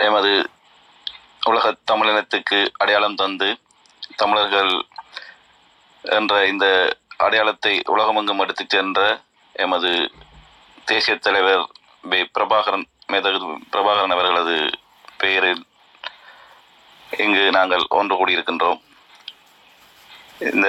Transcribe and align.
எமது 0.00 0.32
உலக 1.46 1.74
தமிழினத்துக்கு 1.92 2.58
அடையாளம் 2.72 3.14
தந்து 3.14 3.48
தமிழர்கள் 4.16 4.72
என்ற 6.04 6.34
இந்த 6.46 6.66
அடையாளத்தை 7.16 7.72
உலகமெங்கும் 7.84 8.38
எடுத்துச் 8.38 8.68
சென்ற 8.68 9.00
எமது 9.54 9.90
தேசிய 10.84 11.16
தலைவர் 11.16 11.64
பி 12.10 12.20
பிரபாகரன் 12.38 12.86
மேதகு 13.12 13.38
பிரபாகரன் 13.72 14.14
அவர்களது 14.16 14.56
பெயரில் 15.18 15.62
இங்கு 17.18 17.44
நாங்கள் 17.50 17.84
ஒன்று 17.88 18.14
கூடியிருக்கின்றோம். 18.16 18.80
இந்த 20.50 20.68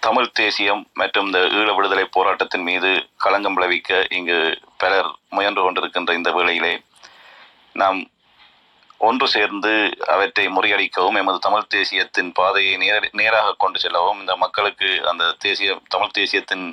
தமிழ் 0.00 0.30
தேசியம் 0.32 0.82
மற்றும் 0.94 1.26
இந்த 1.26 1.40
ஈழ 1.58 1.68
விடுதலை 1.74 2.04
போராட்டத்தின் 2.10 2.62
மீது 2.62 2.90
களங்கம் 3.16 3.54
விளைவிக்க 3.54 4.06
இங்கு 4.08 4.38
பலர் 4.76 5.08
முயன்று 5.28 5.62
கொண்டிருக்கின்ற 5.62 6.12
இந்த 6.12 6.30
வேளையிலே 6.32 6.74
நாம் 7.72 7.98
ஒன்று 9.00 9.26
சேர்ந்து 9.28 9.72
அவற்றை 10.12 10.44
முறியடிக்கவும் 10.52 11.18
எமது 11.20 11.38
தமிழ் 11.40 11.70
தேசியத்தின் 11.74 12.30
பாதையை 12.34 12.72
நேர 12.76 13.00
நேராக 13.14 13.56
கொண்டு 13.58 13.78
செல்லவும் 13.78 14.20
இந்த 14.20 14.34
மக்களுக்கு 14.36 14.88
அந்த 15.10 15.32
தேசிய 15.44 15.76
தமிழ் 15.88 16.16
தேசியத்தின் 16.16 16.64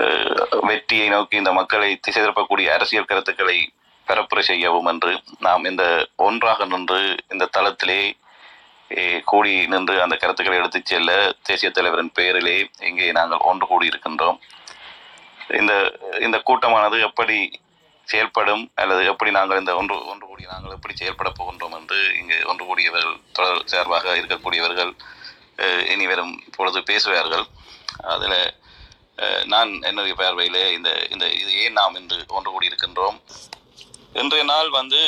அஹ், 0.00 0.40
வெற்றியை 0.68 1.06
நோக்கி 1.08 1.36
இந்த 1.36 1.52
மக்களை 1.58 1.90
திசை 1.98 2.20
திருப்பக்கூடிய 2.20 2.68
அரசியல் 2.72 3.06
கருத்துக்களை 3.06 3.58
பரப்புரை 4.06 4.42
செய்யவும் 4.46 4.88
என்று 4.88 5.12
நாம் 5.40 5.64
இந்த 5.64 5.84
ஒன்றாக 6.22 6.64
நின்று 6.66 7.00
இந்த 7.30 7.50
தளத்திலே 7.54 8.00
கூடி 9.24 9.52
நின்று 9.66 9.94
அந்த 10.02 10.14
கருத்துக்களை 10.16 10.56
எடுத்துச் 10.58 10.86
செல்ல 10.86 11.10
தேசிய 11.42 11.70
தலைவரின் 11.70 12.14
பெயரிலே 12.14 12.56
இங்கே 12.82 13.08
நாங்கள் 13.12 13.44
ஒன்று 13.44 13.66
கூடியிருக்கின்றோம். 13.66 14.38
இந்த 15.58 15.72
இந்த 16.20 16.38
கூட்டமானது 16.40 16.96
எப்படி 17.00 17.36
செயல்படும் 18.10 18.64
அல்லது 18.82 19.02
எப்படி 19.12 19.30
நாங்கள் 19.38 19.60
இந்த 19.62 19.72
ஒன்று 19.80 19.96
ஒன்று 20.12 20.24
கூடிய 20.30 20.48
நாங்கள் 20.52 20.74
எப்படி 20.76 20.94
செயல்பட 21.00 21.28
போகின்றோம் 21.38 21.76
என்று 21.78 21.98
இங்கு 22.20 22.38
ஒன்று 22.50 22.64
கூடியவர்கள் 22.70 23.18
தொடர் 23.38 23.68
சார்பாக 23.72 24.14
இருக்கக்கூடியவர்கள் 24.20 24.92
இனி 25.92 26.04
வரும் 26.10 26.34
பொழுது 26.56 26.78
பேசுவார்கள். 26.90 27.44
அதில் 28.14 28.38
நான் 29.52 29.70
என்னுடைய 29.88 30.14
பார்வையிலே 30.20 30.62
இந்த 30.76 30.90
இந்த 31.14 31.24
இது 31.40 31.50
ஏன் 31.62 31.78
நாம் 31.80 31.98
இன்று 32.00 32.18
ஒன்று 32.36 32.52
கூடி 32.52 32.70
இருக்கின்றோம்? 32.70 33.16
இன்றைய 34.20 34.44
நாள் 34.52 34.70
வந்து 34.78 35.00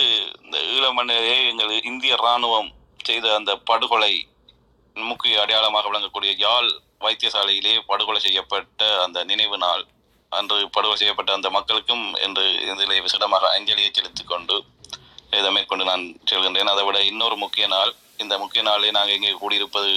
இந்த 0.45 0.57
ஈழமண்ணிலே 0.75 1.37
எங்கள் 1.53 1.73
இந்திய 1.91 2.19
இராணுவம் 2.23 2.69
செய்த 3.09 3.27
அந்த 3.39 3.53
படுகொலை 3.71 4.13
முக்கிய 4.97 5.41
அடையாளமாக 5.43 5.89
விளங்கக்கூடிய 5.91 6.33
யாழ் 6.45 6.71
வைத்தியசாலையிலே 7.05 7.73
படுகொலை 7.91 8.21
செய்யப்பட்ட 8.27 8.91
அந்த 9.05 9.19
நினைவு 9.31 9.57
நாள். 9.65 9.85
அன்று 10.33 10.57
படுகொலை 10.69 10.99
செய்யப்பட்ட 10.99 11.33
அந்த 11.33 11.49
மக்களுக்கும் 11.51 12.05
என்று 12.27 12.45
இதிலே 12.67 12.99
விசடமாக 13.01 13.51
அஞ்சலியை 13.55 13.91
செலுத்திக் 13.91 14.31
கொண்டு 14.31 14.57
இதை 15.33 15.51
மேற்கொண்டு 15.51 15.85
நான் 15.85 16.03
செல்கின்றேன். 16.31 16.73
அதை 16.73 16.83
விட 16.85 16.99
இன்னொரு 17.11 17.37
முக்கிய 17.43 17.67
நாள் 17.67 17.93
இந்த 18.19 18.35
முக்கிய 18.39 18.63
நாளே 18.63 18.91
நாங்கள் 18.91 19.17
இங்கே 19.17 19.33
கூடியிருப்பது 19.39 19.93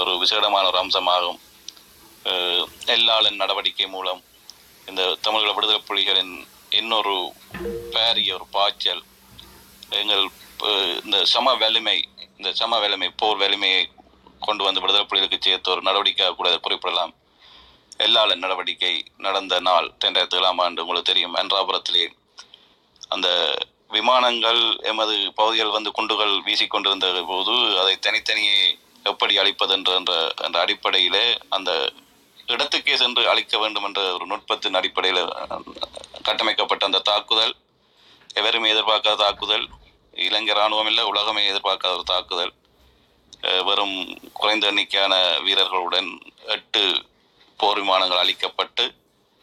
ஒரு 0.00 0.12
விசேடமான 0.22 0.64
ஒரு 0.66 0.78
அம்சமாகும். 0.82 1.38
அஹ், 2.24 2.64
எல்லாளன் 2.94 3.40
நடவடிக்கை 3.42 3.86
மூலம் 3.88 4.20
இந்த 4.86 5.02
தமிழக 5.22 5.52
விடுதலை 5.52 5.80
புலிகளின் 5.82 6.34
இன்னொரு 6.72 7.14
பேரிய 7.94 8.34
ஒரு 8.34 8.46
பாய்ச்சல் 8.52 9.02
எங்கள் 9.92 10.24
இந்த 11.02 11.18
சம 11.32 11.54
வலிமை 11.54 11.96
இந்த 12.38 12.50
சம 12.52 12.78
வலிமை 12.78 13.08
போர் 13.20 13.38
வலிமையை 13.38 13.82
கொண்டு 14.42 14.62
வந்து 14.64 14.82
விடுதலை 14.82 15.04
புலிகளுக்கு 15.06 15.38
சேர்த்த 15.40 15.70
ஒரு 15.70 15.82
நடவடிக்கையாக 15.82 16.34
கூட 16.34 16.48
அதை 16.48 16.60
குறிப்பிடலாம். 16.60 17.12
எல்லாளன் 18.00 18.42
நடவடிக்கை 18.44 18.92
நடந்த 19.16 19.54
நாள் 19.60 19.86
ரெண்டாயிரத்தி 20.04 20.38
ஏழாம் 20.38 20.60
ஆண்டு 20.64 20.82
உங்களுக்கு 20.82 21.10
தெரியும். 21.10 21.36
அன்றாபுரத்திலே 21.40 22.04
அந்த 23.08 23.28
விமானங்கள் 23.90 24.60
எமது 24.82 25.14
பகுதிகள் 25.34 25.74
வந்து 25.76 25.90
குண்டுகள் 25.92 26.34
வீசிக்கொண்டிருந்த 26.46 27.08
போது 27.28 27.54
அதை 27.80 27.94
தனித்தனியே 27.96 28.58
எப்படி 29.04 29.34
அழிப்பது 29.38 29.72
என்ற 29.74 30.12
என்ற 30.46 30.56
அடிப்படையிலே 30.60 31.26
அந்த 31.48 31.70
இடத்துக்கே 32.48 32.94
சென்று 32.94 33.22
அழிக்க 33.28 33.58
வேண்டும் 33.58 33.86
என்ற 33.88 34.00
ஒரு 34.14 34.24
நுட்பத்தின் 34.26 34.78
அடிப்படையில் 34.80 35.22
கட்டமைக்கப்பட்ட 36.24 36.84
அந்த 36.84 37.02
தாக்குதல் 37.10 37.54
எவருமே 38.40 38.72
எதிர்பார்க்காத 38.74 39.16
தாக்குதல் 39.16 39.66
இலங்கை 40.26 40.52
இராணுவம் 40.54 40.90
இல்லை 40.90 41.04
உலகமே 41.04 41.42
எதிர்பார்க்காத 41.46 41.94
ஒரு 41.94 42.04
தாக்குதல் 42.04 42.52
வெறும் 43.68 43.96
குறைந்த 44.32 44.66
எண்ணிக்கையான 44.66 45.14
வீரர்களுடன் 45.38 46.10
எட்டு 46.46 46.82
போர் 47.60 47.80
விமானங்கள் 47.80 48.22
அளிக்கப்பட்டு 48.22 48.84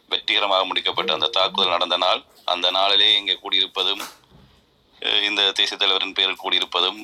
வெற்றிகரமாக 0.09 0.66
முடிக்கப்பட்ட 0.66 1.11
அந்த 1.13 1.27
தாக்குதல் 1.29 1.75
நடந்த 1.75 1.97
நாள் 1.97 2.22
அந்த 2.45 2.67
நாளிலே 2.72 3.09
இங்கே 3.16 3.35
கூடியிருப்பதும் 3.35 4.03
இந்த 5.27 5.41
தேசிய 5.51 5.77
தலைவரின் 5.77 6.17
பேரில் 6.17 6.41
கூடியிருப்பதும் 6.41 6.99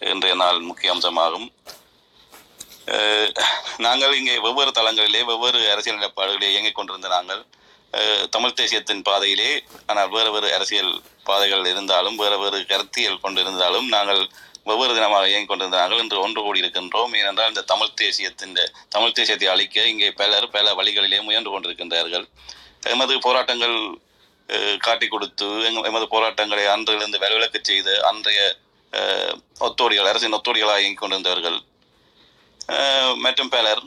இன்றைய 0.00 0.34
நாள் 0.34 0.58
முக்கிய 0.60 0.92
அம்சமாகும். 0.92 1.46
நாங்கள் 3.78 4.14
இங்கே 4.14 4.34
வெவ்வேறு 4.38 4.72
தளங்களிலே 4.72 5.20
வெவ்வேறு 5.24 5.60
அரசியல் 5.70 5.98
நிலைப்பாடுகளிலே 5.98 6.50
இயங்கிக் 6.50 6.74
கொண்டிருந்த 6.74 7.08
நாங்கள் 7.08 7.42
தமிழ் 8.30 8.56
தேசியத்தின் 8.56 9.02
பாதையிலே 9.02 9.50
ஆனால் 9.86 10.10
வேறு 10.10 10.30
வேறு 10.32 10.48
அரசியல் 10.54 10.92
பாதைகள் 11.24 11.64
இருந்தாலும் 11.66 12.16
வேறு 12.16 12.38
வேறு 12.38 12.58
கருத்தியல் 12.64 13.22
கொண்டிருந்தாலும் 13.22 13.88
நாங்கள் 13.88 14.22
வெவ்வேறு 14.68 14.94
தினமாக 14.98 15.26
இயங்கிக் 15.30 15.50
கொண்டிருந்த 15.50 16.00
என்று 16.02 16.16
ஒன்று 16.24 16.40
கூடி 16.42 16.62
இருக்கின்றோம். 16.62 17.12
ஏனென்றால் 17.20 17.50
இந்த 17.52 17.64
தமிழ் 17.72 17.96
தேசியத்தின் 18.02 18.54
தமிழ் 18.94 19.16
தேசியத்தை 19.18 19.48
அழிக்க 19.54 19.86
இங்கே 19.92 20.08
பலர் 20.20 20.48
பல 20.56 20.72
வழிகளிலே 20.80 21.20
முயன்று 21.28 21.52
கொண்டிருக்கின்றார்கள். 21.54 22.26
எமது 22.94 23.14
போராட்டங்கள் 23.26 23.76
காட்டி 24.48 24.78
காட்டிக் 24.86 25.12
கொடுத்து 25.12 25.46
எமது 25.90 26.06
போராட்டங்களை 26.14 26.64
அன்றிலிருந்து 26.72 27.20
வலுவிழக்கச் 27.22 27.68
செய்த 27.70 27.88
அன்றைய 28.08 28.40
ஒத்தோடிகள் 29.66 30.10
அரசின் 30.10 30.36
ஒத்தோடிகளாக 30.38 30.82
இயங்கிக் 30.82 31.02
கொண்டிருந்தவர்கள் 31.02 31.56
மற்றும் 33.24 33.50
பலர் 33.54 33.80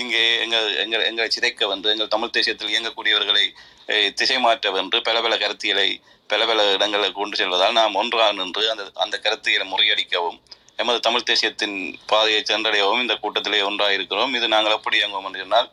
இங்கே 0.00 0.22
எங்கள் 0.40 0.68
எங்கள் 0.82 1.04
எங்களை 1.08 1.28
சிதைக்க 1.28 1.66
வந்து 1.66 1.88
எங்கள் 1.90 2.08
தமிழ் 2.08 2.34
தேசியத்தில் 2.36 2.72
இயங்கக்கூடியவர்களை 2.74 3.44
திசை 4.14 4.38
மாற்ற 4.38 4.70
வென்று 4.70 4.98
பல 5.02 5.20
பல 5.20 5.34
கருத்தியலை 5.36 5.88
பல 6.30 6.44
பல 6.46 6.60
இடங்களுக்கு 6.72 7.18
கொண்டு 7.20 7.36
செல்வதால் 7.36 7.72
நாம் 7.72 7.94
ஒன்றாக 7.94 8.32
நின்று 8.32 8.64
அந்த 8.70 8.84
அந்த 8.94 9.16
கருத்தியலை 9.26 9.66
முறியடிக்கவும் 9.72 10.38
எமது 10.78 11.00
தமிழ் 11.00 11.28
தேசியத்தின் 11.30 11.76
பாதையை 12.06 12.40
சென்றடையவும் 12.42 13.00
இந்த 13.00 13.14
கூட்டத்திலே 13.14 13.60
ஒன்றாக 13.62 13.92
இருக்கிறோம் 13.92 14.34
இது 14.34 14.48
நாங்கள் 14.48 14.72
எப்படி 14.72 14.98
இயங்குவோம் 15.00 15.28
என்று 15.28 15.44
சொன்னால் 15.44 15.70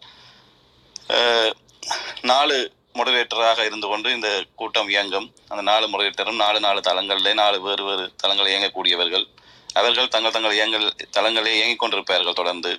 நாலு 2.21 2.57
மொடரேட்டராக 2.97 3.65
இருந்து 3.65 3.87
கொண்டு 3.87 4.09
இந்த 4.11 4.29
கூட்டம் 4.55 4.89
இயங்கும். 4.89 5.27
அந்த 5.49 5.61
நாலு 5.61 5.85
மொடரேட்டரும் 5.87 6.35
நாலு 6.35 6.59
நாலு 6.59 6.79
தளங்களிலே 6.87 7.33
நாலு 7.33 7.61
வேறு 7.61 7.83
வேறு 7.83 8.05
தளங்களில் 8.15 8.53
இயங்கக்கூடியவர்கள். 8.53 9.25
அவர்கள் 9.75 10.13
தங்கள் 10.15 10.35
தங்கள் 10.35 10.57
இயங்கல் 10.57 10.87
தளங்களே 11.17 11.53
இயங்கிக் 11.57 11.83
கொண்டிருப்பார்கள் 11.83 12.39
தொடர்ந்து. 12.39 12.71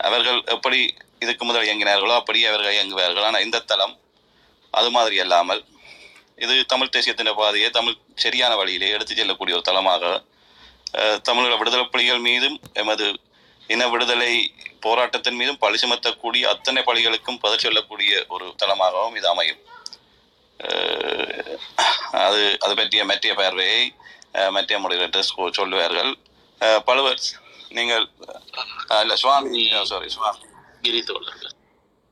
அவர்கள் 0.00 0.40
எப்படி 0.54 0.80
இதுக்கு 1.24 1.44
முதல் 1.44 1.66
இயங்கினார்களோ 1.68 2.14
அப்படியே 2.20 2.46
அவர்கள் 2.50 2.76
இயங்குவார்கள். 2.76 3.26
ஆனால் 3.28 3.44
இந்த 3.46 3.64
தளம் 3.72 3.94
அது 4.74 4.90
மாதிரி 4.96 5.16
அல்லாமல் 5.24 5.62
இது 6.38 6.54
தமிழ் 6.72 6.94
தேசியத்தின் 6.94 7.38
பாதையை 7.38 7.70
தமிழ் 7.70 7.94
சரியான 8.24 8.52
வழியிலே 8.60 8.88
எடுத்து 8.96 9.14
செல்லக்கூடிய 9.14 9.56
ஒரு 9.58 9.68
தளமாக 9.70 10.04
அஹ், 10.94 11.18
தமிழக 11.28 11.54
விடுதலை 11.56 11.84
புலிகள் 11.88 12.24
மீதும் 12.26 12.58
எமது 12.74 13.06
இன 13.70 13.84
விடுதலை 13.92 14.32
போராட்டத்தின் 14.86 15.38
மீதும் 15.40 15.58
பழி 15.58 15.78
சுமத்தக்கூடிய 15.82 16.44
அத்தனை 16.52 16.82
பழிகளுக்கும் 16.84 17.40
பதில் 17.44 17.64
சொல்லக்கூடிய 17.64 18.12
ஒரு 18.28 18.46
தளமாகவும் 18.62 19.16
இது 19.20 19.28
அமையும். 19.28 19.60
அது 22.26 22.42
அது 22.64 22.74
பற்றிய 22.78 23.04
மற்றிய 23.10 23.34
பார்வையை 23.36 23.82
மற்றிய 24.36 24.78
முறையில் 24.78 25.10
சொல்லுவார்கள். 25.52 26.12
பழுவர் 26.84 27.20
நீங்கள் 27.68 28.08
இல்ல 29.00 29.16
சுவாமி 29.16 29.70
சாரி 29.84 30.08
சுவாமி. 30.08 30.38
கிரி 30.82 31.02
தோழர்கள். 31.02 31.54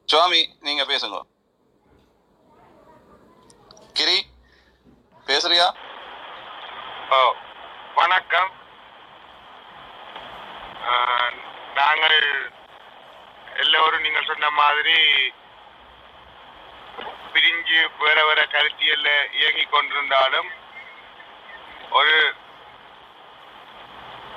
சுவாமி 0.09 0.41
நீங்க 0.61 0.85
பேசுங்க. 0.85 1.21
கிரி 3.93 4.17
பேசுறியா? 5.27 5.69
வணக்கம். 7.95 8.51
ஆஹ், 10.91 11.33
நாங்கள் 11.75 12.21
எல்லோரும் 13.57 14.01
நீங்கள் 14.01 14.27
சொன்ன 14.27 14.51
மாதிரி 14.51 14.99
பிரிஞ்சு 17.35 17.79
வேற 17.99 18.19
வேற 18.27 18.45
கருத்தியல்ல 18.45 19.11
இயங்கிக் 19.35 19.73
கொண்டிருந்தாலும் 19.75 20.51
ஒரு 21.91 22.35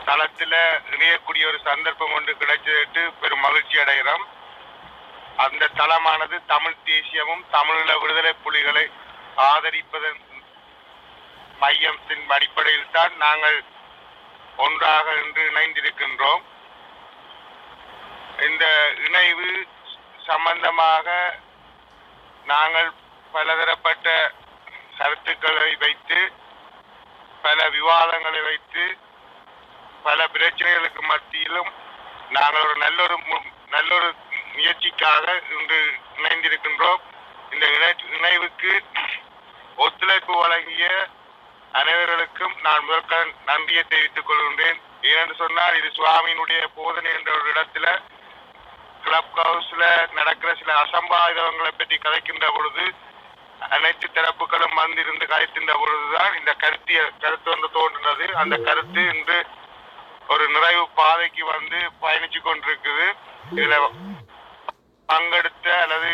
தளத்துல 0.05 0.55
இணையக்கூடிய 0.91 1.47
ஒரு 1.47 1.59
சந்தர்ப்பம் 1.63 2.11
ஒன்று 2.11 2.33
கிடைச்சிட்டு 2.33 3.11
பெரும் 3.21 3.39
மகிழ்ச்சி 3.39 3.77
அடைகிறோம். 3.77 4.25
அந்த 5.37 5.67
தளமானது 5.67 6.45
தமிழ் 6.45 6.81
தேசியமும் 6.83 7.45
தமிழீழ 7.51 7.99
விடுதலை 7.99 8.33
புலிகளை 8.33 8.89
ஆதரிப்பதன் 9.35 10.21
மையத்தின் 11.59 12.29
அடிப்படையில் 12.29 12.91
தான் 12.91 13.17
நாங்கள் 13.17 13.63
ஒன்றாக 14.57 15.13
இன்று 15.25 15.51
இணைந்திருக்கின்றோம். 15.51 16.43
இந்த 18.39 18.93
இணைவு 19.05 19.67
சம்பந்தமாக 20.17 21.39
நாங்கள் 22.45 22.91
பலதரப்பட்ட 23.31 24.31
கருத்துக்களை 24.97 25.75
வைத்து 25.75 26.31
பல 27.47 27.69
விவாதங்களை 27.69 28.41
வைத்து 28.41 28.97
பல 30.03 30.27
பிரச்சனைகளுக்கு 30.27 30.99
மத்தியிலும் 30.99 31.73
நாங்கள் 32.29 32.61
ஒரு 32.61 32.75
நல்லொரு 32.75 33.17
மு- 33.29 33.53
நல்லொரு 33.67 34.15
முயற்சிக்காக 34.55 35.41
இன்று 35.59 35.93
இணைந்திருக்கின்றோம். 36.17 36.99
இந்த 37.51 37.65
இணை- 37.65 38.13
இணைவுக்கு 38.13 38.83
ஒத்துழைப்பு 39.77 40.37
வழங்கிய 40.37 41.07
அனைவர்களுக்கும் 41.73 42.61
நான் 42.61 42.83
முதற்க 42.83 43.27
நன்றியை 43.45 43.83
தெரிவித்துக் 43.83 44.29
கொள்கின்றேன். 44.29 44.81
ஏனென்று 45.01 45.35
சொன்னால் 45.35 45.77
இது 45.77 45.87
சுவாமியினுடைய 45.87 46.65
போதனை 46.75 47.11
என்ற 47.11 47.31
ஒரு 47.31 47.51
இடத்துல 47.51 48.01
கிளப் 49.03 49.39
ஹவுஸ்ல 49.39 50.11
நடக்கிற 50.11 50.55
சில 50.55 50.73
அசம்பாவிதங்களை 50.81 51.71
பற்றி 51.77 51.97
கதைக்கின்ற 51.97 52.51
பொழுது 52.55 53.05
அனைத்து 53.75 54.07
தரப்புகளும் 54.07 54.75
வந்திருந்து 54.81 55.25
கழித்தின்ற 55.33 55.71
பொழுதுதான் 55.81 56.37
இந்த 56.39 56.51
கருத்திய 56.63 56.99
கருத்து 57.23 57.47
வந்து 57.53 57.69
தோன்றினது. 57.77 58.25
அந்த 58.41 58.55
கருத்து 58.67 59.01
இன்று 59.13 59.37
ஒரு 60.27 60.45
நிறைவு 60.53 60.83
பாதைக்கு 60.99 61.43
வந்து 61.45 61.79
பயணிச்சு 62.01 62.39
கொண்டிருக்குது. 62.41 63.07
இதுல 63.55 63.75
பங்கெடுத்த 65.09 65.67
அல்லது 65.83 66.09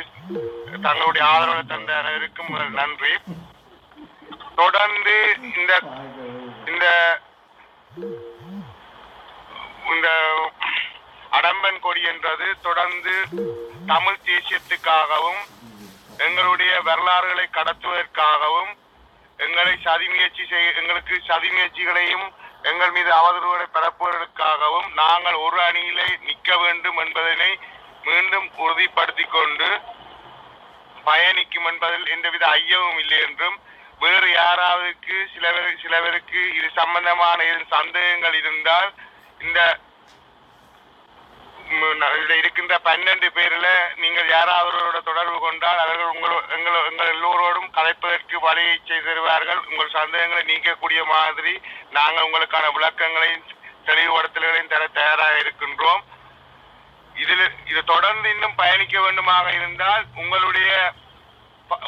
தங்களுடைய 0.81 1.24
ஆதரவை 1.28 1.63
தந்த 1.72 1.92
அனைவருக்கும் 1.98 2.51
நன்றி. 2.80 3.13
தொடர்ந்து 4.56 5.16
இந்த 5.57 5.72
இந்த 6.72 6.86
இந்த 9.94 10.10
அடம்பன் 11.38 11.80
கொடி 11.86 12.01
என்றது 12.12 12.48
தொடர்ந்து 12.62 13.13
தமிழ் 13.92 14.24
தேசியத்துக்காகவும் 14.28 15.42
எங்களுடைய 16.19 16.74
வரலாறுகளை 16.81 17.45
கடத்துவதற்காகவும் 17.50 18.71
எங்களை 19.39 19.74
சதி 19.86 20.07
முயற்சி 20.07 20.44
செய் 20.45 20.75
எங்களுக்கு 20.75 21.15
சதி 21.25 21.50
முயற்சிகளையும் 21.50 22.27
எங்கள் 22.63 22.92
மீது 22.92 23.12
அவதூறுகளை 23.12 23.68
பரப்புவதற்காகவும் 23.69 24.89
நாங்கள் 24.94 25.38
ஒரு 25.45 25.57
அணியிலே 25.62 26.07
நிற்க 26.25 26.57
வேண்டும் 26.57 27.00
என்பதனை 27.00 27.51
மீண்டும் 28.04 28.48
உறுதிப்படுத்திக் 28.57 29.33
கொண்டு 29.33 29.69
பயணிக்கும் 31.06 31.68
என்பதில் 31.68 32.07
எந்தவித 32.07 32.44
ஐயமும் 32.51 33.00
இல்லை 33.00 33.19
என்றும் 33.19 33.57
வேறு 34.01 34.30
யாராவதுக்கு 34.31 35.15
சிலவர் 35.33 35.81
சிலவருக்கு 35.81 36.42
இது 36.54 36.69
சம்பந்தமான 36.74 37.42
சந்தேகங்கள் 37.71 38.36
இருந்தால் 38.36 38.89
இந்த 39.39 39.60
இருக்கின்ற 42.38 42.75
பன்னெண்டு 42.88 43.28
பேர்ல 43.36 43.68
நீங்கள் 44.02 44.28
யாராவது 44.28 45.02
தொடர்பு 45.10 45.38
கொண்டால் 45.40 45.81
அவர்கள் 45.84 46.14
உங்கள் 46.14 46.36
எங்கள் 46.56 46.88
எங்கள் 46.90 47.12
எல்லோரோடும் 47.14 47.70
கலைப்பதற்கு 47.78 48.38
வழியை 48.46 48.75
செய்து 48.86 49.08
தருவார்கள் 49.10 49.62
உங்கள் 49.70 49.96
சந்தேகங்களை 49.98 50.44
நீக்கக்கூடிய 50.52 51.02
மாதிரி 51.06 51.54
நாங்கள் 51.98 52.25
உங்களுக்கான 52.28 52.72
விளக்கங்களையும் 52.78 53.48
தெளிவுபடுத்தல்களையும் 53.88 54.74
தர 54.74 54.84
தயாராக 54.88 55.40
இருக்கின்றோம். 55.40 56.04
இதில் 57.16 57.48
இது 57.72 57.81
தொடர்ந்து 57.94 58.28
இன்னும் 58.30 58.60
பயணிக்க 58.62 58.96
வேண்டுமாக 59.00 59.48
இருந்தால் 59.54 60.04
உங்களுடைய 60.22 60.70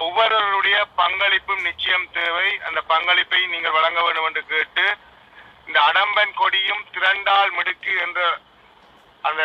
ஒவ்வொருவருடைய 0.06 0.78
பங்களிப்பும் 1.02 1.66
நிச்சயம் 1.70 2.10
தேவை. 2.12 2.50
அந்த 2.68 2.80
பங்களிப்பை 2.94 3.42
நீங்கள் 3.54 3.76
வழங்க 3.78 4.00
வேண்டும் 4.04 4.28
என்று 4.30 4.44
கேட்டு 4.52 4.86
இந்த 5.68 5.78
அடம்பன் 5.90 6.36
கொடியும் 6.42 6.84
திரண்டால் 6.96 7.56
மிடுக்கு 7.58 7.94
என்ற 8.06 8.20
அந்த 9.24 9.44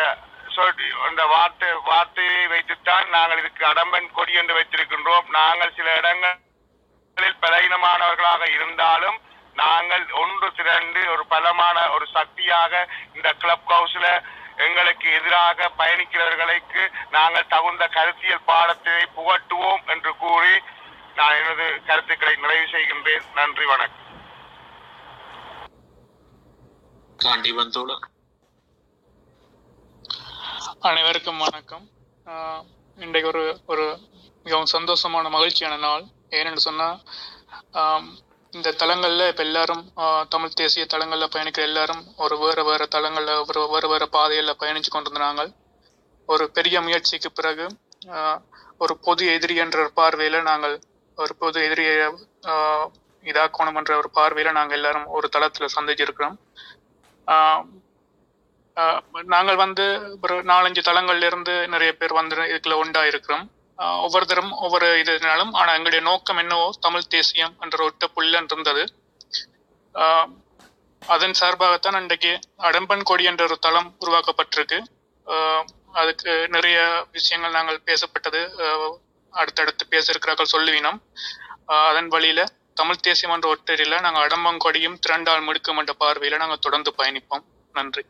சொல்லி 0.55 0.87
அந்த 1.07 1.21
வார்த்தை 1.25 1.69
வார்த்தையை 1.89 2.47
வைத்துத்தான் 2.47 3.07
நாங்கள் 3.09 3.41
இதுக்கு 3.41 3.63
அடம்பன் 3.65 4.13
கொடி 4.13 4.33
என்று 4.33 4.57
வைத்திருக்கின்றோம். 4.57 5.27
நாங்கள் 5.39 5.75
சில 5.75 5.95
இடங்களில் 5.99 7.41
பலகீனமானவர்களாக 7.43 8.43
இருந்தாலும் 8.57 9.17
நாங்கள் 9.55 10.05
ஒன்று 10.21 10.47
திரண்டு 10.55 11.01
ஒரு 11.13 11.23
பலமான 11.25 11.77
ஒரு 11.89 12.05
சக்தியாக 12.17 12.73
இந்த 13.15 13.33
கிளப் 13.41 13.71
ஹவுஸ்ல 13.71 14.07
எங்களுக்கு 14.65 15.07
எதிராக 15.13 15.71
பயணிக்கிறவர்களுக்கு 15.77 16.81
நாங்கள் 17.09 17.47
தகுந்த 17.47 17.87
கருத்தியல் 17.87 18.47
பாடத்தை 18.51 18.97
புகட்டுவோம் 19.17 19.83
என்று 19.85 20.13
கூறி 20.17 20.55
நான் 21.15 21.35
எனது 21.35 21.67
கருத்துக்களை 21.85 22.35
நிறைவு 22.35 22.67
செய்கின்றேன். 22.71 23.25
நன்றி 23.35 23.65
வணக்கம். 23.65 23.99
அனைவருக்கும் 30.81 31.37
வணக்கம். 31.37 31.83
ஆஹ் 32.27 32.63
இன்றைக்கு 32.97 33.27
ஒரு 33.27 33.41
ஒரு 33.65 33.85
மிகவும் 34.45 34.71
சந்தோஷமான 34.73 35.29
மகிழ்ச்சியான 35.29 35.75
நாள். 35.77 36.03
ஏனென்று 36.31 36.63
சொன்னால் 36.65 36.97
இந்த 38.53 38.73
தளங்களில் 38.73 39.27
இப்போ 39.27 39.43
எல்லாரும் 39.43 39.83
தமிழ் 40.29 40.53
தேசிய 40.53 40.85
தளங்களில் 40.85 41.33
பயணிக்கிற 41.33 41.63
எல்லாரும் 41.63 42.01
ஒரு 42.17 42.37
வேறு 42.37 42.63
வேறு 42.63 42.87
தளங்களில் 42.87 43.43
ஒரு 43.43 43.61
வேறு 43.69 43.87
வேறு 43.87 44.07
பாதைகளில் 44.09 44.59
பயணித்து 44.61 44.91
கொண்டிருந்தாங்க. 44.91 45.43
ஒரு 46.29 46.45
பெரிய 46.49 46.81
முயற்சிக்கு 46.81 47.31
பிறகு 47.31 47.65
ஆஹ், 48.15 48.39
ஒரு 48.77 48.95
பொது 48.99 49.23
எதிரி 49.33 49.55
என்ற 49.57 49.87
பார்வையில் 49.93 50.39
நாங்கள் 50.43 50.75
ஒரு 51.17 51.35
பொது 51.35 51.59
எதிரியை 51.65 51.95
ஆஹ், 52.51 52.87
இதாக்கணும் 53.25 53.79
என்ற 53.79 53.93
ஒரு 53.97 54.11
பார்வையில் 54.11 54.57
நாங்கள் 54.59 54.77
எல்லாரும் 54.77 55.07
ஒரு 55.11 55.29
தளத்தில் 55.29 55.75
சந்திச்சிருக்கிறோம். 55.75 56.37
ஆஹ் 57.27 57.63
நாங்கள் 59.33 59.55
வந்து 59.55 59.85
ஒரு 60.21 60.35
நாலஞ்சு 60.43 60.81
தளங்கள்ல 60.89 61.29
இருந்து 61.31 61.53
நிறைய 61.67 61.91
பேர் 61.93 62.13
வந்து 62.13 62.35
இதுக்குள்ள 62.51 62.77
உண்டா 62.83 63.01
இருக்கிறோம் 63.05 63.45
ஒவ்வொருத்தரும் 64.05 64.51
ஒவ்வொரு 64.65 64.87
இதுனாலும் 65.01 65.51
ஆனா 65.51 65.71
எங்களுடைய 65.77 66.01
நோக்கம் 66.09 66.37
என்னவோ 66.37 66.67
தமிழ் 66.79 67.11
தேசியம் 67.15 67.53
என்ற 67.59 67.83
ஒட்ட 67.83 68.07
புள்ளன் 68.07 68.49
இருந்தது 68.51 68.83
அதன் 71.01 71.37
சார்பாகத்தான் 71.39 71.99
இன்றைக்கு 72.01 72.31
அடம்பன் 72.57 73.07
கொடி 73.09 73.23
என்ற 73.23 73.41
ஒரு 73.43 73.55
தளம் 73.59 73.89
உருவாக்கப்பட்டிருக்கு. 74.01 74.79
அதுக்கு 76.01 76.33
நிறைய 76.55 76.77
விஷயங்கள் 77.11 77.55
நாங்கள் 77.57 77.79
பேசப்பட்டது. 77.85 78.41
அடுத்தடுத்து 79.33 79.83
பேசியிருக்கிறார்கள் 79.93 80.53
சொல்லுவினோம். 80.55 80.99
அதன் 81.89 82.07
வழியில 82.07 82.41
தமிழ் 82.73 83.03
தேசியம் 83.07 83.33
என்ற 83.35 83.47
ஒட்டரியில 83.55 84.01
நாங்கள் 84.01 84.25
அடம்பங்கொடியும் 84.27 84.97
திரண்டால் 85.05 85.45
முடுக்கும் 85.47 85.79
என்ற 85.81 85.93
பார்வையில 85.99 86.41
நாங்கள் 86.43 86.65
தொடர்ந்து 86.65 86.93
பயணிப்போம். 86.97 87.45
நன்றி. 87.73 88.03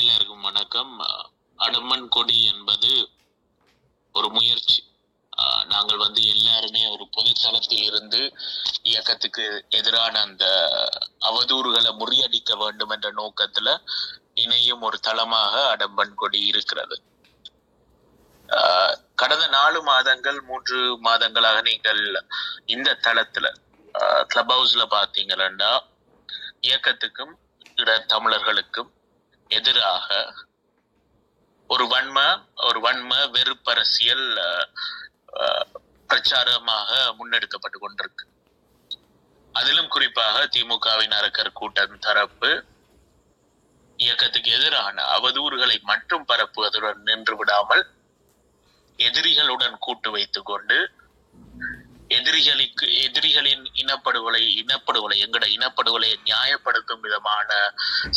எல்லாருக்கும் 0.00 0.40
வணக்கம். 0.40 1.00
அஹ், 1.00 1.26
அடமன் 1.58 2.08
கொடி 2.08 2.44
என்பது 2.44 2.90
ஒரு 4.14 4.28
முயற்சி. 4.30 4.78
நாங்கள் 5.64 5.96
வந்து 5.96 6.26
எல்லாருமே 6.26 6.88
ஒரு 6.88 7.08
பொது 7.10 7.32
தளத்தில் 7.42 7.84
இருந்து 7.84 8.20
இயக்கத்துக்கு 8.82 9.44
எதிரான 9.68 10.20
அந்த 10.20 10.44
அவதூறுகளை 11.20 11.90
முறியடிக்க 11.98 12.56
வேண்டும் 12.56 12.88
என்ற 12.88 13.10
நோக்கத்துல 13.12 13.68
இணையும் 14.34 14.82
ஒரு 14.82 15.00
தளமாக 15.00 15.76
அடம்பன் 15.76 16.14
கொடி 16.14 16.46
இருக்கிறது. 16.46 16.96
கடந்த 19.14 19.46
நாலு 19.48 19.82
மாதங்கள் 19.82 20.40
மூன்று 20.40 20.78
மாதங்களாக 21.04 21.60
நீங்கள் 21.62 22.02
இந்த 22.66 22.98
தளத்துல 23.02 23.46
கிளப் 24.28 24.52
ஹவுஸ்ல 24.52 24.86
பாத்தீங்கன்னா 24.90 25.72
இயக்கத்துக்கும் 26.62 27.34
இட 27.76 27.98
தமிழர்களுக்கும் 28.06 28.90
எதிராக 29.58 30.08
ஒரு 31.70 31.84
வன்ம 31.92 32.18
ஒரு 32.68 32.78
வன்ம 32.86 33.12
வெறுப்பரசியல் 33.36 34.26
பிரச்சாரமாக 36.10 36.90
முன்னெடுக்கப்பட்டு 37.18 37.78
கொண்டிருக்கு. 37.80 38.24
அதிலும் 39.54 39.92
குறிப்பாக 39.94 40.36
திமுகவின் 40.54 41.14
அரக்கர் 41.18 41.58
கூட்டம் 41.60 41.96
தரப்பு 42.06 42.50
இயக்கத்துக்கு 43.98 44.50
எதிரான 44.58 44.96
அவதூறுகளை 45.16 45.76
மட்டும் 45.90 46.24
பரப்புவதுடன் 46.28 47.00
நின்று 47.08 47.34
விடாமல் 47.36 47.84
எதிரிகளுடன் 48.98 49.76
கூட்டு 49.86 50.08
வைத்துக் 50.10 50.48
கொண்டு 50.50 50.78
எதிரிகளுக்கு 52.16 52.86
எதிரிகளின் 53.06 53.64
இனப்படுகொலை 53.82 54.42
இனப்படுகொலை 54.60 55.16
எங்கட 55.24 55.44
இனப்படுகொலையை 55.56 56.16
நியாயப்படுத்தும் 56.24 57.02
விதமான 57.06 57.48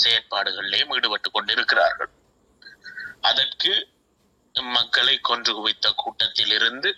செயற்பாடுகளிலேயும் 0.04 0.94
ஈடுபட்டு 0.96 1.30
கொண்டிருக்கிறார்கள். 1.32 2.12
அதற்கு 3.30 3.74
மக்களை 4.78 5.16
கொன்று 5.30 5.52
குவித்த 5.54 5.88
கூட்டத்தில் 5.92 6.54
இருந்து 6.58 6.90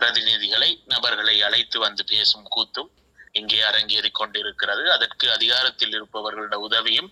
பிரதிநிதிகளை 0.00 0.70
நபர்களை 0.84 1.36
அழைத்து 1.42 1.78
வந்து 1.86 2.04
பேசும் 2.04 2.46
கூத்தும் 2.56 2.90
இங்கே 3.38 3.60
அரங்கேறிக் 3.70 4.18
கொண்டிருக்கிறது. 4.20 4.84
அதற்கு 4.92 5.26
அதிகாரத்தில் 5.32 5.94
இருப்பவர்களோட 5.98 6.54
உதவியும் 6.68 7.10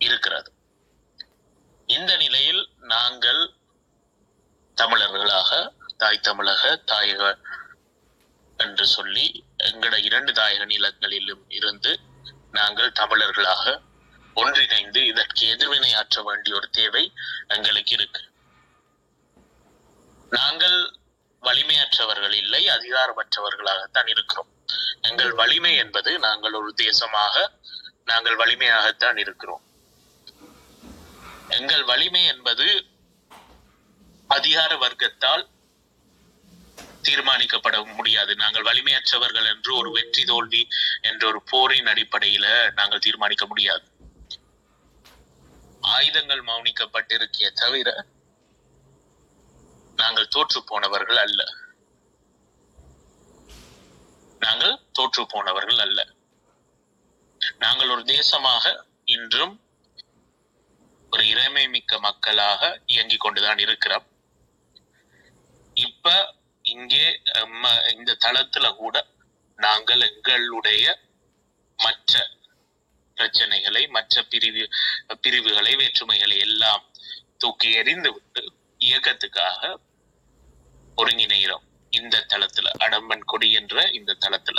இருக்கிறது. 0.00 0.50
இந்த 1.88 2.12
நிலையில் 2.16 2.62
நாங்கள் 2.94 3.42
தமிழர்களாக 4.76 5.50
தாய் 6.02 6.24
தமிழக 6.26 6.62
தாயக 6.86 7.22
என்று 8.56 8.84
சொல்லி 8.86 9.26
எங்கட 9.70 9.94
இரண்டு 10.08 10.32
தாயக 10.32 10.62
நிலங்களிலும் 10.64 11.44
இருந்து 11.48 11.92
நாங்கள் 12.52 12.96
தமிழர்களாக 13.00 13.64
ஒன்றிணைந்து 14.36 15.00
இதற்கு 15.06 15.42
எதிர்வினை 15.54 15.90
ஆற்ற 15.94 16.22
வேண்டிய 16.22 16.56
ஒரு 16.56 16.68
தேவை 16.70 17.04
எங்களுக்கு 17.48 17.92
இருக்கு. 17.92 18.22
நாங்கள் 20.30 20.78
வலிமையற்றவர்கள் 21.42 22.34
இல்லை 22.42 22.62
அதிகாரமற்றவர்களாகத்தான் 22.76 24.10
இருக்கிறோம். 24.14 24.50
எங்கள் 25.00 25.32
வலிமை 25.32 25.72
என்பது 25.76 26.10
நாங்கள் 26.18 26.52
ஒரு 26.52 26.72
தேசமாக 26.82 27.44
நாங்கள் 28.04 28.36
வலிமையாகத்தான் 28.36 29.18
இருக்கிறோம். 29.24 29.64
எங்கள் 31.48 31.84
வலிமை 31.84 32.22
என்பது 32.24 32.68
அதிகார 34.30 34.72
வர்க்கத்தால் 34.84 35.44
தீர்மானிக்கப்பட 37.08 37.94
முடியாது. 37.94 38.36
நாங்கள் 38.36 38.62
வலிமையற்றவர்கள் 38.62 39.48
என்று 39.54 39.74
ஒரு 39.76 39.90
வெற்றி 39.90 40.24
தோல்வி 40.24 40.68
என்ற 41.00 41.26
ஒரு 41.26 41.42
போரின் 41.42 41.86
அடிப்படையில 41.86 42.72
நாங்கள் 42.72 42.98
தீர்மானிக்க 42.98 43.46
முடியாது. 43.46 43.84
ஆயுதங்கள் 45.80 46.42
மௌனிக்கப்பட்டிருக்கே 46.44 47.48
தவிர 47.52 48.06
நாங்கள் 49.96 50.28
தோற்று 50.28 50.64
போனவர்கள் 50.64 51.16
அல்ல. 51.16 51.40
நாங்கள் 54.38 54.78
தோற்று 54.92 55.26
போனவர்கள் 55.26 55.78
அல்ல. 55.78 56.00
நாங்கள் 57.58 57.88
ஒரு 57.88 58.02
தேசமாக 58.02 58.84
இன்றும் 59.04 59.54
ஒரு 61.10 61.22
இறைமை 61.22 61.68
மிக்க 61.68 61.98
மக்களாக 61.98 62.80
இயங்கிக் 62.86 63.20
கொண்டுதான் 63.20 63.58
இருக்கிறோம். 63.58 64.06
இப்ப 65.74 66.34
இங்கே 66.74 67.04
இந்த 67.94 68.16
தளத்துல 68.24 68.66
கூட 68.76 68.96
நாங்கள் 69.58 70.04
எங்களுடைய 70.08 70.84
மற்ற 71.78 72.12
பிரச்சனைகளை 73.16 73.82
மற்ற 73.88 74.22
பிரிவு 74.22 74.64
பிரிவுகளை 75.20 75.72
வேற்றுமைகளை 75.76 76.38
எல்லாம் 76.38 76.84
தூக்கி 77.36 77.68
எறிந்து 77.80 78.10
விட்டு 78.12 78.42
இயக்கத்துக்காக 78.80 79.60
ஒருங்கிணைகிறோம். 80.98 81.64
இந்த 81.92 82.16
தளத்துல 82.32 82.70
அடம்பன் 82.84 83.24
கொடி 83.24 83.48
என்ற 83.52 83.76
இந்த 83.98 84.16
தளத்துல. 84.24 84.58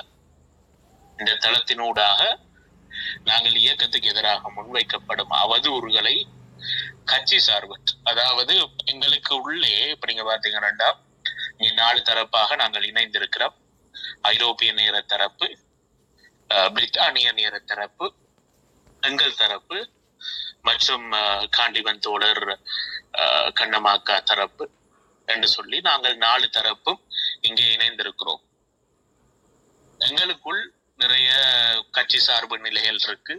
இந்த 1.20 1.32
தளத்தினூடாக 1.46 2.22
நாங்கள் 3.24 3.58
இயக்கத்துக்கு 3.63 4.12
எதிராக 4.13 4.50
முன்வைக்கப்படும் 4.55 5.34
அவதூறுகளை 5.43 6.15
கட்சி 7.05 7.38
சார்பற்று 7.48 7.93
அதாவது 8.03 8.53
எங்களுக்கு 8.86 9.34
உள்ளே 9.41 9.74
இப்ப 9.93 10.08
நீங்க 10.12 10.24
பாத்தீங்கன்னா 10.29 10.89
நாலு 11.60 12.01
தரப்பாக 12.01 12.55
நாங்கள் 12.55 12.83
இணைந்திருக்கிறோம். 12.83 13.55
ஐரோப்பிய 14.22 14.72
நேர 14.74 15.01
தரப்பு 15.03 15.48
அஹ், 16.50 16.69
பிரித்தானிய 16.74 17.33
நேர 17.33 17.60
தரப்பு 17.62 18.07
எங்கள் 19.03 19.36
தரப்பு 19.36 19.77
மற்றும் 20.62 21.07
காண்டிவன் 21.50 22.00
தோழர் 22.00 22.43
அஹ், 23.13 23.50
கண்ணமாக்கா 23.60 24.24
தரப்பு 24.24 24.65
என்று 25.27 25.48
சொல்லி 25.48 25.81
நாங்கள் 25.81 26.17
நாலு 26.17 26.50
தரப்பும் 26.50 27.01
இங்கே 27.41 27.65
இணைந்திருக்கிறோம். 27.75 28.41
எங்களுக்குள் 30.00 30.62
நிறைய 31.00 31.29
கட்சி 31.91 32.19
சார்பு 32.19 32.60
நிலைகள் 32.60 33.00
இருக்கு. 33.00 33.36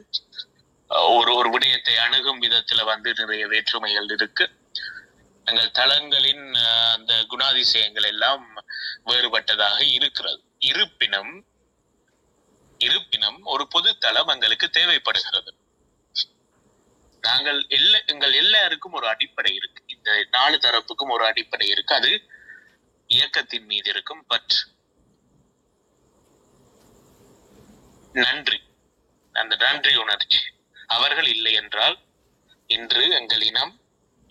அஹ், 0.91 1.09
ஒரு 1.17 1.35
ஒரு 1.37 1.51
விடயத்தை 1.51 1.97
அணுகும் 1.99 2.43
விதத்துல 2.43 2.85
வந்து 2.85 3.13
நிறைய 3.15 3.47
வேற்றுமைகள் 3.47 4.11
இருக்கு. 4.11 4.47
எங்கள் 5.47 5.71
தளங்களின் 5.71 6.45
அந்த 6.67 7.15
குணாதிசயங்கள் 7.15 8.07
எல்லாம் 8.07 8.65
வேறுபட்டதாக 9.07 9.93
இருக்கிறது. 9.93 10.43
இருப்பினும் 10.59 11.47
இருப்பினும் 12.79 13.43
ஒரு 13.43 13.69
பொது 13.69 13.99
தளம் 13.99 14.29
எங்களுக்கு 14.29 14.71
தேவைப்படுகிறது. 14.71 15.55
நாங்கள் 17.21 17.67
எல்லா 17.69 17.99
எங்கள் 18.07 18.33
எல்லாருக்கும் 18.33 18.93
ஒரு 18.93 19.09
அடிப்படை 19.09 19.55
இருக்கு. 19.55 19.85
இந்த 19.87 20.27
நாலு 20.31 20.57
தரப்புக்கும் 20.57 21.11
ஒரு 21.11 21.25
அடிப்படை 21.25 21.69
இருக்கு. 21.69 21.95
அது 21.95 22.31
இயக்கத்தின் 23.07 23.65
மீது 23.65 23.91
இருக்கும். 23.91 24.25
பற்று 24.27 24.67
நன்றி. 28.13 28.63
அந்த 29.33 29.57
நன்றி 29.57 29.97
உணர்ச்சி. 29.97 30.39
அவர்கள் 30.87 31.27
இல்லை 31.27 31.53
என்றால் 31.53 31.99
இன்று 32.67 33.11
எங்கள் 33.11 33.43
இனம் 33.43 33.81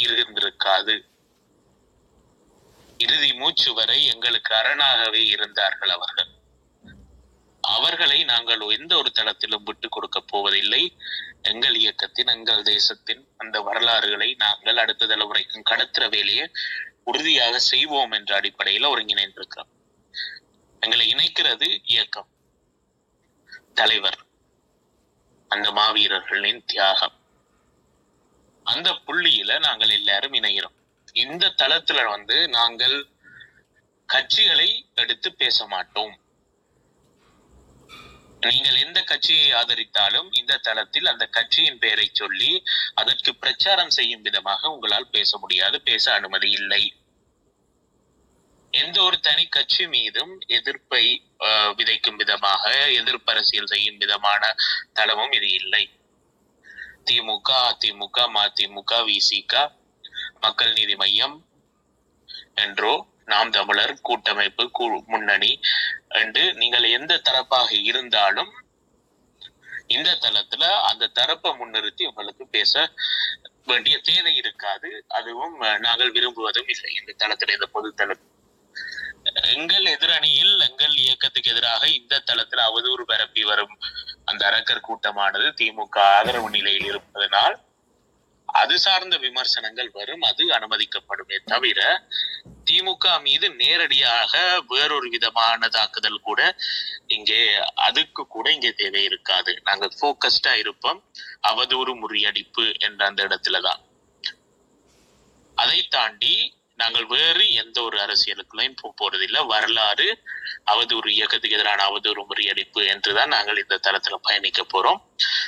இருந்திருக்காது. 0.03 1.12
இறுதி 2.97 3.33
மூச்சு 3.33 3.73
வரை 3.73 4.05
எங்களுக்கு 4.05 4.55
அரணாகவே 4.55 5.25
இருந்தார்கள் 5.25 5.89
அவர்கள். 5.89 6.31
அவர்களை 7.62 8.23
நாங்கள் 8.23 8.59
எந்த 8.59 8.97
ஒரு 8.97 9.12
தளத்திலும் 9.15 9.63
விட்டு 9.63 9.89
கொடுக்க 9.89 10.19
போவதில்லை. 10.19 10.97
எங்கள் 11.41 11.75
இயக்கத்தின் 11.75 12.27
எங்கள் 12.27 12.62
தேசத்தின் 12.62 13.27
அந்த 13.38 13.62
வரலாறுகளை 13.62 14.33
நாங்கள் 14.33 14.77
அடுத்த 14.77 15.05
தலைமுறைக்கும் 15.05 15.69
கடத்துற 15.69 16.09
வேலையை 16.09 16.51
உறுதியாக 17.03 17.59
செய்வோம் 17.59 18.12
என்ற 18.12 18.39
அடிப்படையில 18.39 18.89
ஒருங்கிணைந்திருக்கிறோம். 18.95 19.71
எங்களை 20.79 21.13
இணைக்கிறது 21.13 21.79
இயக்கம் 21.83 22.27
தலைவர் 23.73 24.19
அந்த 25.47 25.71
மாவீரர்களின் 25.71 26.63
தியாகம். 26.65 27.17
அந்த 28.63 28.89
புள்ளியில 29.07 29.59
நாங்கள் 29.59 29.89
எல்லாரும் 29.89 30.33
இணைகிறோம். 30.33 30.77
இந்த 31.15 31.53
தளத்துல 31.58 32.00
வந்து 32.10 32.38
நாங்கள் 32.50 32.96
கட்சிகளை 34.10 34.70
எடுத்து 34.96 35.29
பேச 35.34 35.65
மாட்டோம். 35.67 36.13
நீங்கள் 38.41 38.77
எந்த 38.77 39.00
கட்சியை 39.03 39.46
ஆதரித்தாலும் 39.53 40.29
இந்த 40.34 40.58
தளத்தில் 40.58 41.08
அந்த 41.08 41.25
கட்சியின் 41.27 41.79
பெயரை 41.79 42.08
சொல்லி 42.12 42.50
அதற்கு 42.93 43.32
பிரச்சாரம் 43.36 43.89
செய்யும் 43.89 44.22
விதமாக 44.22 44.72
உங்களால் 44.72 45.10
பேச 45.10 45.38
முடியாது 45.38 45.77
பேச 45.82 46.05
அனுமதி 46.13 46.50
இல்லை. 46.51 46.84
எந்த 48.74 48.98
ஒரு 49.03 49.20
தனி 49.20 49.46
கட்சி 49.48 49.84
மீதும் 49.88 50.34
எதிர்ப்பை 50.58 51.03
ஆஹ், 51.48 51.72
விதைக்கும் 51.75 52.17
விதமாக 52.17 52.63
எதிர்ப்பரசியல் 53.00 53.72
செய்யும் 53.74 53.98
விதமான 53.98 54.43
தளமும் 54.93 55.32
இது 55.32 55.50
இல்லை. 55.53 55.84
திமுக 57.05 57.50
அதிமுக 57.70 58.27
மதிமுக 58.36 58.93
விசிக 59.05 59.53
மக்கள் 60.43 60.73
நீதி 60.73 60.95
மையம் 60.95 61.35
என்றோ 62.55 62.93
நாம் 63.25 63.51
தமிழர் 63.51 63.93
கூட்டமைப்பு 64.01 64.63
முன்னணி 65.07 65.51
என்று 66.21 66.43
நீங்கள் 66.53 66.93
எந்த 66.97 67.21
தரப்பாக 67.27 67.69
இருந்தாலும் 67.81 68.51
இந்த 69.88 70.09
தளத்துல 70.25 70.63
அந்த 70.89 71.12
தரப்பை 71.13 71.51
முன்னிறுத்தி 71.59 72.03
உங்களுக்கு 72.05 72.43
பேச 72.47 72.73
வேண்டிய 73.65 73.95
தேவை 74.01 74.33
இருக்காது. 74.35 74.89
அதுவும் 75.07 75.55
நாங்கள் 75.79 76.12
விரும்புவதும் 76.12 76.69
இல்லை. 76.73 76.91
இந்த 77.00 77.12
தளத்துல 77.21 77.55
இந்த 77.57 77.67
பொது 77.75 77.89
தளம் 77.93 78.23
எங்கள் 79.53 79.85
எதிரணியில் 79.85 80.55
எங்கள் 80.67 80.95
இயக்கத்துக்கு 81.03 81.51
எதிராக 81.51 81.83
இந்த 81.89 82.21
தளத்தில் 82.29 82.67
அவதூறு 82.67 83.03
பரப்பி 83.12 83.43
வரும் 83.43 83.75
அந்த 84.25 84.41
அரக்கர் 84.50 84.88
கூட்டமானது 84.88 85.47
திமுக 85.59 85.97
ஆதரவு 86.15 86.50
நிலையில் 86.50 86.89
இருப்பதனால் 86.91 87.55
அது 88.53 88.79
சார்ந்த 88.79 89.17
விமர்சனங்கள் 89.17 89.89
வரும் 89.93 90.22
அது 90.22 90.48
அனுமதிக்கப்படுமே 90.48 91.39
தவிர 91.45 92.07
திமுக 92.72 93.22
மீது 93.22 93.50
நேரடியாக 93.50 94.63
வேறொரு 94.67 95.10
விதமான 95.10 95.67
தாக்குதல் 95.67 96.19
கூட 96.19 96.55
இங்கே 97.07 97.55
அதுக்கு 97.75 98.27
கூட 98.27 98.51
இங்கே 98.51 98.74
தேவை 98.74 99.03
இருக்காது. 99.03 99.62
நாங்க 99.63 99.89
போக்கஸ்டா 100.01 100.53
இருப்போம். 100.53 101.03
அவதூறு 101.48 101.95
முறியடிப்பு 101.95 102.79
என்ற 102.79 103.05
அந்த 103.05 103.24
இடத்துலதான் 103.24 103.79
அதை 105.55 105.88
தாண்டி 105.88 106.57
நாங்கள் 106.75 107.05
வேறு 107.05 107.53
எந்த 107.53 107.81
ஒரு 107.81 107.98
அரசியலுக்குள்ளையும் 107.98 108.75
போ- 108.83 108.93
போறதில்லை. 109.01 109.45
வரலாறு 109.45 110.24
அவதூறு 110.65 111.07
இயக்கத்துக்கு 111.07 111.55
எதிரான 111.55 111.88
அவதூறு 111.88 112.24
முறியடிப்பு 112.29 112.88
என்றுதான் 112.88 113.27
நாங்கள் 113.27 113.57
இந்த 113.57 113.79
தளத்துல 113.83 114.15
பயணிக்க 114.22 114.65
போறோம். 114.74 115.01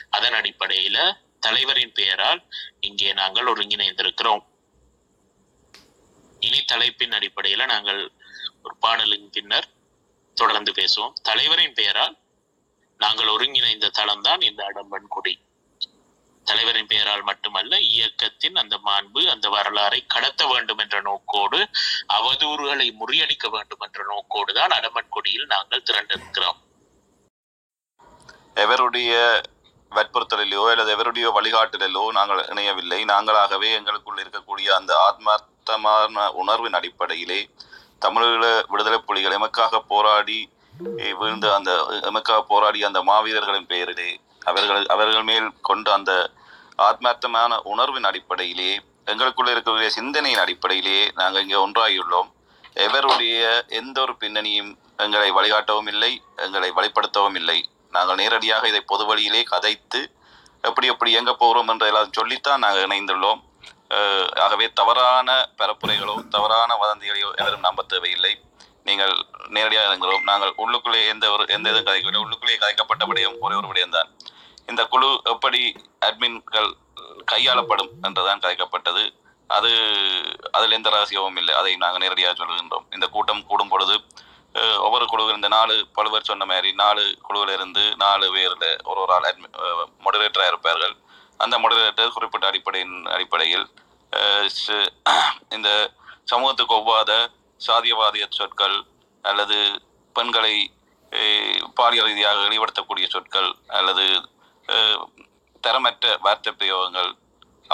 அதன் 0.09 0.33
அடிப்படையில 0.33 1.23
தலைவரின் 1.45 1.95
பெயரால் 1.99 2.41
இங்கே 2.87 3.09
நாங்கள் 3.21 3.49
ஒருங்கிணைந்திருக்கிறோம். 3.53 4.43
இனி 6.47 6.59
தலைப்பின் 6.71 7.15
அடிப்படையில 7.17 7.65
நாங்கள் 7.73 8.01
ஒரு 8.63 8.75
பாடலின் 8.83 9.29
பின்னர் 9.35 9.67
தொடர்ந்து 10.37 10.71
பேசுவோம். 10.79 11.15
தலைவரின் 11.29 11.75
பெயரால் 11.79 12.15
நாங்கள் 13.03 13.31
ஒருங்கிணைந்த 13.35 13.91
தளம்தான் 13.99 14.41
இந்த 14.49 14.61
அடம்பன் 14.69 15.11
குடி. 15.15 15.33
தலைவரின் 16.47 16.89
பெயரால் 16.91 17.23
மட்டுமல்ல 17.29 17.73
இயக்கத்தின் 17.93 18.59
அந்த 18.61 18.75
மாண்பு 18.87 19.21
அந்த 19.33 19.47
வரலாறை 19.55 19.99
கடத்த 20.13 20.41
வேண்டும் 20.51 20.81
என்ற 20.83 20.97
நோக்கோடு 21.07 21.59
அவதூறுகளை 22.17 22.87
முறியடிக்க 22.99 23.49
வேண்டும் 23.55 23.83
என்ற 23.85 23.99
நோக்கோடு 24.11 24.53
தான் 24.59 24.75
அடம்பன் 24.77 25.13
கொடியில் 25.15 25.51
நாங்கள் 25.53 25.87
திரண்டிருக்கிறோம். 25.89 26.59
எவருடைய 28.63 29.13
வற்புறுத்தலிலோ 29.97 30.63
அல்லது 30.71 30.91
எவருடைய 30.95 31.27
வழிகாட்டுதலோ 31.37 32.03
நாங்கள் 32.17 32.41
இணையவில்லை. 32.53 32.99
நாங்களாகவே 33.13 33.69
எங்களுக்குள் 33.79 34.21
இருக்கக்கூடிய 34.23 34.67
அந்த 34.79 34.91
ஆத்மார்த்தமான 35.07 36.25
உணர்வின் 36.41 36.77
அடிப்படையிலே 36.79 37.39
தமிழீழ 38.05 38.45
விடுதலை 38.71 38.99
புலிகள் 39.09 39.37
எமக்காக 39.39 39.79
போராடி 39.91 40.39
eh, 41.03 41.13
அந்த 41.57 41.71
எமக்காக 42.09 42.39
போராடி 42.51 42.79
அந்த 42.89 42.99
மாவீரர்களின் 43.09 43.69
பெயரிலே 43.71 44.09
அவர்கள் 44.49 44.81
அவர்கள் 44.95 45.27
மேல் 45.29 45.47
கொண்ட 45.61 45.87
அந்த 45.93 46.13
ஆத்மார்த்தமான 46.87 47.59
உணர்வின் 47.73 48.07
அடிப்படையிலே 48.09 48.71
எங்களுக்குள்ள 49.11 49.49
இருக்கக்கூடிய 49.53 49.89
சிந்தனையின் 49.97 50.41
அடிப்படையிலே 50.43 50.99
நாங்கள் 51.19 51.43
இங்கே 51.45 51.57
ஒன்றாகியுள்ளோம். 51.65 52.29
எவருடைய 52.85 53.43
எந்த 53.79 53.97
ஒரு 54.01 54.13
பின்னணியும் 54.23 54.71
எங்களை 55.03 55.29
வழிகாட்டவும் 55.37 55.89
இல்லை 55.93 56.11
எங்களை 56.45 56.69
வழிப்படுத்தவும் 56.77 57.37
இல்லை. 57.41 57.59
நாங்கள் 57.95 58.19
நேரடியாக 58.21 58.67
இதை 58.71 58.81
பொது 58.91 59.03
வழியிலே 59.09 59.41
கதைத்து 59.53 60.01
எப்படி 60.67 60.87
எப்படி 60.93 61.11
எங்கே 61.19 61.33
போகிறோம் 61.41 61.69
என்று 61.73 61.89
எல்லாம் 61.91 62.15
சொல்லித்தான் 62.17 62.63
நாங்கள் 62.65 62.85
இணைந்துள்ளோம். 62.87 63.41
ஆகவே 64.43 64.65
தவறான 64.79 65.29
பரப்புரைகளோ 65.59 66.15
தவறான 66.35 66.77
வதந்திகளையோ 66.83 67.29
எவரும் 67.41 67.65
நம்ப 67.67 67.83
தேவையில்லை. 67.93 68.33
நீங்கள் 68.87 69.13
நேரடியாக 69.55 69.87
இறங்குகிறோம் 69.89 70.25
நாங்கள் 70.29 70.53
உள்ளுக்குள்ளே 70.63 71.01
எந்த 71.13 71.25
ஒரு 71.35 71.43
எந்த 71.55 71.67
இதுவும் 71.71 71.87
கதைக்கவில்லை. 71.89 72.23
உள்ளுக்குள்ளே 72.25 72.57
கதைக்கப்பட்ட 72.63 73.03
விடயம் 73.11 73.37
ஒரே 73.45 73.55
ஒரு 73.59 73.69
விடயம்தான் 73.71 74.09
இந்த 74.71 74.81
குழு 74.93 75.09
எப்படி 75.33 75.61
அட்மின்கள் 76.07 76.69
கையாளப்படும் 77.31 77.91
என்றுதான் 78.07 78.43
கதைக்கப்பட்டது. 78.43 79.03
அது 79.49 79.71
அதில் 80.57 80.75
எந்த 80.77 80.89
ரகசியமும் 80.95 81.37
இல்லை. 81.41 81.53
அதை 81.59 81.71
நாங்கள் 81.83 82.03
நேரடியாக 82.03 82.33
சொல்கின்றோம். 82.39 82.85
இந்த 82.95 83.05
கூட்டம் 83.15 83.43
கூடும் 83.49 83.71
பொழுது 83.73 83.95
ஒவ்வொரு 84.85 85.05
குழுவில் 85.11 85.37
இந்த 85.39 85.49
நாலு 85.55 85.75
பழுவர் 85.97 86.29
சொன்ன 86.29 86.45
மாதிரி 86.51 86.69
நாலு 86.83 87.03
குழுவில் 87.27 87.53
இருந்து 87.55 87.83
நாலு 88.03 88.25
பேரில் 88.35 88.67
ஒரு 88.89 88.99
ஒரு 89.03 89.11
ஆள் 89.15 89.27
அட்மி 89.29 89.47
மொடரேட்டராக 90.05 90.51
இருப்பார்கள். 90.51 90.93
அந்த 91.39 91.55
மொடரேட்டர் 91.63 92.13
குறிப்பிட்ட 92.15 92.45
அடிப்படையின் 92.51 92.95
அடிப்படையில் 93.15 93.65
இந்த 95.57 95.69
சமூகத்துக்கு 96.31 96.77
ஒவ்வாத 96.79 97.11
சாதியவாதிய 97.61 98.25
சொற்கள் 98.39 98.77
அல்லது 99.23 99.57
பெண்களை 100.15 100.55
பாலியல் 101.79 102.09
ரீதியாக 102.09 102.39
வெளிப்படுத்தக்கூடிய 102.45 103.05
சொற்கள் 103.15 103.49
அல்லது 103.79 104.05
தரமற்ற 105.63 106.15
வார்த்தை 106.25 106.51
பிரயோகங்கள் 106.53 107.11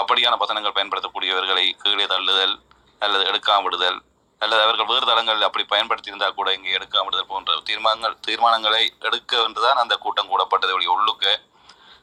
அப்படியான 0.00 0.36
வசனங்கள் 0.42 0.76
பயன்படுத்தக்கூடியவர்களை 0.76 1.64
கீழே 1.82 2.06
தள்ளுதல் 2.12 2.54
அல்லது 3.02 3.24
எடுக்காம 3.30 3.64
விடுதல் 3.66 3.98
அல்லது 4.42 4.62
அவர்கள் 4.62 4.86
வேறு 4.86 5.06
தளங்கள் 5.06 5.42
அப்படி 5.42 5.64
பயன்படுத்தியிருந்தால் 5.64 6.34
கூட 6.34 6.52
இங்கே 6.52 6.76
எடுக்காமல் 6.76 7.26
போன்ற 7.26 7.60
தீர்மானங்கள் 7.60 8.16
தீர்மானங்களை 8.26 8.82
எடுக்க 9.00 9.42
என்றுதான் 9.42 9.76
அந்த 9.76 9.96
கூட்டம் 9.96 10.30
கூடப்பட்டதை 10.30 10.72
ஒழிய 10.72 10.90
உள்ளுக்க 10.90 11.26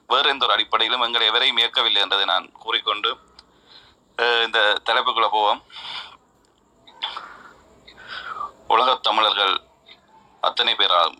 வேறு 0.07 0.29
எந்த 0.29 0.45
ஒரு 0.45 0.53
அடிப்படையிலும் 0.53 1.01
எங்களை 1.01 1.27
எவரையும் 1.27 1.57
இயக்கவில்லை 1.57 2.01
என்றதை 2.01 2.25
நான் 2.25 2.51
கூறிக்கொண்டு 2.59 3.09
இந்த 4.45 4.59
தலைப்புக்குள்ள 4.85 5.27
போவோம். 5.29 5.59
உலகத் 8.67 9.03
தமிழர்கள் 9.03 9.53
அத்தனை 10.43 10.75
பேரால் 10.75 11.13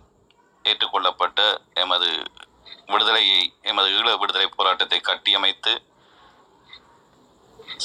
ஏற்றுக்கொள்ளப்பட்ட 0.65 1.39
எமது 1.73 2.09
விடுதலையை 2.87 3.39
எமது 3.61 3.89
ஈழ 3.89 4.17
விடுதலை 4.17 4.47
போராட்டத்தை 4.47 4.99
கட்டியமைத்து 4.99 5.73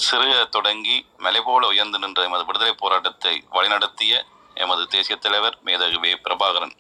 சிறுக 0.05 0.35
தொடங்கி 0.57 0.97
மலை 1.25 1.41
போல 1.49 1.67
உயர்ந்து 1.73 1.99
நின்ற 2.03 2.23
எமது 2.29 2.47
விடுதலை 2.49 2.75
போராட்டத்தை 2.83 3.35
வழிநடத்திய 3.57 4.14
எமது 4.57 4.83
தேசிய 4.95 5.17
தலைவர் 5.17 5.57
மேதகு 5.67 5.99
வே. 6.03 6.11
பிரபாகரன் 6.25 6.75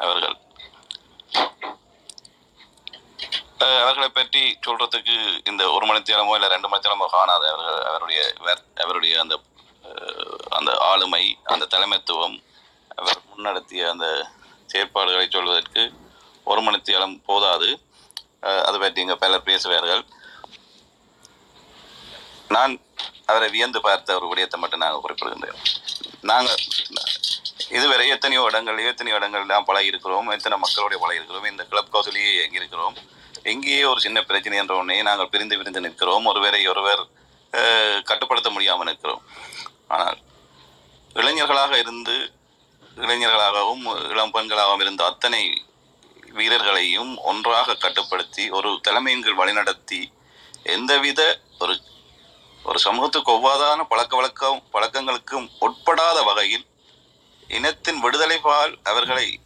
அவர்கள். 0.00 0.36
அவர்களை 3.78 4.08
பற்றி 4.10 4.42
சொல்றதுக்கு 4.66 5.16
இந்த 5.50 5.62
ஒரு 5.76 5.84
மணித்தேரமோ 5.90 6.34
இல்லை 6.38 6.48
ரெண்டு 6.54 6.68
மணித்தேரமோ 6.72 7.06
காணாத 7.14 7.44
அவர்கள் 7.52 7.80
அவருடைய 7.90 8.20
அவருடைய 8.84 9.14
அந்த 9.24 9.34
அந்த 10.58 10.70
ஆளுமை 10.90 11.24
அந்த 11.52 11.68
தலைமைத்துவம் 11.74 12.36
அவர் 12.98 13.20
முன்னெடுத்திய 13.30 13.82
அந்த 13.94 14.06
செயற்பாடுகளை 14.72 15.26
சொல்வதற்கு 15.36 15.82
ஒரு 16.46 16.60
மணித்தேரம் 16.66 17.16
போதாது. 17.28 17.68
அதை 18.66 18.76
பற்றி 18.80 19.02
இங்கே 19.04 19.16
பலர் 19.22 19.48
பேசுவார்கள். 19.50 20.02
நான் 22.56 22.72
அவரை 23.30 23.48
வியந்து 23.54 23.80
பார்த்த 23.86 24.16
ஒரு 24.18 24.26
விடயத்தை 24.30 24.58
மட்டும் 24.60 24.82
நாங்கள் 24.84 25.04
குறிப்பிடுகின்றேன். 25.04 25.58
நாங்கள் 26.30 26.62
இதுவரை 27.76 28.04
எத்தனையோ 28.14 28.42
இடங்கள் 28.50 28.78
எத்தனையோ 28.90 29.16
இடங்கள்லாம் 29.18 29.66
பழகி 29.68 29.90
இருக்கிறோம் 29.92 30.28
எத்தனை 30.36 30.56
மக்களுடைய 30.64 30.98
பழகி 31.02 31.20
இருக்கிறோம் 31.20 31.48
இந்த 31.52 31.64
கிளப் 31.70 31.92
கௌசலியே 31.94 32.30
எங்கே 32.44 32.58
இருக்கிறோம் 32.60 32.96
எங்கேயே 33.52 33.82
ஒரு 33.90 34.00
சின்ன 34.04 34.18
பிரச்சனை 34.28 34.56
என்ற 34.60 34.74
ஒன்றே 34.80 34.96
நாங்கள் 35.08 35.30
பிரிந்து 35.32 35.58
பிரிந்து 35.58 35.84
நிற்கிறோம். 35.84 36.26
ஒருவரை 36.30 36.62
ஒருவர் 36.72 37.02
கட்டுப்படுத்த 38.08 38.48
முடியாமல் 38.54 38.88
நிற்கிறோம். 38.90 39.22
ஆனால் 39.94 40.18
இளைஞர்களாக 41.20 41.72
இருந்து 41.84 42.16
இளைஞர்களாகவும் 43.04 43.84
இளம் 44.12 44.34
பெண்களாகவும் 44.34 44.82
இருந்த 44.84 45.02
அத்தனை 45.10 45.42
வீரர்களையும் 46.38 47.12
ஒன்றாக 47.30 47.76
கட்டுப்படுத்தி 47.84 48.44
ஒரு 48.58 48.70
தலைமையின் 48.86 49.24
கீழ் 49.26 49.40
வழிநடத்தி 49.40 50.00
எந்தவித 50.76 51.20
ஒரு 51.62 51.74
ஒரு 52.68 52.78
சமூகத்துக்கு 52.78 53.32
ஒவ்வாதான 53.32 53.84
பழக்க 53.84 54.16
வழக்கம் 54.16 54.62
பழக்கங்களுக்கும் 54.72 55.48
உட்படாத 55.60 56.24
வகையில் 56.24 56.66
இனத்தின் 57.48 58.00
விடுதலை 58.00 58.38
பால் 58.38 58.78
அவர்களை 58.82 59.40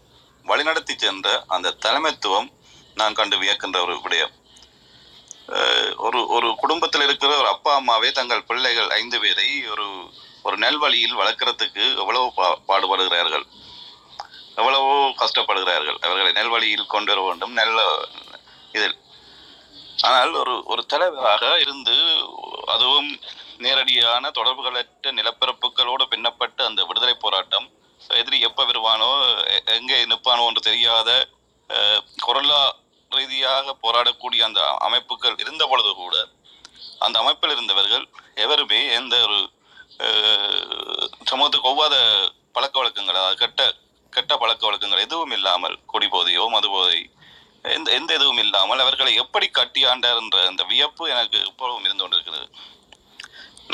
வழிநடத்தி 0.47 0.97
சென்ற 0.97 1.45
அந்த 1.47 1.71
தலைமைத்துவம் 1.71 2.53
நான் 2.95 3.15
கண்டு 3.15 3.41
வியக்கின்ற 3.41 3.81
ஒரு 3.81 3.95
விடயம். 3.95 4.33
ஒரு 5.97 6.27
ஒரு 6.27 6.55
குடும்பத்தில் 6.57 7.03
இருக்கிற 7.03 7.37
ஒரு 7.37 7.47
அப்பா 7.47 7.75
அம்மாவே 7.75 8.13
தங்கள் 8.13 8.43
பிள்ளைகள் 8.43 8.91
ஐந்து 8.91 9.21
பேரை 9.21 9.69
ஒரு 9.69 10.13
ஒரு 10.43 10.59
நல்வழியில் 10.59 11.17
வளர்க்கறதுக்கு 11.17 11.97
எவ்வளவு 11.97 12.33
பா- 12.37 12.57
பாடுபடுகிறார்கள் 12.69 13.45
எவ்வளவோ 14.57 15.09
கஷ்டப்படுகிறார்கள். 15.09 15.99
அவர்களை 15.99 16.33
நல்வழியில் 16.33 16.87
கொண்டு 16.87 17.15
வர 17.15 17.27
வேண்டும். 17.27 17.53
நல்ல 17.53 18.09
இதில் 18.73 18.97
ஆனால் 20.03 20.33
ஒரு 20.43 20.55
ஒரு 20.73 20.83
தலைவராக 20.93 21.45
இருந்து 21.65 21.97
அதுவும் 22.69 23.11
நேரடியான 23.61 24.31
தொடர்புகளற்ற 24.39 25.13
நிலப்பரப்புகளோடு 25.19 26.05
பின்னப்பட்ட 26.13 26.61
அந்த 26.67 26.83
விடுதலை 26.89 27.17
போராட்டம் 27.19 27.67
எதிரி 28.17 28.39
எப்ப 28.49 28.65
வருவானோ 28.65 29.11
எங்கே 29.77 29.99
நிற்பானோ 30.05 30.47
என்று 30.49 30.63
தெரியாத 30.71 31.11
அஹ், 31.71 32.01
கொரல்லா 32.25 32.63
ரீதியாக 33.11 33.75
போராடக்கூடிய 33.83 34.43
அந்த 34.49 34.61
அமைப்புகள் 34.87 35.41
இருந்த 35.43 35.65
பொழுது 35.71 35.93
கூட 35.97 36.17
அந்த 37.01 37.17
அமைப்பில் 37.23 37.55
இருந்தவர்கள் 37.55 38.05
எவருமே 38.45 38.81
எந்த 38.99 39.15
ஒரு 39.27 39.39
சமூகத்துக்கு 41.31 41.71
ஒவ்வாத 41.71 41.97
பழக்க 42.55 42.77
வழக்கங்கள் 42.81 43.21
கெட்ட 43.43 43.63
கெட்ட 44.13 44.33
பழக்க 44.37 44.63
வழக்கங்கள் 44.69 45.05
எதுவும் 45.07 45.35
இல்லாமல் 45.39 45.77
கொடி 45.87 46.09
போதையோ 46.09 46.45
எந்த 47.65 47.89
எந்த 47.99 48.11
எதுவும் 48.19 48.41
இல்லாமல் 48.45 48.83
அவர்களை 48.85 49.13
எப்படி 49.23 49.47
கட்டியாண்டார் 49.59 50.21
என்ற 50.23 50.39
அந்த 50.51 50.63
வியப்பு 50.71 51.05
எனக்கு 51.15 51.39
இப்பொழுதும் 51.51 51.87
இருந்து 51.87 52.05
கொண்டிருக்கிறது. 52.05 52.47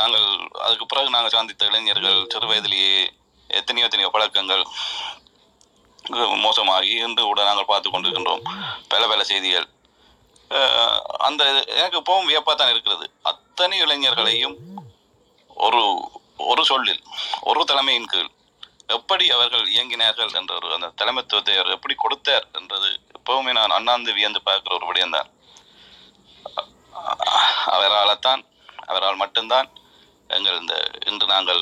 நாங்கள் 0.01 0.27
அதுக்கு 0.65 0.87
பிறகு 0.87 1.15
நாங்கள் 1.15 1.37
சந்தித்த 1.37 1.71
இளைஞர்கள் 1.71 2.19
சிறு 2.33 2.49
வயதிலேயே 2.51 2.99
எத்தனையோ 3.51 3.87
எத்தனையோ 3.89 4.11
பழக்கங்கள் 4.17 4.65
மோசமாகி 6.45 6.93
இன்று 7.07 7.23
கூட 7.25 7.41
நாங்கள் 7.49 7.71
பார்த்து 7.71 7.89
கொண்டிருக்கின்றோம். 7.91 8.45
பல 8.93 9.03
பல 9.13 9.25
செய்திகள். 9.31 9.69
அந்த 11.29 11.43
எனக்கு 11.81 12.01
இப்பவும் 12.03 12.29
வியப்பாக 12.31 12.57
தான் 12.57 12.73
இருக்கிறது. 12.75 13.07
அத்தனை 13.33 13.79
இளைஞர்களையும் 13.87 14.57
ஒரு 15.67 15.83
ஒரு 16.51 16.63
சொல்லில் 16.71 17.03
ஒரு 17.51 17.61
தலைமையின் 17.71 18.11
கீழ் 18.13 18.31
எப்படி 18.97 19.25
அவர்கள் 19.37 19.65
இயங்கினார்கள் 19.75 20.35
என்ற 20.41 20.53
ஒரு 20.59 20.69
அந்த 20.77 20.89
தலைமைத்துவத்தை 21.01 21.55
அவர் 21.57 21.75
எப்படி 21.77 21.95
கொடுத்தார் 22.05 22.47
என்றது 22.59 22.91
எப்பவுமே 23.29 23.53
நான் 23.57 23.75
அண்ணாந்து 23.77 24.11
வியந்து 24.17 24.41
பார்க்கிற 24.45 24.75
ஒரு 24.77 24.87
விடயம்தான் 24.89 25.29
அவரால் 27.75 28.13
தான் 28.27 28.43
அவரால் 28.91 29.19
மட்டும்தான் 29.23 29.69
எங்கள் 30.37 30.57
இந்த 30.61 30.75
இன்று 31.09 31.27
நாங்கள் 31.33 31.61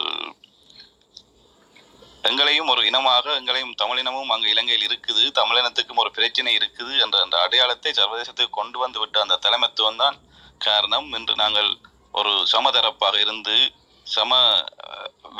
எங்களையும் 2.28 2.70
ஒரு 2.72 2.82
இனமாக 2.90 3.26
எங்களையும் 3.40 3.74
தமிழினமும் 3.82 4.30
அங்கு 4.34 4.52
இலங்கையில் 4.54 4.86
இருக்குது 4.88 5.24
தமிழினத்துக்கும் 5.40 6.00
ஒரு 6.04 6.10
பிரச்சனை 6.18 6.52
இருக்குது 6.60 6.94
என்ற 7.04 7.16
அந்த 7.24 7.36
அடையாளத்தை 7.44 7.92
சர்வதேசத்துக்கு 7.98 8.58
கொண்டு 8.60 8.78
வந்து 8.84 9.00
விட்ட 9.02 9.18
அந்த 9.24 9.40
தலைமைத்துவம் 9.46 10.00
தான் 10.04 10.16
காரணம். 10.66 11.08
இன்று 11.18 11.36
நாங்கள் 11.44 11.70
ஒரு 12.20 12.32
சமதரப்பாக 12.54 13.18
இருந்து 13.26 13.56
சம 14.06 14.32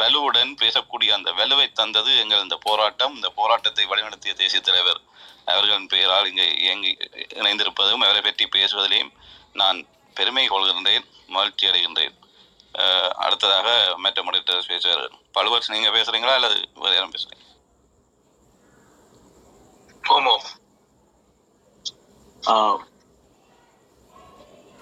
வலுவுடன் 0.01 0.55
பேசக்கூடிய 0.63 1.11
அந்த 1.19 1.31
வலுவை 1.41 1.67
தந்தது 1.81 2.13
எங்கள் 2.23 2.45
இந்த 2.47 2.59
போராட்டம். 2.69 3.15
இந்த 3.19 3.31
போராட்டத்தை 3.41 3.87
வழிநடத்திய 3.93 4.35
தேசிய 4.43 4.63
தலைவர் 4.71 5.03
அவர்களின் 5.53 5.91
பெயரால் 5.95 6.29
இங்கே 6.31 6.47
இயங்கி 6.65 6.93
இணைந்திருப்பதும் 7.41 8.05
அவரை 8.07 8.21
பற்றி 8.27 8.45
பேசுவதிலேயும் 8.57 9.13
நான் 9.61 9.79
பெருமை 10.17 10.45
கொள்கின்றேன் 10.49 11.07
மகிழ்ச்சி 11.37 11.69
அடைகின்றேன். 11.71 12.15
அடுத்ததாக 13.25 13.69
மற்ற 14.05 14.23
முடிட்டர்ஸ் 14.27 14.71
பேசுவார்கள். 14.73 15.15
பழுவர்ஸ் 15.37 15.73
நீங்க 15.75 15.91
பேசுறீங்களா 15.97 16.37
அல்லது 16.39 16.59
வேற 16.85 16.95
யாரும் 16.97 17.15
பேசுறீங்க 17.17 17.45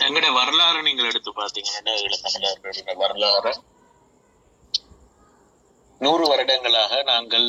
எங்கட 0.07 0.27
வரலாறு 0.38 0.79
நீங்கள் 0.87 1.09
எடுத்து 1.11 1.31
பார்த்தீங்கன்னா 1.37 1.92
ஈழத்தமிழர்களுடைய 2.05 2.94
வரலாறு? 3.03 3.53
நூறு 6.00 6.24
வருடங்களாக 6.31 7.03
நாங்கள் 7.11 7.48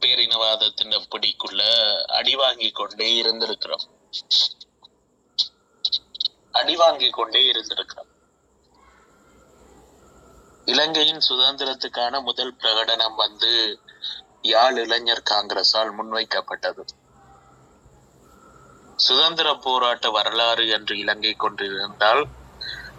பேரினவாதத்தின் 0.00 1.08
பிடிக்குள்ள 1.10 1.60
அடி 2.02 2.70
கொண்டே 2.70 3.22
இருந்திருக்கிறோம். 3.22 3.88
அடி 6.50 6.76
கொண்டே 7.10 7.52
இருந்திருக்கிறோம். 7.52 8.08
இலங்கையின் 10.64 11.20
சுதந்திரத்துக்கான 11.28 12.22
முதல் 12.22 12.56
பிரகடனம் 12.56 13.14
வந்து 13.14 13.80
யாழ் 14.42 14.78
இளைஞர் 14.78 15.22
காங்கிரஸால் 15.30 15.94
முன்வைக்கப்பட்டது. 15.98 16.84
சுதந்திர 18.96 19.54
போராட்ட 19.54 20.10
வரலாறு 20.10 20.68
என்று 20.68 20.98
இலங்கை 20.98 21.32
கொண்டிருந்தால் 21.32 22.26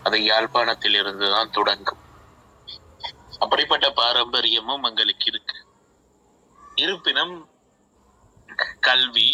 அது 0.03 0.23
யாழ்ப்பாணத்தில் 0.23 0.93
இருந்துதான் 0.93 1.51
தொடங்கும். 1.51 1.97
அப்படிப்பட்ட 3.39 3.89
பாரம்பரியமும் 3.89 4.83
எங்களுக்கு 4.83 5.25
இருக்கு. 5.25 5.58
இருப்பினும் 6.81 7.35
கல்வி 8.79 9.29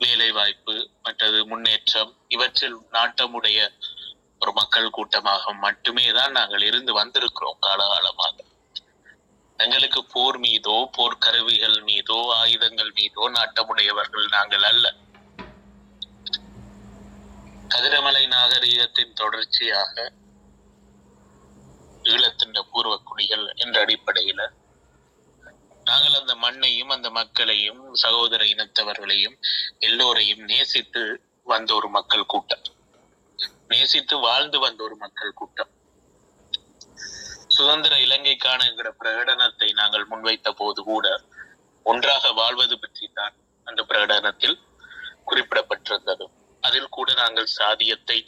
வேலைவாய்ப்பு 0.00 0.74
மற்றது 1.02 1.40
முன்னேற்றம் 1.46 2.12
இவற்றில் 2.28 2.78
நாட்டமுடைய 2.92 3.58
ஒரு 4.42 4.52
மக்கள் 4.52 4.94
கூட்டமாக 4.96 5.52
மட்டுமே 5.64 6.06
தான் 6.12 6.30
நாங்கள் 6.30 6.62
இருந்து 6.62 6.92
வந்திருக்கிறோம் 7.00 7.58
காலகாலமாக. 7.60 8.36
எங்களுக்கு 9.58 10.00
போர் 10.04 10.38
மீதோ 10.38 10.76
போர் 10.96 11.18
கருவிகள் 11.18 11.78
மீதோ 11.82 12.18
ஆயுதங்கள் 12.34 12.92
மீதோ 12.92 13.24
நாட்டமுடையவர்கள் 13.30 14.26
நாங்கள் 14.28 14.62
அல்ல. 14.62 14.86
கதிரமலை 17.74 18.24
நாகரீகத்தின் 18.28 19.12
தொடர்ச்சியாக 19.12 19.94
ஈழத்தின் 22.04 22.56
பூர்வக்குடிகள் 22.72 23.46
என்ற 23.54 23.76
அடிப்படையில 23.84 24.40
நாங்கள் 25.90 26.18
அந்த 26.20 26.34
மண்ணையும் 26.34 26.92
அந்த 26.94 27.08
மக்களையும் 27.10 27.82
சகோதர 28.02 28.42
இனத்தவர்களையும் 28.44 29.36
எல்லோரையும் 29.78 30.42
நேசித்து 30.50 31.02
வந்த 31.46 31.70
ஒரு 31.74 31.88
மக்கள் 31.88 32.30
கூட்டம். 32.32 32.64
நேசித்து 33.68 34.14
வாழ்ந்து 34.18 34.58
வந்த 34.58 34.80
ஒரு 34.84 34.96
மக்கள் 34.96 35.38
கூட்டம். 35.40 35.70
சுதந்திர 37.56 37.94
இலங்கைக்கான 37.96 38.66
என்கிற 38.68 38.88
பிரகடனத்தை 39.00 39.68
நாங்கள் 39.72 40.06
முன்வைத்த 40.10 40.50
போது 40.50 40.82
கூட 40.82 41.06
ஒன்றாக 41.86 42.32
வாழ்வது 42.32 42.76
பற்றி 42.78 43.06
தான் 43.14 43.34
அந்த 43.66 43.80
பிரகடனத்தில் 43.82 44.56
குறிப்பிடப்பட்டிருந்தது. 45.28 46.26
அதில் 46.62 46.94
கூட 46.96 47.08
நாங்கள் 47.14 47.54
சாதியத்தை 47.60 48.18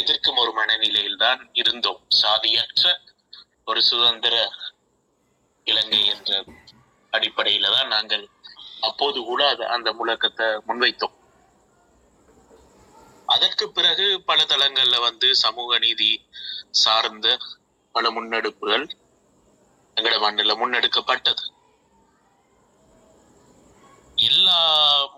எதிர்க்கும் 0.00 0.40
ஒரு 0.42 0.52
மனநிலையில் 0.52 1.22
தான் 1.24 1.40
இருந்தோம். 1.52 2.02
சாதியற்ற 2.22 2.84
ஒரு 3.64 3.80
சுதந்திர 3.82 4.36
இலங்கை 5.66 6.00
என்ற 6.14 6.30
அடிப்படையில 7.12 7.70
தான் 7.76 7.92
நாங்கள் 7.94 8.24
அப்போது 8.88 9.18
கூட 9.30 9.42
அந்த 9.74 9.88
முழக்கத்தை 9.98 10.46
முன்வைத்தோம். 10.68 11.16
அதற்கு 13.34 13.66
பிறகு 13.76 14.06
பல 14.28 14.40
தளங்கள்ல 14.52 14.96
வந்து 15.00 15.28
சமூக 15.44 15.78
நீதி 15.84 16.10
சார்ந்த 16.84 17.26
பல 17.94 18.10
முன்னெடுப்புகள் 18.16 18.86
எங்கட 19.96 20.16
மண்ணில் 20.24 20.60
முன்னெடுக்கப்பட்டது. 20.60 21.44
எல்லா 24.28 24.60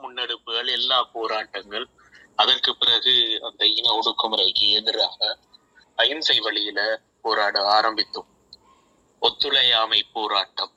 முன்னெடுப்புகள் 0.03 0.71
எல்லா 0.79 0.99
போராட்டங்கள் 1.17 1.87
அதற்கு 2.43 2.71
பிறகு 2.83 3.15
அந்த 3.49 3.63
இன 3.79 3.89
ஒடுக்குமுறைக்கு 3.99 4.69
எதிராக 4.79 5.19
அகிம்சை 5.99 6.39
வழியில 6.47 6.81
போராட 7.21 7.57
ஆரம்பித்தோம். 7.77 8.29
ஒத்துழையாமை 9.27 9.99
போராட்டம். 10.15 10.73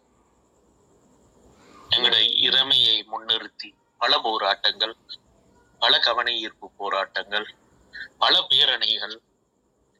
எங்களுடைய 1.90 2.26
இறமையை 2.48 2.98
முன்னிறுத்தி 3.12 3.70
பல 4.02 4.20
போராட்டங்கள் 4.26 4.94
பல 5.82 6.00
கவன 6.06 6.28
ஈர்ப்பு 6.44 6.68
போராட்டங்கள் 6.82 7.48
பல 8.24 8.34
பேரணிகள் 8.50 9.16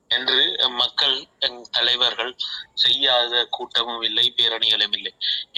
என்று 0.10 0.40
மக்கள் 0.82 1.18
எங் 1.46 1.62
தலைவர்கள் 1.78 2.34
செய்யாத 2.84 3.44
கூட்டமும் 3.58 4.04
இல்லை 4.10 4.26
பேரணிகளும் 4.38 4.96
இல்லை. 4.98 5.14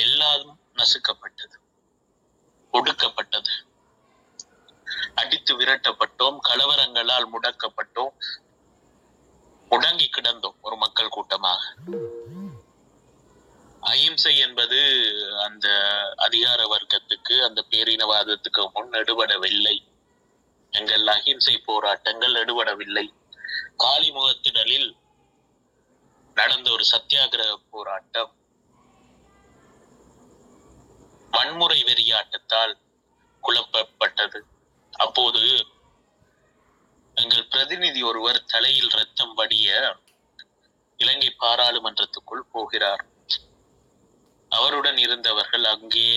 எல்லாரும் 0.06 0.56
நசுக்கப்பட்டது 0.80 1.58
ஒடுக்கப்பட்டது. 2.74 3.54
அடித்து 5.22 5.54
விரட்டப்பட்டோம் 5.60 6.38
கலவரங்களால் 6.50 7.32
முடக்கப்பட்டோம் 7.36 8.14
முடங்கி 9.72 10.08
கிடந்தோம் 10.10 10.58
ஒரு 10.62 10.76
மக்கள் 10.84 11.16
கூட்டமாக. 11.16 11.62
அஹிம்சை 13.80 14.38
என்பது 14.38 14.80
அந்த 15.44 15.68
அதிகார 16.16 16.76
வர்க்கத்துக்கு 16.76 17.44
அந்த 17.44 17.66
பேரினவாதத்துக்கு 17.70 18.72
முன் 18.74 18.92
எடுபடவில்லை 18.92 19.88
எங்கள் 20.72 21.08
அஹிம்சை 21.08 21.58
போராட்டங்கள் 21.58 22.34
எடுபடவில்லை 22.34 23.18
காளிமுகத்திடலில் 23.78 24.98
நடந்த 26.34 26.72
ஒரு 26.72 26.86
சத்தியாகிரக 26.92 27.56
போராட்டம். 27.70 28.36
வன்முறை 31.32 31.84
வெறியாட்டத்தால் 31.84 32.78
குழப்பப்பட்டது. 33.44 34.40
அப்போது 34.92 35.66
எங்கள் 37.16 37.48
பிரதிநிதி 37.48 38.02
ஒருவர் 38.04 38.46
தலையில் 38.46 38.90
ரத்தம் 38.90 39.34
வடிய 39.34 39.96
இலங்கை 40.98 41.36
பாராளுமன்றத்துக்குள் 41.40 42.50
போகிறார். 42.52 43.09
அவருடன் 44.58 45.00
இருந்தவர்கள் 45.06 45.66
அங்கே 45.74 46.10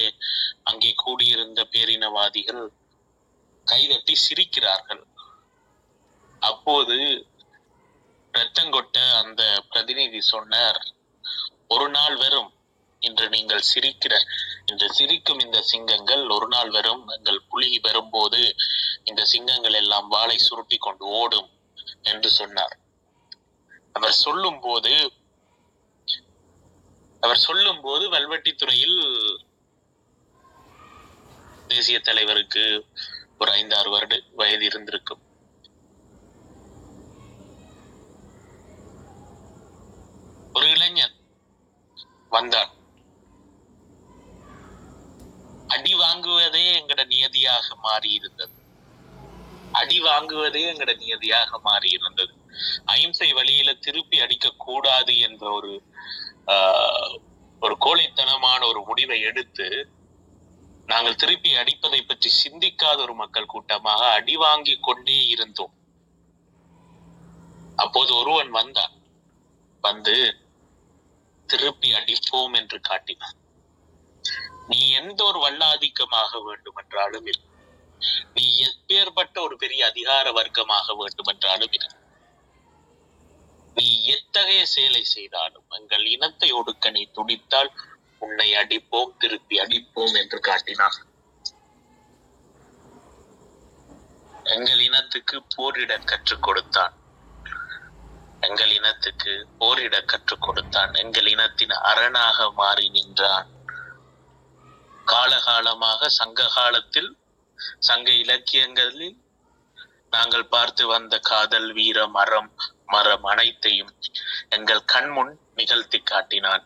அங்கே 0.71 0.91
கூடியிருந்த 1.03 1.61
பேரினவாதிகள் 1.75 2.63
கைதட்டி 3.67 4.15
சிரிக்கிறார்கள். 4.27 5.03
அப்போது 6.43 6.97
ரத்தங்கொட்ட 8.35 8.99
அந்த 9.23 9.43
பிரதிநிதி 9.71 10.21
சொன்னார் 10.33 10.81
ஒரு 11.75 11.87
நாள் 11.97 12.17
வரும் 12.25 12.51
இன்று 13.03 13.27
நீங்கள் 13.35 13.69
சிரிக்கிற 13.73 14.15
இன்று 14.71 14.89
சிரிக்கும் 14.99 15.41
இந்த 15.45 15.59
சிங்கங்கள் 15.71 16.23
ஒரு 16.37 16.47
நாள் 16.55 16.71
வரும் 16.71 17.03
எங்கள் 17.17 17.41
புலி 17.51 17.71
வரும்போது 17.87 18.41
இந்த 19.11 19.23
சிங்கங்கள் 19.33 19.77
எல்லாம் 19.81 20.09
வாளை 20.09 20.37
சுருட்டி 20.39 20.79
கொண்டு 20.79 21.05
ஓடும் 21.21 21.51
என்று 22.11 22.31
சொன்னார். 22.39 22.77
அவர் 23.97 24.21
சொல்லும் 24.25 24.61
போது 24.61 24.93
அவர் 27.23 27.45
சொல்லும் 27.47 27.83
போது 27.83 28.05
வல்வெட்டித்துறையில் 28.15 28.99
தேசிய 31.71 31.99
தலைவருக்கு 32.01 32.65
ஒரு 33.41 33.51
ஐந்தாறு 33.53 33.91
வருட 33.91 34.15
வயது 34.33 34.65
இருந்திருக்கும். 34.67 35.23
ஒரு 40.55 40.67
இளைஞன் 40.75 41.17
வந்தான். 42.33 42.73
அடி 45.69 45.95
வாங்குவதே 45.95 46.65
எங்கட 46.79 47.03
நியதியாக 47.13 47.69
மாறி 47.85 48.11
இருந்தது 48.13 48.55
அடி 49.75 49.99
வாங்குவதே 50.01 50.63
எங்கட 50.73 50.93
நியதியாக 51.03 51.61
மாறி 51.61 51.89
இருந்தது 51.91 52.35
அஹிம்சை 52.93 53.31
வழியில 53.33 53.71
திருப்பி 53.87 54.19
அடிக்க 54.21 54.55
கூடாது 54.67 55.15
என்ற 55.29 55.45
ஒரு 55.53 55.73
ஒரு 57.61 57.77
கோழித்தனமான 57.81 58.67
ஒரு 58.67 58.81
முடிவை 58.85 59.21
எடுத்து 59.21 59.91
நாங்கள் 60.87 61.15
திருப்பி 61.15 61.55
அடிப்பதை 61.55 62.03
பற்றி 62.03 62.31
சிந்திக்காத 62.45 62.97
ஒரு 62.97 63.15
மக்கள் 63.15 63.47
கூட்டமாக 63.47 64.13
அடி 64.13 64.37
வாங்கி 64.37 64.79
கொண்டே 64.81 65.27
இருந்தோம். 65.27 65.75
அப்போது 67.77 68.15
ஒருவன் 68.15 68.51
வந்தான். 68.51 68.95
வந்து 69.81 70.41
திருப்பி 71.47 71.93
அடிப்போம் 71.93 72.53
என்று 72.53 72.81
காட்டினான். 72.81 73.37
நீ 74.67 74.91
எந்த 74.91 75.25
ஒரு 75.25 75.51
வல்லாதிக்கமாக 75.51 76.43
வேண்டுமென்றாலும் 76.45 77.27
இரு. 77.27 77.41
நீ 78.35 78.45
எப்பேற்பட்ட 78.69 79.41
ஒரு 79.41 79.57
பெரிய 79.57 79.87
அதிகார 79.87 80.31
வர்க்கமாக 80.31 80.97
வேண்டுமென்றாலும் 80.97 81.73
இரு. 81.73 81.89
நீ 83.75 83.87
எத்தகைய 84.15 84.63
செயலை 84.67 85.05
செய்தாலும் 85.05 85.67
எங்கள் 85.71 86.05
இனத்தை 86.05 86.51
ஒடுக்க 86.53 86.91
நீ 86.91 87.03
துடித்தால் 87.13 87.71
உன்னை 88.19 88.49
அடிப்போம் 88.55 89.17
திருப்பி 89.19 89.57
அடிப்போம் 89.61 90.15
என்று 90.15 90.39
காட்டினான் 90.41 90.99
எங்கள் 94.45 94.81
இனத்துக்கு 94.81 95.37
போரிட 95.57 95.93
கற்றுக் 95.99 96.43
கொடுத்தான். 96.43 96.95
எங்கள் 98.41 98.73
இனத்துக்கு 98.79 99.33
போரிட 99.59 99.97
கற்றுக் 100.03 100.43
கொடுத்தான். 100.43 100.93
எங்கள் 100.95 101.27
இனத்தின் 101.27 101.75
அரணாக 101.91 102.51
மாறி 102.51 102.87
நின்றான். 102.89 103.51
காலகாலமாக 105.07 106.09
சங்க 106.21 106.49
காலத்தில் 106.55 107.11
சங்க 107.79 108.09
இலக்கியங்களில் 108.25 109.17
நாங்கள் 110.15 110.47
பார்த்து 110.47 110.87
வந்த 110.87 111.19
காதல் 111.19 111.73
வீர 111.73 111.99
மரம் 112.07 112.51
மரம் 112.87 113.25
அனைத்தையும் 113.25 113.93
எங்கள் 114.49 114.83
கண்முன் 114.85 115.33
நிகழ்த்தி 115.55 115.99
காட்டினான். 116.01 116.65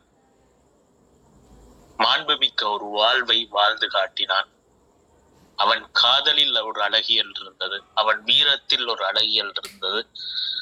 மாண்புமிக்க 1.98 2.62
ஒரு 2.72 2.86
வாழ்வை 2.98 3.38
வாழ்ந்து 3.50 3.88
காட்டினான். 3.88 4.48
அவன் 5.58 5.84
காதலில் 5.92 6.56
ஒரு 6.62 6.80
அழகியல் 6.80 7.32
இருந்தது 7.40 7.78
அவன் 7.94 8.18
வீரத்தில் 8.24 8.86
ஒரு 8.86 9.04
அழகியல் 9.04 9.52
இருந்தது 9.60 10.00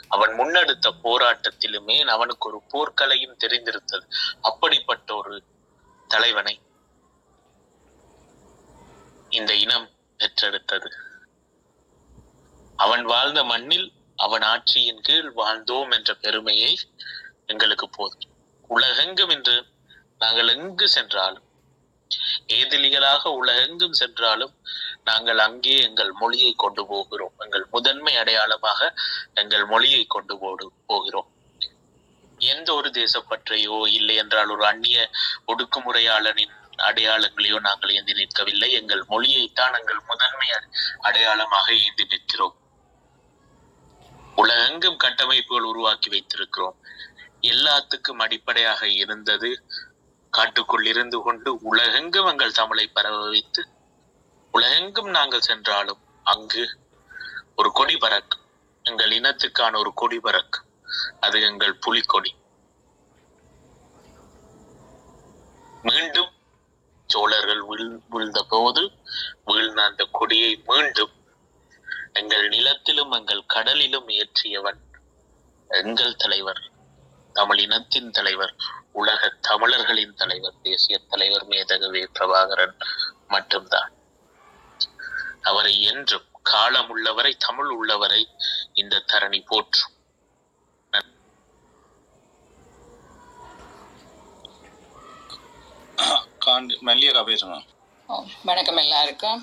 அவன் 0.08 0.32
முன்னெடுத்த 0.38 0.92
போராட்டத்திலுமே 1.04 1.96
அவனுக்கு 2.16 2.46
ஒரு 2.50 2.60
போர்க்கலையும் 2.72 3.40
தெரிந்திருந்தது. 3.44 4.04
அப்படிப்பட்ட 4.40 5.08
ஒரு 5.14 5.34
தலைவனை 6.10 6.54
இந்த 9.28 9.52
இனம் 9.54 9.88
பெற்றெடுத்தது. 10.20 10.90
அவன் 12.76 13.04
வாழ்ந்த 13.04 13.44
மண்ணில் 13.44 13.92
அவன் 14.16 14.42
ஆட்சியின் 14.42 15.00
கீழ் 15.00 15.32
வாழ்ந்தோம் 15.36 15.90
என்ற 15.90 16.14
பெருமையை 16.14 16.78
எங்களுக்கு 17.46 17.88
போதும். 17.88 18.20
உலகெங்கும் 18.68 19.30
இன்று 19.30 19.66
நாங்கள் 20.18 20.48
எங்கு 20.48 20.88
சென்றாலும் 20.88 21.42
ஏதிலிகளாக 22.46 23.28
உலகெங்கும் 23.28 23.92
சென்றாலும் 23.92 24.54
நாங்கள் 25.04 25.38
அங்கே 25.38 25.80
எங்கள் 25.80 26.12
மொழியை 26.12 26.54
கொண்டு 26.56 26.86
போகிறோம். 26.86 27.32
எங்கள் 27.38 27.66
முதன்மை 27.70 28.16
அடையாளமாக 28.16 28.94
எங்கள் 29.34 29.64
மொழியை 29.64 30.04
கொண்டு 30.04 30.38
போடு 30.38 30.72
போகிறோம். 30.86 31.32
எந்த 32.38 32.74
ஒரு 32.74 32.90
தேசப்பற்றையோ 32.90 33.88
இல்லை 33.88 34.14
என்றால் 34.14 34.48
ஒரு 34.48 34.66
அந்நிய 34.66 35.10
ஒடுக்குமுறையாளனின் 35.46 36.50
அடையாளங்களையோ 36.76 37.60
நாங்கள் 37.60 37.90
ஏந்தி 37.90 38.12
நிற்கவில்லை. 38.12 38.70
எங்கள் 38.70 39.04
மொழியைத்தான் 39.08 39.78
எங்கள் 39.78 40.00
முதன்மை 40.06 40.48
அடை- 40.48 40.74
அடையாளமாக 40.98 41.74
ஏந்தி 41.74 42.06
நிற்கிறோம். 42.08 42.62
உலகெங்கும் 44.36 44.96
கட்டமைப்புகள் 44.96 45.70
உருவாக்கி 45.70 46.08
வைத்திருக்கிறோம். 46.08 46.76
எல்லாத்துக்கும் 47.40 48.22
அடிப்படையாக 48.22 48.88
இருந்தது 48.88 49.50
காட்டுக்குள் 50.32 50.86
இருந்து 50.86 51.18
கொண்டு 51.22 51.50
உலகெங்கும் 51.62 52.26
எங்கள் 52.26 52.52
தமிழை 52.52 52.86
பரவ 52.86 53.28
வைத்து 53.28 53.62
உலகெங்கும் 54.54 55.10
நாங்கள் 55.10 55.40
சென்றாலும் 55.40 56.00
அங்கு 56.24 56.64
ஒரு 57.56 57.70
கொடி 57.72 57.96
பறக்கும். 57.96 58.42
எங்கள் 58.82 59.10
இனத்துக்கான 59.10 59.78
ஒரு 59.78 59.90
கொடி 59.94 60.18
பறக்கும். 60.20 60.68
அது 61.20 61.36
எங்கள் 61.42 61.80
புலிக்கொடி. 61.86 62.32
மீண்டும் 65.82 66.30
சோழர்கள் 67.06 67.62
வீழ் 67.62 67.98
வீழ்ந்த 68.10 68.40
போது 68.48 68.82
வீழ்ந்த 69.44 69.80
அந்த 69.82 70.02
கொடியை 70.10 70.62
மீண்டும் 70.66 71.12
எங்கள் 72.18 72.48
நிலத்திலும் 72.48 73.12
எங்கள் 73.12 73.44
கடலிலும் 73.54 74.08
ஏற்றியவன் 74.08 74.80
எங்கள் 75.68 76.16
தலைவர் 76.16 76.60
தமிழ் 77.32 77.58
இனத்தின் 77.58 78.10
தலைவர் 78.10 78.54
உலக 78.92 79.28
தமிழர்களின் 79.40 80.14
தலைவர் 80.14 80.60
தேசிய 80.62 80.98
தலைவர் 81.08 81.46
மேதகவே 81.48 82.02
பிரபாகரன் 82.18 82.76
மட்டும்தான். 83.28 83.92
அவரை 85.42 85.82
என்றும் 85.82 86.28
காலம் 86.42 86.88
உள்ளவரை 86.88 87.34
தமிழ் 87.46 87.72
உள்ளவரை 87.78 88.22
இந்த 88.72 89.02
தரணி 89.12 89.42
போற்றும். 89.46 89.92
வணக்கம் 98.42 98.76
எல்லாருக்கும். 98.76 99.40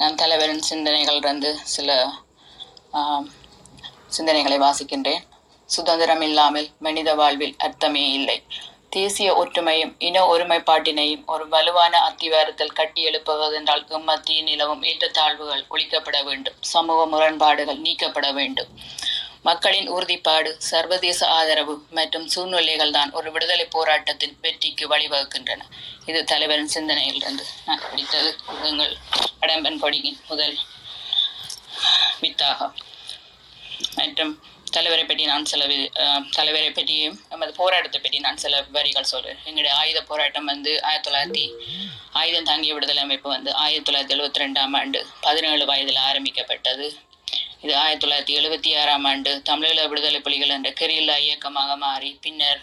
நான் 0.00 0.14
தலைவரின் 0.14 0.66
சிந்தனைகளிலிருந்து 0.70 1.50
சில 1.74 1.96
சிந்தனைகளை 4.16 4.58
வாசிக்கின்றேன். 4.64 5.24
சுதந்திரம் 5.68 6.22
இல்லாமல் 6.26 6.68
மனித 6.78 7.08
வாழ்வில் 7.14 7.56
அர்த்தமே 7.58 8.04
இல்லை. 8.12 8.36
தேசிய 8.96 9.30
ஒற்றுமையும் 9.40 9.92
இன 10.08 10.22
ஒருமைப்பாட்டினையும் 10.34 11.24
ஒரு 11.26 11.44
வலுவான 11.48 11.94
அத்திவாரத்தில் 12.00 12.76
கட்டி 12.78 13.00
எழுப்புவதென்றால் 13.08 13.84
மத்திய 14.10 14.42
நிலவும் 14.42 14.82
ஏற்றத்தாழ்வுகள் 14.82 15.64
ஒழிக்கப்பட 15.70 16.20
வேண்டும். 16.28 16.56
சமூக 16.74 17.00
முரண்பாடுகள் 17.06 17.84
நீக்கப்பட 17.86 18.30
வேண்டும். 18.32 18.70
மக்களின் 19.48 19.88
உறுதிப்பாடு 19.88 20.50
சர்வதேச 20.60 21.26
ஆதரவு 21.26 21.74
மற்றும் 21.90 22.26
சூழ்நிலைகள் 22.28 22.90
தான் 22.90 23.10
ஒரு 23.10 23.32
விடுதலை 23.32 23.64
போராட்டத்தின் 23.64 24.38
வெற்றிக்கு 24.40 24.88
வழிவகுக்கின்றன. 24.88 25.60
இது 26.06 26.24
தலைவரின் 26.24 26.70
சிந்தனையிலிருந்து 26.74 27.44
நான் 27.66 27.82
படித்தது. 27.90 28.36
எங்கள் 28.62 28.96
அடம்பன் 29.40 29.78
கொடியின் 29.78 30.20
முதல் 30.28 30.56
வித்தாகம் 32.20 32.74
மற்றும் 33.96 34.32
தலைவரை 34.70 35.04
பற்றி 35.04 35.24
நான் 35.24 35.44
சில 35.44 35.66
வி- 35.66 35.90
தலைவரை 36.30 36.70
பற்றியும் 36.70 37.20
நமது 37.28 37.52
போராட்டத்தை 37.52 38.00
பற்றி 38.00 38.18
நான் 38.18 38.36
சில 38.36 38.64
வரிகள் 38.72 39.02
சொல்கிறேன் 39.02 39.36
எங்களுடைய 39.38 39.76
ஆயுத 39.76 40.02
போராட்டம் 40.02 40.44
வந்து 40.44 40.82
ஆயிரத்தி 40.82 41.10
தொள்ளாயிரத்தி 41.10 41.44
ஆயுதம் 42.12 42.44
தாங்கிய 42.44 42.74
விடுதலை 42.74 43.02
அமைப்பு 43.02 43.28
வந்து 43.30 43.54
ஆயிரத்தி 43.54 43.92
தொள்ளாயிரத்தி 43.92 44.18
எழுபத்தி 44.18 44.40
ரெண்டாம் 44.44 44.76
ஆண்டு 44.76 45.06
பதினேழு 45.20 45.66
வயதில் 45.66 45.96
ஆரம்பிக்கப்பட்டது. 45.96 46.86
இது 47.62 47.76
ஆயிரத்தி 47.76 48.06
தொள்ளாயிரத்தி 48.06 48.38
எழுபத்தி 48.38 48.78
ஆறாம் 48.78 49.04
ஆண்டு 49.04 49.42
தமிழீழ 49.44 49.88
விடுதலை 49.88 50.20
புலிகள் 50.20 50.48
என்ற 50.48 50.70
கெரில்லா 50.70 51.18
இயக்கமாக 51.18 51.76
மாறி 51.76 52.18
பின்னர் 52.20 52.60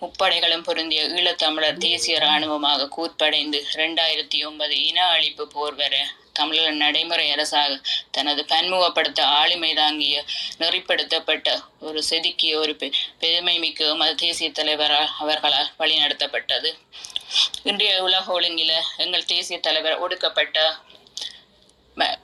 முப்படைகளும் 0.00 0.62
பொருந்திய 0.62 1.02
ஈழத்தமிழர் 1.08 1.76
தேசிய 1.78 2.16
இராணுவமாக 2.16 2.88
கூற்படைந்து 2.88 3.64
இரண்டாயிரத்தி 3.72 4.46
ஒன்பது 4.46 4.84
இன 4.84 5.04
அழிப்பு 5.06 5.42
போர் 5.46 5.74
வர 5.74 5.94
தமிழர் 6.32 6.72
நடைமுறை 6.72 7.30
அரசாக 7.30 7.80
தனது 8.10 8.44
பன்முகப்படுத்த 8.48 9.20
ஆளுமை 9.20 9.74
தாங்கிய 9.74 10.24
நெறிப்படுத்தப்பட்ட 10.58 11.48
ஒரு 11.80 12.02
செதுக்கிய 12.10 12.54
ஒரு 12.56 12.72
பெ- 12.72 12.92
பெருமை 13.18 13.58
மிக்க 13.58 13.94
மத 13.94 14.14
தேசிய 14.14 14.50
தலைவரால் 14.50 15.10
அவர்களால் 15.18 15.72
வழிநடத்தப்பட்டது. 15.78 16.70
இன்றைய 17.62 18.02
உலக 18.02 18.40
ஒழுங்கில 18.40 18.72
எங்கள் 18.96 19.24
தேசிய 19.24 19.60
தலைவர் 19.60 19.98
ஒடுக்கப்பட்ட 19.98 20.58
ம- 21.96 22.16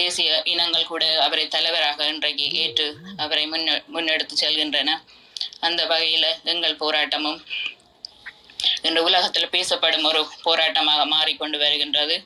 தேசிய 0.00 0.30
இனங்கள் 0.52 0.90
கூட 0.92 1.04
அவரை 1.26 1.44
தலைவராக 1.56 2.06
இன்றைக்கு 2.12 2.46
ஏற்று 2.62 2.86
அவரை 3.24 3.44
முன்னெ 3.52 3.74
முன்னெடுத்து 3.94 4.36
செல்கின்றன. 4.44 4.90
அந்த 5.66 5.80
வகையில 5.92 6.26
எங்கள் 6.52 6.80
போராட்டமும் 6.82 7.40
இன்று 8.86 9.00
உலகத்தில் 9.08 9.52
பேசப்படும் 9.56 10.08
ஒரு 10.10 10.20
போராட்டமாக 10.46 11.02
மாறிக்கொண்டு 11.14 11.58
வருகின்றது. 11.64 12.16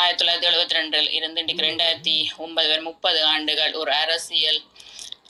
ஆயிரத்தி 0.00 0.20
தொள்ளாயிரத்தி 0.20 0.48
எழுபத்தி 0.50 0.76
ரெண்டில் 0.78 1.08
இருந்து 1.16 1.40
இன்றைக்கு 1.42 1.66
ரெண்டாயிரத்தி 1.66 2.16
ஒன்பது 2.44 2.68
வரை 2.70 2.82
முப்பது 2.90 3.20
ஆண்டுகள் 3.32 3.72
ஒரு 3.80 3.90
அரசியல் 4.02 4.60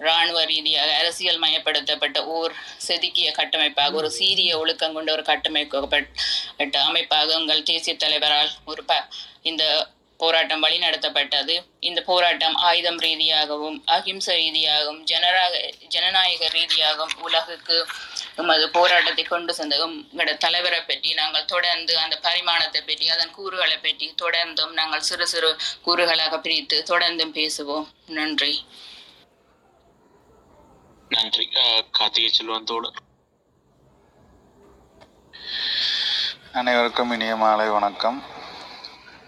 இராணுவ 0.06 0.40
ரீதியாக 0.50 0.90
அரசியல் 1.02 1.40
மயப்படுத்தப்பட்ட 1.44 2.18
ஓர் 2.34 2.52
செதுக்கிய 2.86 3.28
கட்டமைப்பாக 3.38 3.98
ஒரு 4.00 4.08
சீரிய 4.18 4.50
ஒழுக்கம் 4.62 4.96
கொண்ட 4.96 5.10
ஒரு 5.16 5.24
கட்டமைக்கப்பட்ட 5.30 6.76
அமைப்பாக 6.90 7.38
உங்கள் 7.40 7.68
தேசிய 7.70 7.94
தலைவரால் 8.04 8.52
ஒரு 8.72 8.84
ப 8.90 9.00
இந்த 9.50 9.64
போராட்டம் 10.20 10.62
வழிநடத்தப்பட்டது. 10.64 11.54
இந்த 11.88 12.00
போராட்டம் 12.08 12.56
ஆயுதம் 12.68 13.00
ரீதியாகவும் 13.04 13.76
அகிம்சை 13.96 14.36
ரீதியாகவும் 14.40 15.00
ஜனராக 15.10 15.54
ஜனநாயக 15.94 16.48
ரீதியாகவும் 16.56 17.14
உலகுக்கு 17.26 17.76
எமது 18.42 18.64
போராட்டத்தை 18.76 19.24
கொண்டு 19.24 19.52
சென்றதும் 19.58 19.94
எங்களோட 20.10 20.32
தலைவரை 20.44 20.80
பற்றி 20.88 21.10
நாங்கள் 21.20 21.48
தொடர்ந்து 21.54 21.94
அந்த 22.04 22.16
பரிமாணத்தை 22.26 22.80
பற்றி 22.88 23.08
அதன் 23.14 23.34
கூறுகளை 23.38 23.78
பற்றி 23.86 24.08
தொடர்ந்தும் 24.22 24.72
நாங்கள் 24.80 25.06
சிறு 25.08 25.26
சிறு 25.32 25.50
கூறுகளாக 25.86 26.40
பிரித்து 26.46 26.78
தொடர்ந்தும் 26.92 27.34
பேசுவோம். 27.38 27.86
நன்றி. 28.18 28.52
நன்றி. 31.16 31.46
கார்த்திகை 31.98 32.30
செல்வன் 32.38 32.68
தோழர் 32.70 32.98
அனைவருக்கும் 36.60 37.12
இனிய 37.14 37.32
மாலை 37.42 37.68
வணக்கம். 37.76 38.18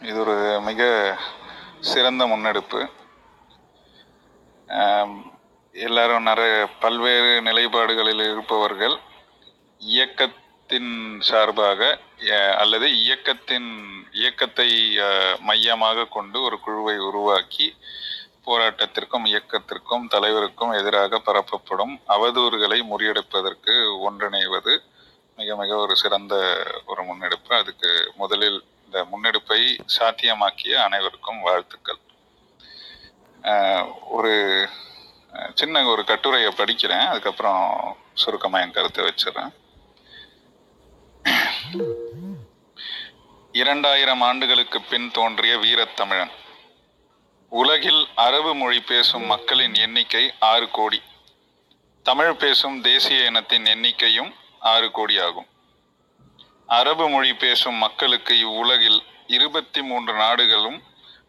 இது 0.09 0.19
ஒரு 0.21 0.35
மிக 0.67 0.83
சிறந்த 1.91 2.23
முன்னெடுப்பு. 2.27 2.81
எல்லாரும் 5.75 6.29
நிறைய 6.29 6.55
பல்வேறு 6.85 7.33
நிலைப்பாடுகளில் 7.49 8.23
இருப்பவர்கள் 8.31 8.95
இயக்கத்தின் 9.81 10.93
சார்பாக 11.29 11.91
அல்லது 12.63 12.87
இயக்கத்தின் 13.03 13.69
இயக்கத்தை 14.21 14.69
மையமாக 15.49 16.09
கொண்டு 16.17 16.39
ஒரு 16.43 16.59
குழுவை 16.65 16.97
உருவாக்கி 17.09 17.69
போராட்டத்திற்கும் 18.49 19.29
இயக்கத்திற்கும் 19.33 20.09
தலைவருக்கும் 20.15 20.75
எதிராக 20.81 21.23
பரப்பப்படும் 21.29 21.95
அவதூறுகளை 22.17 22.81
முறியடிப்பதற்கு 22.93 23.75
ஒன்றிணைவது 24.09 24.75
மிக 25.39 25.55
மிக 25.57 25.73
ஒரு 25.85 25.95
சிறந்த 25.97 26.35
ஒரு 26.87 27.03
முன்னெடுப்பு. 27.09 27.53
அதுக்கு 27.63 27.91
முதலில் 28.17 28.61
இந்த 28.91 29.03
முன்னெடுப்பை 29.11 29.59
சாத்தியமாக்கிய 29.97 30.73
அனைவருக்கும் 30.85 31.41
வாழ்த்துக்கள். 31.41 31.99
ஒரு 34.17 34.33
சின்ன 35.59 35.83
ஒரு 35.91 36.03
கட்டுரையை 36.09 36.51
படிக்கிறேன். 36.53 37.05
அதுக்கப்புறம் 37.11 37.63
சுருக்கமாக 38.15 38.65
என் 38.65 38.75
கருத்தை 38.77 39.05
வச்சிடறேன். 39.09 39.53
இரண்டாயிரம் 43.53 44.25
ஆண்டுகளுக்கு 44.29 44.81
பின் 44.91 45.09
தோன்றிய 45.19 45.55
வீரத்தமிழன். 45.67 46.35
உலகில் 47.49 48.03
அரபு 48.27 48.55
மொழி 48.63 48.83
பேசும் 48.91 49.29
மக்களின் 49.35 49.79
எண்ணிக்கை 49.87 50.25
ஆறு 50.51 50.69
கோடி. 50.71 51.01
தமிழ் 52.03 52.35
பேசும் 52.43 52.81
தேசிய 52.91 53.31
இனத்தின் 53.31 53.71
எண்ணிக்கையும் 53.77 54.35
ஆறு 54.75 54.91
கோடி 54.99 55.17
ஆகும் 55.29 55.49
அரபு 56.77 57.09
மொழி 57.09 57.35
பேசும் 57.35 57.75
மக்களுக்கு 57.75 58.39
இவ்வுலகில் 58.39 59.03
இருபத்தி 59.27 59.83
மூன்று 59.83 60.13
நாடுகளும் 60.15 60.83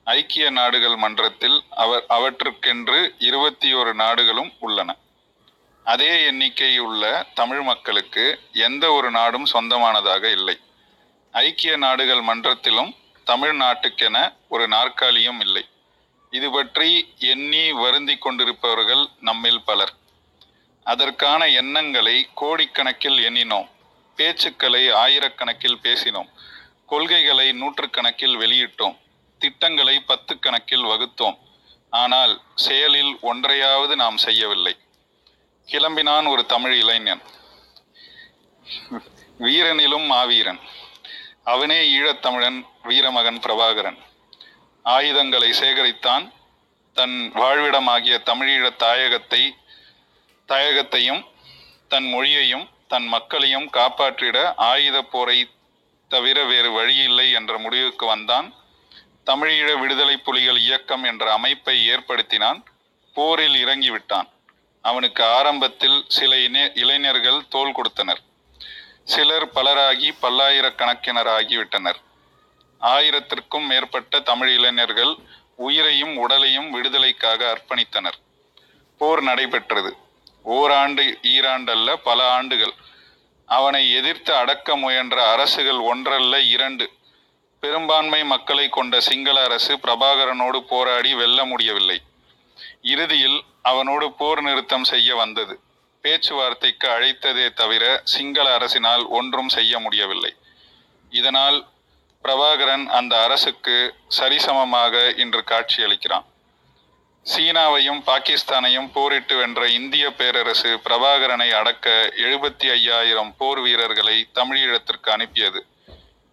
ஐக்கிய 0.03 0.49
நாடுகள் 0.49 0.95
மன்றத்தில் 0.95 1.63
அவர் 1.69 2.05
அவற்றுக்கென்று 2.09 3.15
இருபத்தி 3.17 3.73
ஒரு 3.73 3.93
நாடுகளும் 3.93 4.51
உள்ளன. 4.59 4.95
அதே 5.83 6.25
எண்ணிக்கை 6.25 6.79
உள்ள 6.79 7.25
தமிழ் 7.33 7.61
மக்களுக்கு 7.61 8.39
எந்த 8.53 8.91
ஒரு 8.91 9.11
நாடும் 9.11 9.45
சொந்தமானதாக 9.45 10.31
இல்லை. 10.31 10.59
ஐக்கிய 11.31 11.77
நாடுகள் 11.77 12.21
மன்றத்திலும் 12.21 12.95
தமிழ்நாட்டுக்கென 13.25 14.33
ஒரு 14.49 14.67
நாற்காலியும் 14.67 15.39
இல்லை. 15.39 15.65
இது 16.29 16.51
பற்றி 16.51 17.13
எண்ணி 17.19 17.71
வருந்திக் 17.71 18.21
கொண்டிருப்பவர்கள் 18.21 19.07
நம்மில் 19.21 19.61
பலர். 19.61 19.93
அதற்கான 20.83 21.47
எண்ணங்களை 21.47 22.29
கோடிக்கணக்கில் 22.41 23.19
எண்ணினோம். 23.29 23.67
பேச்சுக்களை 24.21 24.93
ஆயிரக்கணக்கில் 24.93 25.79
பேசினோம். 25.83 26.29
கொள்கைகளை 26.85 27.49
நூற்றுக்கணக்கில் 27.49 28.37
வெளியிட்டோம். 28.37 28.97
திட்டங்களை 29.39 29.99
பத்து 29.99 30.39
கணக்கில் 30.39 30.83
வகுத்தோம். 30.83 31.37
ஆனால் 31.89 32.41
செயலில் 32.55 33.17
ஒன்றையாவது 33.21 33.95
நாம் 33.95 34.17
செய்யவில்லை. 34.17 34.77
கிளம்பினான் 35.65 36.27
ஒரு 36.27 36.45
தமிழ் 36.45 36.77
இளைஞன். 36.79 37.21
வீரனிலும் 39.39 40.05
மாவீரன். 40.05 40.59
அவனே 41.43 41.89
ஈழத்தமிழன் 41.89 42.65
வீரமகன் 42.83 43.39
பிரபாகரன். 43.39 43.97
ஆயுதங்களை 44.83 45.49
சேகரித்தான். 45.49 46.31
தன் 46.93 47.31
வாழ்விடமாகிய 47.35 48.21
தமிழீழத் 48.21 48.81
தாயகத்தை 48.83 49.55
தாயகத்தையும் 50.47 51.25
தன் 51.87 52.03
மொழியையும் 52.03 52.69
தன் 52.91 53.07
மக்களையும் 53.07 53.69
காப்பாற்றிட 53.73 54.53
ஆயுத 54.55 55.01
போரை 55.01 55.49
தவிர 56.09 56.43
வேறு 56.43 56.71
வழியில்லை 56.71 57.31
என்ற 57.31 57.57
முடிவுக்கு 57.57 58.05
வந்தான். 58.05 58.53
தமிழீழ 59.25 59.79
விடுதலை 59.79 60.17
புலிகள் 60.17 60.57
இயக்கம் 60.57 61.03
என்ற 61.03 61.31
அமைப்பை 61.31 61.89
ஏற்படுத்தினான். 61.89 62.63
போரில் 63.13 63.65
இறங்கிவிட்டான். 63.65 64.29
அவனுக்கு 64.81 65.23
ஆரம்பத்தில் 65.25 66.03
சில 66.07 66.35
இணை- 66.35 66.71
இளைஞர்கள் 66.75 67.47
தோள் 67.47 67.71
கொடுத்தனர். 67.71 68.19
சிலர் 69.03 69.51
பலராகி 69.51 70.11
பல்லாயிரக்கணக்கினர் 70.21 71.27
ஆகிவிட்டனர். 71.27 71.95
ஆயிரத்திற்கும் 72.81 73.67
மேற்பட்ட 73.67 74.19
தமிழ் 74.19 74.57
இளைஞர்கள் 74.57 75.15
உயிரையும் 75.55 76.17
உடலையும் 76.17 76.71
விடுதலைக்காக 76.71 77.57
அர்ப்பணித்தனர். 77.57 78.19
போர் 78.97 79.21
நடைபெற்றது. 79.21 79.95
ஓராண்டு 80.43 81.19
ஈராண்டல்ல 81.21 81.93
பல 81.93 82.31
ஆண்டுகள். 82.31 82.73
அவனை 83.45 83.91
எதிர்த்து 83.91 84.35
அடக்க 84.35 84.75
முயன்ற 84.75 85.31
அரசுகள் 85.31 85.77
ஒன்றல்ல 85.77 86.41
இரண்டு. 86.41 86.89
பெரும்பான்மை 87.59 88.23
மக்களை 88.23 88.69
கொண்ட 88.69 88.99
சிங்கள 88.99 89.43
அரசு 89.43 89.75
பிரபாகரனோடு 89.75 90.59
போராடி 90.67 91.13
வெல்ல 91.13 91.45
முடியவில்லை. 91.45 92.01
இறுதியில் 92.81 93.43
அவனோடு 93.61 94.11
போர் 94.11 94.41
நிறுத்தம் 94.41 94.83
செய்ய 94.83 95.15
வந்தது. 95.15 95.59
பேச்சுவார்த்தைக்கு 96.01 96.87
அழைத்ததே 96.87 97.53
தவிர 97.53 98.01
சிங்கள 98.03 98.57
அரசினால் 98.57 99.07
ஒன்றும் 99.07 99.49
செய்ய 99.49 99.79
முடியவில்லை. 99.79 100.35
இதனால் 101.09 101.67
பிரபாகரன் 102.23 102.87
அந்த 102.87 103.23
அரசுக்கு 103.23 103.95
சரிசமமாக 104.19 105.17
இன்று 105.17 105.43
காட்சியளிக்கிறான். 105.47 106.25
சீனாவையும் 107.25 107.99
பாகிஸ்தானையும் 108.07 108.87
போரிட்டு 108.93 109.35
வென்ற 109.37 109.67
இந்திய 109.69 110.05
பேரரசு 110.13 110.71
பிரபாகரனை 110.85 111.47
அடக்க 111.59 111.89
எழுபத்தி 112.25 112.67
ஐயாயிரம் 112.69 113.31
போர் 113.37 113.59
வீரர்களை 113.59 114.15
தமிழீழத்திற்கு 114.37 115.09
அனுப்பியது. 115.15 115.61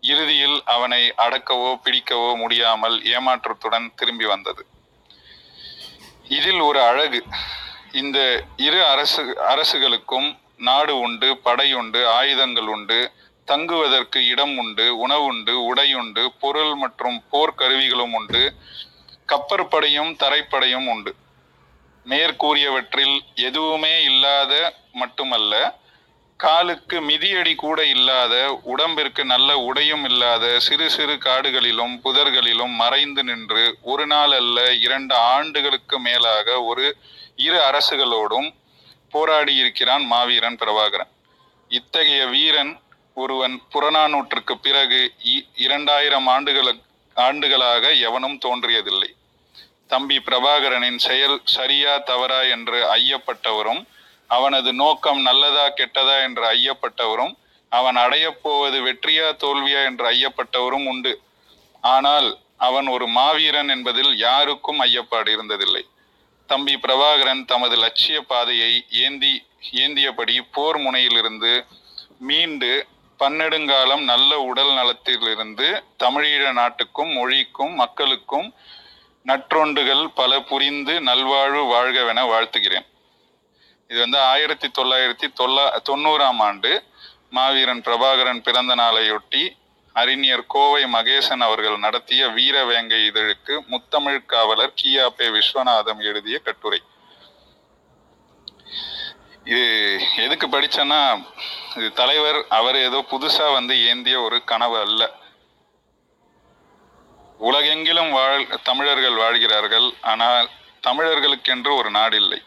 இறுதியில் 0.03 0.57
அவனை 0.75 1.01
அடக்கவோ 1.25 1.71
பிடிக்கவோ 1.85 2.31
முடியாமல் 2.37 2.97
ஏமாற்றத்துடன் 3.15 3.87
திரும்பி 3.95 4.25
வந்தது. 4.25 4.67
இதில் 6.39 6.61
ஒரு 6.61 6.81
அழகு. 6.81 7.21
இந்த 7.93 8.19
இரு 8.57 8.81
அரசு 8.87 9.23
அரசுகளுக்கும் 9.53 10.29
நாடு 10.69 10.95
உண்டு 10.99 11.29
படை 11.47 11.69
உண்டு 11.75 12.01
ஆயுதங்கள் 12.09 12.71
உண்டு 12.77 13.01
தங்குவதற்கு 13.45 14.27
இடம் 14.27 14.57
உண்டு 14.59 14.87
உணவுண்டு 15.05 15.53
உடையுண்டு 15.71 16.25
பொருள் 16.41 16.75
மற்றும் 16.75 17.19
போர்க்கருவிகளும் 17.33 18.15
உண்டு. 18.21 18.43
கப்பற்படையும் 19.29 20.17
தரைப்படையும் 20.17 20.89
உண்டு. 20.89 21.15
மேற்கூறியவற்றில் 22.07 23.21
எதுவுமே 23.35 24.03
இல்லாத 24.03 24.75
மட்டுமல்ல 24.93 25.79
காலுக்கு 26.37 27.01
மிதியடி 27.01 27.55
கூட 27.55 27.87
இல்லாத 27.87 28.61
உடம்பிற்கு 28.63 29.25
நல்ல 29.25 29.59
உடையும் 29.59 30.05
இல்லாத 30.05 30.59
சிறு 30.59 30.91
சிறு 30.91 31.19
காடுகளிலும் 31.19 32.01
புதர்களிலும் 32.05 32.71
மறைந்து 32.71 33.25
நின்று 33.25 33.79
ஒரு 33.83 34.07
நாள் 34.07 34.33
அல்ல 34.33 34.75
இரண்டு 34.75 35.15
ஆண்டுகளுக்கு 35.15 35.99
மேலாக 35.99 36.63
ஒரு 36.63 36.97
இரு 37.37 37.59
அரசுகளோடும் 37.59 38.55
போராடி 39.11 39.55
இருக்கிறான் 39.55 40.05
மாவீரன் 40.05 40.57
பிரபாகரன். 40.57 41.09
இத்தகைய 41.69 42.27
வீரன் 42.27 42.81
ஒருவன் 43.15 43.63
புறநானூற்றுக்கு 43.73 44.53
பிறகு 44.63 45.13
இ- 45.25 45.49
இரண்டாயிரம் 45.57 46.27
ஆண்டுகளுக்கு 46.27 46.87
ஆண்டுகளாக 47.15 47.93
எவனும் 47.93 48.39
தோன்றியதில்லை. 48.39 49.17
தம்பி 49.91 50.17
பிரபாகரனின் 50.27 50.99
செயல் 50.99 51.37
சரியா 51.55 51.93
தவறா 52.11 52.41
என்று 52.55 52.79
ஐயப்பட்டவரும் 52.97 53.83
அவனது 54.31 54.71
நோக்கம் 54.75 55.21
நல்லதா 55.23 55.67
கெட்டதா 55.69 56.17
என்று 56.27 56.45
ஐயப்பட்டவரும் 56.57 57.35
அவன் 57.73 57.97
அடையப் 57.97 58.43
போவது 58.43 58.79
வெற்றியா 58.87 59.29
தோல்வியா 59.43 59.81
என்று 59.91 60.05
ஐயப்பட்டவரும் 60.13 60.87
உண்டு. 60.87 61.13
ஆனால் 61.85 62.29
அவன் 62.67 62.87
ஒரு 62.87 63.07
மாவீரன் 63.07 63.69
என்பதில் 63.69 64.13
யாருக்கும் 64.19 64.81
ஐயப்பாடு 64.81 65.31
இருந்ததில்லை. 65.37 65.83
தம்பி 66.51 66.75
பிரபாகரன் 66.85 67.43
தமது 67.45 67.77
லட்சிய 67.77 68.19
பாதையை 68.21 68.73
ஏந்தி 69.05 69.33
ஏந்தியபடி 69.85 70.35
போர் 70.51 70.79
முனையிலிருந்து 70.79 71.53
மீண்டு 72.29 72.73
பன்னெடுங்காலம் 73.21 74.03
நல்ல 74.03 74.31
உடல் 74.41 74.73
நலத்திலிருந்து 74.73 75.69
தமிழீழ 76.03 76.43
நாட்டுக்கும் 76.53 77.13
மொழிக்கும் 77.13 77.75
மக்களுக்கும் 77.75 78.49
நற்றொண்டுகள் 79.27 80.05
பல 80.15 80.41
புரிந்து 80.51 80.95
நல்வாழ்வு 81.01 81.63
வாழ்கவென 81.75 82.25
வாழ்த்துகிறேன். 82.33 82.87
இது 83.91 83.99
வந்து 84.01 84.19
ஆயிரத்தி 84.21 84.69
தொள்ளாயிரத்தி 84.79 85.29
தொள்ளா 85.41 85.65
தொண்ணூறாம் 85.89 86.41
ஆண்டு 86.49 86.73
மாவீரன் 87.37 87.83
பிரபாகரன் 87.87 88.43
பிறந்த 88.43 88.75
நாளையொட்டி 88.75 89.43
அறிஞர் 89.93 90.45
கோவை 90.47 90.83
மகேசன் 90.85 91.43
அவர்கள் 91.47 91.79
நடத்திய 91.79 92.27
வீரவேங்கை 92.27 93.01
இதழுக்கு 93.11 93.55
முத்தமிழ் 93.73 94.21
காவலர் 94.27 94.77
கியாபே 94.83 95.29
விஸ்வநாதம் 95.37 96.01
எழுதிய 96.11 96.39
கட்டுரை. 96.39 96.81
இது 99.45 99.65
எதுக்கு 100.25 100.47
படிச்சேன்னா 100.47 101.01
இது 101.77 101.93
தலைவர் 101.93 102.41
அவர் 102.49 102.77
ஏதோ 102.77 102.99
புதுசா 103.11 103.53
வந்து 103.53 103.75
ஏந்திய 103.87 104.21
ஒரு 104.21 104.39
கனவு 104.45 104.79
அல்ல. 104.81 105.03
உலகெங்கிலும் 107.47 108.13
வாழ் 108.19 108.45
தமிழர்கள் 108.69 109.17
வாழ்கிறார்கள் 109.23 109.89
ஆனால் 110.13 110.47
தமிழர்களுக்கென்று 110.87 111.71
ஒரு 111.81 111.91
நாடில்லை. 111.99 112.41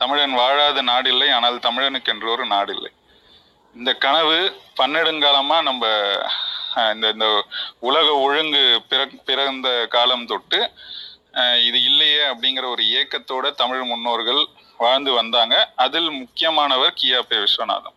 தமிழன் 0.00 0.34
வாழாத 0.40 0.78
நாடில்லை 0.90 1.28
ஆனால் 1.36 1.58
தமிழனுக்கென்று 1.66 2.28
ஒரு 2.34 2.44
நாடில்லை. 2.54 2.90
இந்த 3.74 3.90
கனவு 4.04 4.38
பன்னெடுங்காலமாக 4.80 5.66
நம்ம 5.68 5.86
இந்த 6.94 7.06
இந்த 7.14 7.26
உலக 7.88 8.06
ஒழுங்கு 8.24 8.62
பிற 8.90 9.00
பிறந்த 9.28 9.68
காலம் 9.94 10.26
தொட்டு 10.32 10.60
இது 11.68 11.78
இல்லையே 11.90 12.22
அப்படிங்கிற 12.30 12.66
ஒரு 12.74 12.84
ஏக்கத்தோட 12.98 13.46
தமிழ் 13.62 13.84
முன்னோர்கள் 13.90 14.42
வாழ்ந்து 14.84 15.12
வந்தாங்க. 15.20 15.54
அதில் 15.84 16.10
முக்கியமானவர் 16.20 16.98
கியாபே 17.00 17.38
விஸ்வநாதம். 17.44 17.95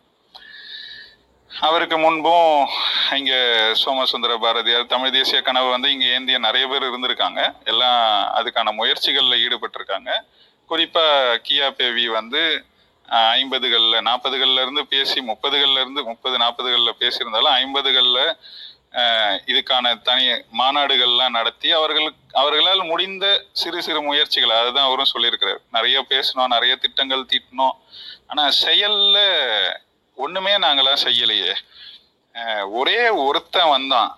அவருக்கு 1.50 1.98
முன்பும் 1.98 2.68
இங்க 3.16 3.34
சோமசுந்தர 3.72 4.36
பாரதியார் 4.36 4.86
தமிழ் 4.86 5.10
தேசிய 5.10 5.42
கனவு 5.42 5.70
வந்து 5.70 5.90
இங்க 5.92 6.04
ஏந்திய 6.04 6.38
நிறைய 6.38 6.66
பேர் 6.66 6.86
இருந்திருக்காங்க. 6.90 7.40
எல்லாம் 7.64 8.00
அதுக்கான 8.38 8.72
முயற்சிகள்ல 8.80 9.36
ஈடுபட்டிருக்காங்க. 9.44 10.10
குறிப்பா 10.70 11.04
கியா 11.46 11.68
பேவி 11.78 12.06
வந்து 12.06 12.64
ஐம்பதுகளில் 13.08 13.40
ஐம்பதுகள்ல 13.40 14.00
நாற்பதுகள்ல 14.08 14.62
இருந்து 14.62 14.86
பேசி 14.86 15.20
முப்பதுகள்ல 15.20 15.80
இருந்து 15.80 16.04
முப்பது 16.04 16.36
நாற்பதுகள்ல 16.38 16.90
பேசியிருந்தாலும் 16.98 17.54
ஐம்பதுகள்ல 17.60 18.18
இதுக்கான 19.46 20.02
தனி 20.02 20.24
மாநாடுகள்லாம் 20.60 21.36
நடத்தி 21.38 21.70
அவர்களுக்கு 21.70 22.38
அவர்களால் 22.38 22.82
முடிந்த 22.84 23.26
சிறு 23.52 23.82
சிறு 23.82 24.02
முயற்சிகள் 24.02 24.50
அதுதான் 24.50 24.84
அவரும் 24.84 25.12
சொல்லியிருக்கிறார். 25.14 25.60
நிறைய 25.72 26.04
பேசணும் 26.08 26.46
நிறைய 26.46 26.76
திட்டங்கள் 26.76 27.28
தீட்டினோம் 27.32 27.76
ஆனா 28.26 28.48
செயல்ல 28.64 29.18
ஒண்ணுமே 30.24 30.54
நாங்களாம் 30.56 31.04
செய்யலையே. 31.04 31.54
ஒரே 32.70 33.08
ஒருத்தன் 33.08 33.68
வந்தான். 33.68 34.10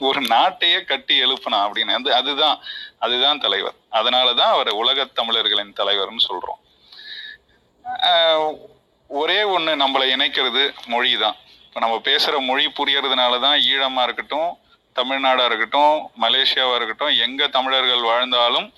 ஒரு 0.00 0.20
நாட்டையே 0.20 0.84
கட்டி 0.84 1.14
எழுப்புனான் 1.24 1.64
அப்படின்னு. 1.66 1.94
அது 1.94 2.14
அதுதான் 2.14 2.58
அதுதான் 2.98 3.38
தலைவர். 3.38 3.74
அதனாலதான் 3.92 4.52
அவர் 4.54 4.68
உலகத் 4.68 5.14
தமிழர்களின் 5.14 5.72
தலைவர்னு 5.72 6.26
சொல்றோம். 6.28 6.60
ஒரே 9.08 9.40
ஒண்ணு 9.42 9.72
நம்மளை 9.82 10.06
இணைக்கிறது 10.14 10.62
மொழி 10.86 11.18
தான் 11.18 11.36
இப்போ 11.66 11.80
நம்ம 11.80 11.96
பேசுற 11.96 12.40
மொழி 12.40 12.66
புரியறதுனால 12.66 13.40
தான் 13.40 13.60
ஈழமா 13.60 14.02
இருக்கட்டும் 14.02 14.50
தமிழ்நாடா 14.94 15.44
இருக்கட்டும் 15.44 16.10
மலேசியாவா 16.20 16.74
இருக்கட்டும் 16.74 17.20
எங்க 17.20 17.48
தமிழர்கள் 17.48 18.02
வாழ்ந்தாலும் 18.02 18.72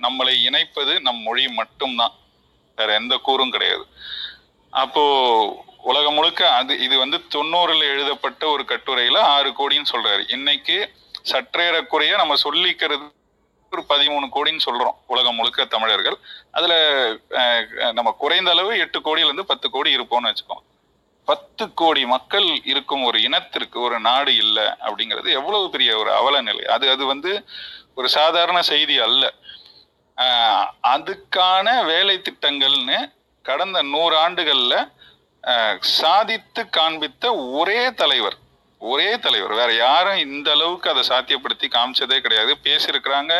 நம்மளை 0.00 0.34
இணைப்பது 0.48 1.00
நம் 1.00 1.22
மொழி 1.22 1.48
மட்டும்தான். 1.48 2.12
வேற 2.76 2.94
எந்த 2.94 3.16
கூறும் 3.16 3.50
கிடையாது. 3.50 3.86
அப்போ 4.82 5.02
உலகம் 5.90 6.16
முழுக்க 6.18 6.42
அது 6.58 6.72
இது 6.86 6.94
வந்து 7.02 7.18
தொண்ணூறுல 7.34 7.82
எழுதப்பட்ட 7.92 8.42
ஒரு 8.54 8.62
கட்டுரையில 8.70 9.18
ஆறு 9.34 9.50
கோடின்னு 9.58 9.92
சொல்றாரு. 9.92 10.22
இன்னைக்கு 10.36 10.76
சற்றேறக்குறைய 11.32 12.14
நம்ம 12.22 12.34
சொல்லிக்கிறது 12.46 13.04
ஒரு 13.72 13.82
பதிமூணு 13.92 14.26
கோடின்னு 14.34 14.66
சொல்றோம் 14.66 14.96
உலகம் 15.12 15.38
முழுக்க 15.38 15.64
தமிழர்கள். 15.74 16.16
அதுல 16.50 16.74
நம்ம 17.98 18.10
குறைந்த 18.22 18.50
அளவு 18.54 18.72
எட்டு 18.84 18.98
கோடியில 19.06 19.30
இருந்து 19.30 19.50
பத்து 19.52 19.66
கோடி 19.70 19.90
இருப்போம்னு 19.96 20.30
வச்சுக்கோங்க. 20.30 20.64
பத்து 21.28 21.64
கோடி 21.80 22.02
மக்கள் 22.14 22.48
இருக்கும் 22.72 23.04
ஒரு 23.08 23.18
இனத்திற்கு 23.28 23.78
ஒரு 23.86 23.96
நாடு 24.00 24.32
இல்லை 24.44 24.66
அப்படிங்கிறது 24.86 25.28
எவ்வளவு 25.38 25.66
பெரிய 25.74 25.90
ஒரு 26.02 26.10
அவல 26.20 26.40
நிலை. 26.48 26.64
அது 26.74 26.86
அது 26.94 27.04
வந்து 27.12 27.32
ஒரு 27.98 28.08
சாதாரண 28.18 28.58
செய்தி 28.72 28.96
அல்ல. 29.06 29.24
அதுக்கான 30.94 31.68
வேலை 31.84 32.16
திட்டங்கள்னு 32.26 32.98
கடந்த 33.48 33.78
நூறு 33.92 34.14
ஆண்டுகள்ல 34.24 34.74
சாதித்து 36.00 36.62
காண்பித்த 36.76 37.24
ஒரே 37.58 37.80
தலைவர் 38.00 38.36
ஒரே 38.80 39.10
தலைவர். 39.24 39.52
வேற 39.58 39.70
யாரும் 39.74 40.22
இந்த 40.26 40.48
அளவுக்கு 40.56 40.88
அதை 40.92 41.02
சாத்தியப்படுத்தி 41.10 41.66
காமிச்சதே 41.74 42.16
கிடையாது. 42.24 42.52
பேசியிருக்கிறாங்க 42.66 43.32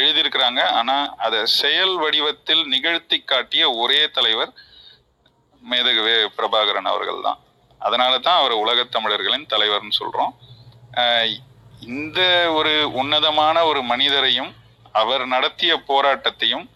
எழுதியிருக்கிறாங்க. 0.00 0.60
ஆனா 0.78 0.96
அதை 1.26 1.40
செயல் 1.60 1.94
வடிவத்தில் 2.02 2.62
நிகழ்த்தி 2.74 3.18
காட்டிய 3.20 3.64
ஒரே 3.82 4.00
தலைவர் 4.16 4.52
மேதகு 5.70 6.02
வே 6.06 6.16
பிரபாகரன் 6.38 6.90
அவர்கள் 6.92 7.24
தான் 7.26 7.38
அதனால 7.78 8.12
தான் 8.26 8.40
அவர் 8.40 8.54
உலகத் 8.64 8.92
தமிழர்களின் 8.96 9.50
தலைவர்னு 9.54 9.98
சொல்றோம். 10.00 10.34
இந்த 11.94 12.20
ஒரு 12.58 12.74
உன்னதமான 13.00 13.56
ஒரு 13.70 13.80
மனிதரையும் 13.92 14.52
அவர் 15.00 15.22
நடத்திய 15.34 15.72
போராட்டத்தையும் 15.88 16.66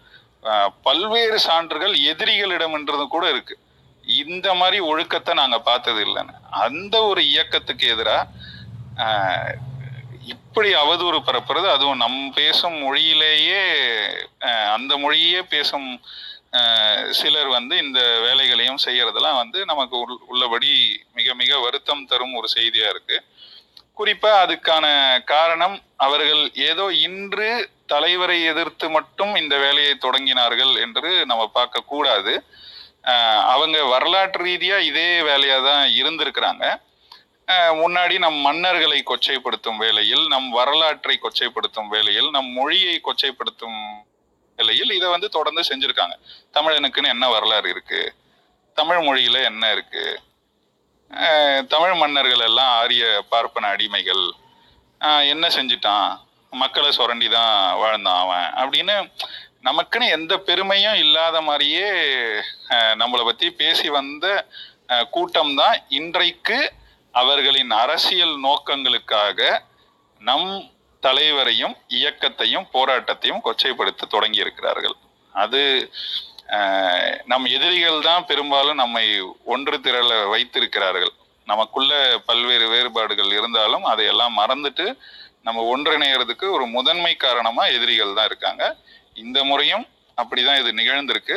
பல்வேறு 0.82 1.38
சான்றுகள் 1.38 1.94
எதிரிகளிடம்ன்றது 1.94 3.06
கூட 3.06 3.28
இருக்கு. 3.30 3.58
இந்த 4.04 4.54
மாதிரி 4.54 4.78
ஒழுக்கத்தை 4.80 5.34
நாங்க 5.34 5.60
பார்த்தது 5.60 6.06
இல்லைன்னு. 6.06 6.34
அந்த 6.50 7.02
ஒரு 7.02 7.22
இயக்கத்துக்கு 7.26 7.86
எதிராக 7.88 8.30
இப்படி 10.24 10.74
அவதூறு 10.74 11.18
பரப்புறது 11.26 11.66
அதுவும் 11.70 11.96
நம் 11.96 12.32
பேசும் 12.32 12.74
மொழியிலேயே 12.74 13.60
அந்த 14.72 14.96
மொழியே 14.96 15.42
பேசும் 15.42 16.00
சிலர் 17.10 17.46
வந்து 17.46 17.78
இந்த 17.78 18.18
வேலைகளையும் 18.20 18.82
செய்யறதெல்லாம் 18.84 19.36
வந்து 19.36 19.64
நமக்கு 19.64 19.96
உள்- 19.96 20.18
உள்ளபடி 20.26 20.70
மிக 21.14 21.34
மிக 21.34 21.58
வருத்தம் 21.58 22.06
தரும் 22.06 22.34
ஒரு 22.34 22.48
செய்தியா 22.54 22.88
இருக்கு. 22.88 23.16
குறிப்பா 23.98 24.30
அதுக்கான 24.44 24.86
காரணம் 25.24 25.80
அவர்கள் 25.96 26.52
ஏதோ 26.54 26.92
இன்று 26.92 27.70
தலைவரை 27.92 28.38
எதிர்த்து 28.50 28.86
மட்டும் 28.96 29.32
இந்த 29.42 29.54
வேலையை 29.64 29.94
தொடங்கினார்கள் 30.04 30.72
என்று 30.84 31.10
நம்ம 31.30 31.42
பார்க்க 31.58 31.88
கூடாது. 31.92 32.34
அவங்க 33.52 33.78
வரலாற்று 33.94 34.40
ரீதியா 34.48 34.76
இதே 34.90 35.08
வேலையா 35.30 35.56
தான் 35.68 35.84
இருந்திருக்கிறாங்க 36.00 36.64
முன்னாடி 37.80 38.14
நம் 38.24 38.38
மன்னர்களை 38.46 38.98
கொச்சைப்படுத்தும் 39.10 39.78
வேலையில் 39.84 40.24
நம் 40.32 40.48
வரலாற்றை 40.56 41.14
கொச்சைப்படுத்தும் 41.22 41.88
வேலையில் 41.94 42.28
நம் 42.36 42.50
மொழியை 42.58 42.96
கொச்சைப்படுத்தும் 43.06 43.78
வேலையில் 44.58 44.94
இதை 44.96 45.08
வந்து 45.14 45.28
தொடர்ந்து 45.36 45.62
செஞ்சிருக்காங்க. 45.68 46.14
தமிழனுக்குன்னு 46.56 47.12
என்ன 47.14 47.26
வரலாறு 47.34 47.68
இருக்கு? 47.74 48.00
தமிழ் 48.76 49.00
மொழியில 49.06 49.36
என்ன 49.50 49.70
இருக்கு? 49.76 50.04
தமிழ் 51.74 51.94
மன்னர்கள் 52.02 52.44
எல்லாம் 52.48 52.72
ஆரிய 52.80 53.04
பார்ப்பன 53.32 53.68
அடிமைகள். 53.74 54.24
என்ன 55.32 55.44
செஞ்சிட்டான்? 55.56 56.08
மக்களை 56.52 56.90
சுரண்டி 56.92 57.28
தான் 57.28 57.76
வாழ்ந்தான் 57.76 58.20
அவன். 58.24 58.48
அப்படின்னு 58.62 58.96
நமக்குன்னு 59.64 60.06
எந்த 60.08 60.32
பெருமையும் 60.38 60.98
இல்லாத 61.04 61.40
மாதிரியே 61.40 61.88
நம்மளை 63.00 63.24
பத்தி 63.24 63.46
பேசி 63.50 63.88
வந்த 63.88 64.26
கூட்டம் 65.10 65.54
தான் 65.54 65.76
இன்றைக்கு 65.88 66.58
அவர்களின் 67.14 67.72
அரசியல் 67.82 68.36
நோக்கங்களுக்காக 68.42 69.60
நம் 70.22 70.50
தலைவரையும் 71.02 71.74
இயக்கத்தையும் 71.88 72.66
போராட்டத்தையும் 72.72 73.42
கொச்சைப்படுத்த 73.44 74.08
தொடங்கி 74.08 74.38
இருக்கிறார்கள் 74.38 74.96
அது 75.34 75.60
நம் 77.24 77.46
எதிரிகள் 77.56 78.00
தான் 78.00 78.26
பெரும்பாலும் 78.26 78.74
நம்மை 78.74 79.06
ஒன்று 79.44 79.76
திரள 79.78 80.28
வைத்திருக்கிறார்கள். 80.28 81.12
நமக்குள்ள 81.46 81.92
பல்வேறு 82.26 82.66
வேறுபாடுகள் 82.68 83.32
இருந்தாலும் 83.32 83.84
அதையெல்லாம் 83.84 84.34
மறந்துட்டு 84.38 84.86
நம்ம 85.46 85.62
ஒன்றிணைகிறதுக்கு 85.72 86.46
ஒரு 86.56 86.64
முதன்மை 86.76 87.12
காரணமா 87.26 87.64
எதிரிகள் 87.76 88.16
தான் 88.18 88.28
இருக்காங்க. 88.30 88.64
இந்த 89.24 89.38
முறையும் 89.50 89.86
அப்படிதான் 90.18 90.60
இது 90.62 90.70
நிகழ்ந்திருக்கு. 90.80 91.36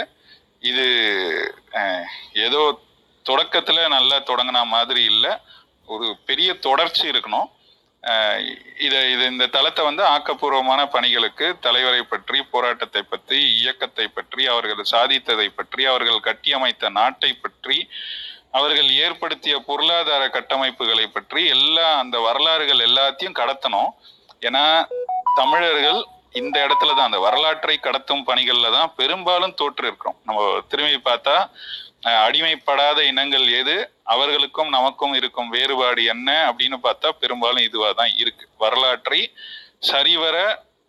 இது 0.71 0.85
ஏதோ 2.45 2.61
தொடக்கத்துல 3.25 3.87
நல்லா 3.95 4.17
தொடங்கின 4.29 4.61
மாதிரி 4.75 5.01
இல்லை. 5.13 5.33
ஒரு 5.93 6.07
பெரிய 6.29 6.49
தொடர்ச்சி 6.67 7.05
இருக்கணும். 7.11 7.49
இதை 8.85 8.99
இது 9.13 9.23
இந்த 9.31 9.45
தளத்தை 9.55 9.81
வந்து 9.87 10.03
ஆக்கப்பூர்வமான 10.13 10.81
பணிகளுக்கு 10.93 11.47
தலைவரை 11.65 11.99
பற்றி 12.13 12.37
போராட்டத்தை 12.53 13.01
பற்றி 13.11 13.39
இயக்கத்தை 13.59 14.05
பற்றி 14.17 14.41
அவர்கள் 14.53 14.91
சாதித்ததை 14.93 15.47
பற்றி 15.59 15.83
அவர்கள் 15.91 16.25
கட்டியமைத்த 16.29 16.89
நாட்டை 16.99 17.31
பற்றி 17.43 17.77
அவர்கள் 18.53 18.89
ஏற்படுத்திய 19.03 19.55
பொருளாதார 19.67 20.23
கட்டமைப்புகளை 20.37 21.05
பற்றி 21.15 21.41
எல்லா 21.57 21.87
அந்த 22.03 22.17
வரலாறுகள் 22.27 22.85
எல்லாத்தையும் 22.87 23.37
கடத்தணும். 23.41 23.91
ஏன்னா 24.47 24.63
தமிழர்கள் 25.39 25.99
இந்த 26.39 26.57
இடத்துல 26.65 26.91
தான் 26.97 27.09
அந்த 27.09 27.19
வரலாற்றை 27.27 27.75
கடத்தும் 27.85 28.25
பணிகள்ல 28.29 28.67
தான் 28.75 28.91
பெரும்பாலும் 28.99 29.55
தோற்று 29.61 29.85
இருக்கிறோம் 29.89 30.19
நம்ம 30.27 30.41
திரும்பி 30.71 30.99
பார்த்தா 31.07 31.35
அடிமைப்படாத 32.25 32.99
இனங்கள் 33.11 33.47
எது 33.61 33.75
அவர்களுக்கும் 34.13 34.71
நமக்கும் 34.75 35.13
இருக்கும் 35.19 35.51
வேறுபாடு 35.55 36.03
என்ன 36.13 36.29
அப்படின்னு 36.49 36.77
பார்த்தா 36.85 37.09
பெரும்பாலும் 37.21 37.65
இதுவாக 37.67 37.93
தான் 37.99 38.13
இருக்கு. 38.21 38.45
வரலாற்றை 38.63 39.19
சரிவர 39.89 40.37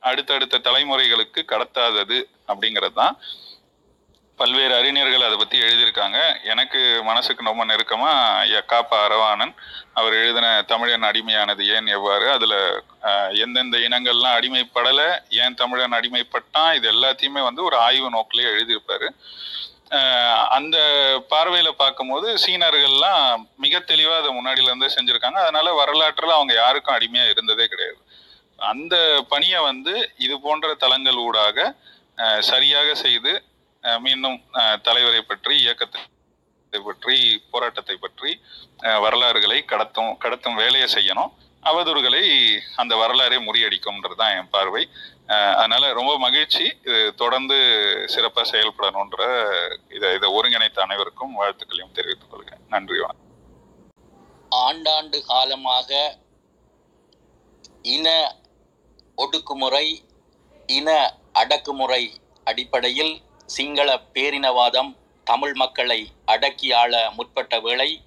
அடுத்தடுத்த 0.03 0.61
தலைமுறைகளுக்கு 0.67 1.41
கடத்தாதது 1.53 2.19
அப்படிங்கிறது 2.51 2.97
தான். 3.03 3.17
பல்வேறு 4.41 4.75
அறிஞர்கள் 4.79 5.25
அதை 5.27 5.37
பற்றி 5.39 5.57
எழுதியிருக்காங்க. 5.65 6.19
எனக்கு 6.53 6.81
மனசுக்கு 7.09 7.49
ரொம்ப 7.49 7.65
நெருக்கமாக 7.71 8.47
எக்காப்பா 8.59 8.99
அரவானன் 9.07 9.53
அரவாணன் 9.53 9.53
அவர் 9.99 10.15
எழுதின 10.21 10.47
தமிழன் 10.71 11.07
அடிமையானது 11.09 11.63
ஏன் 11.75 11.89
எவ்வாறு? 11.97 12.27
அதில் 12.37 12.57
எந்தெந்த 13.45 13.79
இனங்கள்லாம் 13.87 14.37
அடிமைப்படலை 14.39 15.09
ஏன் 15.43 15.59
தமிழன் 15.63 15.97
அடிமைப்பட்டான்? 15.99 16.71
இது 16.79 16.89
எல்லாத்தையுமே 16.95 17.43
வந்து 17.49 17.63
ஒரு 17.69 17.77
ஆய்வு 17.87 18.09
நோக்கிலே 18.17 18.49
எழுதியிருப்பாரு. 18.55 19.09
அந்த 20.57 20.77
பார்வையில் 21.33 21.81
பார்க்கும்போது 21.83 22.29
சீனர்கள்லாம் 22.45 23.25
மிக 23.65 23.81
தெளிவாக 23.93 24.21
அதை 24.21 24.31
முன்னாடியிலேருந்தே 24.37 24.91
செஞ்சுருக்காங்க. 24.97 25.39
அதனால் 25.45 25.71
அதனால 25.83 26.35
அவங்க 26.39 26.55
யாருக்கும் 26.63 26.97
அடிமையாக 26.99 27.33
இருந்ததே 27.35 27.67
கிடையாது. 27.73 28.01
அந்த 28.73 28.97
பணியை 29.33 29.61
வந்து 29.71 29.95
இது 30.27 30.35
போன்ற 30.47 30.75
தளங்கள் 30.85 31.25
ஊடாக 31.29 31.59
சரியாக 32.51 32.89
செய்து 33.05 33.33
மீண்டும் 34.05 34.39
தலைவரை 34.87 35.23
பற்றி 35.31 35.55
இயக்கத்தை 35.65 36.01
பற்றி 36.89 37.17
போராட்டத்தை 37.53 37.97
பற்றி 38.03 38.31
வரலாறுகளை 39.05 39.59
கடத்தும் 39.73 40.13
கடத்தும் 40.25 40.61
வேலையை 40.63 40.89
செய்யணும். 40.97 41.33
அவதூறுகளை 41.71 42.23
அந்த 42.83 42.93
வரலாறே 43.01 43.39
முறியடிக்கும்ன்றது 43.47 44.17
தான் 44.21 44.37
என் 44.39 44.53
பார்வை. 44.55 44.83
அதனால 45.59 45.91
ரொம்ப 45.99 46.13
மகிழ்ச்சி. 46.25 46.65
இது 46.87 47.01
தொடர்ந்து 47.23 47.59
சிறப்பாக 48.15 48.47
செயல்படணுன்ற 48.53 49.21
இதை 49.97 50.09
இதை 50.19 50.31
ஒருங்கிணைத்த 50.39 50.81
அனைவருக்கும் 50.87 51.37
வாழ்த்துக்களையும் 51.41 51.95
தெரிவித்துக் 51.99 52.33
கொள்கிறேன். 52.33 52.65
நன்றி 52.75 52.99
வணக்கம். 53.05 53.29
ஆண்டாண்டு 54.65 55.19
காலமாக 55.33 56.01
இன 57.97 58.09
ஒடுக்குமுறை 59.25 59.87
இன 60.79 60.91
அடக்குமுறை 61.43 62.03
அடிப்படையில் 62.51 63.15
சிங்கள 63.47 63.97
பேரினவாதம் 64.15 64.97
தமிழ் 65.25 65.55
மக்களை 65.55 66.09
அடக்கி 66.25 66.73
ஆள 66.73 67.11
முற்பட்ட 67.11 67.61
வேளை 67.61 68.01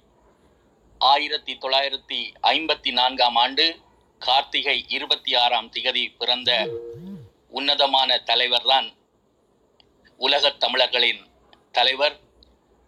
ஆயிரத்தி 0.98 1.54
தொள்ளாயிரத்தி 1.54 2.18
ஐம்பத்தி 2.42 2.92
நான்காம் 2.92 3.36
ஆண்டு 3.36 3.80
கார்த்திகை 4.18 4.84
இருபத்தி 4.88 5.34
ஆறாம் 5.34 5.70
திகதி 5.72 6.16
பிறந்த 6.18 6.50
உன்னதமான 7.50 8.22
தலைவர்தான் 8.26 8.88
உலகத் 10.20 10.60
தமிழர்களின் 10.60 11.22
தலைவர் 11.72 12.16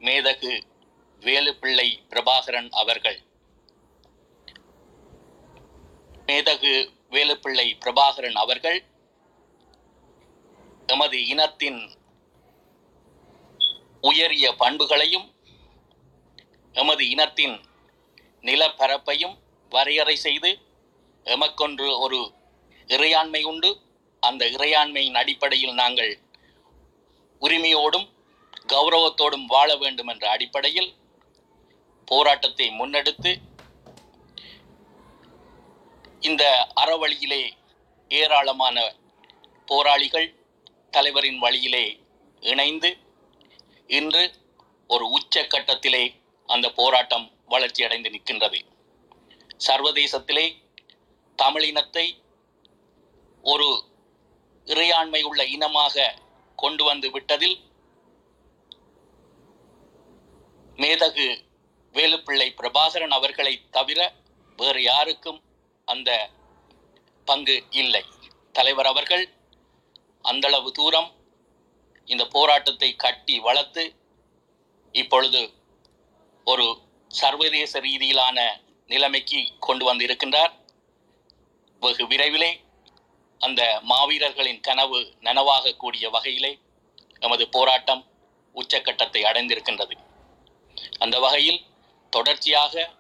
மேதகு 0.00 0.52
வேலுப்பிள்ளை 1.22 1.88
பிரபாகரன் 2.10 2.68
அவர்கள். 2.70 3.18
மேதகு 6.26 6.74
வேலுப்பிள்ளை 7.10 7.76
பிரபாகரன் 7.84 8.32
அவர்கள் 8.32 8.84
எமது 10.86 11.26
இனத்தின் 11.26 11.80
உயரிய 14.02 14.54
பண்புகளையும் 14.54 15.26
எமது 16.74 17.08
இனத்தின் 17.08 17.56
நிலப்பரப்பையும் 18.42 19.36
வரையறை 19.72 20.16
செய்து 20.16 20.50
எமக்கொன்று 21.26 21.98
ஒரு 21.98 22.18
இறையாண்மை 22.88 23.42
உண்டு. 23.42 23.70
அந்த 24.22 24.44
இறையாண்மையின் 24.46 25.14
அடிப்படையில் 25.14 25.74
நாங்கள் 25.74 26.12
உரிமையோடும் 27.42 28.06
கௌரவத்தோடும் 28.72 29.44
வாழ 29.46 29.76
வேண்டும் 29.76 30.06
என்ற 30.06 30.30
அடிப்படையில் 30.30 30.90
போராட்டத்தை 32.08 32.70
முன்னெடுத்து 32.70 33.32
இந்த 36.20 36.44
அறவழியிலே 36.80 37.42
ஏராளமான 38.10 38.76
போராளிகள் 39.66 40.28
தலைவரின் 40.90 41.38
வழியிலே 41.38 41.84
இணைந்து 42.42 42.90
இன்று 43.96 44.22
ஒரு 44.86 45.04
உச்ச 45.10 45.42
கட்டத்திலே 45.42 46.02
அந்த 46.48 46.66
போராட்டம் 46.70 47.26
வளர்ச்சியடைந்து 47.48 48.10
நிற்கின்றது. 48.14 48.58
சர்வதேசத்திலே 49.66 50.46
தமிழினத்தை 51.38 52.06
ஒரு 53.42 53.68
இறையாண்மை 54.66 55.22
உள்ள 55.22 55.44
இனமாக 55.44 56.14
கொண்டு 56.56 56.84
வந்து 56.84 57.08
விட்டதில் 57.10 57.58
மேதகு 60.76 61.28
வேலுப்பிள்ளை 61.94 62.48
பிரபாகரன் 62.56 63.14
அவர்களை 63.18 63.54
தவிர 63.70 64.00
வேறு 64.58 64.82
யாருக்கும் 64.82 65.40
அந்த 65.84 66.10
பங்கு 67.24 67.56
இல்லை. 67.70 68.04
தலைவர் 68.52 68.86
அவர்கள் 68.86 69.24
அந்தளவு 70.22 70.72
தூரம் 70.72 71.10
இந்த 72.08 72.24
போராட்டத்தை 72.24 72.96
கட்டி 72.96 73.38
வளர்த்து 73.38 73.94
இப்பொழுது 74.92 75.52
ஒரு 76.44 76.78
சர்வதேச 77.08 77.80
ரீதியிலான 77.80 78.60
நிலைமைக்கு 78.86 79.40
கொண்டு 79.58 79.94
வந்திருக்கின்றார். 79.94 80.52
வெகு 81.80 82.06
விரைவிலே 82.06 82.60
அந்த 83.38 83.82
மாவீரர்களின் 83.88 84.60
கனவு 84.60 85.00
நனவாகக்கூடிய 85.20 86.10
வகையிலே 86.10 86.58
நமது 87.20 87.48
போராட்டம் 87.48 88.06
உச்சக்கட்டத்தை 88.54 89.20
அடைந்திருக்கின்றது. 89.22 89.96
அந்த 90.98 91.20
வகையில் 91.20 91.60
தொடர்ச்சியாக 92.10 92.92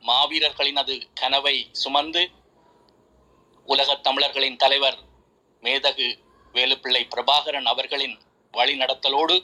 மாவீரர்களினது 0.00 1.02
கனவை 1.14 1.68
சுமந்து 1.72 2.30
உலகத் 3.66 4.02
தமிழர்களின் 4.02 4.56
தலைவர் 4.56 4.98
மேதகு 5.62 6.08
வேலுப்பிள்ளை 6.52 7.02
பிரபாகரன் 7.16 7.64
அவர்களின் 7.64 8.18
வழிநடத்தலோடு 8.54 9.36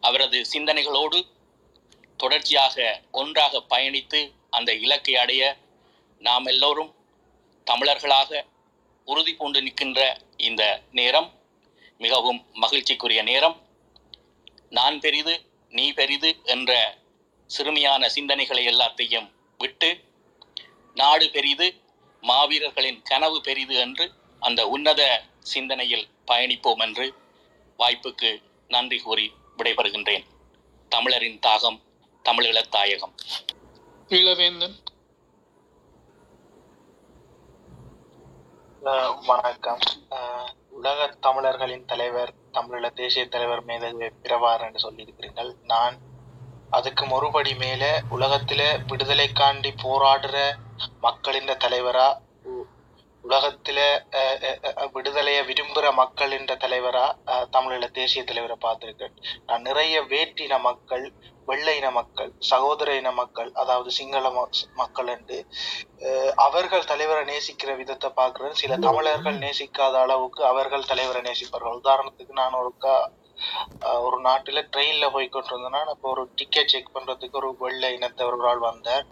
அவரது 0.00 0.44
சிந்தனைகளோடு 0.52 1.18
தொடர்ச்சியாக 2.16 3.02
ஒன்றாக 3.10 3.62
பயணித்து 3.68 4.20
அந்த 4.50 4.74
இலக்கை 4.74 5.16
அடைய 5.16 5.42
நாம் 6.18 6.46
எல்லோரும் 6.46 6.94
தமிழர்களாக 7.66 8.46
உறுதி 9.04 9.32
பூண்டு 9.34 9.62
நிற்கின்ற 9.62 10.00
இந்த 10.36 10.82
நேரம் 10.90 11.28
மிகவும் 11.98 12.46
மகிழ்ச்சிக்குரிய 12.60 13.22
நேரம். 13.22 13.56
நான் 14.70 14.98
பெரிது 14.98 15.34
நீ 15.68 15.92
பெரிது 15.92 16.40
என்ற 16.44 16.72
சிறுமியான 17.50 18.08
சிந்தனைகளை 18.14 18.62
எல்லாத்தையும் 18.64 19.28
விட்டு 19.58 19.90
நாடு 20.94 21.30
பெரிது 21.30 21.66
மாவீரர்களின் 22.22 23.02
கனவு 23.02 23.40
பெரிது 23.40 23.74
என்று 23.74 24.12
அந்த 24.42 24.68
உன்னத 24.68 25.02
சிந்தனையில் 25.40 26.08
பயணிப்போம் 26.26 26.78
என்று 26.78 27.06
வாய்ப்புக்கு 27.78 28.42
நன்றி 28.68 28.98
கூறி 28.98 29.32
விடைபெறுகின்றேன். 29.58 30.24
தமிழரின் 30.88 31.38
தாகம் 31.46 31.82
தமிழீழத் 32.24 32.68
தாயகம். 32.68 33.14
ஈழவேந்தன் 34.08 34.74
அஹ் 38.84 39.24
வணக்கம். 39.26 39.78
அஹ் 40.10 40.48
உலக 40.70 41.06
தமிழர்களின் 41.06 41.84
தலைவர் 41.84 42.34
தமிழீழ 42.52 42.92
தேசிய 42.92 43.28
தலைவர் 43.28 43.64
மேதகு 43.64 44.10
பிரபார் 44.22 44.60
என்று 44.60 44.90
சொல்லியிருக்கிறீர்கள். 44.90 45.54
நான் 45.62 45.98
அதுக்கு 46.70 47.06
மறுபடி 47.06 47.54
மேல 47.54 48.02
உலகத்தில 48.10 48.78
விடுதலைக்காண்டி 48.86 49.70
போராடுற 49.82 50.54
மக்களின் 51.00 51.46
தலைவரா 51.46 52.20
உலகத்தில 53.28 53.78
விடுதலையை 54.94 55.40
விரும்புகிற 55.48 55.86
மக்கள் 56.02 56.34
என்ற 56.36 56.52
தலைவராக 56.64 57.40
தமிழீழ 57.56 57.86
தேசிய 57.98 58.20
தலைவரை 58.28 58.56
பார்த்துருக்கேன். 58.66 59.16
நான் 59.48 59.66
நிறைய 59.68 59.96
வேற்றின 60.12 60.60
மக்கள் 60.68 61.04
வெள்ளை 61.48 61.74
இன 61.80 61.88
மக்கள் 61.98 62.30
சகோதர 62.50 62.94
இன 63.00 63.10
மக்கள் 63.18 63.50
அதாவது 63.60 63.90
சிங்கள 63.98 64.30
மக்கள் 64.80 65.10
என்று 65.16 65.38
அவர்கள் 66.46 66.88
தலைவரை 66.90 67.22
நேசிக்கிற 67.32 67.70
விதத்தை 67.80 68.10
பார்க்குறேன். 68.20 68.58
சில 68.62 68.72
தமிழர்கள் 68.86 69.38
நேசிக்காத 69.44 69.94
அளவுக்கு 70.06 70.42
அவர்கள் 70.52 70.90
தலைவரை 70.90 71.22
நேசிப்பார்கள். 71.28 71.78
உதாரணத்துக்கு 71.82 72.34
நான் 72.42 72.58
ஒருக்கா 72.62 72.96
ஒரு 74.06 74.18
நாட்டில் 74.26 74.68
ட்ரெயினில் 74.74 75.12
போய் 75.14 75.34
கொண்டிருந்தேன்னா 75.34 75.80
அப்போ 75.94 76.06
ஒரு 76.14 76.22
டிக்கெட் 76.40 76.72
செக் 76.72 76.94
பண்ணுறதுக்கு 76.96 77.40
ஒரு 77.42 77.50
வெள்ளை 77.64 77.90
இனத்தவர்களால் 77.98 78.66
வந்தார். 78.70 79.04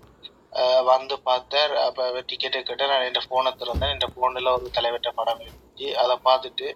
வந்து 0.90 1.14
பார்த்தார். 1.28 1.74
அப்போ 1.86 2.04
டிக்கெட்டு 2.30 2.60
கேட்ட 2.68 2.86
நான் 2.92 3.06
என் 3.08 3.28
ஃபோனை 3.28 3.52
திறந்தேன். 3.62 3.92
என் 3.94 4.14
ஃபோனில் 4.14 4.54
ஒரு 4.56 4.68
தலைவர்கிட்ட 4.78 5.12
படம் 5.20 5.42
இருந்துச்சு. 5.44 5.88
அதை 6.02 6.16
பார்த்துட்டு 6.28 6.68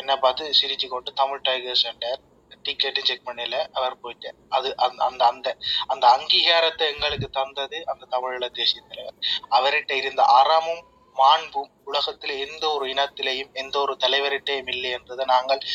என்ன 0.00 0.16
பார்த்து 0.24 0.54
சிரிச்சு 0.60 0.88
கொண்டு 0.94 1.12
தமிழ் 1.22 1.44
டைகர் 1.48 1.82
சென்டர் 1.84 2.20
டிக்கெட்டும் 2.66 3.06
செக் 3.08 3.26
பண்ணல 3.28 3.56
அவர் 3.78 3.94
போயிட்டார். 4.02 4.36
அது 4.56 4.68
அந்த 4.84 5.00
அந்த 5.08 5.22
அந்த 5.32 5.48
அந்த 5.92 6.04
அங்கீகாரத்தை 6.16 6.84
எங்களுக்கு 6.92 7.28
தந்தது 7.38 7.78
அந்த 7.92 8.08
தமிழீழ 8.14 8.48
தேசிய 8.58 8.82
தலைவர். 8.90 9.16
அவர்கிட்ட 9.58 9.92
இருந்த 10.02 10.22
அறமும் 10.40 10.82
மாண்பும் 11.16 11.72
உலகத்தில் 11.90 12.40
எந்த 12.46 12.64
ஒரு 12.76 12.84
இனத்திலையும் 12.92 13.50
எந்த 13.62 13.76
ஒரு 13.84 13.94
தலைவர்கிட்டையும் 14.04 14.70
இல்லை 14.74 14.90
என்றதை 14.98 15.24
நாங்கள் 15.34 15.66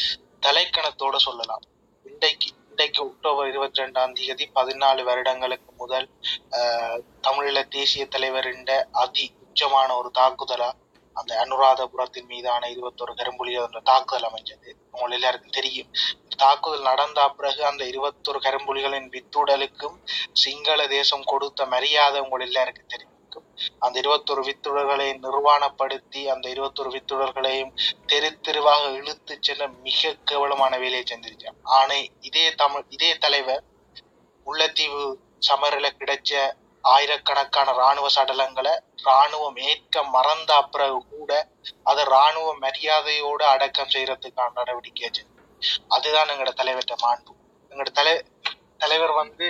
தலைக்கணத்தோட 0.45 1.16
சொல்லலாம். 1.28 1.64
இன்றைக்கு 2.06 2.50
இன்றைக்கு 2.80 3.02
அக்டோபர் 3.06 3.48
இருபத்தி 3.48 3.82
ரெண்டாம் 3.82 4.12
தேதி 4.18 4.46
பதினாலு 4.56 5.02
வருடங்களுக்கு 5.04 5.72
முதல் 5.78 6.06
தமிழீழ 7.22 7.68
தேசிய 7.68 8.04
தலைவரின் 8.06 8.64
அதி 8.92 9.26
உச்சமான 9.46 9.88
ஒரு 9.98 10.10
தாக்குதலா 10.14 10.70
அந்த 11.16 11.32
அனுராதபுரத்தின் 11.44 12.28
மீதான 12.28 12.70
இருபத்தொரு 12.70 13.14
கரும்புலி 13.14 13.54
என்ற 13.64 13.82
தாக்குதல் 13.82 14.28
அமைஞ்சது. 14.30 14.70
உங்க 14.92 15.14
எல்லாருக்கும் 15.14 15.56
தெரியும். 15.60 15.90
தாக்குதல் 16.38 16.82
நடந்த 16.82 17.28
பிறகு 17.30 17.62
அந்த 17.66 17.86
இருபத்தொரு 17.86 18.42
கரும்புலிகளின் 18.48 19.12
வித்துடலுக்கும் 19.16 19.98
சிங்கள 20.44 20.88
தேசம் 20.88 21.24
கொடுத்த 21.24 21.66
மரியாதை 21.66 22.22
உங்கள் 22.22 22.48
எல்லாருக்கும் 22.50 22.92
தெரியும். 22.96 23.19
அந்த 23.80 23.96
இருபத்தொரு 24.00 24.42
வித்துடர்களை 24.44 25.08
நிர்வாணப்படுத்தி 25.20 26.22
அந்த 26.28 26.46
இருபத்தொரு 26.50 26.90
வித்துடர்களையும் 26.90 27.74
தெரு 28.06 28.30
தெருவாக 28.42 28.92
இழுத்து 28.92 29.38
செல்ல 29.42 29.68
மிக 29.82 30.14
கேவலமான 30.24 30.78
வேலையை 30.78 31.04
செஞ்சிருச்சான் 31.04 31.60
ஆனா 31.72 31.98
இதே 32.22 32.46
தமிழ் 32.56 32.86
இதே 32.90 33.12
தலைவர் 33.18 33.64
முல்லைத்தீவு 34.48 35.04
சமரில 35.48 35.90
கிடைச்ச 36.00 36.32
ஆயிரக்கணக்கான 36.84 37.72
ராணுவ 37.74 38.08
சடலங்களை 38.16 38.74
ராணுவம் 39.04 39.58
ஏற்க 39.62 40.04
மறந்த 40.10 40.54
அப்புறம் 40.54 41.06
கூட 41.10 41.32
அதை 41.84 42.04
ராணுவ 42.06 42.54
மரியாதையோடு 42.56 43.46
அடக்கம் 43.46 43.94
செய்யறதுக்கான 43.94 44.56
நடவடிக்கை 44.56 45.10
செஞ்சு 45.10 45.26
அதுதான் 45.88 46.30
எங்களோட 46.30 46.54
தலைவர்கிட்ட 46.54 46.96
மாண்பு. 47.04 47.32
எங்களோட 47.72 47.92
தலை 47.92 48.14
தலைவர் 48.78 49.14
வந்து 49.14 49.48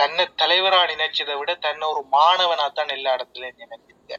தன்னை 0.00 0.24
தலைவரா 0.40 0.80
நினைச்சதை 0.92 1.34
விட 1.38 1.52
தன்னை 1.64 1.86
ஒரு 1.92 2.02
மாணவனா 2.14 2.66
தான் 2.72 2.94
எல்லா 2.96 3.10
இடத்துலயும் 3.16 3.62
நினைச்சிருக்க. 3.64 4.14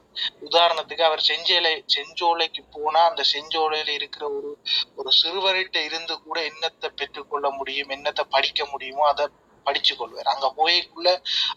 உதாரணத்துக்கு 0.47 1.03
அவர் 1.07 1.23
செஞ்சோலை 1.27 1.73
செஞ்சோலைக்கு 1.95 2.63
போனா 2.75 3.01
அந்த 3.09 3.23
செஞ்சோலையில 3.31 3.91
இருக்கிற 3.99 4.25
ஒரு 4.37 4.51
ஒரு 4.99 5.11
சிறுவர்கிட்ட 5.19 5.79
இருந்து 5.89 6.15
கூட 6.25 6.37
என்னத்தை 6.51 6.89
பெற்றுக்கொள்ள 6.99 7.47
முடியும் 7.59 7.93
என்னத்தை 7.97 8.25
படிக்க 8.35 8.61
முடியுமோ 8.73 9.05
அதை 9.11 9.25
படிச்சு 9.65 9.93
கொள்வார். 9.95 10.31
அங்க 10.33 10.47
போய்க்குள்ள 10.57 11.09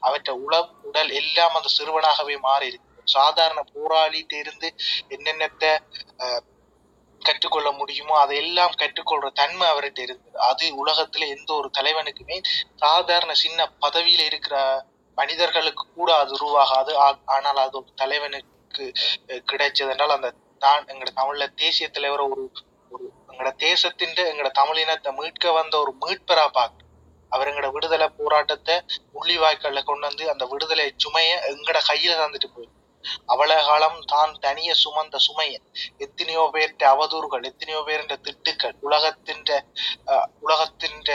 அவற்ற 0.06 0.30
உள 0.44 0.54
உடல் 0.88 1.12
எல்லாம் 1.20 1.56
அந்த 1.58 1.70
சிறுவனாகவே 1.76 2.36
மாறி 2.44 2.68
இருக்கு 2.70 2.82
சாதாரண 3.08 3.60
போராளிட்டு 3.72 4.36
இருந்து 4.42 4.68
என்னென்னத்தை 5.14 5.70
அஹ், 6.24 6.42
கற்றுக்கொள்ள 7.24 7.70
முடியுமோ 7.72 8.14
அதையெல்லாம் 8.18 8.74
கற்றுக்கொள்ற 8.74 9.28
தன்மை 9.32 9.66
அவர்கிட்ட 9.68 10.00
இருந்தது. 10.00 10.36
அது 10.44 10.66
உலகத்துல 10.82 11.28
எந்த 11.28 11.50
ஒரு 11.54 11.70
தலைவனுக்குமே 11.78 12.38
சாதாரண 12.76 13.34
சின்ன 13.34 13.68
பதவியில 13.80 14.24
இருக்கிற 14.24 14.56
மனிதர்களுக்கு 15.18 15.84
கூட 15.94 16.10
அது 16.16 16.32
உருவாகாது. 16.38 16.92
ஆ- 16.98 17.22
ஆனால் 17.34 17.64
அது 17.64 17.76
ஒரு 17.76 17.90
தலைவனுக்கு 17.94 18.84
கிடைச்சது 19.48 19.90
என்றால் 19.90 20.10
அந்த 20.10 20.30
தான் 20.62 20.86
எங்கட 20.86 21.10
தமிழ்ல 21.16 21.46
தேசிய 21.56 21.86
தலைவரை 21.88 22.24
ஒரு 22.26 22.44
ஒரு 22.90 23.04
எங்கட 23.30 23.50
தேசத்தின் 23.60 24.14
எங்கட 24.24 24.50
தமிழினத்தை 24.58 25.12
மீட்க 25.12 25.52
வந்த 25.52 25.74
ஒரு 25.78 25.92
மீட்பரா 26.02 26.46
பார்க்க 26.52 26.82
அவர் 27.32 27.48
எங்கட 27.48 27.68
விடுதலை 27.72 28.08
போராட்டத்தை 28.18 28.74
முள்ளிவாய்க்கால்ல 29.14 29.82
கொண்டு 29.82 30.06
வந்து 30.06 30.24
அந்த 30.30 30.44
விடுதலை 30.46 30.86
சுமைய 31.04 31.30
எங்கட 31.48 31.78
கையில 31.88 32.18
தந்துட்டு 32.18 32.48
போய் 32.54 32.68
அவலகாலம் 33.26 34.00
தான் 34.06 34.32
தனிய 34.40 34.74
சுமந்த 34.74 35.18
சுமைய 35.18 35.54
எத்தனையோ 35.98 36.44
பேர்ட்ட 36.54 36.84
அவதூறுகள் 36.92 37.48
எத்தனையோ 37.50 37.80
பேருன்ற 37.86 38.16
திட்டுக்கள் 38.26 38.76
உலகத்தின் 38.80 39.44
உலகத்தின்ற 40.40 41.10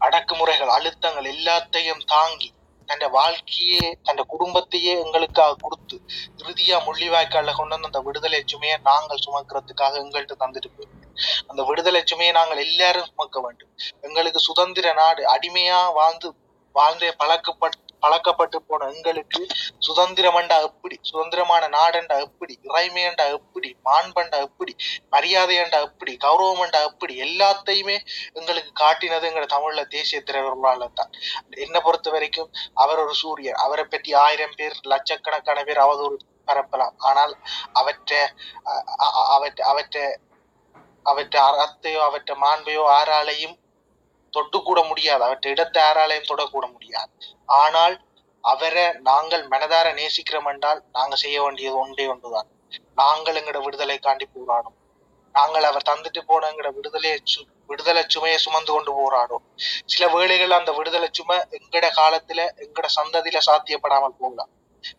அடக்குமுறைகள் 0.00 0.74
அழுத்தங்கள் 0.76 1.28
எல்லாத்தையும் 1.34 2.04
தாங்கி 2.06 2.50
தன் 2.88 3.04
வாழ்க்கையே 3.10 3.84
தன் 4.02 4.22
குடும்பத்தையே 4.26 4.92
எங்களுக்காக 5.04 5.56
கொடுத்து 5.60 5.96
இறுதியா 6.42 6.76
முள்ளிவாய்க்கால 6.86 7.54
கொண்டு 7.54 7.74
வந்து 7.74 7.90
அந்த 7.90 8.00
விடுதலை 8.00 8.40
சுமையை 8.46 8.76
நாங்கள் 8.82 9.22
சுமக்கிறதுக்காக 9.26 10.00
எங்கள்கிட்ட 10.02 10.36
தந்துட்டு 10.42 10.70
போயிருக்கோம் 10.70 11.00
அந்த 11.48 11.62
விடுதலை 11.62 12.02
சுமையை 12.04 12.32
நாங்கள் 12.34 12.62
எல்லாரும் 12.66 13.08
சுமக்க 13.10 13.38
வேண்டும். 13.40 13.72
எங்களுக்கு 14.00 14.40
சுதந்திர 14.40 14.92
நாடு 14.92 15.22
அடிமையா 15.34 15.80
வாழ்ந்து 15.92 16.28
வாழ்ந்தே 16.76 17.10
பழக்கப்பட்டு 17.22 17.83
பழக்கப்பட்டு 18.02 18.58
போன 18.68 18.88
எங்களுக்கு 18.94 19.42
சுதந்திரமண்டா 19.86 20.56
எப்படி 20.68 20.96
சுதந்திரமான 21.10 21.68
நாடண்டா 21.76 22.16
எப்படி 22.26 22.54
இறைமையண்டா 22.68 23.26
எப்படி 23.38 23.70
மாண்பண்டா 23.88 24.38
எப்படி 24.48 24.72
மரியாதையண்டா 25.14 25.78
எப்படி 25.88 26.12
கௌரவமண்டா 26.26 26.80
எப்படி 26.90 27.14
எல்லாத்தையுமே 27.26 27.96
எங்களுக்கு 28.38 28.72
காட்டினது 28.82 29.28
எங்க 29.30 29.46
தமிழ்ல 29.56 29.84
தேசிய 29.96 30.20
திரைவர்களால 30.28 30.90
தான். 31.00 31.12
என்னை 31.64 31.80
பொறுத்த 31.80 32.10
வரைக்கும் 32.10 32.50
அவர் 32.84 33.02
ஒரு 33.04 33.14
சூரியன். 33.22 33.60
அவரை 33.64 33.84
பற்றி 33.84 34.12
ஆயிரம் 34.24 34.56
பேர் 34.58 34.76
லட்சக்கணக்கான 34.92 35.64
பேர் 35.64 35.84
அவதூறு 35.86 36.16
பரப்பலாம். 36.48 36.94
ஆனால் 37.08 37.34
அவற்றை 37.80 38.20
அவற்றை 39.36 39.64
அவற்றை 39.72 40.04
அவற்றை 41.06 41.40
அறத்தையோ 41.48 42.00
அவற்றை 42.08 42.34
மாண்பையோ 42.42 42.82
ஆராலையும் 42.98 43.56
தொட்டு 44.34 44.62
கூட 44.62 44.82
முடியாது. 44.82 45.24
அவற்றை 45.24 45.52
இடத்தை 45.52 45.82
யாராலையும் 45.82 46.30
தொடக்கூட 46.34 46.72
முடியாது. 46.72 47.10
ஆனால் 47.46 48.04
அவரை 48.40 48.92
நாங்கள் 48.92 49.48
மனதார 49.48 49.92
நேசிக்கிறோம் 49.92 50.46
என்றால் 50.46 50.82
நாங்கள் 50.92 51.18
செய்ய 51.18 51.42
வேண்டியது 51.42 51.78
ஒன்றே 51.78 52.06
ஒன்றுதான். 52.06 52.46
நாங்கள் 52.94 53.42
எங்கட 53.42 53.62
விடுதலை 53.62 53.98
காண்டி 53.98 54.26
போராடும். 54.34 54.74
நாங்கள் 55.32 55.62
அவர் 55.62 55.88
தந்துட்டு 55.88 56.18
போன 56.18 56.50
எங்கட 56.50 56.72
விடுதலையை 56.72 57.18
சு- 57.18 57.48
விடுதலை 57.66 58.04
சுமையை 58.06 58.38
சுமந்து 58.38 58.72
கொண்டு 58.72 58.92
போராடும். 58.92 59.42
சில 59.86 60.08
வேளைகள் 60.08 60.50
அந்த 60.50 60.72
விடுதலை 60.72 61.08
சுமை 61.12 61.38
எங்கட 61.38 61.88
காலத்துல 61.96 62.50
எங்கட 62.56 62.86
சந்ததியில 62.96 63.38
சாத்தியப்படாமல் 63.46 64.16
போகலாம். 64.18 64.48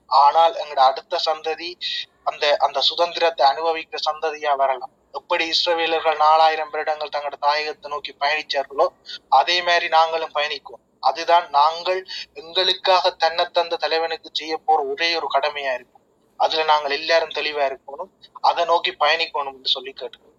ஆனால் 0.07 0.53
எங்கட 0.53 0.79
அடுத்த 0.79 1.19
சந்ததி 1.25 1.73
அந்த 2.23 2.55
அந்த 2.59 2.81
சுதந்திரத்தை 2.81 3.47
அனுபவிக்கிற 3.47 3.95
சந்ததியா 4.11 4.55
வரலாம். 4.55 4.94
எப்படி 5.19 5.43
இஸ்ரவேலர்கள் 5.53 6.17
நாலாயிரம் 6.25 6.71
வருடங்கள் 6.73 7.13
தங்களோட 7.15 7.37
தாயகத்தை 7.47 7.89
நோக்கி 7.93 8.11
பயணிச்சார்களோ 8.23 8.87
அதே 9.39 9.57
மாதிரி 9.67 9.87
நாங்களும் 9.97 10.35
பயணிக்குவோம். 10.37 10.83
அதுதான் 11.09 11.47
நாங்கள் 11.57 11.99
எங்களுக்காக 12.41 13.11
தன்னை 13.23 13.43
தந்த 13.57 13.79
தலைவனுக்கு 13.83 14.29
செய்ய 14.39 14.53
போற 14.67 14.79
ஒரே 14.91 15.09
ஒரு 15.19 15.27
கடமையா 15.35 15.73
இருக்கும். 15.77 16.03
அதுல 16.39 16.63
நாங்கள் 16.71 16.95
எல்லாரும் 16.99 17.35
தெளிவா 17.39 17.65
இருக்கணும். 17.71 18.09
அதை 18.49 18.63
நோக்கி 18.71 18.93
பயணிக்கணும் 19.03 19.57
என்று 19.57 19.75
சொல்லி 19.75 19.93
கேட்டுக்கிறோம் 19.93 20.33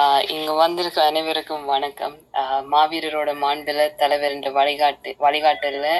ஆஹ் 0.00 0.22
இங்க 0.34 0.50
வந்திருக்க 0.62 0.98
அனைவருக்கும் 1.10 1.64
வணக்கம். 1.72 2.16
மாவீரரோட 2.72 3.30
மாண்புல 3.42 3.86
தலைவர் 4.02 4.34
என்ற 4.36 4.50
வழிகாட்டு 4.58 5.10
வழிகாட்டல 5.24 5.90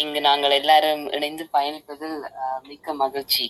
இங்கு 0.00 0.20
நாங்கள் 0.20 0.56
எல்லாரும் 0.58 1.04
இணைந்து 1.16 1.44
பயணிப்பதில் 1.56 2.18
மிக்க 2.68 2.94
மகிழ்ச்சி. 3.02 3.46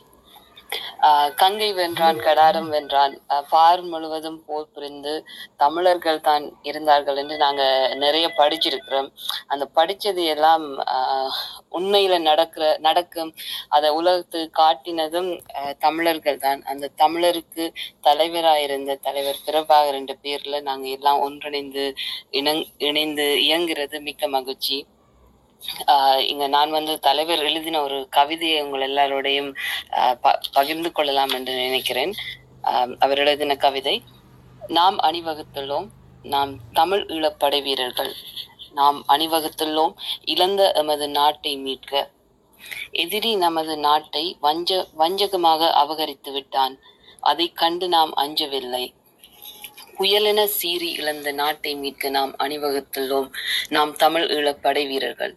கங்கை 1.41 1.69
வென்றான் 1.79 2.19
கடாரம் 2.27 2.69
வென்றான். 2.75 3.15
பார் 3.53 3.83
முழுவதும் 3.93 4.39
போர் 4.47 4.73
புரிந்து 4.75 5.15
தமிழர்கள் 5.63 6.21
தான் 6.29 6.45
இருந்தார்கள் 6.71 7.19
என்று 7.23 7.37
நாங்க 7.45 7.63
நிறைய 8.05 8.27
படிச்சிருக்கிறோம். 8.41 9.09
அந்த 9.53 9.65
படிச்சது 9.79 10.25
எல்லாம் 10.35 10.67
உண்மையில 11.79 12.15
நடக்கிற 12.29 12.65
நடக்கும். 12.87 13.33
அதை 13.77 13.91
உலகத்து 13.99 14.41
காட்டினதும் 14.61 15.31
தமிழர்கள் 15.87 16.43
தான். 16.47 16.63
அந்த 16.73 16.93
தமிழருக்கு 17.03 17.67
தலைவராயிருந்த 18.09 18.99
தலைவர் 19.09 19.45
பிரபாகர் 19.49 19.99
என்ற 20.01 20.15
பேர்ல 20.25 20.63
நாங்க 20.71 20.89
எல்லாம் 20.99 21.23
ஒன்றிணைந்து 21.27 21.87
இணங் 22.41 22.65
இணைந்து 22.91 23.29
இயங்குறது 23.49 23.99
மிக்க 24.09 24.29
மகிழ்ச்சி. 24.39 24.79
இங்க 26.29 26.47
நான் 26.47 26.71
வந்து 26.71 26.99
தலைவர் 26.99 27.39
எழுதின 27.39 27.83
ஒரு 27.83 28.09
கவிதையை 28.09 28.63
உங்கள் 28.63 28.91
எல்லாரோடையும் 28.91 29.57
ப- 30.21 30.41
பகிர்ந்து 30.53 30.93
கொள்ளலாம் 30.93 31.29
என்று 31.29 31.55
நினைக்கிறேன். 31.55 32.15
ஆஹ் 32.63 32.97
அவர் 32.99 33.19
எழுதின 33.19 33.57
கவிதை 33.57 34.03
நாம் 34.67 34.99
அணிவகுத்துள்ளோம் 34.99 35.89
நாம் 36.23 36.59
தமிழ் 36.73 37.01
ஈழப்படை 37.01 37.63
வீரர்கள். 37.63 38.15
நாம் 38.73 39.05
அணிவகுத்துள்ளோம் 39.09 39.95
இழந்த 40.25 40.73
எமது 40.73 41.09
நாட்டை 41.09 41.57
மீட்க. 41.57 42.11
எதிரி 42.91 43.37
நமது 43.37 43.77
நாட்டை 43.77 44.37
வஞ்ச 44.41 44.87
வஞ்சகமாக 44.99 45.71
அபகரித்து 45.71 46.33
விட்டான். 46.33 46.79
அதை 47.21 47.53
கண்டு 47.53 47.89
நாம் 47.89 48.17
அஞ்சவில்லை. 48.17 48.93
புயலென 49.99 50.45
சீறி 50.45 50.93
இழந்த 50.93 51.33
நாட்டை 51.33 51.75
மீட்க 51.75 52.09
நாம் 52.09 52.37
அணிவகுத்துள்ளோம் 52.37 53.31
நாம் 53.69 53.97
தமிழ் 53.97 54.23
ஈழப்படை 54.23 54.87
வீரர்கள். 54.87 55.37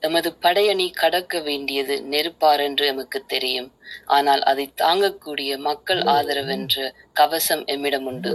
எமது 0.00 0.30
படையணி 0.40 0.86
கடக்க 0.90 1.40
வேண்டியது 1.40 1.94
நெருப்பார் 2.02 2.60
என்று 2.60 2.86
எமக்கு 2.86 3.24
தெரியும். 3.26 3.70
ஆனால் 4.06 4.42
அதை 4.42 4.66
தாங்கக்கூடிய 4.82 5.58
மக்கள் 5.58 6.02
ஆதரவென்ற 6.16 6.94
கவசம் 7.12 7.64
எம்மிடம் 7.64 8.04
உண்டு. 8.04 8.32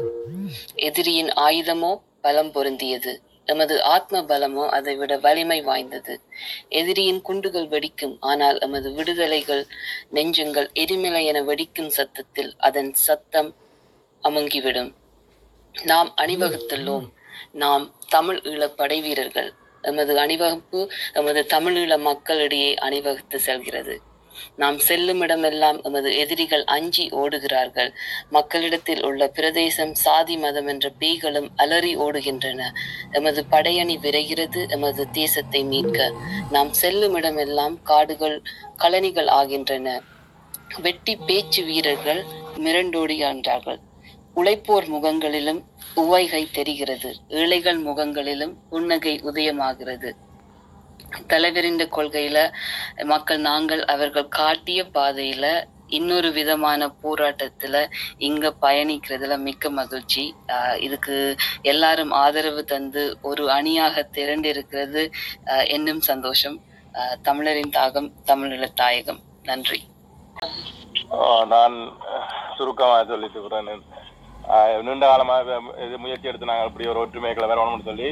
எதிரியின் 0.76 1.32
ஆயுதமோ 1.47 1.91
பலம் 2.22 2.51
பொருந்தியது. 2.51 3.14
எமது 3.45 3.76
ஆத்ம 3.84 4.22
பலமோ 4.22 4.66
அதை 4.68 4.95
விட 4.95 5.14
வலிமை 5.18 5.61
வாய்ந்தது. 5.61 6.14
எதிரியின் 6.70 7.22
குண்டுகள் 7.22 7.68
வெடிக்கும். 7.68 8.16
ஆனால் 8.20 8.59
எமது 8.59 8.91
விடுதலைகள் 8.93 9.64
நெஞ்சங்கள் 10.14 10.70
எரிமலை 10.74 11.26
என 11.26 11.41
வெடிக்கும் 11.41 11.91
சத்தத்தில் 11.97 12.53
அதன் 12.57 12.93
சத்தம் 12.93 13.55
அமுங்கிவிடும். 14.24 14.91
நாம் 15.76 16.14
அணிவகுத்துள்ளோம். 16.22 17.07
நாம் 17.51 17.86
தமிழ் 18.09 18.39
ஈழ 18.43 18.64
படை 18.68 19.01
வீரர்கள் 19.01 19.51
எமது 19.84 20.19
அணிவகுப்பு 20.19 20.91
எமது 21.13 21.45
தமிழீழ 21.53 21.99
மக்களிடையே 21.99 22.73
அணிவகுத்து 22.73 23.39
செல்கிறது. 23.39 24.01
நாம் 24.55 24.79
செல்லும் 24.79 25.21
இடமெல்லாம் 25.21 25.81
எமது 25.81 26.17
எதிரிகள் 26.17 26.63
அஞ்சி 26.63 27.09
ஓடுகிறார்கள். 27.09 27.91
மக்களிடத்தில் 28.29 29.03
உள்ள 29.03 29.27
பிரதேசம் 29.27 29.93
சாதி 29.93 30.38
மதம் 30.38 30.67
என்ற 30.67 30.91
பேய்களும் 30.99 31.47
அலறி 31.55 31.97
ஓடுகின்றன. 31.97 32.71
எமது 33.11 33.45
படையணி 33.51 33.97
விரைகிறது 33.97 34.69
எமது 34.69 35.09
தேசத்தை 35.11 35.63
மீட்க. 35.63 36.11
நாம் 36.51 36.73
செல்லும் 36.73 37.15
இடமெல்லாம் 37.15 37.81
காடுகள் 37.84 38.41
கழனிகள் 38.77 39.27
ஆகின்றன. 39.27 40.01
வெட்டி 40.81 41.15
பேச்சு 41.15 41.63
வீரர்கள் 41.63 42.23
மிரண்டோடி 42.57 43.17
மிரண்டோடுகின்றார்கள் 43.17 43.91
உழைப்போர் 44.36 44.88
முகங்களிலும் 44.88 45.63
உவைகை 45.95 46.49
தெரிகிறது. 46.51 47.15
ஏழைகள் 47.27 47.77
முகங்களிலும் 47.77 48.57
புன்னகை 48.69 49.21
உதயமாகிறது. 49.23 50.11
தலைவரின் 51.27 51.77
கொள்கையில 51.77 52.51
மக்கள் 53.03 53.39
நாங்கள் 53.39 53.86
அவர்கள் 53.86 54.27
காட்டிய 54.27 54.84
பாதையில 54.84 55.63
இன்னொரு 55.88 56.31
விதமான 56.31 56.93
போராட்டத்துல 57.03 57.89
இங்க 58.17 58.53
பயணிக்கிறதுல 58.61 59.38
மிக்க 59.38 59.69
மகிழ்ச்சி. 59.69 60.36
இதுக்கு 60.79 61.36
எல்லாரும் 61.61 62.11
ஆதரவு 62.11 62.63
தந்து 62.63 63.17
ஒரு 63.21 63.51
அணியாக 63.51 64.03
திரண்டு 64.03 64.49
இருக்கிறது 64.49 65.11
ஆஹ் 65.45 65.97
சந்தோஷம். 65.97 66.61
ஆஹ் 66.93 67.21
தமிழரின் 67.21 67.69
தாகம் 67.69 68.11
தமிழீழ 68.25 68.73
தாயகம். 68.73 69.19
நன்றி. 69.43 69.84
நான் 71.47 71.97
சுருக்கமாக 72.57 73.05
சொல்லிட்டு 73.05 73.41
நீண்ட 74.86 75.06
காலமாக 75.06 75.56
இது 75.86 75.98
முயற்சி 75.98 76.30
எடுத்து 76.30 76.50
நாங்கள் 76.50 76.70
இப்படி 76.70 76.88
ஒரு 76.91 77.02
ஒற்றுமைகளை 77.04 77.48
வரணும்னு 77.52 77.89
சொல்லி 77.89 78.08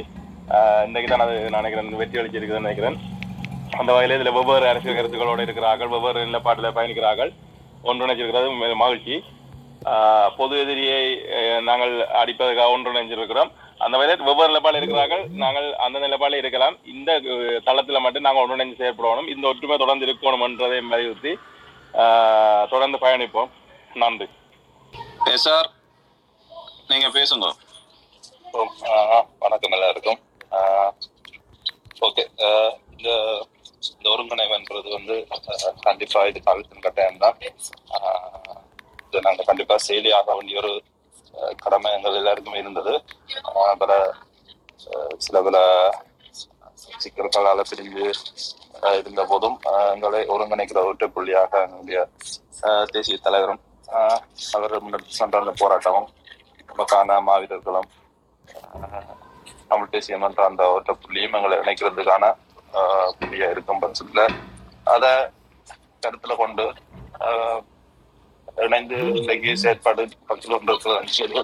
இன்றைக்கு 0.86 1.08
தான் 1.10 1.24
அது 1.24 1.34
நினைக்கிறேன் 1.56 1.98
வெற்றி 2.00 2.20
அளிச்சிருக்குதுன்னு 2.20 2.66
நினைக்கிறேன். 2.66 2.96
அந்த 3.80 3.90
வகையில் 3.92 4.16
இதில் 4.16 4.36
வெவ்வேறு 4.36 4.66
அரசியல் 4.70 4.98
கருத்துக்களோடு 4.98 5.44
இருக்கிறார்கள் 5.46 5.92
வெவ்வேறு 5.94 6.26
நிலப்பாட்டில் 6.28 6.76
பயணிக்கிறார்கள் 6.78 7.30
ஒன்றிணைச்சிருக்கிறது 7.84 8.48
மிக 8.62 8.74
மகிழ்ச்சி. 8.82 9.16
ஆஹ் 9.92 10.30
பொது 10.36 10.54
எதிரியை 10.62 11.02
அஹ், 11.36 11.60
நாங்கள் 11.68 11.92
அடிப்பதற்காக 12.20 12.74
ஒன்றிணைஞ்சிருக்கிறோம். 12.74 13.50
அந்த 13.80 13.94
வகையில் 13.96 14.26
வெவ்வேறு 14.28 14.52
நிலப்பாடு 14.52 14.80
இருக்கிறார்கள் 14.80 15.22
நாங்கள் 15.42 15.68
அந்த 15.84 15.96
நிலப்பாடில் 15.98 16.40
இருக்கலாம். 16.42 16.76
இந்த 16.94 17.10
தளத்தில் 17.64 18.04
மட்டும் 18.04 18.26
நாங்கள் 18.26 18.44
ஒன்றிணைஞ்சு 18.44 18.80
செயற்படணும். 18.80 19.30
இந்த 19.34 19.44
ஒற்றுமை 19.48 19.78
தொடர்ந்து 19.78 20.06
இருக்கணும் 20.08 20.44
என்றதை 20.48 20.80
வலியுறுத்தி 20.92 21.32
ஆஹ், 22.02 22.64
தொடர்ந்து 22.68 22.98
பயணிப்போம். 22.98 23.50
நன்றி. 23.96 24.28
சார். 25.44 25.68
நீங்க 26.90 27.08
பேசுங்க. 27.16 27.46
வணக்கம் 29.42 29.74
எல்லாருக்கும். 29.76 30.20
ஓகே 32.06 32.22
இந்த 32.94 33.08
இந்த 33.90 34.06
ஒருங்கிணைவுன்றது 34.12 34.88
வந்து 34.96 35.14
கண்டிப்பா 35.86 36.20
இது 36.30 36.40
காலத்தின் 36.48 36.84
கட்டாயம் 36.86 37.22
தான் 37.24 37.38
இது 39.06 39.24
நாங்கள் 39.26 39.48
கண்டிப்பா 39.50 39.76
ஆக 40.18 40.34
வேண்டிய 40.38 40.60
ஒரு 40.62 40.72
கடமை 41.64 41.90
எங்கள் 41.96 42.18
எல்லாருக்குமே 42.20 42.62
இருந்தது. 42.62 42.94
பல 43.82 43.92
சில 45.26 45.42
பல 45.48 45.58
சிக்கல்களால் 47.02 47.68
பிரிஞ்சு 47.70 48.06
இருந்த 49.00 49.22
போதும் 49.32 49.58
எங்களை 49.94 50.22
ஒருங்கிணைக்கிற 50.34 50.80
ஒற்றை 50.90 51.08
புள்ளியாக 51.16 51.62
எங்களுடைய 51.66 52.00
தேசிய 52.94 53.18
தலைவரும் 53.26 53.62
அவர் 54.56 54.82
முன்னெடுத்து 54.84 55.20
சென்ற 55.20 55.38
அந்த 55.42 55.52
போராட்டமும் 55.62 56.10
நமக்கான 56.72 57.20
மாவீரர்களும் 57.20 57.88
ஆஹ், 58.76 59.12
தமிழ் 59.68 59.88
தேசியம் 59.88 60.22
என்ற 60.22 60.44
அந்த 60.44 60.62
ஒற்ற 60.74 60.92
புள்ளியும் 60.94 61.36
எங்களை 61.36 61.58
இணைக்கிறதுக்கான 61.58 62.24
ஆஹ் 62.72 63.10
இருக்கும் 63.50 63.82
பட்சத்துல. 63.82 64.22
அத 64.86 65.04
கருத்துல 66.02 66.36
கொண்டு 66.36 66.64
ஆஹ் 67.20 67.60
இணைந்து 68.56 68.98
இன்றைக்கு 69.14 69.56
செயற்பாடு 69.56 70.02
பக்கத்தில் 70.26 70.56
கொண்டு 70.56 71.42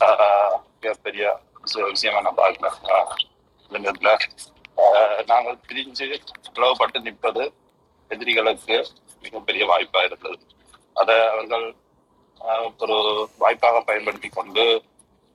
ஆஹ் 0.00 0.56
மிகப்பெரிய 0.76 1.24
விஷயமா 1.90 2.20
நான் 2.20 2.34
பார்க்கிறேன். 2.34 2.78
ஆஹ் 2.92 3.12
நாங்கள் 5.26 5.58
பிரிஞ்சு 5.68 6.06
பிளவுபட்டு 6.54 7.00
நிற்பது 7.00 7.44
எதிரிகளுக்கு 8.10 8.76
மிகப்பெரிய 9.22 9.64
வாய்ப்பா 9.66 10.00
இருந்தது. 10.04 10.38
அதை 10.96 11.16
அவர்கள் 11.28 11.66
ஒரு 12.78 12.96
வாய்ப்பாக 13.38 13.80
பயன்படுத்தி 13.80 14.28
கொண்டு 14.28 14.64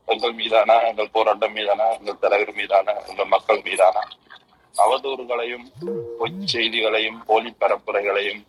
எங்கள் 0.08 0.34
மீதான 0.34 0.80
எங்கள் 0.82 1.12
போராட்டம் 1.12 1.54
மீதான 1.54 1.94
எங்கள் 1.94 2.20
தலைவர் 2.20 2.54
மீதான 2.54 3.04
எங்கள் 3.08 3.26
மக்கள் 3.26 3.62
மீதான 3.62 4.04
அவதூறுகளையும் 4.76 5.66
பொய் 6.18 6.36
செய்திகளையும் 6.46 7.24
போலி 7.26 7.56
பரப்புரைகளையும் 7.60 8.42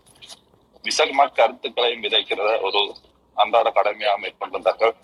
விசகமா 0.84 1.32
கருத்துக்களையும் 1.32 2.02
விதைக்கிறத 2.02 2.60
ஒரு 2.60 2.80
அன்றாட 3.36 3.70
கடமையாக 3.70 4.18
மேற்கொண்டிருந்தார்கள். 4.18 4.94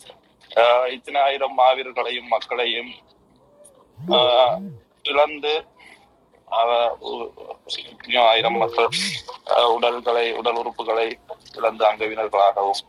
ஆஹ் 0.57 0.87
இத்தனை 0.87 1.21
ஆயிரம் 1.21 1.59
மாவீரர்களையும் 1.59 2.29
மக்களையும் 2.29 2.93
இழந்து 5.03 5.55
ஆயிரம் 8.29 8.57
மக்கள் 8.57 8.89
ஆஹ் 9.47 9.71
உடல்களை 9.73 10.33
உடல் 10.33 10.57
உறுப்புகளை 10.57 11.07
இழந்த 11.53 11.83
அங்கவினர்களாகவும் 11.93 12.83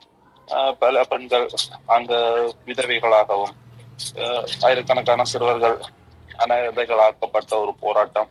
பல 0.48 1.04
பெண்கள் 1.04 1.46
அங்க 1.86 2.14
விதவைகளாகவும் 2.66 3.56
ஆயிரக்கணக்கான 4.62 5.24
சிறுவர்கள் 5.24 5.78
அனாதைகளாக்கப்பட்ட 6.38 7.54
ஒரு 7.60 7.74
போராட்டம். 7.80 8.30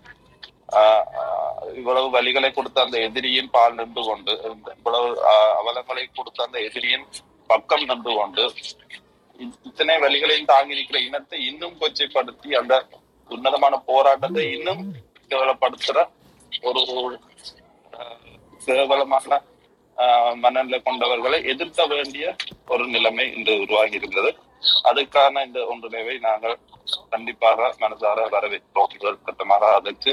ஆஹ் 0.73 1.07
இவ்வளவு 1.75 2.09
வலிகளை 2.11 2.51
கொடுத்த 2.53 2.81
அந்த 2.81 2.99
எதிரியின் 2.99 3.51
பால் 3.51 3.75
நின்று 3.75 4.03
கொண்டு 4.05 4.33
இவ்வளவு 4.77 5.09
அவலங்களை 5.59 6.05
கொடுத்த 6.09 6.45
அந்த 6.45 6.59
எதிரியின் 6.61 7.07
பக்கம் 7.51 7.85
நின்று 7.85 8.13
கொண்டு 8.15 8.45
இத்தனை 9.65 9.97
வலிகளையும் 9.99 10.45
தாங்கி 10.45 10.75
நிற்கிற 10.75 10.99
இனத்தை 10.99 11.39
இன்னும் 11.47 11.79
கொச்சைப்படுத்தி 11.81 12.51
அந்த 12.55 12.75
உன்னதமான 13.31 13.75
போராட்டத்தை 13.87 14.53
இன்னும் 14.53 14.83
கேவலப்படுத்துற 15.31 15.99
ஒரு 16.63 17.19
கேவலமான 18.61 19.41
ஆஹ், 19.97 20.35
மனநிலை 20.35 20.81
கொண்டவர்களை 20.81 21.39
எதிர்க்க 21.45 21.87
வேண்டிய 21.87 22.25
ஒரு 22.69 22.87
நிலைமை 22.87 23.27
இன்று 23.35 23.61
உருவாகி 23.61 23.95
இருந்தது. 23.95 24.31
அதுக்கான 24.85 25.43
இந்த 25.47 25.61
ஒன்றிணைவை 25.65 26.15
நாங்கள் 26.19 26.57
கண்டிப்பாக 27.11 27.75
மனதார 27.81 28.21
வரவேற்கிறோம். 28.29 28.93
முதல் 28.95 29.25
கட்டமாக 29.25 29.73
அதற்கு 29.75 30.13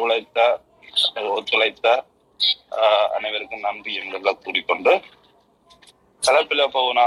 உழைத்த 0.00 0.38
ஒத்துழைத்த 1.32 1.86
அனைவருக்கும் 3.16 3.60
நன்றி 3.60 3.94
எங்களை 3.94 4.32
கூறிக்கொண்டு 4.36 4.92
தலைப்பில 6.22 6.66
போனா 6.68 7.06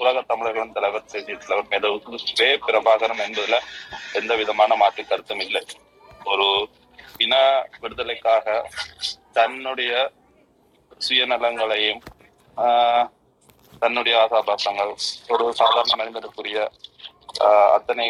உலக 0.00 0.22
தமிழர்களின் 0.22 0.72
தலைவர் 0.72 1.06
செய்தி 1.06 1.32
தலைவர் 1.36 1.70
மேதவுக்கு 1.70 2.18
ஸ்ரே 2.24 2.48
பிரபாகரன் 2.66 3.24
என்பதுல 3.26 3.58
எந்த 4.12 4.32
விதமான 4.34 4.74
மாற்று 4.74 5.02
கருத்தும் 5.04 5.40
இல்லை. 5.40 5.62
ஒரு 6.24 6.46
இன 7.18 7.34
விடுதலைக்காக 7.80 8.46
தன்னுடைய 9.32 9.92
சுயநலங்களையும் 11.04 12.02
ஆஹ், 12.56 13.06
தன்னுடைய 13.82 14.14
ஆசாபாசங்கள் 14.22 14.92
ஒரு 15.28 15.44
சாதாரண 15.58 15.94
மனிதனுக்குரிய 15.96 16.58
அத்தனை 17.76 18.06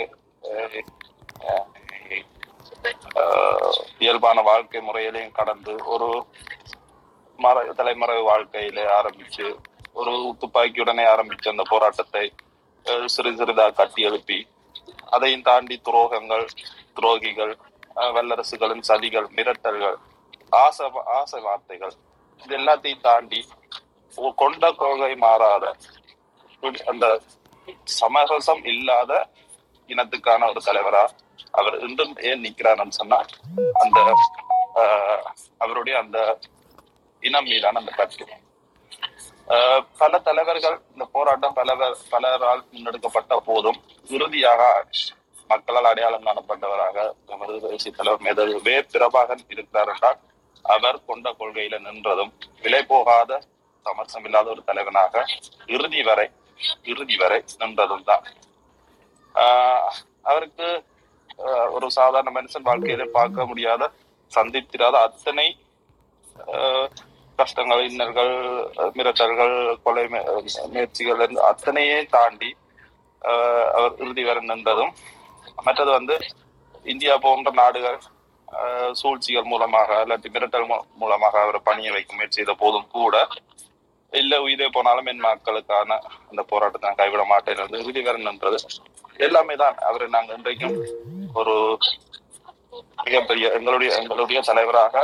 ஆஹ், 3.19 3.77
இயல்பான 3.99 4.39
வாழ்க்கை 4.49 4.81
முறையிலையும் 4.83 5.37
கடந்து 5.37 5.75
ஒரு 5.93 6.09
மற 7.39 7.63
தலைமறை 7.79 8.19
வாழ்க்கையில 8.27 8.81
ஆரம்பிச்சு 8.97 9.47
ஒரு 9.95 10.13
துப்பாக்கியுடனே 10.43 11.05
ஆரம்பிச்ச 11.13 11.47
அந்த 11.51 11.65
போராட்டத்தை 11.71 12.25
அஹ், 12.87 13.09
சிறு 13.09 13.31
சிறிதா 13.39 13.67
கட்டி 13.75 14.03
எழுப்பி 14.03 14.39
அதையும் 15.11 15.47
தாண்டி 15.47 15.77
துரோகங்கள் 15.87 16.47
துரோகிகள் 16.97 17.55
அஹ், 17.97 18.13
வல்லரசுகளின் 18.17 18.87
சதிகள் 18.89 19.29
மிரட்டல்கள் 19.37 19.99
ஆசை 20.59 20.87
ஆசை 21.15 21.41
வார்த்தைகள் 21.43 21.95
இது 22.43 22.55
எல்லாத்தையும் 22.59 23.05
தாண்டி 23.05 23.41
கொண்ட 24.39 24.65
கோகை 24.81 25.15
மாறாத 25.23 25.65
அந்த 26.87 27.07
சமரசம் 27.99 28.65
இல்லாத 28.73 29.13
இனத்துக்கான 29.91 30.49
ஒரு 30.51 30.61
தலைவரா 30.67 31.05
அவர் 31.55 31.77
இன்றும் 31.87 32.15
ஏன் 32.29 32.45
நிக்கிறாருன்னு 32.45 32.99
சொன்னா 33.01 33.19
அந்த 33.83 33.99
ஆஹ், 34.83 35.25
அவருடைய 35.61 35.97
அந்த 36.01 36.19
இனம் 37.23 37.49
மீதான 37.51 37.81
அந்த 37.81 37.93
பற்று. 37.99 38.25
ஆஹ், 39.55 39.83
பல 40.01 40.19
தலைவர்கள் 40.21 40.77
இந்த 40.93 41.05
போராட்டம் 41.15 41.57
பல 41.57 41.71
பலரால் 42.13 42.63
முன்னெடுக்கப்பட்ட 42.73 43.39
போதும் 43.49 43.79
இறுதியாக 44.09 44.63
மக்களால் 45.51 45.91
அடையாளம் 45.91 46.27
காணப்பட்டவராக 46.27 46.97
நமது 47.31 47.55
தலைவர் 47.99 48.25
மேதகு 48.27 48.61
வே. 48.63 48.77
இருக்கிறார் 49.51 49.93
என்றால் 49.95 50.19
அவர் 50.65 51.05
கொண்ட 51.07 51.29
கொள்கையில 51.33 51.79
நின்றதும் 51.81 52.33
விலை 52.63 52.83
போகாத 52.85 53.33
சமரசம் 53.87 54.25
இல்லாத 54.25 54.49
ஒரு 54.51 54.63
தலைவனாக 54.65 55.15
இறுதி 55.69 56.03
வரை 56.03 56.27
இறுதி 56.85 57.17
வரை 57.17 57.39
நின்றதும் 57.61 58.05
தான். 58.05 58.25
ஆஹ் 59.35 59.91
அவருக்கு 60.23 60.69
ஒரு 61.71 61.87
சாதாரண 61.91 62.31
மனுஷன் 62.31 62.67
வாழ்க்கையில 62.67 63.07
பார்க்க 63.13 63.47
முடியாத 63.47 63.83
சந்தித்திராத 64.33 64.97
அத்தனை 65.09 65.47
ஆஹ் 66.55 66.89
கஷ்டங்கள் 67.39 67.83
இன்னல்கள் 67.89 68.35
மிரட்டல்கள் 68.97 69.55
கொலை 69.83 70.05
முயற்சிகள் 70.73 71.23
அத்தனையே 71.51 71.99
தாண்டி 72.15 72.51
அவர் 73.77 73.95
இறுதி 74.03 74.25
வரை 74.25 74.43
நின்றதும். 74.45 74.93
மற்றது 75.59 75.91
வந்து 75.91 76.17
இந்தியா 76.87 77.15
போன்ற 77.19 77.51
நாடுகள் 77.61 77.99
சூழ்ச்சிகள் 78.93 79.43
மூலமாக 79.43 80.05
இல்லாட்டி 80.05 80.29
மிரட்டல் 80.29 80.69
மூ- 80.69 80.85
மூலமாக 80.95 81.41
அவரை 81.41 81.61
பணிய 81.65 81.93
வைக்க 81.93 82.15
முயற்சி 82.15 82.35
செய்த 82.35 82.55
போதும் 82.55 82.89
கூட 82.89 83.17
இல்ல 84.13 84.43
உயிரே 84.43 84.69
போனாலும் 84.69 85.07
என் 85.07 85.19
மக்களுக்கான 85.19 85.99
அந்த 86.31 86.43
போராட்டத்தை 86.43 86.89
நான் 86.89 86.97
கைவிட 86.97 87.25
மாட்டேன் 87.25 87.57
என்று 87.57 88.59
எல்லாமே 89.19 89.55
தான். 89.55 89.77
அவரை 89.81 90.09
நாங்க 90.09 90.33
இன்றைக்கும் 90.33 90.77
ஒரு 91.35 91.55
மிகப்பெரிய 93.05 93.51
எங்களுடைய 93.51 93.97
எங்களுடைய 93.97 94.41
தலைவராக 94.41 94.95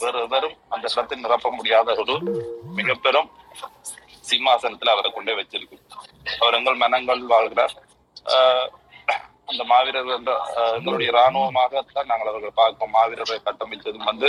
வேறு 0.00 0.28
வெறும் 0.28 0.56
அந்த 0.68 0.88
இடத்தில் 0.92 1.20
நிரப்ப 1.20 1.50
முடியாத 1.50 1.94
ஒரு 1.98 2.14
மிக 2.74 2.94
பெரும் 2.94 3.30
சிம்மாசனத்துல 4.30 4.88
அவரை 4.88 5.10
கொண்டே 5.10 5.32
வச்சிருக்கு 5.32 5.76
அவர் 6.38 6.54
எங்கள் 6.54 6.74
மனங்கள் 6.74 7.22
வாழ்கிறார். 7.26 7.74
அந்த 9.46 9.64
மாவீரர்கள் 9.64 10.16
என்ற 10.16 10.32
எங்களுடைய 10.76 11.12
இராணுவமாகத்தான் 11.12 12.10
நாங்கள் 12.10 12.30
அவர்களை 12.32 12.50
பார்ப்போம் 12.54 12.94
மாவீரரை 12.94 13.38
கட்டமைத்ததும் 13.44 14.08
வந்து 14.10 14.28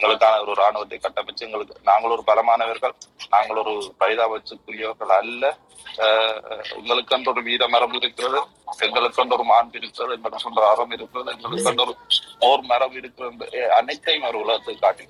எங்களுக்கான 0.00 0.40
ஒரு 0.40 0.52
இராணுவத்தை 0.52 0.98
கட்டமைச்சு 0.98 1.44
எங்களுக்கு 1.46 1.74
நாங்கள் 1.82 2.10
ஒரு 2.10 2.22
பலமானவர்கள். 2.26 2.94
நாங்கள் 3.28 3.56
ஒரு 3.56 3.94
பரிதாபத்துக்குரியவர்கள் 4.00 5.12
அல்ல. 5.18 5.58
ஆஹ் 5.98 7.28
ஒரு 7.28 7.42
வீர 7.42 7.68
மரபு 7.68 7.96
இருக்கிறது 7.96 8.40
எங்களுக்கென்ற 8.80 9.32
ஒரு 9.32 9.44
மாண்பு 9.44 9.76
இருக்கிறது 9.76 10.14
எங்களுக்கு 10.16 10.48
என்ற 10.48 10.70
அறம் 10.70 10.90
இருக்கிறது 10.90 11.30
எங்களுக்கென்று 11.34 11.80
ஒரு 11.80 11.94
ஓர் 12.40 12.62
மரபு 12.62 12.96
இருக்கிறது 12.96 13.72
அனைத்தையும் 13.72 14.28
ஒரு 14.28 14.38
உலகத்தை 14.38 14.76
காட்டி. 14.76 15.06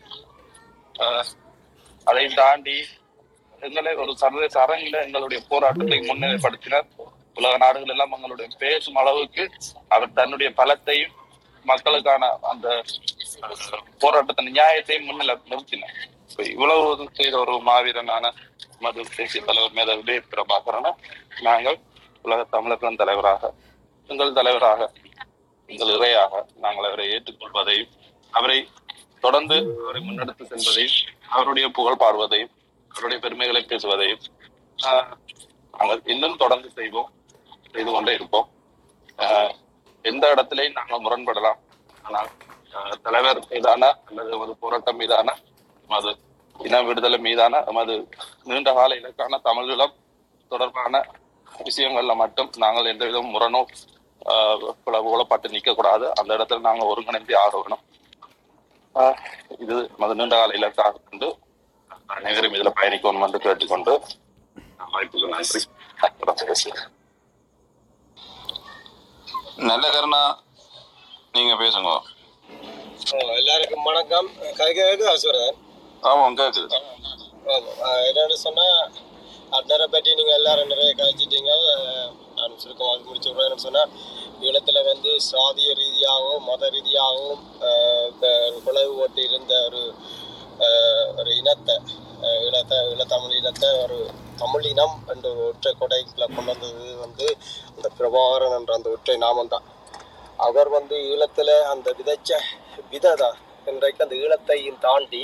அதையும் 0.95 1.33
அதை 2.07 2.27
தாண்டி 2.35 2.77
எங்களை 3.63 3.95
ஒரு 3.95 4.17
சர்வதேச 4.17 4.57
அரங்கில 4.65 5.05
எங்களுடைய 5.05 5.43
போராட்டத்தை 5.49 5.99
முன்னிலைப்படுத்தினார். 5.99 6.89
உலக 7.37 7.55
நாடுகள் 7.57 7.93
எல்லாம் 7.95 8.15
எங்களுடைய 8.17 8.49
பேசும் 8.61 8.97
அளவுக்கு 8.97 9.45
அவர் 9.89 10.17
தன்னுடைய 10.19 10.51
பலத்தையும் 10.59 11.15
மக்களுக்கான 11.67 12.23
அந்த 12.51 12.67
போராட்டத்தின் 14.03 14.51
நியாயத்தையும் 14.51 15.07
முன்னிலை 15.09 15.35
நிறுத்தினார். 15.45 15.97
இவ்வளவு 16.53 16.87
செய்த 17.13 17.35
ஒரு 17.41 17.55
மாவீரனான 17.67 18.25
மது 18.81 19.03
தேசிய 19.17 19.41
தலைவர் 19.43 19.77
மேத 19.77 19.91
விஜய 19.99 20.21
பிரபாகரனை 20.33 20.91
நாங்கள் 21.43 21.79
உலக 22.25 22.41
தமிழர்களின் 22.53 23.01
தலைவராக 23.03 23.51
எங்கள் 24.11 24.37
தலைவராக 24.39 24.81
எங்கள் 25.69 25.93
இறையாக 25.97 26.33
நாங்கள் 26.57 26.89
அவரை 26.89 27.07
ஏற்றுக்கொள்வதையும் 27.13 27.93
அவரை 28.33 28.59
தொடர்ந்து 29.23 29.57
அவரை 29.79 30.01
முன்னெடுத்து 30.01 30.45
செல்வதையும் 30.53 30.97
அவருடைய 31.31 31.67
புகழ் 31.77 32.01
பாடுவதையும் 32.01 32.53
அவருடைய 32.91 33.19
பெருமைகளை 33.21 33.63
பேசுவதையும் 33.65 34.23
ஆஹ், 34.79 35.09
நாங்கள் 35.75 36.03
இன்னும் 36.07 36.37
தொடர்ந்து 36.37 36.69
செய்வோம். 36.77 37.11
செய்து 37.75 37.91
கொண்டே 37.93 38.13
இருப்போம். 38.19 38.49
எந்த 40.11 40.25
இடத்திலையும் 40.35 40.79
நாங்கள் 40.79 41.05
முரண்படலாம். 41.05 41.61
ஆனால் 42.07 42.31
தலைவர் 43.07 43.41
மீதான 43.53 43.83
அல்லது 44.09 44.33
ஒரு 44.43 44.53
போராட்டம் 44.63 44.99
மீதான 45.03 45.35
மது 45.91 46.13
இன 46.67 46.81
விடுதலை 46.89 47.19
மீதான 47.27 47.61
நமது 47.69 47.95
நீண்ட 48.51 48.71
கால 48.79 48.97
இலக்கான 49.01 49.39
தமிழீழம் 49.47 49.95
தொடர்பான 50.53 51.03
விஷயங்கள்ல 51.67 52.15
மட்டும் 52.23 52.51
நாங்கள் 52.65 52.91
எந்த 52.93 53.05
விதம் 53.09 53.33
முரணோ 53.35 53.61
புலப்பட்டு 54.85 55.53
நிற்கக்கூடாது. 55.55 56.07
அந்த 56.21 56.31
இடத்துல 56.37 56.65
நாங்கள் 56.69 56.91
ஒருங்கிணைந்து 56.93 57.35
ஆகணும் 57.45 57.85
இது 59.65 59.77
மது 60.03 60.15
நீண்ட 60.21 60.35
கால 60.41 60.55
இலக்காக 60.61 61.03
கொண்டு 61.09 61.29
அனைவரும் 62.17 62.57
இதில் 62.57 62.77
பயணிக்கணும் 62.81 63.25
என்று 63.27 63.41
கேட்டுக்கொண்டு 63.47 63.95
வாய்ப்புக்கு 64.95 65.33
நன்றி. 65.35 65.61
நல்ல 69.63 69.91
கருணா 69.91 70.21
நீங்க 71.33 71.55
பேசுங்க. 71.55 71.91
எல்லாருக்கும் 73.35 73.83
வணக்கம். 73.83 74.29
கவிக்கு 74.57 75.09
அசுரன் 75.09 75.57
ஆமாம் 76.03 76.37
கேக்குது. 76.39 76.79
என்னன்னு 78.09 78.37
சொன்னா 78.41 78.67
அண்ணரை 79.51 79.87
பற்றி 79.87 80.15
நீங்க 80.15 80.33
எல்லாரும் 80.35 80.69
நிறைய 80.69 80.95
கழிச்சிட்டீங்க. 80.95 81.53
நான் 82.37 82.59
சுருக்கமாக 82.59 83.03
முடிச்சு 83.05 83.31
விடுறேன்னு 83.31 83.57
சொன்னா 83.59 83.83
ஈழத்துல 84.41 84.85
வந்து 84.85 85.11
சாதிய 85.31 85.73
ரீதியாகவும் 85.75 86.45
மத 86.45 86.69
ரீதியாகவும் 86.69 87.43
க- 88.21 88.33
குழவு 88.67 88.95
ஓட்டி 88.97 89.23
இருந்த 89.23 89.55
ஒரு 89.67 89.83
ஒரு 91.17 91.37
இனத்தை 91.37 91.77
அஹ், 92.23 92.41
ஈழத்தை 92.43 92.77
ஈழத்தமிழ் 92.91 93.37
இனத்தை 93.37 93.69
ஒரு 93.83 93.99
தமிழ் 94.39 94.67
இனம் 94.71 94.97
என்ற 95.07 95.29
ஒற்றை 95.45 95.73
கொடைக்குள்ள 95.73 96.27
கொண்டு 96.29 96.53
வந்தது 96.53 96.93
வந்து 96.97 97.27
அந்த 97.71 97.89
பிரபாகரன் 97.99 98.57
என்ற 98.59 98.73
அந்த 98.75 98.89
ஒற்றை 98.91 99.17
நாமம் 99.17 99.53
தான் 99.55 99.67
அவர் 100.39 100.69
வந்து 100.69 100.97
ஈழத்துல 101.11 101.51
அந்த 101.73 101.89
விதைச்ச 101.99 102.31
விதை 102.91 103.13
தான் 103.17 103.37
இன்றைக்கு 103.67 104.05
அந்த 104.05 104.15
ஈழத்தையும் 104.17 104.81
தாண்டி 104.81 105.23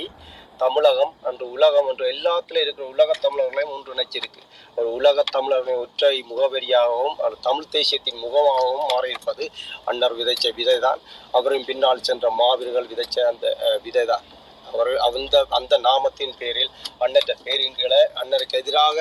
தமிழகம் 0.57 1.13
அன்று 1.23 1.45
உலகம் 1.51 1.87
என்று 1.87 2.05
எல்லாத்துல 2.07 2.61
இருக்கிற 2.61 2.85
உலக 2.87 3.11
தமிழர்களையும் 3.21 3.71
ஒன்றிணைச்சிருக்கு. 3.75 4.41
ஒரு 4.77 4.89
உலக 4.91 5.23
தமிழர்களின் 5.31 5.81
ஒற்றை 5.81 6.11
முகவரியாகவும் 6.29 7.15
அது 7.19 7.37
தமிழ் 7.41 7.71
தேசியத்தின் 7.71 8.21
முகமாகவும் 8.23 8.91
மாறியிருப்பது 8.91 9.45
அன்னர் 9.85 10.17
விதைச்ச 10.19 10.51
விதை 10.59 10.77
தான் 10.79 11.01
அவரின் 11.31 11.67
பின்னால் 11.69 12.05
சென்ற 12.09 12.29
மாவீரர்கள் 12.39 12.91
விதைச்ச 12.91 13.17
அந்த 13.31 13.47
விதை 13.83 14.05
தான் 14.05 14.25
அவர் 14.73 14.91
அந்த 15.07 15.43
அந்த 15.57 15.73
நாமத்தின் 15.85 16.35
பேரில் 16.39 16.71
அண்ணற்ற 16.99 17.35
பேரின் 17.43 17.77
கீழே 17.77 18.01
அண்ணருக்கு 18.21 18.59
எதிராக 18.59 18.97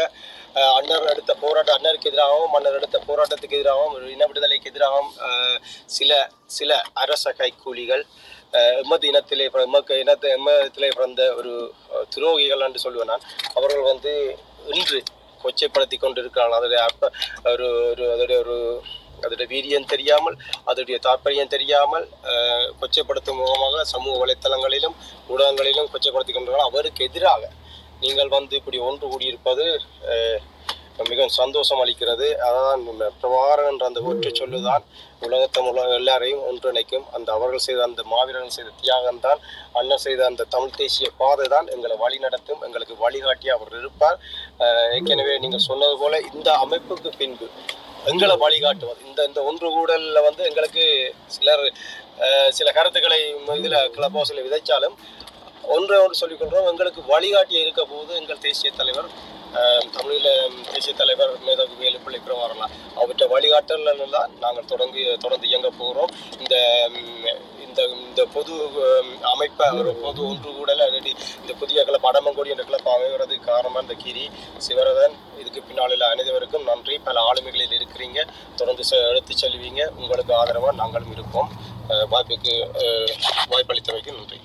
அஹ், 0.57 0.73
அண்ணர் 0.79 1.11
எடுத்த 1.11 1.33
போராட்டம் 1.41 1.77
அண்ணருக்கு 1.77 2.11
எதிராகவும் 2.11 2.55
அண்ணர் 2.57 2.79
எடுத்த 2.79 2.99
போராட்டத்துக்கு 3.07 3.59
எதிராகவும் 3.59 3.95
ஒரு 3.97 4.07
இன 4.13 4.27
விடுதலைக்கு 4.27 4.71
எதிராகவும் 4.71 5.13
சில 5.95 6.13
சில 6.51 6.71
அரச 7.03 7.33
கைக்கூலிகள் 7.39 8.05
எம்மது 8.53 8.81
எமது 8.83 9.09
இனத்திலே 9.11 9.45
எமக்கு 9.65 9.95
இனத்தை 10.01 10.31
எம்மத்திலே 10.37 10.89
பிறந்த 10.93 11.25
ஒரு 11.37 11.53
துரோகிகள் 12.15 12.65
என்று 12.67 12.85
சொல்லுவேன் 12.85 13.13
நான் 13.13 13.27
அவர்கள் 13.55 13.91
வந்து 13.91 14.13
இன்று 14.73 14.99
கொச்சைப்படுத்தி 15.41 15.97
கொண்டிருக்கிறார்கள். 15.99 16.59
அதோடைய 16.59 16.81
அப்ப 16.89 17.05
ஒரு 17.53 17.67
ஒரு 17.91 18.05
அதோடைய 18.15 18.39
ஒரு 18.45 18.57
அதோட 19.23 19.45
வீரியம் 19.47 19.87
தெரியாமல் 19.87 20.37
அதோடைய 20.67 20.99
தாற்பயம் 21.01 21.53
தெரியாமல் 21.55 22.07
அஹ், 22.31 22.69
கொச்சைப்படுத்தும் 22.81 23.41
முகமாக 23.41 23.85
சமூக 23.93 24.15
வலைத்தளங்களிலும் 24.23 24.97
ஊடகங்களிலும் 25.29 25.91
கொச்சைப்படுத்தி 25.93 26.39
அவருக்கு 26.69 27.05
எதிராக 27.05 27.43
நீங்கள் 28.01 28.31
வந்து 28.31 28.55
இப்படி 28.57 28.79
ஒன்று 28.85 29.07
கூடியிருப்பது 29.09 29.65
மிகவும் 31.03 31.35
சந்தோஷம் 31.37 31.81
அளிக்கிறது. 31.83 32.27
அதான் 32.47 32.81
பிரபாகரன் 33.21 33.69
என்ற 33.71 33.85
அந்த 33.87 34.01
ஒற்றை 34.05 34.31
சொல்லுதான் 34.33 34.83
உலகத்தம் 35.23 35.69
உலக 35.71 35.95
எல்லாரையும் 35.95 36.43
ஒன்றிணைக்கும். 36.49 37.07
அந்த 37.17 37.29
அவர்கள் 37.37 37.65
செய்த 37.67 37.81
அந்த 37.87 38.03
மாவீரர்கள் 38.11 38.57
செய்த 38.57 38.73
தியாகம் 38.81 39.21
தான் 39.21 39.41
அண்ணன் 39.79 40.03
செய்த 40.05 40.21
அந்த 40.27 40.47
தமிழ் 40.55 40.77
தேசிய 40.77 41.11
பாதை 41.19 41.47
தான். 41.49 41.69
எங்களை 41.75 41.97
வழி 41.97 42.19
நடத்தும் 42.19 42.63
எங்களுக்கு 42.67 42.97
வழிகாட்டி 43.01 43.51
அவர் 43.57 43.79
இருப்பார். 43.81 44.19
ஏற்கனவே 44.97 45.37
நீங்கள் 45.39 45.67
சொன்னது 45.69 45.97
போல 45.99 46.21
இந்த 46.31 46.49
அமைப்புக்கு 46.65 47.13
பின்பு 47.21 47.49
எங்களை 48.11 48.35
வழிகாட்டுவது. 48.43 49.01
இந்த 49.09 49.21
இந்த 49.29 49.41
ஒன்று 49.49 49.69
கூடலில் 49.77 50.25
வந்து 50.27 50.43
எங்களுக்கு 50.51 50.85
சிலர் 51.35 51.65
சில 52.59 52.69
கருத்துக்களை 52.77 53.19
இதில் 53.59 53.77
கிளப் 53.97 54.17
ஹவுஸில் 54.19 54.47
விதைச்சாலும் 54.47 54.97
ஒன்றை 55.75 55.97
ஒன்று 56.05 56.21
சொல்லிக்கொள்கிறோம். 56.23 56.69
எங்களுக்கு 56.71 57.01
வழிகாட்டி 57.13 57.57
இருக்க 57.65 57.83
போது 57.93 58.11
எங்கள் 58.21 58.43
தேசிய 58.47 58.71
தலைவர் 58.81 59.11
தமிழில் 59.97 60.33
தேசிய 60.73 60.93
தலைவர் 61.01 61.33
மேதகு 61.47 61.75
வேலுப்பிள்ளை 61.83 62.21
பிரவாரலாம் 62.27 62.75
அவற்றை 63.01 63.27
வழிகாட்டல் 63.35 63.89
தான் 64.17 64.35
நாங்கள் 64.45 64.71
தொடங்கி 64.73 65.05
தொடர்ந்து 65.25 65.51
இயங்க 65.53 65.71
போகிறோம். 65.81 66.13
இந்த 66.41 66.57
இந்த 67.71 67.85
இந்த 67.85 68.25
பொது 68.25 68.53
அமைப்பை 69.23 69.71
ஒரு 69.71 69.95
பொது 69.95 70.27
ஒன்று 70.27 70.51
கூடல 70.51 70.91
ரெடி. 70.91 71.15
இந்த 71.41 71.53
புதிய 71.53 71.85
கிளப் 71.85 72.07
அடமங்கொடி 72.07 72.49
என்ற 72.49 72.65
கிளப் 72.65 72.89
அமைகிறதுக்கு 72.89 73.41
காரணமாக 73.41 73.81
இந்த 73.81 73.95
கிரி 73.95 74.31
சிவரதன். 74.69 75.41
இதுக்கு 75.41 75.63
பின்னால் 75.63 75.91
உள்ள 75.91 76.11
அனைவருக்கும் 76.11 76.65
நன்றி. 76.65 76.99
பல 76.99 77.33
ஆளுமைகளில் 77.33 77.81
இருக்கிறீங்க. 77.81 78.27
தொடர்ந்து 78.57 78.85
செ- 78.91 79.09
எடுத்துச் 79.09 79.45
செல்வீங்க. 79.45 79.87
உங்களுக்கு 79.87 80.35
ஆதரவாக 80.35 80.73
நாங்களும் 80.73 81.13
இருப்போம். 81.13 81.49
வாய்ப்புக்கு 81.89 82.69
வாய்ப்பளித்தமைக்கு 83.51 84.15
நன்றி. 84.15 84.41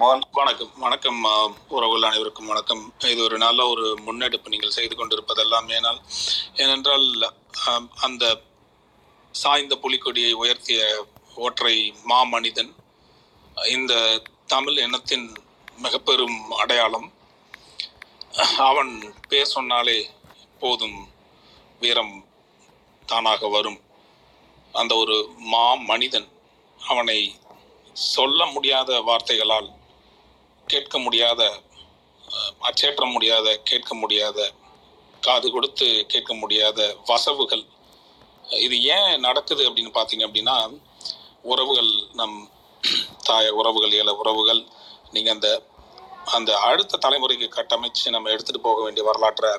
மோகன். 0.00 0.20
வணக்கம். 0.32 0.70
வணக்கம் 0.76 1.24
உறவுகள் 1.68 2.02
அனைவருக்கும் 2.02 2.46
வணக்கம். 2.46 2.92
இது 2.98 3.22
ஒரு 3.22 3.38
நல்ல 3.38 3.66
ஒரு 3.66 3.98
முன்னெடுப்பு 4.00 4.48
நீங்கள் 4.48 4.70
செய்து 4.70 4.96
கொண்டிருப்பதெல்லாம் 4.96 5.68
ஏனால் 5.68 5.98
ஏனென்றால் 6.56 7.32
அந்த 8.00 8.36
சாய்ந்த 9.32 9.76
புலிக்கொடியை 9.76 10.32
உயர்த்திய 10.32 11.04
ஒற்றை 11.34 11.94
மாமனிதன். 12.08 12.72
இந்த 13.68 14.22
தமிழ் 14.46 14.78
இனத்தின் 14.78 15.26
மிகப்பெரும் 15.76 16.50
அடையாளம். 16.50 17.12
அவன் 18.56 19.14
பேர் 19.28 19.52
சொன்னாலே 19.54 20.10
போதும் 20.58 20.98
வீரம் 21.80 22.26
தானாக 23.06 23.48
வரும். 23.48 23.80
அந்த 24.72 24.94
ஒரு 24.94 25.16
மா 25.36 25.74
மனிதன் 25.74 26.28
அவனை 26.80 27.18
சொல்ல 27.92 28.46
முடியாத 28.46 29.00
வார்த்தைகளால் 29.00 29.70
கேட்க 30.66 30.98
முடியாத 30.98 31.60
அச்சேற்ற 32.58 33.04
முடியாத 33.06 33.56
கேட்க 33.56 33.94
முடியாத 33.94 34.52
காது 35.20 35.50
கொடுத்து 35.50 36.06
கேட்க 36.06 36.34
முடியாத 36.34 36.96
வசவுகள். 37.06 37.64
இது 38.48 38.82
ஏன் 38.82 39.20
நடக்குது 39.20 39.70
அப்படின்னு 39.70 39.96
பார்த்தீங்க 39.98 40.26
அப்படின்னா 40.28 40.56
உறவுகள் 41.44 41.90
நம் 42.12 42.36
தாய 43.22 43.54
உறவுகள் 43.54 43.90
ஏல 43.90 44.10
உறவுகள் 44.16 44.62
நீங்கள் 45.12 45.32
அந்த 45.32 45.48
அந்த 46.24 46.58
அடுத்த 46.58 46.98
தலைமுறைக்கு 46.98 47.48
கட்டமைச்சு 47.48 48.10
நம்ம 48.10 48.30
எடுத்துகிட்டு 48.30 48.62
போக 48.62 48.82
வேண்டிய 48.82 49.04
வரலாற்றை 49.04 49.50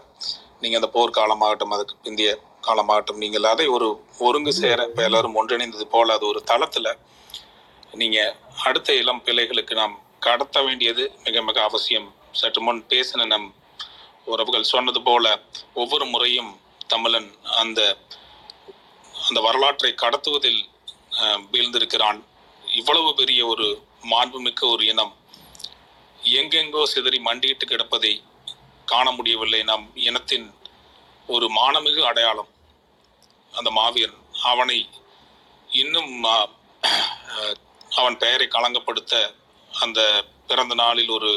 நீங்கள் 0.60 0.80
அந்த 0.82 0.90
போர்க்காலமாகட்டும் 0.94 1.74
அதுக்கு 1.74 1.96
பிந்திய 2.04 2.32
காலமாகட்டும் 2.68 3.18
நீங்கள் 3.18 3.44
அதை 3.44 3.68
ஒரு 3.68 3.88
ஒருங்கு 4.20 4.54
சேர 4.54 4.84
இப்போ 4.84 5.04
எல்லாரும் 5.04 5.36
ஒன்றிணைந்தது 5.36 5.86
போல் 5.86 6.10
அது 6.10 6.26
ஒரு 6.28 6.44
தளத்தில் 6.44 6.98
நீங்கள் 7.92 8.36
அடுத்த 8.64 8.94
இளம் 8.94 9.24
பிள்ளைகளுக்கு 9.24 9.76
நாம் 9.76 10.00
கடத்த 10.20 10.62
வேண்டியது 10.62 11.12
மிக 11.24 11.42
மிக 11.42 11.64
அவசியம். 11.64 12.14
சற்று 12.32 12.62
முன் 12.62 12.86
பேசின 12.90 13.26
நம் 13.26 13.54
உறவுகள் 14.26 14.64
சொன்னது 14.64 15.02
போல 15.02 15.42
ஒவ்வொரு 15.74 16.06
முறையும் 16.06 16.60
தமிழன் 16.88 17.36
அந்த 17.44 17.98
அந்த 19.28 19.42
வரலாற்றை 19.42 19.94
கடத்துவதில் 19.94 20.62
வீழ்ந்திருக்கிறான். 21.54 22.20
இவ்வளவு 22.64 23.10
பெரிய 23.20 23.42
ஒரு 23.54 23.68
மாண்புமிக்க 24.12 24.62
ஒரு 24.74 24.84
இனம் 24.92 25.14
எங்கெங்கோ 26.40 26.82
சிதறி 26.94 27.20
மண்டியிட்டு 27.28 27.66
கிடப்பதை 27.68 28.14
காண 28.92 29.08
முடியவில்லை. 29.18 29.62
நம் 29.70 29.86
இனத்தின் 30.08 30.48
ஒரு 31.28 31.48
மானமிகு 31.58 32.02
அடையாளம் 32.10 32.52
அந்த 33.54 33.70
மாவீரன். 33.78 34.20
அவனை 34.52 34.80
இன்னும் 35.82 36.12
அவன் 38.00 38.18
பெயரை 38.24 38.48
களங்கப்படுத்த 38.48 39.14
அந்த 39.72 40.00
பிறந்த 40.50 40.74
நாளில் 40.84 41.12
ஒரு 41.18 41.32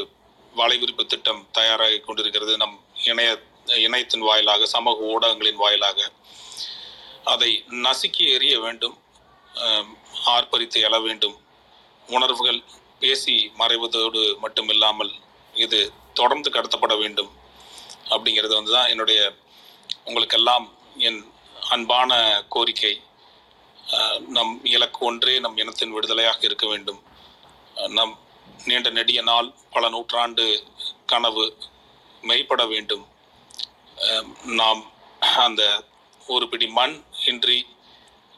வலைவிரிப்பு 0.59 1.03
திட்டம் 1.05 1.41
தயாராகி 1.57 1.99
கொண்டிருக்கிறது. 1.99 2.53
நம் 2.63 2.75
இணைய 3.11 3.31
இணையத்தின் 3.85 4.27
வாயிலாக 4.27 4.65
சமூக 4.73 5.07
ஊடகங்களின் 5.13 5.61
வாயிலாக 5.63 5.99
அதை 7.33 7.51
நசுக்கி 7.85 8.23
எறிய 8.35 8.55
வேண்டும். 8.65 8.97
ஆர்ப்பரித்து 10.33 10.79
எழ 10.87 10.95
வேண்டும். 11.07 11.35
உணர்வுகள் 12.07 12.59
பேசி 13.01 13.35
மறைவதோடு 13.59 14.21
மட்டுமில்லாமல் 14.43 15.11
இது 15.65 15.79
தொடர்ந்து 16.19 16.49
கடத்தப்பட 16.55 16.93
வேண்டும் 17.03 17.31
அப்படிங்கிறது 18.13 18.53
வந்து 18.57 18.73
தான் 18.77 18.91
என்னுடைய 18.93 19.19
உங்களுக்கெல்லாம் 20.07 20.65
என் 21.07 21.21
அன்பான 21.73 22.19
கோரிக்கை. 22.53 22.93
நம் 24.35 24.53
இலக்கு 24.75 24.99
ஒன்றே 25.09 25.33
நம் 25.45 25.57
இனத்தின் 25.61 25.95
விடுதலையாக 25.95 26.39
இருக்க 26.47 26.65
வேண்டும். 26.73 26.99
நம் 27.97 28.13
நீண்ட 28.67 28.89
நெடிய 28.99 29.19
நாள் 29.29 29.47
பல 29.75 29.89
நூற்றாண்டு 29.95 30.45
கனவு 31.11 31.45
மெய்ப்பட 32.29 32.63
வேண்டும். 32.73 33.05
நாம் 34.61 34.81
அந்த 35.45 35.63
ஒரு 36.27 36.45
பிடி 36.51 36.67
மண் 36.79 36.95
இன்றி 37.31 37.57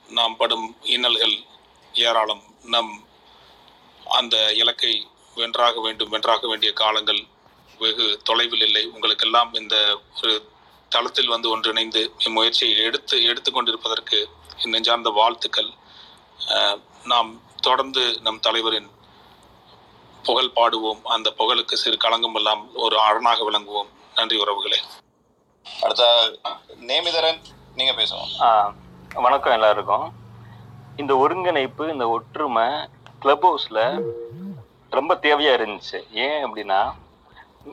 நாம் 0.10 0.38
படும் 0.38 0.76
இன்னல்கள் 0.84 1.45
ஏராளம். 1.93 2.43
நம் 2.64 3.05
அந்த 4.10 4.53
இலக்கை 4.53 5.08
வென்றாக 5.36 5.82
வேண்டும் 5.82 6.10
வென்றாக 6.10 6.47
வேண்டிய 6.47 6.74
காலங்கள் 6.74 7.26
வெகு 7.80 8.20
தொலைவில் 8.24 8.62
இல்லை. 8.62 8.86
உங்களுக்கெல்லாம் 8.86 9.53
இந்த 9.53 9.99
ஒரு 10.18 10.49
தளத்தில் 10.89 11.28
வந்து 11.28 11.49
ஒன்றிணைந்து 11.49 12.12
இம்முயற்சியை 12.20 12.84
எடுத்து 12.84 13.24
எடுத்து 13.24 13.51
கொண்டிருப்பதற்கு 13.51 14.30
என் 14.64 14.70
நெஞ்சார்ந்த 14.70 15.10
வாழ்த்துக்கள். 15.10 15.70
நாம் 17.03 17.41
தொடர்ந்து 17.55 18.20
நம் 18.22 18.39
தலைவரின் 18.39 18.89
புகழ் 20.24 20.51
பாடுவோம். 20.55 21.03
அந்த 21.03 21.32
புகழுக்கு 21.32 21.78
சிறு 21.78 21.97
களங்கம் 21.97 22.36
எல்லாம் 22.36 22.76
ஒரு 22.76 22.99
அரணாக 22.99 23.51
விளங்குவோம். 23.51 23.89
நன்றி 24.16 24.38
உறவுகளே. 24.38 24.78
அடுத்த 25.82 26.38
நேமிதரன் 26.82 27.41
நீங்க 27.76 27.93
பேசுவோம். 27.93 28.34
வணக்கம் 29.22 29.53
எல்லாருக்கும். 29.53 30.13
இந்த 30.95 31.18
ஒருங்கிணைப்பு 31.18 31.91
இந்த 31.91 32.09
ஒற்றுமை 32.09 32.63
கிளப் 33.20 33.47
ஹவுஸில் 33.47 34.13
ரொம்ப 34.89 35.15
தேவையா 35.15 35.55
இருந்துச்சு. 35.57 36.11
ஏன் 36.11 36.45
அப்படின்னா 36.45 36.93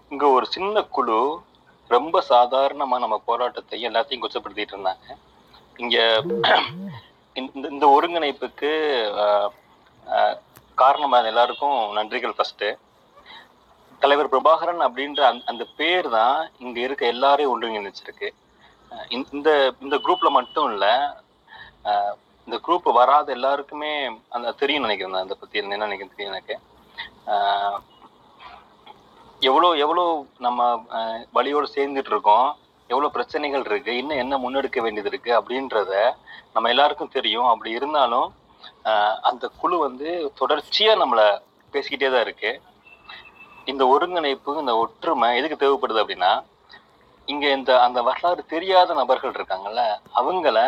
இங்க 0.09 0.27
ஒரு 0.27 0.47
சின்ன 0.47 0.83
குழு 0.83 1.41
ரொம்ப 1.89 2.23
சாதாரணமா 2.29 2.99
நம்ம 2.99 3.23
போராட்டத்தை 3.25 3.87
எல்லாத்தையும் 3.87 4.25
கொச்சப்படுத்திட்டு 4.25 4.75
இருந்தாங்க. 4.75 5.17
இங்க 5.77 6.23
இந்த 7.35 7.69
இந்த 7.69 7.99
ஒருங்கிணைப்புக்கு 8.01 8.73
காரணமாக 10.75 11.27
எல்லாருக்கும் 11.27 11.97
நன்றிகள் 11.97 12.35
ஃபஸ்ட்டு 12.39 12.75
தலைவர் 13.99 14.29
பிரபாகரன் 14.29 14.81
அப்படின்ற 14.81 15.21
அந்த 15.21 15.43
அந்த 15.47 15.67
பேர் 15.77 16.09
தான் 16.09 16.51
இங்கே 16.59 16.81
இருக்க 16.81 17.07
எல்லாரையும் 17.07 17.63
ஒன்றிணைச்சிருக்கு. 17.63 18.29
இந்த- 19.09 19.29
இந்த 19.33 19.73
இந்த 19.81 19.97
குரூப்ல 19.97 20.29
மட்டும் 20.29 20.71
இல்லை 20.71 20.89
இந்த 22.49 22.57
குரூப் 22.65 22.89
வராத 22.99 23.29
எல்லாருக்குமே 23.37 23.93
அந்த 24.37 24.55
தெரியும் 24.61 24.85
நினைக்கிறேன் 24.87 25.15
நான் 25.15 25.27
அதை 25.27 25.37
பத்தி 25.41 25.61
என்ன 25.63 25.85
நினைக்கிறேன் 25.87 26.15
தெரியும் 26.15 26.35
எனக்கு. 26.35 26.55
எவ்வளோ 29.43 29.69
எவ்வளோ 29.85 30.05
நம்ம 30.47 30.61
வழியோடு 31.37 31.75
சேர்ந்துட்டு 31.77 32.13
இருக்கோம் 32.15 32.49
எவ்வளோ 32.91 33.09
பிரச்சனைகள் 33.17 33.65
இருக்கு 33.71 33.93
இன்னும் 34.01 34.21
என்ன 34.23 34.35
முன்னெடுக்க 34.43 34.79
வேண்டியது 34.85 35.11
இருக்கு 35.13 35.31
அப்படின்றத 35.39 35.93
நம்ம 36.55 36.71
எல்லாருக்கும் 36.73 37.15
தெரியும். 37.17 37.49
அப்படி 37.53 37.71
இருந்தாலும் 37.79 38.29
அந்த 39.29 39.45
குழு 39.61 39.77
வந்து 39.87 40.09
தொடர்ச்சியா 40.41 40.93
நம்மளை 41.03 41.27
பேசிக்கிட்டே 41.75 42.11
தான் 42.15 42.25
இருக்கு. 42.27 42.51
இந்த 43.73 43.83
ஒருங்கிணைப்பு 43.93 44.53
இந்த 44.63 44.73
ஒற்றுமை 44.83 45.29
எதுக்கு 45.39 45.57
தேவைப்படுது 45.63 46.03
அப்படின்னா 46.03 46.33
இங்க 47.29 47.45
இந்த 47.59 47.73
அந்த 47.87 47.99
வரலாறு 48.09 48.43
தெரியாத 48.55 48.95
நபர்கள் 49.01 49.37
இருக்காங்கல்ல 49.39 49.83
அவங்கள 50.21 50.59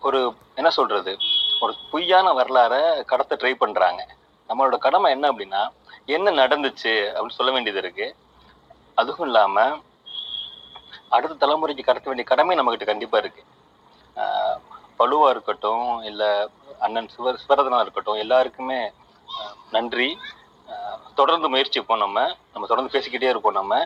ஒரு 0.00 0.20
என்ன 0.54 0.70
சொல்றது? 0.70 1.12
ஒரு 1.60 1.72
பொய்யான 1.90 2.26
வரலாறை 2.32 2.80
கடத்த 3.04 3.38
ட்ரை 3.40 3.52
பண்றாங்க. 3.54 4.00
நம்மளோட 4.48 4.76
கடமை 4.76 5.08
என்ன 5.10 5.30
அப்படின்னா 5.32 5.62
என்ன 6.06 6.30
நடந்துச்சு 6.42 6.92
அப்படின்னு 7.14 7.38
சொல்ல 7.38 7.52
வேண்டியது 7.52 7.82
இருக்கு. 7.84 8.06
அதுவும் 8.94 9.26
இல்லாம 9.26 9.64
அடுத்த 11.08 11.34
தலைமுறைக்கு 11.40 11.84
கடத்த 11.84 12.08
வேண்டிய 12.10 12.26
கடமை 12.32 12.58
நம்மகிட்ட 12.58 12.84
கண்டிப்பா 12.84 13.18
இருக்கு. 13.18 13.42
பழுவா 14.98 15.28
இருக்கட்டும் 15.28 15.86
இல்ல 16.02 16.22
அண்ணன் 16.78 17.08
சிவ 17.08 17.32
சிவரதனா 17.42 17.78
இருக்கட்டும் 17.80 18.22
எல்லாருக்குமே 18.24 18.80
நன்றி. 19.70 20.08
தொடர்ந்து 21.14 21.46
முயற்சிப்போம் 21.50 22.02
நம்ம. 22.04 22.18
நம்ம 22.52 22.66
தொடர்ந்து 22.66 22.94
பேசிக்கிட்டே 22.94 23.30
இருப்போம் 23.32 23.58
நம்ம. 23.60 23.78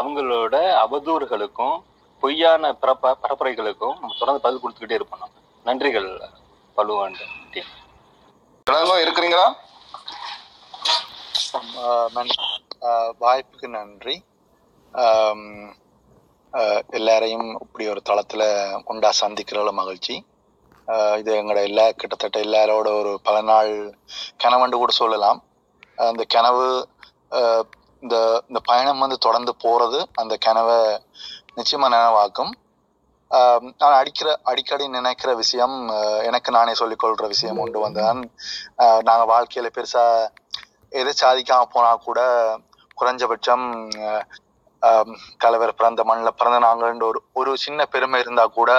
அவங்களோட 0.00 0.56
அவதூறுகளுக்கும் 0.84 1.76
பொய்யான 2.20 2.72
பரப்ப 2.72 3.16
பரப்புரைகளுக்கும் 3.22 3.98
நம்ம 4.00 4.14
தொடர்ந்து 4.18 4.42
பதில் 4.42 4.60
கொடுத்துக்கிட்டே 4.62 4.94
இருப்போம் 4.94 5.18
நம்ம. 5.18 5.36
நன்றிகள் 5.64 6.08
பழுவாண்டு 6.76 7.24
டீம் 7.50 7.78
இருக்கிறீங்களா? 9.04 9.54
வாய்ப்புக்கு 13.20 13.68
நன்றி. 13.68 14.16
எல்லாரையும் 16.90 17.58
இப்படி 17.60 17.88
ஒரு 17.88 18.02
தளத்துல 18.04 18.42
உண்டா 18.84 19.10
சந்திக்கிறதுல 19.20 19.72
மகிழ்ச்சி. 19.72 20.14
ஆஹ் 20.86 21.18
இது 21.18 21.34
எங்களோட 21.34 21.62
எல்லா 21.62 21.90
கிட்டத்தட்ட 21.90 22.40
எல்லாரோட 22.40 22.88
ஒரு 22.98 23.20
பல 23.22 23.40
நாள் 23.42 23.74
கனவுண்டு 24.44 24.76
கூட 24.76 24.92
சொல்லலாம். 24.92 25.42
அந்த 25.96 26.24
கனவு 26.28 26.88
ஆஹ் 27.30 27.62
இந்த 28.00 28.42
இந்த 28.48 28.60
பயணம் 28.64 28.98
வந்து 28.98 29.18
தொடர்ந்து 29.18 29.54
போறது 29.64 30.04
அந்த 30.14 30.36
கனவை 30.36 31.02
நிச்சயமா 31.56 31.88
நினைவாக்கும். 31.88 32.52
ஆஹ் 33.30 33.66
நான் 33.80 33.98
அடிக்கிற 33.98 34.28
அடிக்கடி 34.42 34.84
நினைக்கிற 34.90 35.30
விஷயம் 35.34 35.76
எனக்கு 36.22 36.50
நானே 36.50 36.72
சொல்லிக்கொள்ற 36.74 37.26
விஷயம் 37.26 37.58
உண்டு 37.58 37.78
வந்ததான் 37.84 38.22
ஆஹ் 38.78 39.02
நாங்க 39.08 39.24
வாழ்க்கையில 39.32 39.70
பெருசா 39.76 40.04
எதை 40.92 41.12
சாதிக்காம 41.20 41.68
போனா 41.72 41.92
கூட 42.00 42.20
குறைஞ்சபட்சம் 42.98 43.66
ஆஹ் 44.82 45.12
தலைவர் 45.38 45.74
பிறந்த 45.74 46.02
மண்ணில் 46.04 46.36
பிறந்த 46.36 46.58
நாங்கள்ன்ற 46.58 47.06
ஒரு 47.06 47.20
ஒரு 47.32 47.50
சின்ன 47.58 47.86
பெருமை 47.86 48.20
இருந்தா 48.20 48.44
கூட 48.50 48.70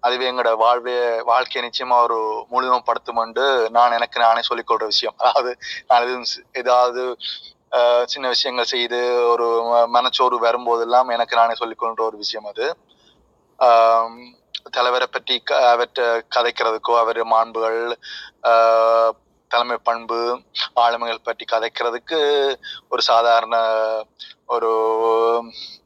அதுவே 0.00 0.28
எங்களோட 0.30 0.52
வாழ்வே 0.56 0.96
வாழ்க்கையை 1.30 1.62
நிச்சயமா 1.64 1.96
ஒரு 2.04 2.18
முழுமைப்படுத்துமென்று 2.50 3.46
நான் 3.68 3.92
எனக்கு 3.92 4.20
நானே 4.20 4.42
சொல்லிக்கொள்ற 4.50 4.84
விஷயம். 4.84 5.16
அதாவது 5.18 5.52
நான் 5.88 6.04
எதுவும் 6.04 6.28
ஏதாவது 6.54 7.02
சின்ன 8.04 8.28
விஷயங்கள் 8.28 8.64
செய்து 8.64 8.98
ஒரு 9.28 9.46
ம- 9.64 9.88
மனச்சோர்வு 9.88 10.38
வரும்போதெல்லாம் 10.46 11.12
எனக்கு 11.12 11.36
நானே 11.36 11.54
சொல்லிக்கொள்ற 11.58 12.00
ஒரு 12.00 12.16
விஷயம் 12.16 12.46
அது. 12.46 12.66
தலைவரை 14.70 15.06
பற்றி 15.06 15.34
க- 15.40 15.60
அவற்றை 15.70 16.06
கதைக்கிறதுக்கோ 16.36 16.94
அவர் 16.98 17.20
மாண்புகள் 17.24 17.80
தலைமை 19.50 19.76
பண்பு 19.82 20.18
ஆளுமைகள் 20.80 21.18
பற்றி 21.22 21.44
கதைக்கிறதுக்கு 21.52 22.18
ஒரு 22.88 23.02
சாதாரண 23.02 23.56
ஒரு 24.46 24.70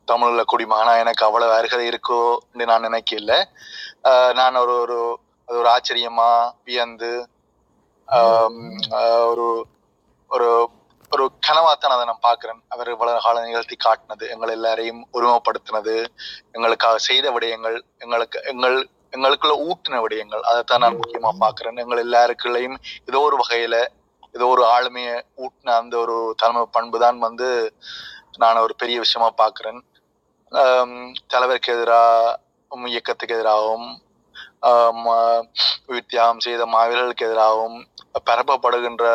தமிழ்ல 0.08 0.42
குடிமகனா 0.52 0.92
எனக்கு 0.98 1.24
அவ்வளவு 1.24 1.52
அருகதை 1.52 1.86
இருக்கோ 1.90 2.20
நான் 2.62 2.86
நினைக்கல 2.88 3.34
நான் 4.32 4.56
ஒரு 4.56 4.74
ஒரு 4.80 4.98
அது 5.48 5.58
ஒரு 5.58 5.68
ஆச்சரியமா 5.68 6.30
வியந்து 6.64 7.12
ஒரு 9.26 9.46
ஒரு 10.30 10.48
ஒரு 11.10 11.24
கனவாத்தான் 11.46 11.94
அதை 11.94 12.04
நான் 12.04 12.26
பார்க்குறேன். 12.26 12.60
அவர் 12.68 12.90
இவ்வளவு 12.90 13.22
காலம் 13.24 13.46
நிகழ்த்தி 13.46 13.76
காட்டினது 13.76 14.24
எங்கள் 14.28 14.54
எல்லாரையும் 14.56 15.00
உருவப்படுத்தினது 15.16 15.94
எங்களுக்காக 16.54 16.98
செய்த 17.08 17.26
விடயங்கள் 17.30 17.76
எங்களுக்கு 17.98 18.40
எங்கள் 18.44 18.76
எங்களுக்குள்ள 19.12 19.54
ஊட்டின 19.68 20.00
விடயங்கள் 20.02 20.42
அதைத்தான் 20.42 20.82
நான் 20.84 20.98
முக்கியமா 20.98 21.30
பாக்குறேன் 21.44 21.80
எங்கள் 21.82 22.02
எல்லாருக்குள்ளேயும் 22.04 22.76
ஏதோ 23.08 23.20
ஒரு 23.20 23.38
வகையில 23.42 23.76
ஏதோ 24.34 24.46
ஒரு 24.46 24.62
ஆளுமையை 24.74 25.14
ஊட்டின 25.36 25.74
அந்த 25.76 25.94
ஒரு 25.98 26.16
தலைமை 26.36 26.62
பண்பு 26.70 26.98
தான் 26.98 27.18
வந்து 27.18 27.48
நான் 28.38 28.64
ஒரு 28.66 28.74
பெரிய 28.78 28.98
விஷயமா 29.00 29.30
பாக்குறேன் 29.40 29.80
தலைவருக்கு 31.32 31.74
எதிராக 31.74 32.38
இயக்கத்துக்கு 32.88 33.36
எதிராகவும் 33.36 33.88
வித்தியாகம் 35.90 36.44
செய்த 36.46 36.62
மாவீரர்களுக்கு 36.66 37.26
எதிராகவும் 37.28 37.78
பரப்பப்படுகின்ற 38.28 39.06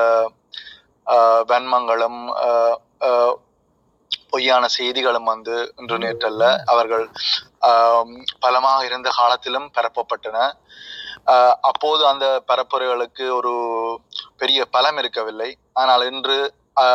வன்மங்களும் 1.49 2.19
ஆஹ், 2.99 3.35
பொய்யான 4.29 4.67
செய்திகளும் 4.67 5.23
வந்து 5.23 5.73
இன்று 5.75 5.97
நேற்றல்ல 5.97 6.57
அவர்கள் 6.65 7.05
பலமாக 8.39 8.85
இருந்த 8.85 9.09
காலத்திலும் 9.15 9.71
பரப்பப்பட்டன. 9.73 10.37
அப்போது 11.61 12.07
அந்த 12.07 12.43
பரப்புரைகளுக்கு 12.47 13.35
ஒரு 13.35 13.53
பெரிய 14.37 14.65
பலம் 14.65 14.97
இருக்கவில்லை. 14.97 15.49
ஆனால் 15.73 16.11
இன்று 16.11 16.37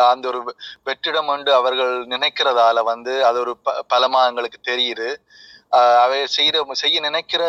அந்த 0.08 0.28
ஒரு 0.28 0.40
வெற்றிடம் 0.84 1.36
என்று 1.36 1.54
அவர்கள் 1.54 2.06
நினைக்கிறதால 2.06 2.82
வந்து 2.82 3.24
அது 3.24 3.40
ஒரு 3.40 3.56
ப- 3.56 3.84
பலமா 3.88 4.26
எங்களுக்கு 4.26 4.60
தெரியுது. 4.64 5.08
அவை 6.02 6.26
செய்யற 6.36 6.72
செய்ய 6.72 7.00
நினைக்கிற 7.00 7.42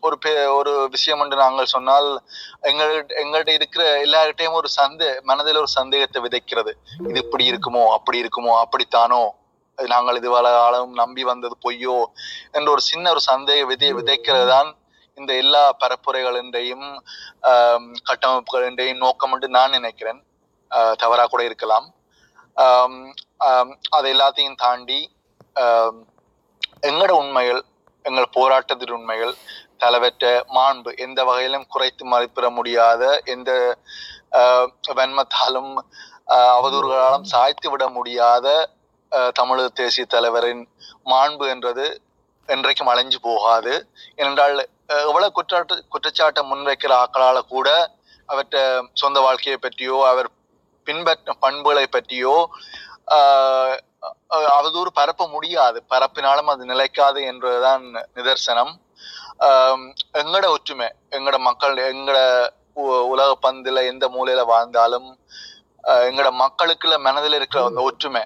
ஒரு 0.00 0.18
பெ- 0.24 0.54
ஒரு 0.54 0.88
விஷயம் 0.90 1.20
என்று 1.20 1.36
நாங்கள் 1.36 1.64
சொன்னால் 1.64 2.22
எங்கள்கிட்ட 2.62 3.12
எங்கள்கிட்ட 3.24 3.48
இருக்கிற 3.48 4.04
எல்லார்கிட்டையும் 4.04 4.52
ஒரு 4.52 4.68
சந்தே 4.76 5.20
மனதில் 5.20 5.56
ஒரு 5.56 5.68
சந்தேகத்தை 5.68 6.22
விதைக்கிறது. 6.22 6.72
இது 7.08 7.20
இப்படி 7.24 7.50
இருக்குமோ 7.50 7.86
அப்படி 7.86 8.22
இருக்குமோ 8.22 8.62
அப்படித்தானோ? 8.62 9.40
நாங்கள் 9.76 9.96
நாங்கள் 9.96 10.16
இதுவரை 10.16 10.52
காலம் 10.52 10.92
நம்பி 10.92 11.24
வந்தது 11.24 11.56
பொய்யோ? 11.64 12.04
என்ற 12.52 12.70
ஒரு 12.70 12.80
சின்ன 12.80 13.10
ஒரு 13.10 13.20
சந்தேக 13.32 13.66
விதையை 13.66 13.92
விதைக்கிறது 13.92 14.48
தான் 14.48 14.76
இந்த 15.14 15.34
எல்லா 15.34 15.76
பரப்புரைகளின்றையும் 15.80 16.98
ஆஹ் 17.42 17.94
கட்டமைப்புகளின்றையும் 18.04 18.96
நோக்கம் 18.96 19.32
என்று 19.32 19.48
நான் 19.48 19.70
நினைக்கிறேன். 19.70 20.22
ஆஹ் 20.70 20.92
தவறா 20.92 21.26
கூட 21.26 21.44
இருக்கலாம். 21.44 21.94
ஆஹ் 22.56 23.76
அது 23.88 24.14
எல்லாத்தையும் 24.14 24.56
தாண்டி 24.56 25.10
ஆஹ் 25.54 26.04
எங்களோட 26.82 27.10
உண்மைகள் 27.10 27.64
எங்கள் 28.04 28.34
போராட்டத்தின் 28.34 28.94
உண்மைகள் 28.94 29.34
தலைவற்ற 29.78 30.26
மாண்பு 30.54 30.90
எந்த 30.98 31.20
வகையிலும் 31.24 31.68
குறைத்து 31.68 32.04
மதிப்பிட 32.06 32.46
முடியாத 32.50 33.02
எந்த 33.26 33.50
வன்மத்தாலும் 34.96 35.72
அவதூறுகளாலும் 36.54 37.28
சாய்த்து 37.32 37.68
விட 37.70 37.84
முடியாத 37.90 38.46
ஆஹ், 39.12 39.32
தமிழக 39.34 39.68
தேசிய 39.78 40.04
தலைவரின் 40.08 40.62
மாண்பு 41.06 41.44
என்றது 41.48 41.86
என்றைக்கும் 42.48 42.90
அலைஞ்சு 42.92 43.18
போகாது. 43.22 43.72
ஏனென்றால் 44.16 44.54
எவ்வளவு 45.02 45.34
குற்றாட்டு 45.36 45.74
குற்றச்சாட்டை 45.88 46.42
முன்வைக்கிற 46.44 46.92
ஆக்களால 47.00 47.40
கூட 47.50 47.68
அவற்ற 48.28 48.56
சொந்த 48.94 49.18
வாழ்க்கையை 49.20 49.58
பற்றியோ 49.58 49.98
அவர் 50.08 50.28
பின்பற்ற 50.86 51.34
பண்புகளை 51.42 51.84
பற்றியோ 51.88 52.34
அவதூறு 54.52 54.90
பரப்ப 55.00 55.26
முடியாது. 55.26 55.78
பரப்பினாலும் 55.90 56.50
அது 56.52 56.64
நிலைக்காது 56.64 57.20
என்பதுதான் 57.22 57.84
நிதர்சனம். 58.16 58.72
எங்கட 60.20 60.46
ஒற்றுமை 60.56 60.88
எங்கட 61.16 61.36
மக்கள் 61.48 61.76
எங்கட 61.92 62.18
உலக 63.12 63.30
பந்துல 63.46 63.80
எந்த 63.92 64.04
மூலையில 64.08 64.42
வாழ்ந்தாலும் 64.44 65.08
எங்கட 66.08 66.28
மக்களுக்குள்ள 66.42 66.96
மனதில் 66.98 67.36
இருக்கிற 67.38 67.62
அந்த 67.64 67.80
ஒற்றுமை 67.80 68.22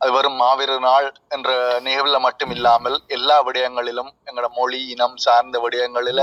அது 0.00 0.10
வெறும் 0.12 0.38
மாவீரர் 0.42 0.80
நாள் 0.80 1.06
என்ற 1.28 1.50
நிகழ்வுல 1.80 2.16
மட்டும் 2.20 2.50
இல்லாமல் 2.50 2.96
எல்லா 3.08 3.36
விடயங்களிலும் 3.46 4.10
எங்கட 4.24 4.46
மொழி 4.56 4.80
இனம் 4.86 5.16
சார்ந்த 5.16 5.58
விடயங்களில 5.58 6.20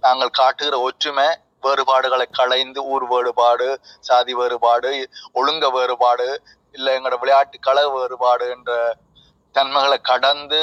நாங்கள் 0.00 0.36
காட்டுகிற 0.40 0.78
ஒற்றுமை 0.78 1.26
வேறுபாடுகளை 1.66 2.26
களைந்து 2.30 2.80
ஊர் 2.84 3.06
வேறுபாடு 3.06 3.68
சாதி 4.00 4.34
வேறுபாடு 4.34 4.90
ஒழுங்க 5.32 5.68
வேறுபாடு 5.70 6.26
இல்ல 6.74 6.94
எங்களோட 6.96 7.18
விளையாட்டு 7.20 7.58
கல 7.62 7.78
வேறுபாடு 7.92 8.46
என்ற 8.50 8.72
தன்மைகளை 9.54 9.98
கடந்து 10.02 10.62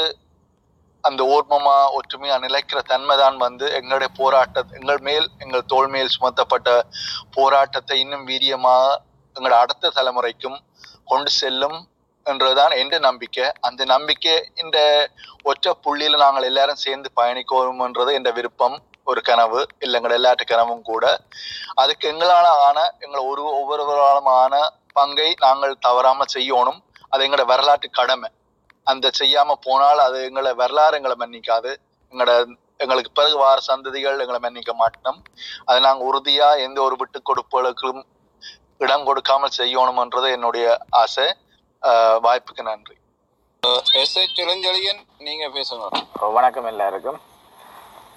அந்த 1.03 1.21
ஓர்மமா 1.33 1.75
ஒற்றுமையா 1.97 2.35
நிலைக்கிற 2.39 2.79
தன்மை 2.81 3.15
தான் 3.17 3.37
வந்து 3.37 3.65
எங்களுடைய 3.71 4.09
போராட்ட 4.17 4.63
எங்கள் 4.71 4.99
மேல் 4.99 5.27
எங்கள் 5.37 5.67
தோல் 5.67 5.87
மேல் 5.87 6.13
சுமத்தப்பட்ட 6.15 6.69
போராட்டத்தை 7.31 7.95
இன்னும் 7.99 8.27
வீரியமாக 8.27 8.99
எங்களோட 9.35 9.57
அடுத்த 9.63 9.91
தலைமுறைக்கும் 9.95 10.59
கொண்டு 11.03 11.31
செல்லும் 11.31 11.77
என்றுதான் 12.25 12.71
எந்த 12.71 12.95
நம்பிக்கை. 12.99 13.45
அந்த 13.61 13.85
நம்பிக்கை 13.85 14.35
இந்த 14.55 14.77
ஒற்றை 15.43 15.71
புள்ளியில 15.85 16.17
நாங்கள் 16.17 16.43
எல்லாரும் 16.43 16.83
சேர்ந்து 16.85 17.09
பயணிக்கணும்ன்றது 17.15 18.11
என்ற 18.13 18.31
விருப்பம் 18.31 18.75
ஒரு 19.03 19.21
கனவு. 19.21 19.59
இல்லை 19.79 19.95
எங்களோட 19.99 20.17
எல்லாட்டு 20.19 20.45
கனவும் 20.45 20.81
கூட. 20.81 21.05
அதுக்கு 21.75 22.05
எங்களால 22.11 22.47
ஆன 22.67 22.79
எங்களை 22.99 23.21
ஒரு 23.25 23.43
ஒவ்வொருவராலும் 23.59 24.31
ஆன 24.41 24.53
பங்கை 24.97 25.29
நாங்கள் 25.45 25.81
தவறாம 25.87 26.25
செய்யணும். 26.35 26.79
அது 27.11 27.25
எங்களோட 27.25 27.45
வரலாற்று 27.53 27.89
கடமை. 27.99 28.29
அந்த 28.91 29.11
செய்யாம 29.19 29.55
போனால் 29.67 30.01
அது 30.07 30.17
எங்களை 30.27 30.51
வரலாறு 30.61 30.97
எங்களை 30.99 31.15
மன்னிக்காது. 31.23 31.71
எங்களோட 32.11 32.33
எங்களுக்கு 32.83 33.11
பிறகு 33.17 33.35
வார 33.41 33.57
சந்ததிகள் 33.67 34.21
எங்களை 34.23 34.39
மன்னிக்க 34.45 34.73
மாட்டோம். 34.81 35.19
அதை 35.67 35.79
நாங்கள் 35.87 36.07
உறுதியா 36.09 36.47
எந்த 36.65 36.79
ஒரு 36.87 36.95
விட்டு 37.01 37.19
கொடுப்புகளுக்கும் 37.29 38.01
இடம் 38.85 39.05
கொடுக்காமல் 39.09 39.55
செய்யணும்ன்றது 39.57 40.27
என்னுடைய 40.35 40.65
ஆசை. 41.01 41.27
வாய்ப்புக்கு 42.25 42.63
நன்றி. 42.69 42.95
எஸ் 44.01 44.15
ஏ 44.19 44.23
சுரஞ்சொலியன் 44.35 45.01
நீங்க 45.27 45.45
பேசணும். 45.57 45.95
வணக்கம் 46.37 46.69
எல்லாருக்கும். 46.71 47.19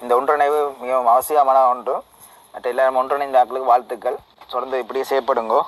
இந்த 0.02 0.12
ஒன்றிணைவு 0.18 0.58
மிகவும் 0.82 1.10
அவசியமான 1.14 1.58
ஒன்று. 1.72 1.94
மற்ற 2.52 2.66
எல்லாரும் 2.72 2.98
ஒன்றிணைந்த 3.00 3.38
ஆட்களுக்கு 3.40 3.72
வாழ்த்துக்கள். 3.72 4.18
தொடர்ந்து 4.52 4.82
இப்படியே 4.82 5.04
செயற்படுங்கோ. 5.10 5.60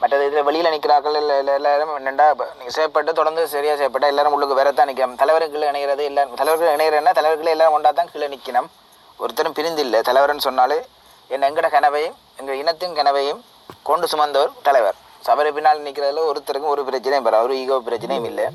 மற்றது 0.00 0.26
இதில் 0.28 0.46
வெளியில் 0.48 0.72
நிற்கிறார்கள் 0.74 1.16
இல்லை 1.20 1.36
இல்லை 1.42 1.54
எல்லாரும் 1.60 1.92
நண்டா 2.06 2.26
நீங்கள் 2.58 2.76
செயற்பட்டு 2.76 3.12
தொடர்ந்து 3.20 3.42
சரியாக 3.54 3.76
செயற்பட்டால் 3.80 4.12
எல்லாரும் 4.12 4.34
உள்ளுக்கு 4.36 4.58
வேற 4.60 4.70
தான் 4.72 4.88
நிற்கணும் 4.90 5.18
தலைவர்கள் 5.22 5.66
இணைகிறது 5.70 6.02
எல்லாரும் 6.10 6.38
தலைவர்கள் 6.40 6.74
இணைகிறேன்னா 6.76 7.12
தலைவர்கள் 7.18 7.54
எல்லாரும் 7.54 7.76
ஒன்றா 7.78 7.92
தான் 8.00 8.10
கீழே 8.12 8.28
நிற்கணும் 8.34 8.68
ஒருத்தரும் 9.22 9.56
பிரிந்தில்லை 9.58 10.00
தலைவர்னு 10.08 10.46
சொன்னாலே 10.48 10.78
என் 11.34 11.46
எங்கட 11.48 11.68
கனவையும் 11.76 12.16
எங்கள் 12.40 12.60
இனத்தின் 12.62 12.94
கனவையும் 12.98 13.40
கொண்டு 13.88 14.06
சுமந்தவர் 14.12 14.52
தலைவர். 14.66 14.96
சபரி 15.26 15.50
பின்னால் 15.56 15.82
நிற்கிறதுல 15.86 16.22
ஒருத்தருக்கும் 16.30 16.72
ஒரு 16.74 16.82
பிரச்சனையும் 16.88 17.26
பெற 17.26 17.40
ஒரு 17.46 17.54
ஈகோ 17.62 17.76
பிரச்சனையும் 17.88 18.28
இல்லை. 18.30 18.46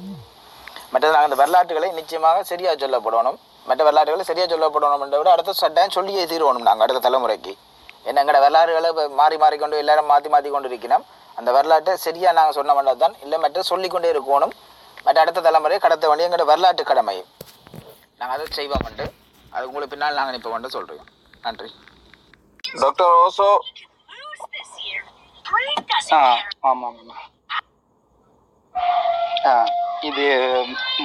மற்றது 0.94 1.14
நாங்கள் 1.16 1.30
அந்த 1.30 1.38
வரலாற்றுகளை 1.42 1.90
நிச்சயமாக 2.00 2.44
சரியாக 2.52 2.76
சொல்லப்படணும். 2.84 3.38
மற்ற 3.70 3.82
வரலாற்றுகளை 3.88 4.26
சரியாக 4.30 4.50
சொல்லப்படணும்ன்றத 4.54 5.20
விட 5.22 5.30
அடுத்த 5.36 5.58
சட்டம் 5.62 5.94
சொல்லியே 5.98 6.24
தீர்வணும் 6.32 6.68
நாங்கள் 6.70 6.86
அடுத்த 6.86 7.02
தலைமுறைக்கு. 7.08 7.54
ஏன்னா 8.08 8.22
எங்களோட 8.24 8.42
வரலாறுகளை 8.46 8.90
மாறி 9.20 9.38
மாறிக்கொண்டு 9.44 9.82
எல்லாரும் 9.84 10.10
மாற்றி 10.14 10.32
மாற்றி 10.34 10.50
கொண்டு 10.56 10.72
இருக்கணும் 10.72 11.06
அந்த 11.40 11.50
வரலாற்றை 11.58 11.94
சரியாக 12.06 12.38
நாங்கள் 12.38 12.58
சொன்ன 12.60 12.74
வேண்டாம் 12.78 13.04
தான். 13.04 13.16
இல்லை 13.24 13.38
மற்ற 13.46 13.64
சொல்லிக்கொண்டே 13.72 14.12
இருக்கணும். 14.14 14.54
மற்ற 15.06 15.18
அடுத்த 15.24 15.44
தலைமுறை 15.48 15.78
கடத்த 15.86 16.08
வேண்டிய 16.10 16.28
எங்களோட 16.30 16.46
வரலாற்று 16.52 16.84
கடமை. 16.92 17.18
நாங்கள் 18.20 18.36
அதை 18.38 18.46
செய்வோம்ட்டு 18.58 19.06
அது 19.56 19.68
உங்களுக்கு 19.70 19.94
பின்னால் 19.94 20.20
நாங்கள் 20.20 20.38
இப்போ 20.40 20.50
கொண்டு 20.54 20.76
சொல்கிறோம் 20.76 21.10
நன்றி. 21.46 21.70
டாக்டர் 22.82 23.16
ஓசோ. 23.24 23.48
ஆ 26.18 26.20
ஆமாம் 26.70 26.98
ஆமாம். 27.02 27.24
இது 30.02 30.24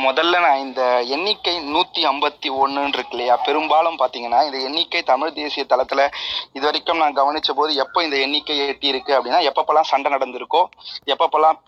முதல்ல 0.05 0.39
நான் 0.41 0.63
இந்த 0.63 0.83
எண்ணிக்கை 1.15 1.53
நூற்றி 1.67 2.01
ஐம்பத்தி 2.05 2.49
ஒன்றுன்னு 2.61 2.97
இருக்கு 2.97 3.15
இல்லையா? 3.17 3.35
பெரும்பாலும் 3.47 3.99
பார்த்தீங்கன்னா 4.01 4.41
இந்த 4.47 4.59
எண்ணிக்கை 4.61 5.01
தமிழ் 5.11 5.37
தேசிய 5.37 5.65
தளத்தில் 5.65 6.03
இது 6.57 6.65
வரைக்கும் 6.65 7.03
நான் 7.03 7.19
கவனிச்ச 7.21 7.53
போது 7.53 7.75
எப்போ 7.85 8.03
இந்த 8.03 8.17
எண்ணிக்கை 8.19 8.57
எட்டி 8.67 8.89
இருக்கு 8.89 9.13
அப்படின்னா 9.17 9.41
எப்பப்பெல்லாம் 9.51 9.91
சண்டை 9.93 10.11
நடந்திருக்கோ 10.17 10.63
எப்பப்பெல்லாம் 11.15 11.59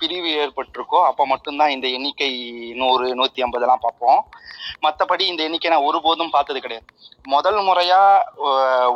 பிரிவு 0.00 0.30
ஏற்பட்டிருக்கோ 0.42 0.98
அப்போ 1.08 1.24
மட்டும்தான் 1.32 1.74
இந்த 1.76 1.86
எண்ணிக்கை 1.96 2.30
நூறு 2.80 3.06
நூற்றி 3.20 3.44
ஐம்பதெல்லாம் 3.46 3.84
பார்ப்போம். 3.84 4.20
மற்றபடி 4.84 5.24
இந்த 5.32 5.42
எண்ணிக்கை 5.48 5.70
நான் 5.72 5.86
ஒருபோதும் 5.88 6.34
பார்த்தது 6.34 6.58
கிடையாது. 6.64 6.86
முதல் 7.34 7.60
முறையா 7.68 8.00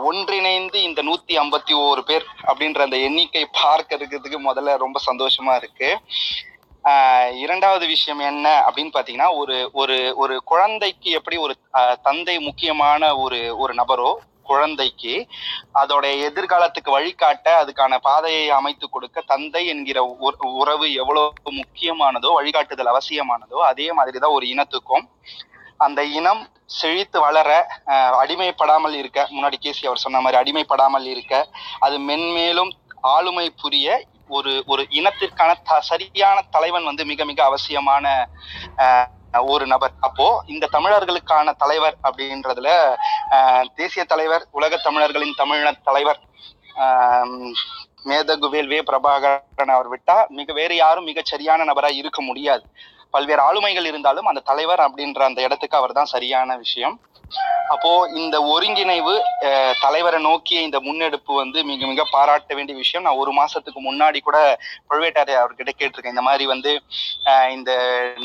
ஒன்றிணைந்து 0.09 0.79
இந்த 0.89 1.01
நூற்றி 1.09 1.35
ஐம்பத்தி 1.43 1.75
ஓரு 1.87 2.03
பேர் 2.11 2.27
அப்படின்ற 2.49 2.83
அந்த 2.89 2.99
எண்ணிக்கை 3.09 3.45
பார்க்கறதுக்கு 3.63 4.41
முதல்ல 4.49 4.77
ரொம்ப 4.85 5.01
சந்தோஷமா 5.09 5.55
இருக்கு. 5.63 5.91
இரண்டாவது 7.45 7.85
விஷயம் 7.95 8.23
என்ன 8.29 8.47
அப்படின்னு 8.67 8.95
பாத்தீங்கன்னா 8.95 9.29
ஒரு 9.41 9.57
ஒரு 9.81 9.97
ஒரு 10.23 10.35
குழந்தைக்கு 10.51 11.09
எப்படி 11.19 11.37
ஒரு 11.47 11.55
தந்தை 12.07 12.35
முக்கியமான 12.49 13.11
ஒரு 13.25 13.41
ஒரு 13.63 13.73
நபரோ 13.81 14.11
குழந்தைக்கு 14.43 15.15
அதோட 15.75 16.05
எதிர்காலத்துக்கு 16.27 16.91
வழிகாட்ட 16.91 17.49
அதுக்கான 17.61 17.99
பாதையை 17.99 18.45
அமைத்து 18.51 18.89
கொடுக்க 18.89 19.21
தந்தை 19.27 19.63
என்கிற 19.67 20.01
உறவு 20.55 20.89
எவ்வளவு 20.95 21.55
முக்கியமானதோ 21.61 22.31
வழிகாட்டுதல் 22.33 22.93
அவசியமானதோ 22.93 23.61
அதே 23.63 23.89
மாதிரிதான் 23.93 24.31
ஒரு 24.31 24.47
இனத்துக்கும் 24.47 25.07
அந்த 25.77 26.01
இனம் 26.13 26.43
செழித்து 26.73 27.19
வளர 27.21 27.51
அடிமைப்படாமல் 28.19 28.95
இருக்க 28.95 29.21
முன்னாடி 29.33 29.57
கேசி 29.63 29.87
அவர் 29.87 29.97
சொன்ன 29.97 30.21
மாதிரி 30.21 30.41
அடிமைப்படாமல் 30.43 31.07
இருக்க 31.07 31.35
அது 31.79 31.97
மென்மேலும் 32.01 32.73
ஆளுமை 33.09 33.47
புரிய 33.55 33.87
ஒரு 34.29 34.53
ஒரு 34.67 34.83
இனத்திற்கான 34.91 35.51
த 35.63 35.81
சரியான 35.81 36.37
தலைவன் 36.51 36.85
வந்து 36.85 37.05
மிக 37.05 37.25
மிக 37.25 37.41
அவசியமான 37.45 38.07
ஒரு 39.53 39.65
நபர். 39.73 39.93
அப்போ 40.07 40.27
இந்த 40.53 40.69
தமிழர்களுக்கான 40.77 41.53
தலைவர் 41.63 41.97
அப்படின்றதுல 42.09 42.71
தேசிய 43.81 44.05
தலைவர் 44.13 44.45
உலக 44.59 44.81
தமிழர்களின் 44.87 45.39
தமிழின 45.41 45.73
தலைவர் 45.89 46.21
மேதகுவேல் 48.11 48.71
வே 48.73 48.79
பிரபாகரன் 48.89 49.75
அவர் 49.77 49.91
விட்டா 49.93 50.17
மிக 50.39 50.53
வேறு 50.61 50.77
யாரும் 50.77 51.09
மிக 51.11 51.21
சரியான 51.33 51.65
நபராக 51.71 52.01
இருக்க 52.03 52.21
முடியாது. 52.29 52.65
பல்வேறு 53.15 53.43
ஆளுமைகள் 53.49 53.89
இருந்தாலும் 53.91 54.29
அந்த 54.31 54.45
தலைவர் 54.51 54.83
அப்படின்ற 54.87 55.23
அந்த 55.29 55.41
இடத்துக்கு 55.47 55.79
அவர் 55.81 55.97
தான் 55.99 56.13
சரியான 56.15 56.57
விஷயம். 56.65 56.95
அப்போ 57.73 57.91
இந்த 58.23 58.37
ஒருங்கிணைவு 58.53 59.13
தலைவரை 59.81 60.19
நோக்கிய 60.23 60.61
இந்த 60.61 60.79
முன்னெடுப்பு 60.87 61.33
வந்து 61.35 61.59
மிக 61.65 61.87
மிக 61.87 62.03
பாராட்ட 62.11 62.55
வேண்டிய 62.55 62.77
விஷயம். 62.79 63.07
நான் 63.07 63.21
ஒரு 63.23 63.33
மாசத்துக்கு 63.39 63.81
முன்னாடி 63.87 64.19
கூட 64.27 64.39
பழுவேட்டாரை 64.91 65.35
அவர்கிட்ட 65.43 65.73
கேட்டிருக்கேன். 65.79 66.15
இந்த 66.15 66.25
மாதிரி 66.29 66.47
வந்து 66.53 66.73
இந்த 67.57 67.73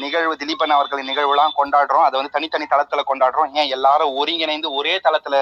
நிகழ்வு 0.03 0.36
திலீபன் 0.41 0.76
அவர்களின் 0.77 1.10
நிகழ்வுலாம் 1.11 1.57
கொண்டாடுறோம். 1.60 2.06
அதை 2.07 2.15
வந்து 2.19 2.36
தனித்தனி 2.36 2.68
தளத்துல 2.73 3.06
கொண்டாடுறோம். 3.11 3.52
ஏன்? 3.53 3.72
எல்லாரும் 3.77 4.15
ஒருங்கிணைந்து 4.23 4.72
ஒரே 4.73 4.95
தளத்துல 5.07 5.38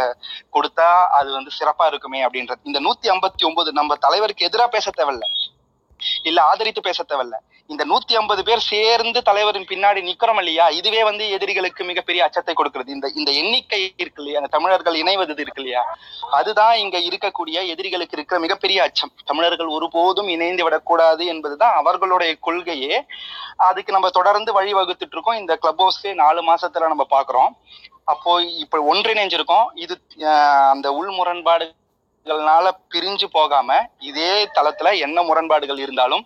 கொடுத்தா 0.57 0.89
அது 1.19 1.31
வந்து 1.31 1.51
சிறப்பா 1.59 1.85
இருக்குமே 1.85 2.21
அப்படின்றது. 2.27 2.63
இந்த 2.63 2.81
நூத்தி 2.87 3.09
ஐம்பத்தி 3.15 3.45
ஒன்பது 3.51 3.71
நம்ம 3.71 3.95
தலைவருக்கு 4.07 4.45
எதிராக 4.45 4.69
பேச 4.77 4.91
தேவையில்ல. 4.97 5.27
இல்ல 6.23 6.41
ஆதரித்து 6.41 6.81
பேச 6.81 7.03
தேவையில்ல. 7.03 7.35
இந்த 7.69 7.85
நூத்தி 7.85 8.15
ஐம்பது 8.15 8.43
பேர் 8.43 8.59
சேர்ந்து 8.59 9.21
தலைவரின் 9.21 9.65
பின்னாடி 9.65 10.01
நிக்கிறோம் 10.01 10.37
இல்லையா? 10.37 10.69
இதுவே 10.69 11.03
வந்து 11.03 11.29
எதிரிகளுக்கு 11.29 11.83
மிகப்பெரிய 11.83 12.23
அச்சத்தை 12.23 12.53
கொடுக்கிறது. 12.53 12.91
இந்த 12.91 13.11
இந்த 13.15 13.31
எண்ணிக்கை 13.31 13.93
இருக்கு 13.97 14.21
இல்லையா? 14.21 14.39
அந்த 14.39 14.47
தமிழர்கள் 14.47 14.95
இணைவது 14.95 15.39
இருக்கு 15.39 15.61
இல்லையா? 15.61 15.97
அதுதான் 16.31 16.75
இங்க 16.77 16.97
இருக்கக்கூடிய 16.97 17.67
எதிரிகளுக்கு 17.67 18.17
இருக்கிற 18.17 18.39
மிகப்பெரிய 18.39 18.83
அச்சம். 18.83 19.11
தமிழர்கள் 19.25 19.67
ஒருபோதும் 19.67 20.27
இணைந்து 20.27 20.63
விடக்கூடாது 20.63 21.25
என்பதுதான் 21.25 21.73
அவர்களுடைய 21.75 22.35
கொள்கையே. 22.35 23.05
அதுக்கு 23.55 23.91
நம்ம 23.91 24.09
தொடர்ந்து 24.09 24.53
வழி 24.53 24.73
வகுத்துட்டு 24.73 25.11
இருக்கோம். 25.11 25.35
இந்த 25.35 25.55
கிளப் 25.55 25.81
ஹவுஸ்க்கு 25.81 26.13
நாலு 26.13 26.53
மாசத்துல 26.53 26.87
நம்ம 26.87 27.05
பாக்குறோம் 27.09 27.53
அப்போ 28.03 28.41
இப்ப 28.43 28.93
ஒன்றிணைஞ்சிருக்கோம். 28.93 29.65
இது 29.73 30.01
ஆஹ், 30.17 30.69
அந்த 30.69 30.93
உள் 30.93 31.09
முரண்பாடுகள்னால 32.25 32.67
பிரிஞ்சு 32.93 33.27
போகாம 33.31 33.69
இதே 34.01 34.31
தளத்துல 34.53 34.91
என்ன 34.99 35.17
முரண்பாடுகள் 35.23 35.79
இருந்தாலும் 35.79 36.23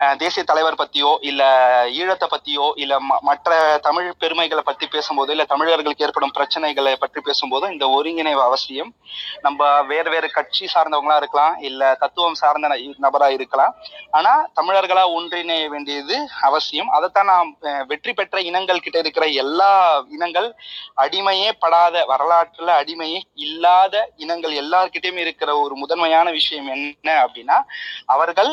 தேசிய 0.00 0.44
தலைவர் 0.44 0.74
பத்தியோ 0.74 1.16
இல்ல 1.20 1.42
ஈழத்தை 1.90 2.26
பத்தியோ 2.26 2.72
இல்ல 2.74 3.00
ம- 3.00 3.20
மற்ற 3.20 3.78
தமிழ் 3.82 4.12
பெருமைகளை 4.18 4.62
பத்தி 4.62 4.86
பேசும்போது 4.86 5.30
இல்ல 5.30 5.44
தமிழர்களுக்கு 5.44 6.04
ஏற்படும் 6.04 6.32
பிரச்சனைகளை 6.34 6.94
பற்றி 6.94 7.20
பேசும்போது 7.20 7.72
இந்த 7.72 7.86
ஒருங்கிணைவு 7.86 8.42
அவசியம். 8.42 8.94
நம்ம 9.40 9.82
வேறு 9.82 10.10
வேறு 10.10 10.30
கட்சி 10.30 10.68
சார்ந்தவங்களா 10.74 11.16
இருக்கலாம் 11.16 11.58
இல்ல 11.58 11.96
தத்துவம் 12.00 12.34
சார்ந்த 12.34 12.68
நபரா 13.00 13.30
இருக்கலாம். 13.30 13.74
ஆனா 14.10 14.48
தமிழர்களா 14.60 15.04
ஒன்றிணைய 15.14 15.66
வேண்டியது 15.66 16.28
அவசியம். 16.40 16.88
அதைத்தான் 16.88 17.26
நாம் 17.26 17.56
வெற்றி 17.86 18.12
பெற்ற 18.12 18.40
இனங்கள் 18.40 18.80
கிட்ட 18.80 18.98
இருக்கிற 18.98 19.26
எல்லா 19.26 19.72
இனங்கள் 20.10 20.54
அடிமையே 20.96 21.50
படாத 21.58 22.04
வரலாற்றுல 22.08 22.70
அடிமையே 22.82 23.20
இல்லாத 23.34 24.10
இனங்கள் 24.16 24.52
எல்லார்கிட்டயுமே 24.52 25.16
இருக்கிற 25.16 25.58
ஒரு 25.58 25.74
முதன்மையான 25.74 26.30
விஷயம் 26.30 26.66
என்ன 26.66 27.26
அப்படின்னா 27.26 27.58
அவர்கள் 28.06 28.52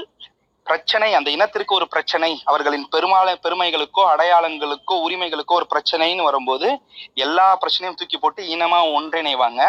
பிரச்சனை 0.64 1.14
அந்த 1.14 1.30
இனத்திற்கு 1.32 1.74
ஒரு 1.74 1.88
பிரச்சனை 1.88 2.42
அவர்களின் 2.46 2.88
பெருமாள 2.92 3.36
பெருமைகளுக்கோ 3.44 4.04
அடையாளங்களுக்கோ 4.04 4.96
உரிமைகளுக்கோ 5.08 5.56
ஒரு 5.56 5.68
பிரச்சனைன்னு 5.70 6.24
வரும்போது 6.24 6.80
எல்லா 7.14 7.58
பிரச்சனையும் 7.58 7.94
தூக்கி 7.94 8.18
போட்டு 8.18 8.44
இனமா 8.44 8.80
ஒன்றிணைவாங்க. 8.98 9.62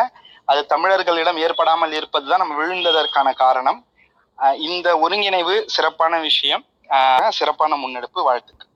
அது 0.45 0.67
தமிழர்களிடம் 0.69 1.37
ஏற்படாமல் 1.37 1.93
இருப்பதுதான் 1.93 2.39
நம்ம 2.39 2.55
விழுந்ததற்கான 2.63 3.35
காரணம். 3.35 3.87
இந்த 4.59 4.89
ஒருங்கிணைவு 5.09 5.65
சிறப்பான 5.67 6.21
விஷயம். 6.21 6.65
ஆஹ் 6.89 7.29
சிறப்பான 7.29 7.77
முன்னெடுப்பு 7.77 8.23
வாழ்த்துக்கள். 8.23 8.69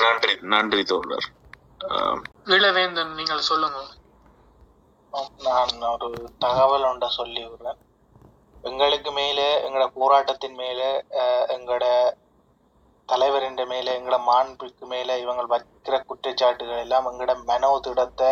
நன்றி 0.00 0.34
நன்றி 0.40 0.82
தோழர். 0.84 1.26
ஆஹ் 1.88 2.22
இளவேந்தன் 2.44 3.14
நீங்கள் 3.14 3.40
சொல்லுங்க 3.40 3.80
நான் 5.42 5.98
ஒரு 6.00 6.30
தகவல் 6.38 6.84
ஒன்றை 6.84 7.08
சொல்லி 7.10 7.44
விடுறேன் 7.46 7.86
எங்களுக்கு 8.64 9.12
மேலே 9.12 9.48
எங்களோட 9.64 9.86
போராட்டத்தின் 9.94 10.54
மேலே 10.54 10.88
அஹ், 11.20 11.46
எங்களோட 11.48 11.86
தலைவரின் 13.08 13.60
மேலே 13.70 13.98
எங்களோட 13.98 14.18
மாண்புக்கு 14.24 14.86
மேலே 14.86 15.20
இவங்க 15.20 15.42
வைக்கிற 15.52 15.96
குற்றச்சாட்டுகள் 16.08 16.82
எல்லாம் 16.82 17.06
எங்களோட 17.06 17.34
மனோதிடத்தை 17.48 18.28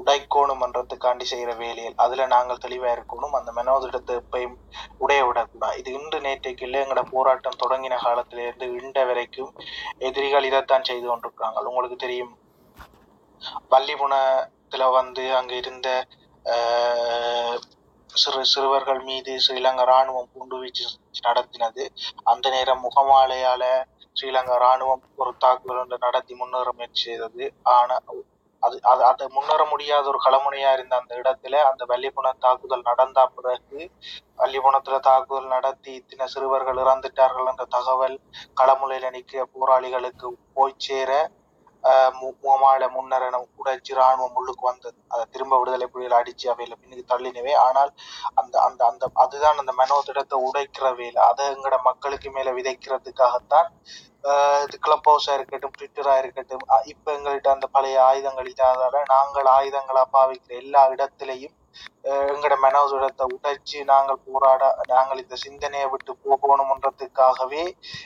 உடைக்கோணுமன்றதுக்காண்டி 0.00 1.24
செய்கிற 1.24 1.52
வேலையில். 1.54 1.96
அதில் 1.96 2.24
நாங்கள் 2.26 2.58
தெளிவாக 2.58 2.94
இருக்கணும். 2.96 3.34
அந்த 3.38 3.52
மனோதிடத்தை 3.52 4.14
எப்பயும் 4.20 4.54
உடைய 4.98 5.24
விடக்கூடாது. 5.24 5.78
இது 5.78 5.92
இன்று 5.92 6.20
நேற்றைக்கு 6.20 6.66
இல்லை. 6.66 6.80
எங்களோட 6.82 7.04
போராட்டம் 7.10 7.60
தொடங்கின 7.62 7.98
காலத்திலிருந்து 8.02 8.68
இன்ற 8.80 9.04
வரைக்கும் 9.04 9.52
எதிரிகள் 10.00 10.48
இதைத்தான் 10.50 10.88
செய்து 10.90 11.06
கொண்டிருக்காங்க 11.08 11.66
உங்களுக்கு 11.70 11.98
தெரியும் 11.98 12.32
வள்ளிபுணத்துல 13.72 14.90
வந்து 14.92 15.36
அங்க 15.36 15.54
இருந்த 15.54 15.88
சிறு 18.14 18.42
சிறுவர்கள் 18.52 19.00
மீது 19.08 19.32
ஸ்ரீலங்கா 19.44 19.84
ராணுவம் 19.92 20.30
குண்டுவீச்சு 20.34 20.84
நடத்தினது. 21.26 21.84
அந்த 22.32 22.46
நேரம் 22.56 22.84
முகமாலையால 22.86 23.64
ஸ்ரீலங்கா 24.16 24.56
ராணுவம் 24.64 25.02
ஒரு 25.22 25.32
தாக்குதல் 25.44 25.82
ஒன்று 25.82 26.04
நடத்தி 26.06 26.34
முன்னேற 26.34 26.68
முயற்சி 26.78 27.02
செய்தது. 27.08 27.44
ஆனா 27.74 27.96
அது 28.62 28.76
அது 28.86 29.02
அது 29.04 29.24
முன்னேற 29.28 29.62
முடியாத 29.70 30.04
ஒரு 30.10 30.18
களமுனையா 30.26 30.70
இருந்த 30.76 30.94
அந்த 31.00 31.12
இடத்துல 31.20 31.54
அந்த 31.70 31.82
வள்ளிபுண 31.90 32.28
தாக்குதல் 32.44 32.86
நடந்த 32.90 33.24
பிறகு 33.36 33.80
வள்ளிபுணத்துல 34.38 34.98
தாக்குதல் 35.08 35.52
நடத்தி 35.56 35.90
இத்தனை 35.94 36.26
சிறுவர்கள் 36.34 36.80
இறந்துட்டார்கள் 36.84 37.50
என்ற 37.52 37.64
தகவல் 37.76 38.16
களமுனையில 38.60 39.10
நிற்கிற 39.10 39.42
போராளிகளுக்கு 39.54 40.28
போய் 40.54 40.80
சேர 40.86 41.10
ஆஹ் 41.84 42.12
மு- 42.14 42.34
முகமால 42.42 42.88
முன்னரண 42.88 43.36
உடைச்சு 43.58 43.92
ராணுவம் 43.94 44.36
வந்தது. 44.62 44.96
அதை 45.08 45.24
திரும்ப 45.30 45.58
விடுதலை 45.58 45.86
புலிகள் 45.86 46.18
அடிச்சு 46.18 46.46
அவையில 46.50 46.74
பின்னுக்கு 46.74 47.04
தள்ளினவே 47.08 47.54
ஆனால் 47.58 47.90
அந்த 48.34 48.60
அந்த 48.60 48.84
அந்த 48.86 49.10
அதுதான் 49.14 49.58
அந்த 49.58 49.72
மனோதிடத்தை 49.78 50.38
உடைக்கிற 50.46 50.94
வேலை. 50.94 51.22
அதை 51.22 51.46
எங்கட 51.50 51.78
மக்களுக்கு 51.82 52.30
மேல 52.30 52.52
விதைக்கிறதுக்காகத்தான் 52.52 53.70
இது 54.64 54.78
கிளப் 54.78 55.08
ஹவுஸா 55.08 55.32
இருக்கட்டும் 55.34 55.72
ட்விட்டரா 55.78 56.18
இருக்கட்டும் 56.18 56.62
இப்ப 56.84 57.12
எங்கள்கிட்ட 57.12 57.48
அந்த 57.48 57.66
பழைய 57.66 58.04
ஆயுதங்கள் 58.04 58.48
இல்லாதால 58.48 59.02
நாங்கள் 59.08 59.48
ஆயுதங்களா 59.48 60.04
பாவிக்கிற 60.12 60.54
எல்லா 60.56 60.82
இடத்திலையும் 60.88 61.54
ஆஹ் 62.08 62.26
எங்கட 62.32 62.54
மனோதிடத்தை 62.62 63.26
உடைச்சு 63.32 63.78
நாங்கள் 63.90 64.22
போராட 64.26 64.62
நாங்கள் 64.90 65.22
இந்த 65.22 65.36
சிந்தனையை 65.42 65.86
விட்டு 65.90 66.12
போகணும்ன்றதுக்காகவே 66.24 67.62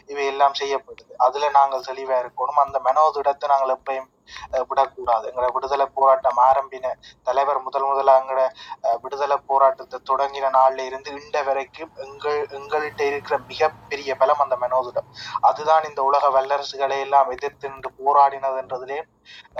இவை 0.09 0.24
எல்லாம் 0.28 0.59
செய்யப்படுது. 0.59 0.95
அதுல 1.24 1.51
நாங்கள் 1.57 1.86
தெளிவா 1.89 2.16
இருக்கணும். 2.23 2.36
அந்த 2.65 2.78
மனோதுடத்தை 2.86 3.49
நாங்கள் 3.53 3.74
எப்பயும் 3.74 4.09
அஹ், 4.49 4.65
விடக்கூடாது. 4.70 5.27
எங்களோட 5.28 5.51
விடுதலை 5.55 5.85
போராட்டம் 5.95 6.39
ஆரம்பின 6.45 6.86
தலைவர் 7.27 7.61
முதல் 7.65 7.86
முதலா 7.89 8.15
எங்களோட 8.19 8.43
அஹ், 8.85 8.99
விடுதலை 9.05 9.36
போராட்டத்தை 9.49 9.99
தொடங்கின 10.11 10.51
நாள்ல 10.55 10.86
இருந்து 10.89 11.11
இண்ட 11.19 11.43
வரைக்கும் 11.47 11.77
எங்கள் 12.05 12.27
எங்கள்கிட்ட 12.59 13.03
இருக்கிற 13.09 13.39
மிகப்பெரிய 13.49 13.77
பலம் 14.16 14.43
அந்த 14.45 14.59
மனோதுடம் 14.61 15.09
அதுதான் 15.49 15.89
இந்த 15.89 16.03
உலக 16.09 16.31
வல்லரசுகளை 16.35 16.99
எல்லாம் 17.07 17.32
எதிர்த்து 17.35 17.70
நின்று 17.70 17.93
போராடினதுன்றதுலே 18.01 19.01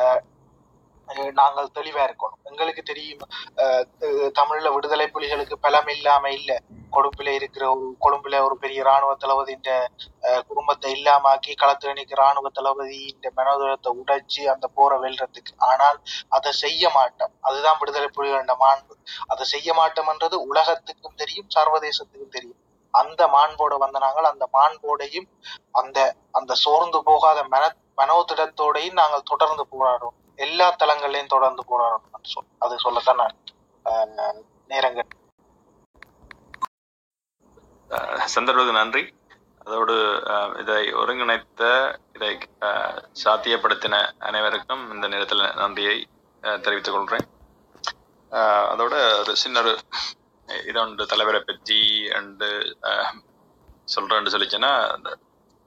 அஹ், 0.01 0.21
நாங்கள் 1.41 1.77
தெளிவா 1.79 2.03
இருக்கணும். 2.09 2.41
எங்களுக்கு 2.51 2.83
தெரியும் 2.91 3.25
தமிழ்ல 4.39 4.73
விடுதலை 4.75 5.07
புலிகளுக்கு 5.15 5.57
பலம் 5.65 5.91
இல்லாம 5.95 6.31
இல்ல. 6.39 6.51
கொழும்புல 6.97 7.33
இருக்கிற 7.39 7.65
ஒரு 7.73 7.87
கொழும்புல 8.05 8.37
ஒரு 8.47 8.55
பெரிய 8.63 8.81
ராணுவ 8.89 9.13
தளபதியின் 9.23 9.67
குடும்பத்தை 10.49 10.91
இல்லாமாக்கி 10.99 11.53
களத்துல 11.63 11.95
நிற்கிற 11.99 12.21
ராணுவ 12.23 12.87
இந்த 13.11 13.27
மனோதரத்தை 13.39 13.91
உடைச்சு 14.01 14.43
அந்த 14.55 14.67
போரை 14.77 14.97
வெல்றதுக்கு. 15.05 15.53
ஆனால் 15.71 15.99
அதை 16.37 16.53
செய்ய 16.65 16.91
மாட்டோம். 16.99 17.35
அதுதான் 17.49 17.81
விடுதலை 17.83 18.09
புலிகளின் 18.17 18.63
மாண்பு. 18.65 18.95
அதை 19.33 19.47
செய்ய 19.55 19.69
மாட்டோம்ன்றது 19.81 20.39
உலகத்துக்கும் 20.51 21.19
தெரியும் 21.23 21.53
சர்வதேசத்துக்கும் 21.57 22.35
தெரியும். 22.39 22.61
அந்த 22.95 23.23
மாண்போட 23.35 23.75
வந்த 23.83 23.99
நாங்கள் 24.05 24.31
அந்த 24.33 24.45
மாண்போடையும் 24.57 25.29
அந்த 25.81 25.99
அந்த 26.39 26.53
சோர்ந்து 26.65 26.99
போகாத 27.09 27.39
மன 27.55 27.65
மனோதிடத்தோடையும் 28.01 28.99
நாங்கள் 29.01 29.29
தொடர்ந்து 29.31 29.65
போராடுவோம். 29.75 30.17
எல்லா 30.39 30.67
தளங்கள்லயும் 30.81 31.35
தொடர்ந்து 31.35 31.63
போராடணும் 31.69 32.05
சொல் 32.29 32.51
அது 32.59 32.75
சொல்லத்தான் 32.85 33.21
நான் 33.23 33.37
ஆஹ், 33.87 34.41
நேரங்கள் 34.71 35.09
சந்தர்வது 38.33 38.73
நன்றி. 38.77 39.03
அதோடு 39.67 39.95
அஹ், 40.33 40.53
இதை 40.63 40.83
ஒருங்கிணைத்த 41.01 41.63
இதை 42.17 42.33
சாத்தியப்படுத்தின 43.23 43.95
அனைவருக்கும் 44.23 44.85
இந்த 44.95 45.07
நேரத்தில் 45.09 45.45
நன்றியை 45.61 45.97
அஹ், 46.43 46.61
தெரிவித்துக் 46.65 46.97
கொள்கிறேன் 46.97 47.27
அதோட 48.71 48.95
ஒரு 49.21 49.33
சின்ன 49.43 49.59
ஒரு 49.61 49.73
இதொன்று 50.49 51.05
தலைவரை 51.13 51.41
பற்றி 51.43 51.79
அண்டு 52.17 52.49
சொல்றேன்னு 53.89 54.33
சொல்லிச்சுன்னா 54.35 54.73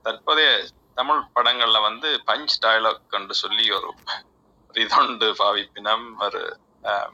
தற்போதைய 0.05 0.49
தமிழ் 0.97 1.21
படங்கள்ல 1.35 1.79
வந்து 1.87 2.09
பஞ்ச் 2.27 2.55
டயலாக் 2.63 3.17
என்று 3.17 3.35
சொல்லி 3.41 3.65
ஒரு 3.77 3.89
ரிதொண்டு 4.73 5.35
பாவிப்பினம் 5.39 6.15
ஒரு 6.19 6.57
அஹ், 6.83 7.11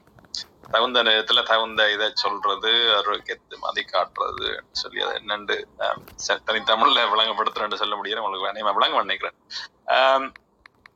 தகுந்த 0.71 1.03
நேரத்துல 1.03 1.43
தகுந்த 1.43 1.91
இதை 1.91 2.11
சொல்றது 2.15 2.95
ஒரு 2.97 3.23
கெத்து 3.27 3.57
மதி 3.59 3.85
காட்டுறது 3.85 4.49
சொல்லி 4.71 5.01
அதை 5.01 5.21
என்னண்டு 5.21 5.55
ஆம், 5.79 6.03
ச- 6.27 6.41
தனித்தமிழ்ல 6.47 7.09
விளங்கப்படுத்துறேன்னு 7.09 7.75
சொல்ல 7.75 7.95
முடியும் 7.95 8.23
உங்களுக்கு 8.23 8.47
வேணாம் 8.47 8.73
விளங்க 8.73 9.01
நினைக்கிறேன். 9.01 9.37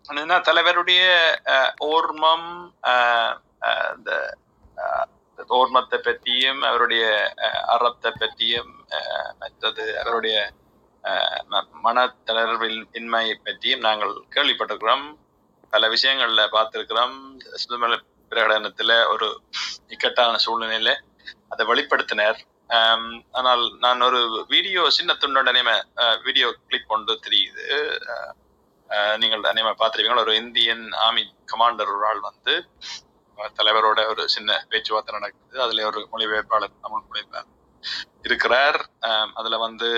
என்னன்னா 0.09 0.41
தலைவருடைய 0.41 1.01
அஹ், 1.45 1.71
ஓர்மம் 1.85 2.49
இந்த 3.95 4.11
ஓர்மத்தை 5.49 5.97
பற்றியும் 5.97 6.61
அவருடைய 6.61 7.05
அஹ், 7.37 7.61
அறத்தை 7.67 8.11
பற்றியும் 8.19 8.85
அஹ், 8.89 9.33
மற்றது 9.39 9.99
அவருடைய 9.99 10.53
அஹ், 11.03 11.41
ம- 11.49 11.69
இன்மையை 12.93 13.35
பற்றியும் 13.43 13.79
நாங்கள் 13.79 14.25
கேள்விப்பட்டிருக்கிறோம். 14.35 15.05
பல 15.73 15.87
விஷயங்கள்ல 15.95 16.43
பார்த்திருக்கிறோம். 16.55 17.15
சுதுமல 17.61 17.95
பிரகடனத்துல 18.31 18.91
ஒரு 19.13 19.27
இக்கட்டான 19.93 20.39
சூழ்நிலையில 20.45 20.91
அதை 21.53 21.63
வெளிப்படுத்தினர். 21.71 22.39
ஆனால் 23.37 23.63
நான் 23.85 24.05
ஒரு 24.07 24.19
வீடியோ 24.53 24.81
சின்ன 24.97 25.15
துண்டோட 25.21 25.49
வீடியோ 26.27 26.49
கிளிப் 26.67 26.91
ஒன்று 26.95 27.13
தெரியுது. 27.25 27.65
நீங்கள் 29.21 29.49
அநேகமாக 29.51 29.75
பார்த்துருப்பீங்க 29.79 30.25
ஒரு 30.27 30.35
இந்தியன் 30.43 30.85
ஆர்மி 31.05 31.23
கமாண்டர் 31.51 31.91
ஒரு 31.95 32.05
ஆள் 32.09 32.21
வந்து 32.29 32.53
தலைவரோட 33.57 33.99
ஒரு 34.11 34.23
சின்ன 34.35 34.49
பேச்சுவார்த்தை 34.71 35.13
நடக்குது. 35.17 35.55
அதுல 35.65 35.85
ஒரு 35.89 35.99
மொழிபெயர்ப்பாளர் 36.13 36.81
தமிழ் 36.85 37.07
மொழிபெயர் 37.09 37.49
இருக்கிறார். 38.27 38.79
அதுல 39.39 39.57
வந்து 39.65 39.89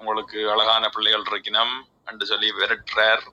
உங்களுக்கு 0.00 0.38
அழகான 0.52 0.84
பிள்ளைகள் 0.94 1.28
இருக்கணும் 1.30 1.74
என்று 2.10 2.24
சொல்லி 2.30 2.48
விரட்டுறார். 2.60 3.24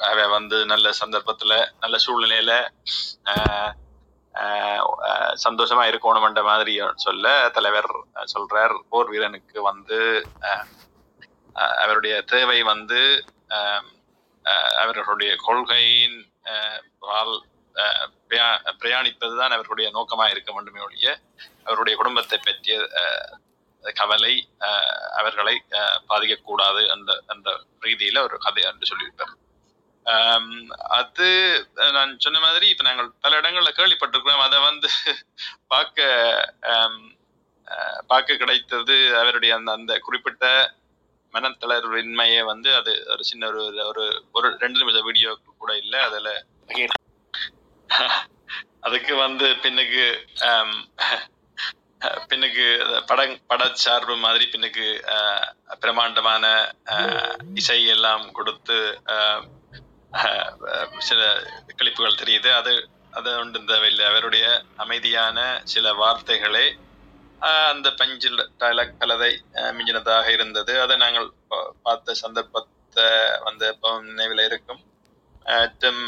அவன் 0.00 0.28
வந்து 0.28 0.66
நல்ல 0.66 0.90
சந்தர்ப்பத்துல 1.00 1.68
நல்ல 1.80 1.96
சூழ்நிலையில 2.06 2.52
ஆஹ் 3.24 3.72
ஆஹ் 4.34 4.82
சந்தோஷமா 5.44 5.84
இருக்கணும்ன்ற 5.86 6.42
மாதிரி 6.42 6.80
சொல்ல 6.94 7.48
தலைவர் 7.48 7.90
சொல்றார் 8.34 8.82
போர் 8.88 9.08
வீரனுக்கு 9.08 9.62
வந்து 9.62 10.00
அவருடைய 11.56 12.22
தேவை 12.22 12.62
வந்து 12.62 13.00
ஆஹ் 13.48 13.84
ஆஹ் 14.44 14.72
அவர்களுடைய 14.76 15.36
கொள்கையின் 15.36 16.18
பிரயா- 18.30 18.60
பிரயாணிப்பதுதான் 18.80 19.50
அவர்களுடைய 19.50 19.90
நோக்கமா 19.90 20.30
இருக்க 20.30 20.52
வேண்டுமே 20.52 20.80
ஒழிய 20.80 21.18
அவருடைய 21.64 21.96
குடும்பத்தை 21.96 22.38
பற்றிய 22.38 22.76
கவலை 24.00 24.34
அவர்களை 25.18 25.54
பாதிக்கக்கூடாது 26.10 26.82
என்ற 26.94 27.10
என்ற 27.34 27.48
ரீதியில 27.86 28.22
ஒரு 28.26 28.38
கதை 28.46 28.62
என்று 28.70 28.90
சொல்லியிருப்பார். 28.90 29.34
அது 30.98 31.28
நான் 31.96 32.12
சொன்ன 32.24 32.40
மாதிரி 32.44 32.66
இப்ப 32.72 32.84
நாங்கள் 32.88 33.10
பல 33.24 33.38
இடங்கள்ல 33.40 33.70
கேள்விப்பட்டிருக்கிறோம். 33.78 34.46
அதை 34.46 34.58
வந்து 34.68 34.88
பார்க்க 35.74 36.08
பார்க்க 38.10 38.40
கிடைத்தது 38.40 38.96
அவருடைய 39.20 39.52
அந்த 39.58 39.70
அந்த 39.78 39.92
குறிப்பிட்ட 40.06 40.44
மனத்தளர்வின்மையை 41.34 42.42
வந்து 42.50 42.68
அது 42.74 42.92
ஒரு 43.12 43.22
சின்ன 43.30 43.46
ஒரு 43.52 43.62
ஒரு 43.90 44.04
ஒரு 44.32 44.48
ரெண்டு 44.62 44.78
நிமிஷ 44.80 45.00
வீடியோ 45.08 45.30
கூட 45.62 45.72
இல்லை. 45.82 45.98
அதுல 46.08 46.28
அதுக்கு 48.86 49.14
வந்து 49.24 49.46
பின்னுக்கு 49.64 50.04
பின்னுக்கு 52.30 52.64
பட 53.06 53.20
படச்சார்பு 53.50 54.14
மாதிரி 54.18 54.44
பின்னுக்கு 54.44 54.86
பிரமாண்டமான 55.80 56.44
அஹ், 56.86 57.30
இசை 57.54 57.86
எல்லாம் 57.86 58.32
கொடுத்து 58.32 58.76
அஹ், 59.06 59.42
அஹ், 60.12 60.52
சில 61.00 61.20
கிளிப்புகள் 61.76 62.20
தெரியுது. 62.22 62.50
அது 62.52 62.72
அது 63.12 63.30
உண்டு 63.38 63.64
தேவையில்லை. 63.64 64.06
அவருடைய 64.06 64.46
அமைதியான 64.76 65.38
சில 65.64 65.92
வார்த்தைகளே 65.94 66.66
ஆஹ் 67.40 67.68
அந்த 67.68 67.88
பஞ்சில் 67.92 68.40
டைலாக் 68.60 68.98
கலதை 68.98 69.32
மிஞ்சினதாக 69.76 70.26
இருந்தது. 70.28 70.80
அதை 70.80 70.96
நாங்கள் 70.96 71.28
பார்த்த 71.82 72.14
சந்தர்ப்பத்தை 72.14 73.06
வந்து 73.44 73.66
நினைவில் 74.04 74.44
இருக்கும். 74.44 74.82
மற்றும் 75.46 76.02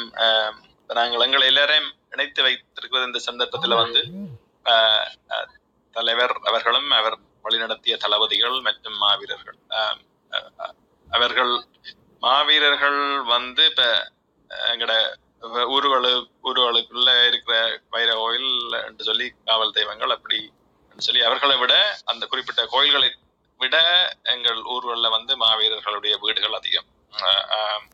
நாங்கள் 0.91 1.21
எங்களை 1.21 1.47
எல்லாரையும் 1.47 1.91
இணைத்து 2.11 2.43
வைத்திருக்கிறது 2.43 3.07
இந்த 3.07 3.21
சந்தர்ப்பத்தில் 3.21 3.81
வந்து 3.81 4.03
ஆஹ் 4.67 5.07
தலைவர் 5.99 6.35
அவர்களும் 6.43 6.91
அவர் 6.91 7.17
வழிநடத்திய 7.45 7.95
தளபதிகள் 7.97 8.57
மற்றும் 8.61 8.97
மாவீரர்கள். 8.97 9.59
அவர்கள் 11.09 11.53
மாவீரர்கள் 12.23 13.01
வந்து 13.27 13.65
இப்ப 13.65 13.83
எங்கட 14.73 14.93
ஊர்களு 15.73 16.11
ஊர்களுக்குள்ள 16.43 17.11
இருக்கிற 17.27 17.57
வைர 17.91 18.11
கோயில் 18.15 18.53
என்று 18.87 19.05
சொல்லி 19.05 19.27
காவல் 19.45 19.73
தெய்வங்கள் 19.73 20.11
அப்படி 20.11 20.39
சொல்லி 20.99 21.21
அவர்களை 21.23 21.57
விட 21.57 21.75
அந்த 22.05 22.27
குறிப்பிட்ட 22.27 22.63
கோயில்களை 22.67 23.11
விட 23.61 23.77
எங்கள் 24.25 24.61
ஊர்களில் 24.65 25.15
வந்து 25.17 25.33
மாவீரர்களுடைய 25.37 26.15
வீடுகள் 26.21 26.59
அதிகம். 26.61 26.89
ஆஹ் 27.13 27.85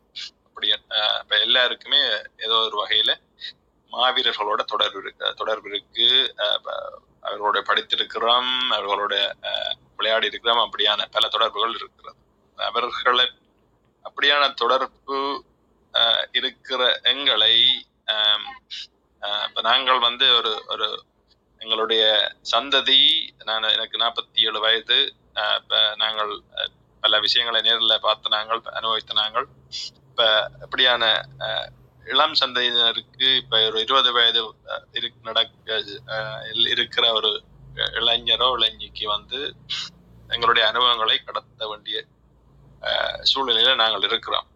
அப்படி 0.46 0.68
இப்போ 0.68 0.96
இப்ப 1.22 1.38
எல்லாருக்குமே 1.38 2.00
ஏதோ 2.38 2.56
ஒரு 2.66 2.76
வகையில 2.82 3.12
மாவீரர்களோட 3.92 4.62
தொடர்பு 4.64 4.98
இருக்கு 5.02 5.34
தொடர்பு 5.34 5.68
இருக்கு. 5.70 6.08
அவர்களோட 7.24 7.58
படித்திருக்கிறோம் 7.66 8.50
அவர்களோட 8.72 9.14
விளையாடி 9.98 10.26
இருக்கிறோம் 10.26 10.62
அப்படியான 10.64 11.06
பல 11.10 11.24
தொடர்புகள் 11.28 11.74
இருக்கிறது. 11.74 12.18
அவர்களை 12.58 13.26
அப்படியான 14.04 14.44
தொடர்பு 14.56 15.18
இருக்கிற 16.32 16.82
எங்களை 17.04 17.54
ஆம், 18.14 18.46
இப்ப 19.46 19.60
நாங்கள் 19.62 20.00
வந்து 20.00 20.26
ஒரு 20.36 20.52
ஒரு 20.68 20.86
எங்களுடைய 21.60 22.02
சந்ததி 22.50 23.00
நான் 23.44 23.70
எனக்கு 23.70 23.96
நாற்பத்தி 23.98 24.38
ஏழு 24.46 24.58
வயது 24.60 24.98
இப்போ 25.28 25.44
இப்ப 25.60 25.74
நாங்கள் 25.96 26.32
அஹ், 26.54 26.70
பல 27.02 27.18
விஷயங்களை 27.20 27.60
நேரில் 27.62 28.02
பார்த்து 28.02 28.28
நாங்கள் 28.28 28.60
அனுபவித்த 28.72 29.14
நாங்கள் 29.14 29.46
இப்ப 30.04 30.26
அப்படியான 30.62 31.04
இளம் 32.06 32.32
சந்ததியினருக்கு 32.32 33.36
இப்ப 33.36 33.66
ஒரு 33.66 33.80
இருபது 33.80 34.12
வயது 34.12 34.54
இருக்கு 34.92 35.18
நடக்க 35.22 35.82
இல்- 36.52 36.68
இருக்கிற 36.68 37.12
ஒரு 37.12 37.42
இளைஞரோ 37.76 38.52
இளைஞிக்கு 38.52 39.08
வந்து 39.08 39.54
எங்களுடைய 40.28 40.68
அனுபவங்களை 40.68 41.18
கடத்த 41.18 41.68
வேண்டிய 41.68 42.04
சூழ்நிலையில 43.34 43.74
நாங்கள் 43.74 44.02
இருக்கிறோம். 44.02 44.46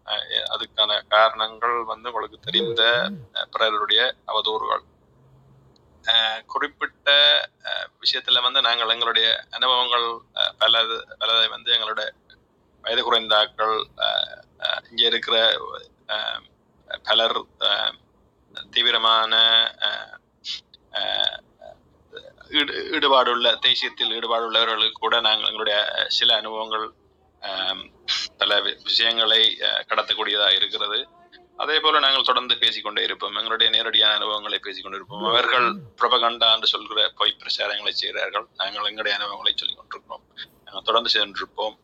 அதுக்கான 0.51 1.07
காரணங்கள் 1.09 1.85
வந்து 1.85 2.13
உங்களுக்கு 2.13 2.41
தெரிந்த 2.41 3.11
பிறருடைய 3.51 4.15
அவதூறுகள். 4.27 4.85
குறிப்பிட்ட 6.47 7.11
விஷயத்துல 8.01 8.43
வந்து 8.43 8.61
நாங்கள் 8.61 8.89
எங்களுடைய 8.89 9.45
அனுபவங்கள் 9.51 10.21
பல 10.59 10.83
பலது 10.83 11.07
பலதை 11.21 11.49
வந்து 11.49 11.73
எங்களுடைய 11.73 12.13
வயது 12.83 13.13
குறைந்தாக்கள் 13.13 13.85
இங்க 14.91 15.07
இருக்கிற 15.07 15.61
பலர் 17.09 17.37
தீவிரமான 18.75 19.33
ஈடுபாடுள்ள 22.97 23.49
தேசியத்தில் 23.67 24.15
ஈடுபாடுள்ளவர்களுக்கு 24.19 25.03
கூட 25.05 25.17
நாங்கள் 25.27 25.49
எங்களுடைய 25.51 25.79
சில 26.19 26.37
அனுபவங்கள் 26.41 26.87
பல 28.41 28.61
விஷயங்களை 28.89 29.41
கடத்தக்கூடியதாக 29.91 30.59
இருக்கிறது. 30.61 30.99
அதே 31.63 31.77
போல 31.85 32.01
நாங்கள் 32.05 32.27
தொடர்ந்து 32.29 32.55
பேசிக்கொண்டே 32.63 33.03
இருப்போம். 33.07 33.37
எங்களுடைய 33.41 33.69
நேரடியான 33.77 34.17
அனுபவங்களை 34.19 34.59
பேசிக்கொண்டு 34.67 34.99
இருப்போம் 34.99 35.25
அவர்கள் 35.31 35.67
புரபகண்டா 36.01 36.49
என்று 36.57 36.69
சொல்கிற 36.73 37.09
பொய் 37.21 37.39
பிரச்சாரங்களை 37.43 37.93
செய்கிறார்கள். 38.03 38.47
நாங்கள் 38.61 38.89
எங்களுடைய 38.91 39.15
அனுபவங்களை 39.19 39.53
சொல்லிக் 39.55 39.81
கொண்டிருக்கிறோம். 39.81 40.25
நாங்கள் 40.65 40.87
தொடர்ந்து 40.89 41.13
சென்றிருப்போம். 41.17 41.77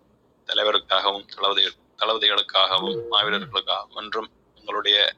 தலைவருக்காகவும் 0.49 1.27
தளபதிகள் 1.35 1.79
தளபதிகளுக்காகவும் 2.03 2.99
மாவீரர்களுக்காகவும் 3.13 4.01
என்றும் 4.03 4.31
உங்களுடைய 4.65 5.15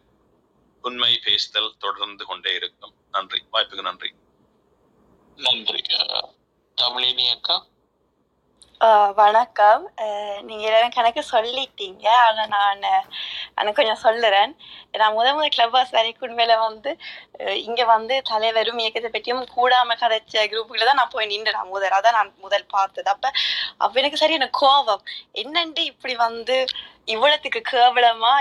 உண்மை 0.83 1.21
பேசுதல் 1.25 1.77
தொடர்ந்து 1.79 2.27
கொண்டே 2.27 2.55
இருக்கும். 2.55 2.95
நன்றி. 3.11 3.43
வாய்ப்புக்கு 3.53 3.83
நன்றி. 3.83 4.13
நன்றி. 5.37 5.83
தமிழினி 6.83 7.31
அக்கா. 7.31 7.67
வணக்கம். 9.19 9.85
நீங்கள் 9.99 10.47
நீங்க 10.47 10.65
எல்லாரும் 10.69 10.95
கணக்கு 10.97 11.23
சொல்லிட்டீங்க. 11.35 12.07
ஆனா 12.25 12.43
நான் 12.55 12.83
நான் 13.55 13.77
கொஞ்சம் 13.79 14.03
சொல்லுறேன். 14.05 14.53
நான் 15.01 15.15
முத 15.19 15.29
முத 15.37 15.47
கிளப் 15.55 15.77
ஹவுஸ் 15.77 15.95
வரைக்கும் 15.97 16.27
உண்மையில 16.27 16.57
வந்து 16.65 16.91
இங்கே 17.39 17.55
இங்க 17.69 17.85
வந்து 17.93 18.15
தலைவரும் 18.31 18.81
இயக்கத்தை 18.83 19.11
பற்றியும் 19.15 19.43
கூடாம 19.57 19.97
கதைச்ச 20.03 20.45
குரூப்புகளை 20.53 20.85
தான் 20.89 21.01
நான் 21.01 21.15
போய் 21.15 21.31
நின்றுறேன் 21.33 21.73
முதல் 21.75 21.97
அதான் 21.99 22.19
நான் 22.19 22.33
முதல் 22.45 22.67
பார்த்தது. 22.77 23.09
அப்ப 23.15 23.33
அப்ப 23.85 23.95
எனக்கு 24.03 24.23
சரி 24.23 24.39
எனக்கு 24.41 24.61
கோபம் 24.65 25.03
என்னண்டு 25.43 25.83
இப்படி 25.93 26.17
வந்து 26.27 26.59
இவ்வளவுக்கு 27.15 27.61
கேவலமா 27.73 28.35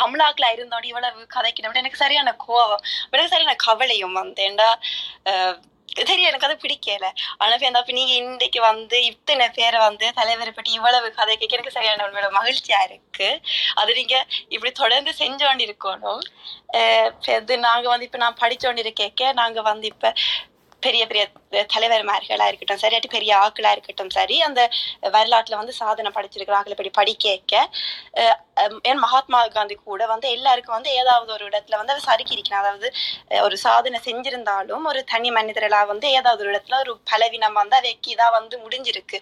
தமிழாக்கில் 0.00 0.54
இருந்தோட 0.54 0.84
இவ்வளவு 0.92 1.26
கதைக்கணும் 1.36 1.82
எனக்கு 1.82 2.04
சரியான 2.04 2.30
கோபம் 2.46 2.84
எனக்கு 3.12 3.34
சரியான 3.34 3.58
கவலையும் 3.68 4.16
வந்தேன்டா. 4.22 4.70
ஏண்டா 5.92 6.10
சரி 6.10 6.24
எனக்கு 6.28 6.46
அது 6.48 6.56
பிடிக்கல. 6.62 7.06
ஆனா 7.38 7.52
இப்ப 7.56 7.78
அப்ப 7.80 7.92
நீங்க 7.98 8.12
இன்னைக்கு 8.20 8.60
வந்து 8.68 8.96
இத்தனை 9.10 9.46
பேரை 9.58 9.78
வந்து 9.86 10.06
தலைவரை 10.18 10.52
பற்றி 10.52 10.70
இவ்வளவு 10.78 11.08
கதை 11.18 11.34
கேட்க 11.36 11.56
எனக்கு 11.58 11.76
சரியான 11.76 12.04
உண்மையோட 12.06 12.30
மகிழ்ச்சியா 12.38 12.80
இருக்கு. 12.88 13.28
அது 13.80 13.90
நீங்க 14.00 14.16
இப்படி 14.54 14.72
தொடர்ந்து 14.82 15.12
செஞ்சோண்டு 15.22 15.66
இருக்கணும் 15.68 16.22
இது 17.36 17.58
நாங்க 17.68 17.86
வந்து 17.88 18.08
இப்ப 18.08 18.20
நான் 18.24 18.40
படிச்சோண்டு 18.42 18.84
இருக்கேக்க 18.84 19.32
நாங்க 19.40 19.60
வந்து 19.70 19.86
இப்ப 19.94 20.12
பெரிய 20.82 21.02
பெரிய 21.06 21.24
தலைவர்மார்களா 21.74 22.46
இருக்கட்டும் 22.50 22.82
சரி 22.84 23.08
பெரிய 23.16 23.32
ஆக்களா 23.44 23.72
இருக்கட்டும் 23.76 24.12
சரி 24.18 24.38
அந்த 24.48 24.60
வரலாற்றுல 25.16 25.60
வந்து 25.62 25.74
சாதனை 25.82 26.12
படைச்சிருக்கிற 26.16 26.58
இப்படி 26.74 26.92
படி 26.98 27.12
படிக்க 27.22 27.54
ஏன் 28.90 29.00
மகாத்மா 29.04 29.38
காந்தி 29.56 29.74
கூட 29.74 30.02
வந்து 30.12 30.26
எல்லாருக்கும் 30.36 30.76
வந்து 30.76 30.90
ஏதாவது 31.00 31.30
ஒரு 31.36 31.44
இடத்துல 31.50 31.78
வந்து 31.80 31.92
அவர் 31.94 32.06
சறுக்கி 32.08 32.34
இருக்கிறார். 32.36 32.62
அதாவது 32.62 32.88
ஒரு 33.46 33.56
சாதனை 33.64 33.98
செஞ்சிருந்தாலும் 34.06 34.84
ஒரு 34.90 35.00
தனி 35.12 35.30
மனிதர்களா 35.36 35.80
வந்து 35.92 36.06
ஏதாவது 36.18 36.42
ஒரு 36.44 36.52
இடத்துல 36.52 36.78
ஒரு 36.84 36.92
பலவீனம் 37.10 37.56
வந்து 37.60 37.76
அவைக்கு 37.78 38.10
இதா 38.14 38.26
வந்து 38.38 38.56
முடிஞ்சிருக்கு. 38.64 39.18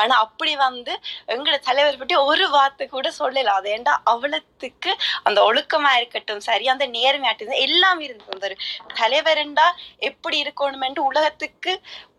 ஆனா 0.00 0.16
அப்படி 0.24 0.52
வந்து 0.66 0.92
எங்களோட 1.34 1.58
தலைவர் 1.68 2.00
பற்றி 2.02 2.16
ஒரு 2.30 2.48
வார்த்தை 2.56 2.86
கூட 2.88 3.08
சொல்லல. 3.20 3.54
அது 3.58 3.70
ஏண்டா 3.76 3.94
அவ்வளத்துக்கு 4.12 4.92
அந்த 5.28 5.38
ஒழுக்கமா 5.48 5.92
இருக்கட்டும் 6.00 6.44
சரி 6.48 6.68
அந்த 6.74 6.86
நேர்மையாட்டு 6.96 7.62
எல்லாம் 7.68 8.02
இருந்தது 8.06 8.34
அந்த 8.36 8.46
ஒரு 8.50 8.58
தலைவருண்டா 9.00 9.66
எப்படி 10.10 10.38
இருக்கணுமென்று 10.44 11.02
உலகத்துக்கு 11.10 11.73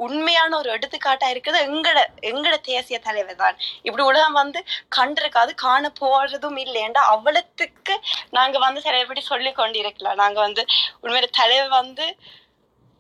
உண்மையான 0.06 0.52
ஒரு 0.62 0.70
எடுத்துக்காட்டா 0.76 1.28
இருக்கிறது 1.34 1.60
எங்கட 1.68 2.00
எங்கட 2.32 2.56
தேசிய 2.70 3.00
தலைவர் 3.08 3.42
தான். 3.44 3.58
இப்படி 3.88 4.04
உலகம் 4.12 4.40
வந்து 4.42 4.62
கண்டிருக்காது 4.98 5.52
காண 5.66 5.92
போறதும் 6.02 6.58
இல்லையண்டா 6.66 7.04
அவ்வளத்துக்கு 7.16 7.98
நாங்க 8.40 8.58
வந்து 8.66 8.84
சிலபடி 8.88 9.24
சொல்லி 9.32 9.54
கொண்டிருக்கலாம். 9.62 10.22
நாங்க 10.24 10.40
வந்து 10.48 10.66
உண்மையில 11.04 11.30
தலைவர் 11.42 11.78
வந்து 11.82 12.08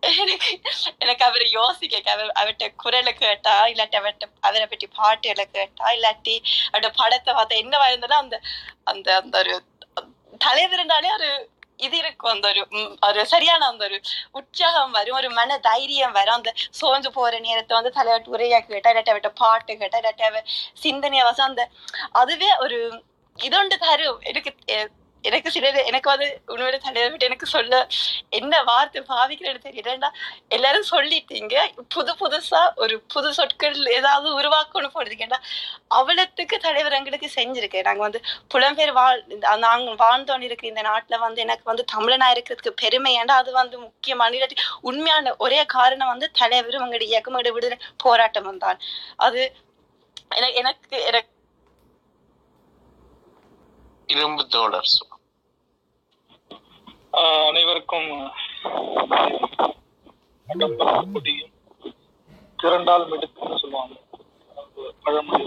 எனக்கு 0.03 0.49
எனக்கு 1.03 1.23
அவரை 1.27 1.45
யோசிக்க 1.51 2.11
அவர் 2.15 2.31
அவர்கிட்ட 2.39 2.65
குரலை 2.83 3.11
கேட்டா 3.21 3.53
இல்லாட்டி 3.71 3.97
அவர்கிட்ட 3.99 4.27
அவரை 4.47 4.65
பற்றி 4.73 4.87
பாட்டுகளை 4.97 5.45
கேட்டா 5.55 5.85
இல்லாட்டி 5.97 6.35
அவரோட 6.71 6.89
படத்தை 6.99 7.31
பார்த்தா 7.37 7.61
என்ன 7.63 7.89
இருந்தாலும் 7.89 8.21
அந்த 8.23 8.37
அந்த 8.91 9.07
அந்த 9.21 9.35
ஒரு 9.43 9.55
தலைவர்னாலே 10.41 11.11
ஒரு 11.17 11.29
இது 11.79 11.95
இருக்கும் 12.01 12.31
அந்த 12.31 12.47
ஒரு 12.49 12.61
ம், 12.73 12.91
ஒரு 13.07 13.21
சரியான 13.31 13.67
அந்த 13.67 13.83
ஒரு 13.85 13.97
உற்சாகம் 14.35 14.93
வரும் 14.93 15.17
ஒரு 15.17 15.29
மன 15.35 15.57
தைரியம் 15.65 16.15
வரும் 16.17 16.37
அந்த 16.37 16.51
சோர்ந்து 16.79 17.11
போற 17.15 17.33
நேரத்தை 17.45 17.75
வந்து 17.75 17.95
தலைவர்கிட்ட 17.97 18.35
உரையா 18.35 18.59
கேட்டா 18.65 18.91
இல்லாட்டி 18.91 19.13
அவர்கிட்ட 19.13 19.33
பாட்டு 19.41 19.75
கேட்டா 19.77 19.99
இல்லாட்டி 20.01 20.25
அவ 20.27 20.41
சிந்தனைய 20.83 21.25
வசம் 21.27 21.49
அந்த 21.49 21.63
அதுவே 22.19 22.51
ஒரு 22.65 22.79
இதொண்டு 23.39 23.75
தரும் 23.79 24.19
எனக்கு 25.25 25.33
எனக்கு 25.35 25.51
சில 25.51 25.83
எனக்கு 25.83 26.09
வந்து 26.09 26.41
உண்மையில 26.47 26.77
தலைவர் 26.77 27.11
விட்டு 27.11 27.25
எனக்கு 27.25 27.45
சொல்ல 27.45 27.87
என்ன 28.29 28.63
வார்த்தை 28.63 29.01
பாவிக்கிறேன்னு 29.01 29.65
தெரியலடா 29.65 30.09
எல்லாரும் 30.49 30.87
சொல்லிட்டீங்க. 30.91 31.55
புது 31.89 32.11
புதுசா 32.13 32.61
ஒரு 32.75 33.01
புது 33.13 33.33
சொற்கள் 33.33 33.85
ஏதாவது 33.89 34.29
உருவாக்கணும் 34.39 34.95
போடுறீங்கடா 34.95 35.39
அவ்வளத்துக்கு 35.95 36.57
தலைவர் 36.57 36.93
எங்களுக்கு 36.93 37.29
செஞ்சிருக்கேன் 37.35 37.83
நாங்க 37.83 37.99
வந்து 37.99 38.21
புலம்பெயர் 38.53 38.91
வாழ் 38.91 39.23
இந்த- 39.27 39.55
நாங்க 39.57 39.91
வாழ்ந்தோன்னு 40.03 40.41
இருக்கிற 40.41 40.67
இந்த 40.67 40.81
நாட்டுல 40.81 41.19
வந்து 41.19 41.41
எனக்கு 41.41 41.63
வந்து 41.63 41.85
தமிழனா 41.95 42.29
இருக்கிறதுக்கு 42.35 42.73
பெருமை. 42.81 43.13
ஏன்டா 43.17 43.35
அது 43.35 43.51
வந்து 43.51 43.79
முக்கியமான 43.79 44.37
இல்லாட்டி 44.37 44.57
உண்மையான 44.81 45.35
ஒரே 45.37 45.65
காரணம் 45.65 46.07
வந்து 46.07 46.31
தலைவரும் 46.31 46.81
எங்களுடைய 46.81 47.11
இயக்கம் 47.11 47.33
விடுதலை 47.35 47.77
போராட்டம் 47.97 48.57
தான். 48.57 48.79
அது 49.17 49.41
எனக்கு 50.53 51.01
எனக்கு 51.03 51.31
இரும்பு 54.09 54.47
தோழர் 54.47 54.91
சொல். 54.93 55.14
அனைவருக்கும் 57.15 58.31
திரண்டால் 62.63 63.07
மிடுக்குன்னு 63.07 63.59
சொல்லுவாங்க. 63.59 63.93
பழமொழி. 65.03 65.45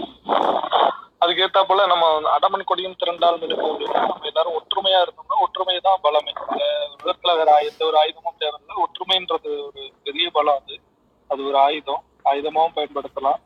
அதுக்கு 1.17 1.43
ஏத்தாப்புல 1.43 1.87
நம்ம 1.87 2.37
அடமன் 2.37 2.63
கொடியும் 2.63 2.95
திரண்டால் 3.05 3.39
மிடுக்கும் 3.39 3.71
அப்படின்னா 3.71 3.93
நம்ம 3.93 4.25
எல்லாரும் 4.25 4.57
ஒற்றுமையா 4.61 5.01
இருந்தோம்னா 5.01 5.41
ஒற்றுமை 5.41 5.79
தான் 5.79 5.99
பலமே. 6.03 6.33
இந்த 6.51 6.87
உலகத்துல 7.03 7.35
வேற 7.37 7.57
எந்த 7.71 7.85
ஒரு 7.85 7.97
ஆயுதமும் 7.97 8.37
தேவையில்லை. 8.37 8.75
ஒற்றுமைன்றது 8.83 9.65
ஒரு 9.65 9.91
பெரிய 10.03 10.29
பலம் 10.33 10.59
அது. 10.61 10.79
அது 11.27 11.47
ஒரு 11.47 11.57
ஆயுதம். 11.57 12.03
ஆயுதமாவும் 12.25 12.75
பயன்படுத்தலாம். 12.75 13.41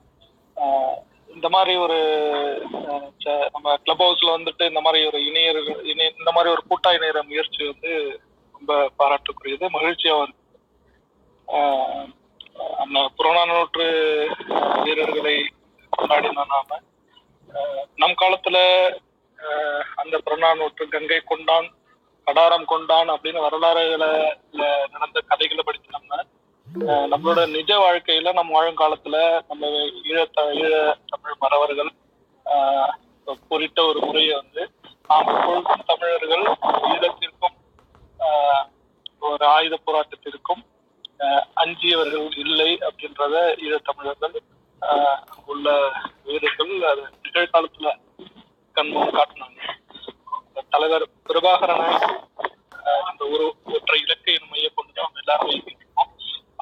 இந்த 1.34 1.48
மாதிரி 1.50 1.74
ஒரு 1.78 1.98
ச- 3.24 3.48
நம்ம 3.52 3.76
கிளப் 3.78 4.04
ஹவுஸ்ல 4.04 4.36
வந்துட்டு 4.36 4.64
இந்த 4.68 4.82
மாதிரி 4.82 5.08
ஒரு 5.08 5.20
இணையர் 5.26 5.60
இணை 5.92 6.06
இந்த 6.14 6.32
மாதிரி 6.32 6.52
ஒரு 6.52 6.62
கூட்டா 6.68 6.90
இணையற 6.94 7.22
முயற்சி 7.24 7.62
வந்து 7.68 7.92
ரொம்ப 8.56 8.74
பாராட்டுக்குரியது 9.00 9.68
மகிழ்ச்சியாகவும் 9.70 10.26
இருக்கு 10.28 10.42
அந்த 12.78 13.00
புறநானூற்று 13.18 13.86
வீரர்களை 14.84 15.36
கொண்டாடின 15.94 16.46
நாம 16.48 16.80
நம் 17.98 18.20
காலத்துல 18.22 18.58
அந்த 19.96 20.16
புறநானூற்று 20.26 20.84
கங்கை 20.88 21.20
கொண்டான் 21.24 21.68
கடாரம் 22.28 22.66
கொண்டான் 22.66 23.10
அப்படின்னு 23.10 23.40
வரலாறுகளை 23.40 24.10
நடந்த 24.92 25.22
கதைகளை 25.28 25.64
படிச்சு 25.64 25.90
நம்ம 25.92 26.20
நம்மளோட 26.74 27.42
நிஜ 27.50 27.72
வாழ்க்கையில 27.80 28.34
நம்ம 28.34 28.54
வாழும் 28.54 28.78
காலத்துல 28.78 29.18
நம்ம 29.50 29.66
ஈழத்த 30.04 30.46
ஈழ 30.60 30.72
தமிழ் 31.12 31.42
மறவர்கள் 31.42 31.92
ஆஹ் 32.46 32.94
குறித்த 33.50 33.80
ஒரு 33.84 34.00
முறையை 34.06 34.34
வந்து 34.36 34.64
நாம் 35.10 35.30
எப்பொழுதும் 35.34 35.86
தமிழர்கள் 35.88 36.46
ஈழத்திற்கும் 36.90 37.58
ஆஹ் 38.20 38.64
ஒரு 39.28 39.46
ஆயுத 39.48 39.76
போராட்டத்திற்கும் 39.86 40.64
அஞ்சியவர்கள் 41.56 42.26
இல்லை 42.38 42.72
அப்படின்றத 42.88 43.36
ஈழத்தமிழர்கள் 43.64 44.36
ஆஹ் 44.82 45.20
உள்ள 45.46 45.68
வீரர்கள் 46.26 46.74
அது 46.88 47.04
நிகழ்காலத்துல 47.26 47.90
கண்முன் 48.76 49.16
காட்டினாங்க. 49.16 49.60
தலைவர் 50.72 51.06
பிரபாகரனை 51.30 51.90
ஆஹ் 52.84 53.08
இந்த 53.12 53.24
ஒரு 53.34 53.46
ஒற்றை 53.74 54.00
இலக்கை 54.00 54.36
மைய 54.52 54.68
கொண்டு 54.70 55.00
நம்ம 55.00 55.22
எல்லாருமே 55.24 55.58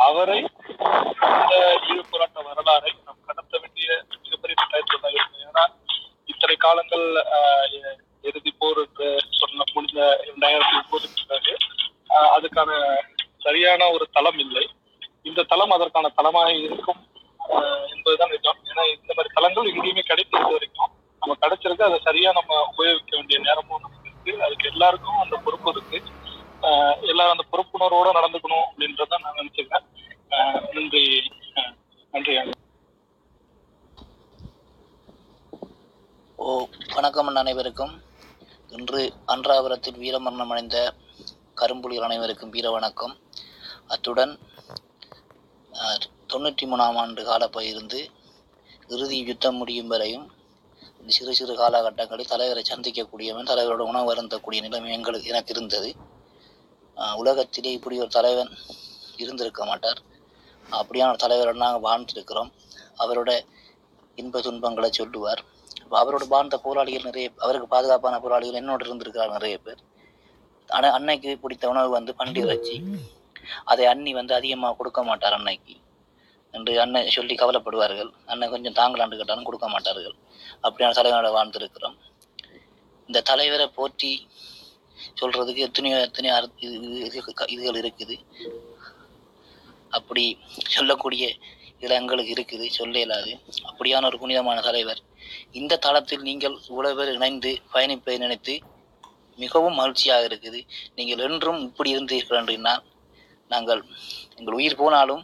அவரை 0.02 0.38
இந்த 0.40 1.54
ஈழப் 1.88 2.12
போராட்ட 2.12 2.40
வரலாறை 2.48 2.92
நாம் 3.00 3.26
கடத்த 3.30 3.54
வேண்டிய 3.62 3.88
மிகப்பெரிய 4.16 4.56
கட்டாயத்தில் 4.56 5.04
தான் 5.04 5.16
இருக்கும் 5.16 5.46
ஏன்னா 5.46 5.64
இத்தனை 6.30 6.56
காலங்கள் 6.60 7.06
இறுதி 8.24 8.52
போர் 8.54 8.82
என்று 8.84 9.08
சொன்ன 9.40 9.68
முடிந்த 9.74 10.00
இரண்டாயிரத்தி 10.26 10.76
ஒன்பதுக்கு 10.78 11.28
பிறகு 11.30 11.54
அதுக்கான 12.36 12.72
சரியான 13.46 13.82
ஒரு 13.94 14.06
தளம் 14.16 14.40
இல்லை. 14.46 14.64
இந்த 15.26 15.46
தளம் 15.52 15.74
அதற்கான 15.76 16.12
தளமாக 16.18 16.50
இருக்கும் 16.60 17.02
என்பதுதான் 17.94 18.34
நிஜம். 18.34 18.60
ஏன்னா 18.70 18.84
இந்த 18.96 19.12
மாதிரி 19.12 19.32
தளங்கள் 19.38 19.72
எங்கேயுமே 19.72 20.04
கிடைக்கிறது 20.10 20.56
வரைக்கும் 20.56 20.92
நம்ம 21.22 21.36
கிடைச்சிருக்கு 21.42 21.88
அதை 21.88 21.98
சரியா 22.06 22.30
நம்ம 22.38 22.52
உபயோகிக்க 22.72 23.12
வேண்டிய 23.18 23.40
நேரமும் 23.48 23.84
நமக்கு 23.84 24.10
இருக்கு 24.10 24.46
அதுக்கு 24.46 24.72
எல்லாருக்கும் 24.74 25.22
அந்த 25.24 25.36
பொறுப்பு 25.46 25.72
இருக்கு 25.74 26.00
ஆஹ் 26.64 26.98
எல்லாரும் 27.12 27.36
அந்த 27.36 27.46
பொறுப்புணர்வோட 27.52 28.10
நடந்துக்கணும் 28.18 28.66
அப்படின்றத 28.68 29.20
நான் 29.24 29.40
நினைச்சுக்கிறேன் 29.40 29.88
ஆஹ் 30.36 30.60
நன்றி 30.76 31.04
ஆஹ் 31.58 31.74
நன்றி 32.14 32.34
அண்ணா. 32.42 32.58
ஓ 36.40 36.46
வணக்கம் 37.22 37.42
அனைவருக்கும். 37.42 37.92
இன்று 38.76 39.02
அன்றாபுரத்தில் 39.34 39.98
வீரமரணம் 40.04 40.52
அடைந்த 40.54 40.78
கரும்புலிகள் 41.60 42.06
அனைவருக்கும் 42.08 42.54
வீர 42.56 42.68
வணக்கம். 42.76 43.14
அத்துடன் 43.94 44.34
தொண்ணூற்றி 46.32 46.68
மூணாம் 46.72 46.98
ஆண்டு 47.02 47.24
காலப்பயிருந்து 47.28 48.00
இறுதி 48.96 49.20
யுத்தம் 49.28 49.60
முடியும் 49.62 49.92
வரையும் 49.94 50.26
இந்த 51.00 51.12
சிறு 51.18 51.36
சிறு 51.40 51.56
காலகட்டங்களில் 51.62 52.32
தலைவரை 52.34 52.64
சந்திக்கக்கூடியவன் 52.72 53.52
தலைவரோட 53.52 53.86
உணவு 53.92 54.12
அருந்தக்கூடிய 54.16 54.66
நிலைமை 54.68 54.92
எங்களுக்கு 54.98 55.32
எனக்கு 55.34 55.56
இருந்தது. 55.56 55.92
உலகத்திலே 57.24 57.76
இப்படி 57.78 58.02
ஒரு 58.06 58.12
தலைவன் 58.18 58.52
இருந்திருக்க 59.24 59.64
மாட்டார். 59.72 60.02
அப்படியான 60.82 61.22
தலைவரோட 61.26 61.58
நாங்கள் 61.66 61.88
வாழ்ந்துருக்கிறோம். 61.90 62.52
அவரோட 63.06 63.32
இன்ப 64.22 64.46
துன்பங்களை 64.50 64.92
சொல்லுவார். 65.02 65.44
அவரோட 65.92 66.28
வாழ்ந்த 66.28 66.58
போராளிகள் 66.58 67.04
நிறைய 67.04 67.32
அவருக்கு 67.38 67.68
பாதுகாப்பான 67.68 68.20
போராளிகள் 68.20 68.64
என்னோட 68.64 68.86
இருந்திருக்கிறார் 68.86 69.32
நிறைய 69.32 69.58
பேர். 69.58 69.78
ஆனால் 70.68 70.92
அன்னைக்கு 70.92 71.38
பிடித்த 71.38 71.70
உணவு 71.70 71.90
வந்து 71.90 72.16
பண்டி 72.16 72.40
இறைச்சி. 72.40 72.84
அதை 73.66 73.86
அண்ணி 73.86 74.14
வந்து 74.14 74.34
அதிகமாக 74.34 74.76
கொடுக்க 74.76 75.04
மாட்டார் 75.04 75.34
அன்னைக்கு. 75.34 75.76
என்று 76.52 76.82
அண்ணன் 76.82 77.10
சொல்லி 77.10 77.36
கவலைப்படுவார்கள். 77.36 78.10
அண்ணன் 78.26 78.50
கொஞ்சம் 78.50 78.74
தாங்கலாண்டு 78.74 79.16
கேட்டாலும் 79.16 79.44
கொடுக்க 79.44 79.68
மாட்டார்கள். 79.68 80.16
அப்படியான 80.64 80.92
தலைவரோட 80.92 81.32
வாழ்ந்திருக்கிறோம். 81.32 81.96
இந்த 83.08 83.22
தலைவரை 83.22 83.68
போற்றி 83.68 84.28
சொல்றதுக்கு 85.22 85.56
எத்தனையோ 85.56 86.00
எத்தனையோ 86.00 86.50
இது- 86.60 86.64
இது- 86.64 87.20
இது- 87.20 87.32
இதுகள் 87.38 87.92
இருக்குது. 87.92 88.26
அப்படி 89.90 90.40
சொல்லக்கூடிய 90.50 91.36
இதில் 91.82 91.98
எங்களுக்கு 92.00 92.34
இருக்குது 92.36 92.66
சொல்ல 92.78 92.96
இயலாது 93.02 93.32
அப்படியான 93.70 94.08
ஒரு 94.10 94.18
புனிதமான 94.22 94.60
தலைவர். 94.68 95.00
இந்த 95.60 95.80
தளத்தில் 95.86 96.28
நீங்கள் 96.30 96.56
இவ்வளவு 96.70 96.98
பேர் 96.98 97.16
இணைந்து 97.18 97.52
பயணிப்பதை 97.74 98.18
நினைத்து 98.24 98.56
மிகவும் 99.44 99.78
மகிழ்ச்சியாக 99.80 100.28
இருக்குது. 100.30 100.60
நீங்கள் 100.98 101.22
என்றும் 101.28 101.60
இப்படி 101.68 101.90
இருந்தீர்கள் 101.96 102.40
என்றினா 102.42 102.74
நாங்கள் 103.54 103.82
எங்கள் 104.40 104.58
உயிர் 104.60 104.82
போனாலும் 104.82 105.24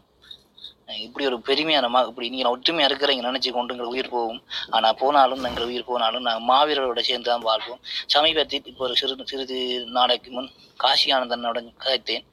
இப்படி 1.05 1.23
ஒரு 1.29 1.38
பெருமையான 1.47 1.85
மா 1.93 2.01
இப்படி 2.09 2.27
நீங்கள் 2.34 2.53
ஒற்றுமையாக 2.55 2.89
இருக்கிறீங்க 2.89 3.23
நினச்சி 3.27 3.49
கொண்டு 3.55 3.73
எங்கள் 3.75 3.91
உயிர் 3.93 4.11
போகும். 4.13 4.39
ஆனால் 4.75 4.97
போனாலும் 5.01 5.43
எங்கள் 5.49 5.67
உயிர் 5.69 5.88
போனாலும் 5.89 6.25
நாங்கள் 6.27 6.47
மாவீரரோட 6.51 7.01
சேர்ந்து 7.09 7.29
தான் 7.31 7.45
வாழ்வோம். 7.49 7.81
சமீபத்தில் 8.13 8.69
இப்போ 8.71 8.85
ஒரு 8.88 8.95
சிறு 9.01 9.27
சிறிது 9.31 9.59
நாளைக்கு 9.97 10.31
முன் 10.38 10.49
காசி 10.84 11.07
ஆனந்தனோட 11.17 11.61
கதைத்தேன். 11.85 12.25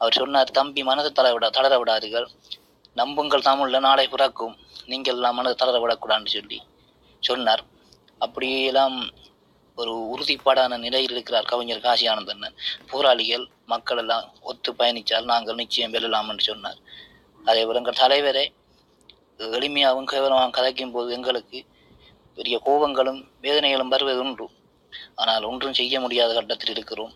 அவர் 0.00 0.18
சொன்னார் 0.20 0.56
தம்பி 0.58 0.82
மனதை 0.90 1.12
தளர 1.18 1.32
விட 1.36 1.48
தளர 1.58 1.74
விடாதீர்கள் 1.82 2.28
நம்புங்கள் 3.00 3.46
தமிழ்ல 3.48 3.78
நாளை 3.86 4.06
பிறக்கும். 4.14 4.54
நீங்கள் 4.92 5.16
எல்லாம் 5.18 5.36
மனதை 5.38 5.54
தளர 5.60 5.96
சொல்லி 6.34 6.58
சொன்னார். 7.28 7.62
அப்படியெல்லாம் 8.24 8.96
ஒரு 9.78 9.92
உறுதிப்பாடான 10.12 10.76
நிலையில் 10.84 11.14
இருக்கிறார் 11.14 11.48
கவிஞர் 11.52 11.84
காசி 11.84 12.04
ஆனந்தன் 12.10 12.58
போராளிகள் 12.90 13.44
மக்கள் 13.72 14.00
எல்லாம் 14.02 14.26
ஒத்து 14.50 14.70
பயணித்தால் 14.80 15.30
நாங்கள் 15.32 15.58
நிச்சயம் 15.62 15.94
வெல்லலாம் 15.94 16.28
என்று 16.32 16.44
சொன்னார். 16.50 16.78
அதே 17.44 17.62
போல் 17.66 17.80
எங்கள் 17.80 18.00
தலைவரை 18.02 18.44
எளிமையாகவும் 19.56 20.10
கேவலமாக 20.12 20.52
கதைக்கும் 20.58 20.94
போது 20.96 21.08
எங்களுக்கு 21.16 21.58
பெரிய 22.38 22.56
கோபங்களும் 22.66 23.20
வேதனைகளும் 23.44 23.92
வருவது 23.94 24.20
உண்டு. 24.24 24.46
ஆனால் 25.20 25.48
ஒன்றும் 25.50 25.76
செய்ய 25.80 26.00
முடியாத 26.04 26.30
கட்டத்தில் 26.38 26.74
இருக்கிறோம். 26.76 27.12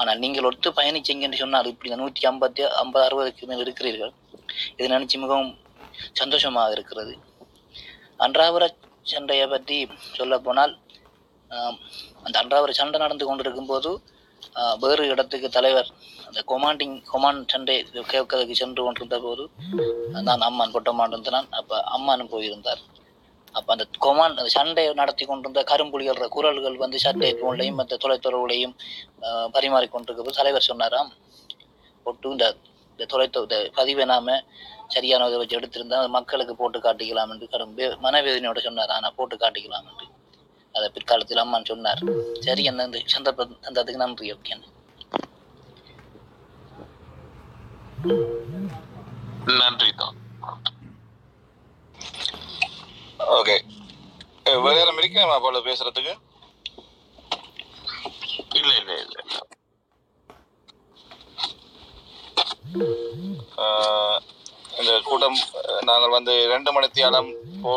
ஆனால் 0.00 0.20
நீங்கள் 0.24 0.48
ஒத்து 0.50 0.68
பயணிச்சீங்க 0.78 1.26
என்று 1.26 1.42
சொன்னால் 1.42 1.70
இப்படி 1.72 1.96
நூற்றி 2.02 2.28
ஐம்பத்தி 2.30 2.62
ஐம்பது 2.82 3.04
அறுபதுக்கு 3.08 3.48
மேல் 3.50 3.64
இருக்கிறீர்கள். 3.66 4.12
இதை 4.74 4.88
நினைச்சு 4.88 5.18
மிகவும் 5.18 5.52
சந்தோஷமாக 6.14 6.74
இருக்கிறது. 6.76 7.14
அன்றாவர 8.20 8.64
சண்டையை 9.06 9.46
பற்றி 9.48 9.76
சொல்லப்போனால் 10.18 10.72
அந்த 12.24 12.36
அன்றாவர 12.42 12.72
சண்டை 12.78 12.98
நடந்து 13.00 13.26
கொண்டிருக்கும் 13.26 13.70
போது 13.70 13.90
ஆஹ், 14.60 14.76
வேறு 14.82 15.02
இடத்துக்கு 15.12 15.48
தலைவர் 15.50 15.88
அந்த 16.26 16.40
கொமாண்டிங் 16.50 16.96
கொமாண்ட் 17.10 17.50
சண்டை 17.52 17.74
கேட்கறதுக்கு 18.10 18.54
சென்று 18.60 18.82
கொண்டிருந்த 18.84 19.18
போது 19.20 19.44
நான் 20.26 20.46
அம்மான் 20.48 20.74
பொட்டம்மான் 20.74 21.14
இருந்தான் 21.14 21.48
அப்போ 21.58 21.76
அம்மானும் 21.96 22.30
போயிருந்தார். 22.32 22.82
அப்போ 23.54 23.70
அந்த 23.74 23.84
கொமாண்ட் 24.04 24.40
அந்த 24.40 24.50
சண்டை 24.56 24.84
நடத்தி 24.94 25.24
கொண்டிருந்த 25.24 25.62
கரும்புலிகள் 25.70 26.32
குரல்கள் 26.34 26.82
வந்து 26.82 26.98
சட்டை 27.04 27.30
போன்லையும் 27.40 27.78
மற்ற 27.80 27.96
தொலைத்தொடர்புலையும் 28.02 28.74
பரிமாறிக்கொண்டிருக்க 29.54 30.22
போது 30.22 30.40
தலைவர் 30.40 30.68
சொன்னாராம் 30.68 31.10
ஒட்டு 32.06 32.32
இந்த 32.32 32.46
இந்த 32.98 33.06
தொலைத்தொ 33.10 33.40
இந்த 33.46 33.56
பதிவை 33.76 34.04
நாம 34.10 34.36
சரியான 34.94 35.26
இதை 35.28 35.36
வச்சு 35.40 35.56
எடுத்திருந்தா 35.58 35.98
மக்களுக்கு 36.14 36.54
போட்டு 36.60 36.78
காட்டிக்கலாம் 36.86 37.32
என்று 37.34 37.46
கடும் 37.52 37.74
மனவேதனையோட 38.04 38.60
சொன்னார். 38.66 38.92
ஆனால் 38.96 39.14
போட்டு 39.18 39.36
காட்டிக்கலாம் 39.42 39.86
என்று. 39.90 40.06
அதை 40.74 40.86
பிற்காலத்தில் 40.96 41.42
அம்மான் 41.42 41.68
சொன்னார். 41.70 42.00
சரி 42.46 42.64
என்ன 42.70 42.86
இந்த 42.88 43.00
சந்தர்ப்பம் 43.14 43.54
தந்ததுக்கு 43.66 44.02
நன்றி 44.04 44.28
அப்படின்னு 44.34 44.66
நன்றி 49.60 49.90
தான். 50.02 50.16
ஓகே. 53.38 53.56
வேற 54.66 54.88
இருக்கணுமா 55.00 55.38
போல 55.46 55.60
பேசுறதுக்கு? 55.68 56.14
இல்ல 58.60 58.70
இல்ல 58.80 58.92
இல்ல. 59.04 59.16
இந்த 64.80 64.92
கூட்டம் 65.06 65.38
நாங்கள் 65.88 66.14
வந்து 66.16 66.32
இரண்டு 66.46 66.70
மணித்தியாலம் 66.76 67.28
போ 67.62 67.72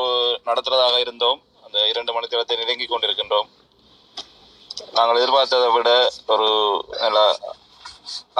நடத்துறதாக 0.47 0.95
இருந்தோம். 1.03 1.39
அந்த 1.65 1.77
இரண்டு 1.91 2.11
மணித்தியாலத்தை 2.15 2.55
நெருங்கி 2.61 2.85
கொண்டிருக்கின்றோம். 2.87 3.47
நாங்கள் 4.97 5.19
எதிர்பார்த்ததை 5.21 5.69
விட 5.75 5.91
ஒரு 6.33 6.49
நல்ல 7.03 7.19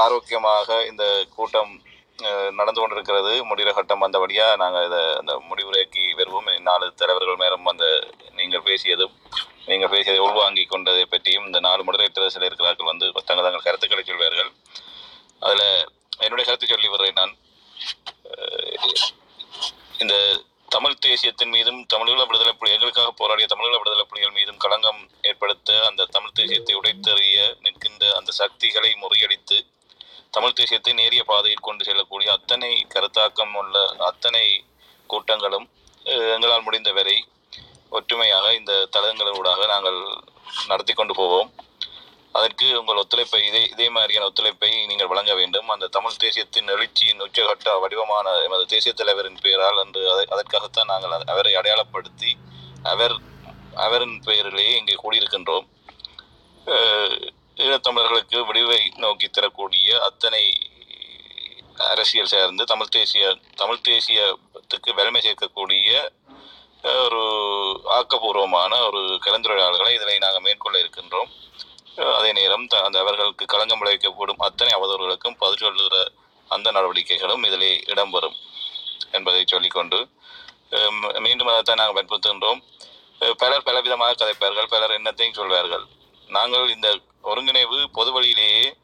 ஆரோக்கியமாக 0.03 0.67
இந்த 0.89 1.05
கூட்டம் 1.37 1.71
நடந்து 2.59 2.79
கொண்டிருக்கிறது. 2.81 3.31
முடிகிற 3.49 3.71
கட்டம் 3.77 4.03
வந்தபடியாக 4.05 4.59
நாங்கள் 4.63 4.85
இதை 4.89 5.01
அந்த 5.21 5.33
முடிவுரைக்கு 5.49 6.03
வருவோம். 6.19 6.49
நாலு 6.69 6.85
தலைவர்கள் 7.01 7.41
மேலும் 7.43 7.71
அந்த 7.73 7.85
நீங்கள் 8.39 8.65
பேசியதும் 8.67 9.15
நீங்கள் 9.69 9.91
பேசியதை 9.93 10.19
உள்வாங்கி 10.27 10.65
கொண்டதை 10.73 11.05
பற்றியும் 11.13 11.47
இந்த 11.49 11.61
நாலு 11.69 11.81
முதலீட்டரசில் 11.87 12.47
இருக்கிறார்கள் 12.49 12.91
வந்து 12.91 13.07
தங்கள் 13.29 13.47
தங்கள் 13.47 13.67
கருத்துக்களை 13.69 14.03
சொல்வார்கள். 14.11 14.51
அதில் 15.47 15.65
என்னுடைய 16.25 16.45
கருத்து 16.47 16.71
சொல்லி 16.71 16.89
வர்றேன் 16.93 17.19
நான். 17.21 17.33
இந்த 20.03 20.15
தமிழ் 20.75 21.01
தேசியத்தின் 21.05 21.53
மீதும் 21.55 21.79
தமிழீழ 21.93 22.19
விடுதலை 22.27 22.53
புலி 22.53 22.73
எங்களுக்காக 22.75 23.11
போராடிய 23.11 23.47
தமிழீழ 23.53 23.75
விடுதலை 23.79 24.05
புலிகள் 24.09 24.37
மீதும் 24.37 24.61
களங்கம் 24.63 25.01
ஏற்படுத்த 25.21 25.79
அந்த 25.89 26.07
தமிழ் 26.15 26.37
தேசியத்தை 26.39 26.75
உடைத்தெறிய 26.79 27.39
நிற்கின்ற 27.65 28.03
அந்த 28.19 28.31
சக்திகளை 28.31 28.91
முறியடித்து 29.03 29.57
தமிழ் 30.35 30.57
தேசியத்தை 30.59 30.93
நேரிய 30.93 31.23
பாதையில் 31.23 31.65
கொண்டு 31.67 31.83
செல்லக்கூடிய 31.83 32.29
அத்தனை 32.31 32.71
கருத்தாக்கம் 32.93 33.53
உள்ள 33.53 33.75
அத்தனை 34.09 34.45
கூட்டங்களும் 35.09 35.67
எங்களால் 36.35 36.65
முடிந்தவரை 36.67 37.17
ஒற்றுமையாக 37.89 38.53
இந்த 38.53 38.73
தளங்களூடாக 38.95 39.65
நாங்கள் 39.65 39.99
நடத்தி 40.67 40.93
கொண்டு 40.93 41.13
போவோம். 41.13 41.49
அதற்கு 42.37 42.67
உங்கள் 42.79 42.99
ஒத்துழைப்பை 43.01 43.39
இதே 43.47 43.61
இதே 43.73 43.87
மாதிரியான 43.95 44.27
ஒத்துழைப்பை 44.29 44.69
நீங்கள் 44.89 45.09
வழங்க 45.11 45.33
வேண்டும். 45.39 45.67
அந்த 45.73 45.89
தமிழ் 45.95 46.21
தேசியத்தின் 46.23 46.71
எழுச்சியின் 46.75 47.23
உச்சகட்ட 47.25 47.73
வடிவமான 47.83 48.35
எமது 48.45 48.65
தேசிய 48.73 48.91
தலைவரின் 48.99 49.41
பெயரால் 49.45 49.81
என்று 49.83 50.01
அதை 50.13 50.23
அதற்காகத்தான் 50.35 50.91
நாங்கள் 50.91 51.15
அவரை 51.33 51.51
அடையாளப்படுத்தி 51.59 52.31
அவர் 52.93 53.15
அவரின் 53.85 54.17
பெயரிலேயே 54.27 54.73
இங்கே 54.79 54.95
கூடியிருக்கின்றோம். 55.03 55.67
ஈழத்தமிழர்களுக்கு 57.63 58.37
விடிவை 58.49 58.81
நோக்கி 59.03 59.27
தரக்கூடிய 59.27 59.87
அத்தனை 60.07 60.43
அரசியல் 61.91 62.31
சார்ந்து 62.31 62.63
தமிழ் 62.71 62.93
தேசிய 62.95 63.25
தமிழ் 63.61 63.85
தேசியத்துக்கு 63.89 64.91
வலிமை 64.99 65.21
சேர்க்கக்கூடிய 65.27 65.89
ஒரு 67.05 67.21
ஆக்கப்பூர்வமான 67.97 68.73
ஒரு 68.87 69.01
கலந்துரையாடல்களை 69.25 69.91
இதில் 69.97 70.23
நாங்கள் 70.25 70.45
மேற்கொள்ள 70.45 70.77
இருக்கின்றோம். 70.83 71.31
அதே 71.95 72.31
நேரம் 72.31 72.67
த- 72.67 72.81
அந்த 72.81 72.99
அவர்களுக்கு 72.99 73.45
களங்கம் 73.45 73.81
விளைவிக்கப்படும் 73.81 74.35
அத்தனை 74.37 74.73
அவதூறுகளுக்கும் 74.79 75.37
பதில் 75.37 75.57
சொல்லுகிற 75.57 76.11
அந்த 76.47 76.71
நடவடிக்கைகளும் 76.71 77.43
இதிலே 77.43 77.83
இடம்பெறும் 77.85 78.35
என்பதை 79.11 79.43
சொல்லிக்கொண்டு 79.45 80.07
மீண்டும் 81.19 81.47
அதைத்தான் 81.47 81.77
நாங்கள் 81.77 82.03
வற்புறுத்துகின்றோம் 82.03 82.61
பலர் 83.37 83.63
பலவிதமாக 83.65 84.13
கதைப்பார்கள் 84.21 84.67
பலர் 84.67 84.91
என்னத்தையும் 84.91 85.33
சொல்வார்கள். 85.33 85.83
நாங்கள் 86.27 86.73
இந்த 86.75 86.99
ஒருங்கிணைவு 87.23 87.85
பொது 87.91 88.11
வழியிலேயே 88.11 88.75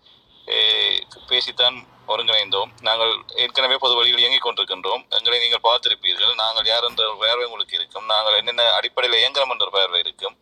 பேசித்தான் 1.27 1.77
ஒருங்கிணைந்தோம். 2.07 2.69
நாங்கள் 2.81 3.13
ஏற்கனவே 3.35 3.75
பொது 3.75 3.95
வழியில் 3.95 4.19
இயங்கிக் 4.19 4.45
கொண்டிருக்கின்றோம். 4.45 5.09
எங்களை 5.09 5.39
நீங்கள் 5.39 5.63
பார்த்திருப்பீர்கள். 5.63 6.35
நாங்கள் 6.35 6.65
யார் 6.65 6.83
என்ற 6.83 7.15
பார்வை 7.19 7.45
உங்களுக்கு 7.45 7.75
இருக்கும். 7.75 8.05
நாங்கள் 8.05 8.33
என்னென்ன 8.33 8.71
அடிப்படையில் 8.71 9.19
இயங்குறோம் 9.21 9.53
என்ற 9.55 9.69
பார்வை 9.71 9.99
இருக்கும். 9.99 10.37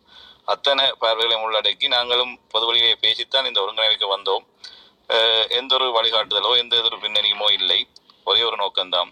அத்தனை 0.46 0.92
பார்வைகளையும் 0.98 1.44
உள்ளடக்கி 1.44 1.86
நாங்களும் 1.86 2.40
பொது 2.48 2.66
வழியிலே 2.66 2.92
பேசித்தான் 2.92 3.46
இந்த 3.46 3.60
ஒருங்கிணைவுக்கு 3.60 4.06
வந்தோம். 4.16 4.44
எந்த 5.48 5.74
ஒரு 5.74 5.86
வழிகாட்டுதலோ 5.90 6.56
எந்த 6.56 6.82
ஒரு 6.82 6.96
பின்னணியுமோ 6.96 7.52
இல்லை. 7.52 7.88
ஒரே 8.24 8.42
ஒரு 8.42 8.56
நோக்கம்தான். 8.56 9.10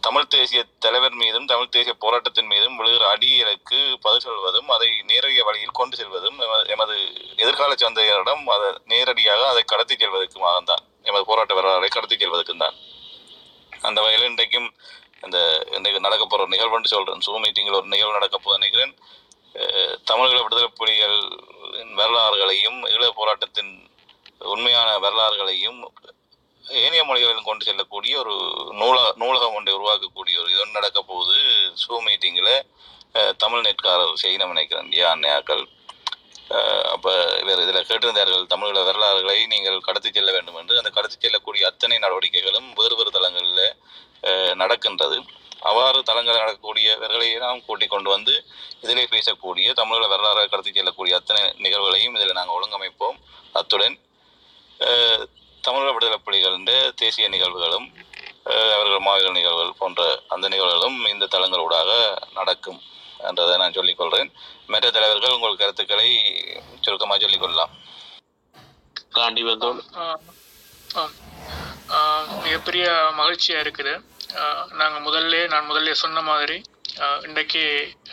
தமிழ் 0.00 0.26
தேசிய 0.26 0.64
தலைவர் 0.78 1.12
மீதும் 1.12 1.46
தமிழ் 1.46 1.68
தேசிய 1.68 1.94
போராட்டத்தின் 1.94 2.46
மீதும் 2.46 2.78
விழுகிற 2.80 3.04
அடியலுக்கு 3.06 3.94
பதில் 4.00 4.20
சொல்வதும் 4.20 4.68
அதை 4.68 5.02
நேரடிய 5.02 5.44
வழியில் 5.44 5.70
கொண்டு 5.72 5.96
செல்வதும் 5.96 6.38
எமது- 6.40 6.66
எமது 6.66 6.96
எதிர்கால 7.36 7.74
சந்தையரிடம் 7.74 8.44
அதை 8.44 8.72
நேரடியாக 8.84 9.48
அதை 9.48 9.62
கடத்தி 9.62 9.94
செல்வதற்குமாக 9.94 10.64
தான் 10.64 10.84
எமது 11.02 11.24
போராட்ட 11.24 11.54
வரலாறை 11.54 11.88
கடத்தி 11.88 12.16
செல்வதற்கும் 12.16 12.58
தான் 12.58 12.74
அந்த 13.80 14.00
வகையில் 14.00 14.28
இன்றைக்கும் 14.28 14.74
இந்த 15.22 15.66
இன்றைக்கு 15.72 16.00
நடக்க 16.00 16.26
போகிற 16.26 16.48
நிகழ்வுன்னு 16.48 16.84
சொல்கிறேன் 16.84 17.20
சூ 17.20 17.38
மீட்டிங்கில் 17.38 17.74
ஒரு 17.74 17.86
நிகழ்வு 17.86 18.12
நடக்க 18.12 18.38
போது 18.38 18.58
நினைக்கிறேன். 18.58 18.98
தமிழீழ 20.08 20.38
விடுதலை 20.42 20.68
புலிகள் 20.78 21.18
வரலாறுகளையும் 21.98 22.78
ஈழ 22.94 23.04
போராட்டத்தின் 23.18 23.72
உண்மையான 24.54 24.88
வரலாறுகளையும் 25.04 25.80
ஏனைய 26.64 27.02
மொழிகளிலும் 27.08 27.48
கொண்டு 27.48 27.66
செல்லக்கூடிய 27.68 28.14
ஒரு 28.22 28.34
நூல 28.80 28.96
நூலகம் 29.22 29.56
ஒன்றை 29.58 29.72
உருவாக்கக்கூடிய 29.78 30.34
ஒரு 30.42 30.50
இது 30.54 30.66
நடக்க 30.78 30.98
போகுது. 31.10 31.36
ஷூ 31.82 31.94
மீட்டிங்கில் 32.06 32.54
தமிழ் 33.42 33.64
நெட்காரர் 33.66 34.20
செய்யணும் 34.22 34.52
நினைக்கிறேன் 34.54 34.90
யா 35.00 35.08
அண்ணையாக்கள் 35.14 35.64
அப்போ 36.94 37.12
இவர் 37.42 37.62
இதில் 37.64 37.86
கேட்டிருந்தார்கள் 37.88 38.50
தமிழீழ 38.52 38.80
வரலாறுகளை 38.88 39.38
நீங்கள் 39.52 39.84
கடத்தி 39.86 40.10
செல்ல 40.16 40.30
வேண்டும் 40.36 40.58
என்று. 40.60 40.74
அந்த 40.80 40.90
கடத்தி 40.96 41.16
செல்லக்கூடிய 41.18 41.62
அத்தனை 41.70 41.96
நடவடிக்கைகளும் 42.04 42.68
வேறு 42.80 42.96
வேறு 42.98 43.16
தளங்களில் 43.16 43.66
நடக்கின்றது. 44.62 45.18
அவ்வாறு 45.64 45.98
தளங்களில் 46.08 46.40
நடக்கக்கூடியவர்களை 46.40 47.28
நாம் 47.40 47.64
கூட்டிக் 47.66 47.92
கொண்டு 47.92 48.08
வந்து 48.10 48.34
இதிலே 48.82 49.04
பேசக்கூடிய 49.12 49.74
தமிழீழ 49.78 50.06
வரலாறு 50.10 50.42
கடத்தி 50.48 50.72
செல்லக்கூடிய 50.72 51.14
அத்தனை 51.18 51.42
நிகழ்வுகளையும் 51.64 52.16
இதில் 52.16 52.38
நாங்கள் 52.38 52.56
ஒழுங்கமைப்போம். 52.56 53.18
அத்துடன் 53.54 53.96
அஹ், 54.80 55.22
தமிழக 55.64 55.92
விடுதலை 55.92 56.18
புலிகளின் 56.20 56.68
தேசிய 57.00 57.26
நிகழ்வுகளும் 57.28 57.86
அவர்கள் 58.72 59.04
மாவீரர் 59.04 59.36
நிகழ்வுகள் 59.36 59.78
போன்ற 59.78 60.00
அந்த 60.28 60.46
நிகழ்வுகளும் 60.48 60.98
இந்த 61.12 61.28
தளங்களூடாக 61.34 61.90
நடக்கும் 62.34 62.80
என்றதை 63.28 63.54
நான் 63.56 63.76
சொல்லிக்கொள்கிறேன் 63.76 64.30
மற்ற 64.66 64.90
தலைவர்கள் 64.90 65.36
உங்கள் 65.36 65.60
கருத்துக்களை 65.60 66.08
சுருக்கமாக 66.80 67.18
சொல்லிக்கொள்ளலாம் 67.20 67.72
காண்டி 69.14 69.42
வந்தோம். 69.44 69.80
மிகப்பெரிய 72.44 72.84
மகிழ்ச்சியாக 73.18 73.64
இருக்குது. 73.64 73.94
நாங்கள் 74.80 75.04
முதல்ல 75.08 75.42
நான் 75.54 75.68
முதல்ல 75.70 75.96
சொன்ன 76.04 76.22
மாதிரி 76.30 76.56
இன்றைக்கு 77.26 77.62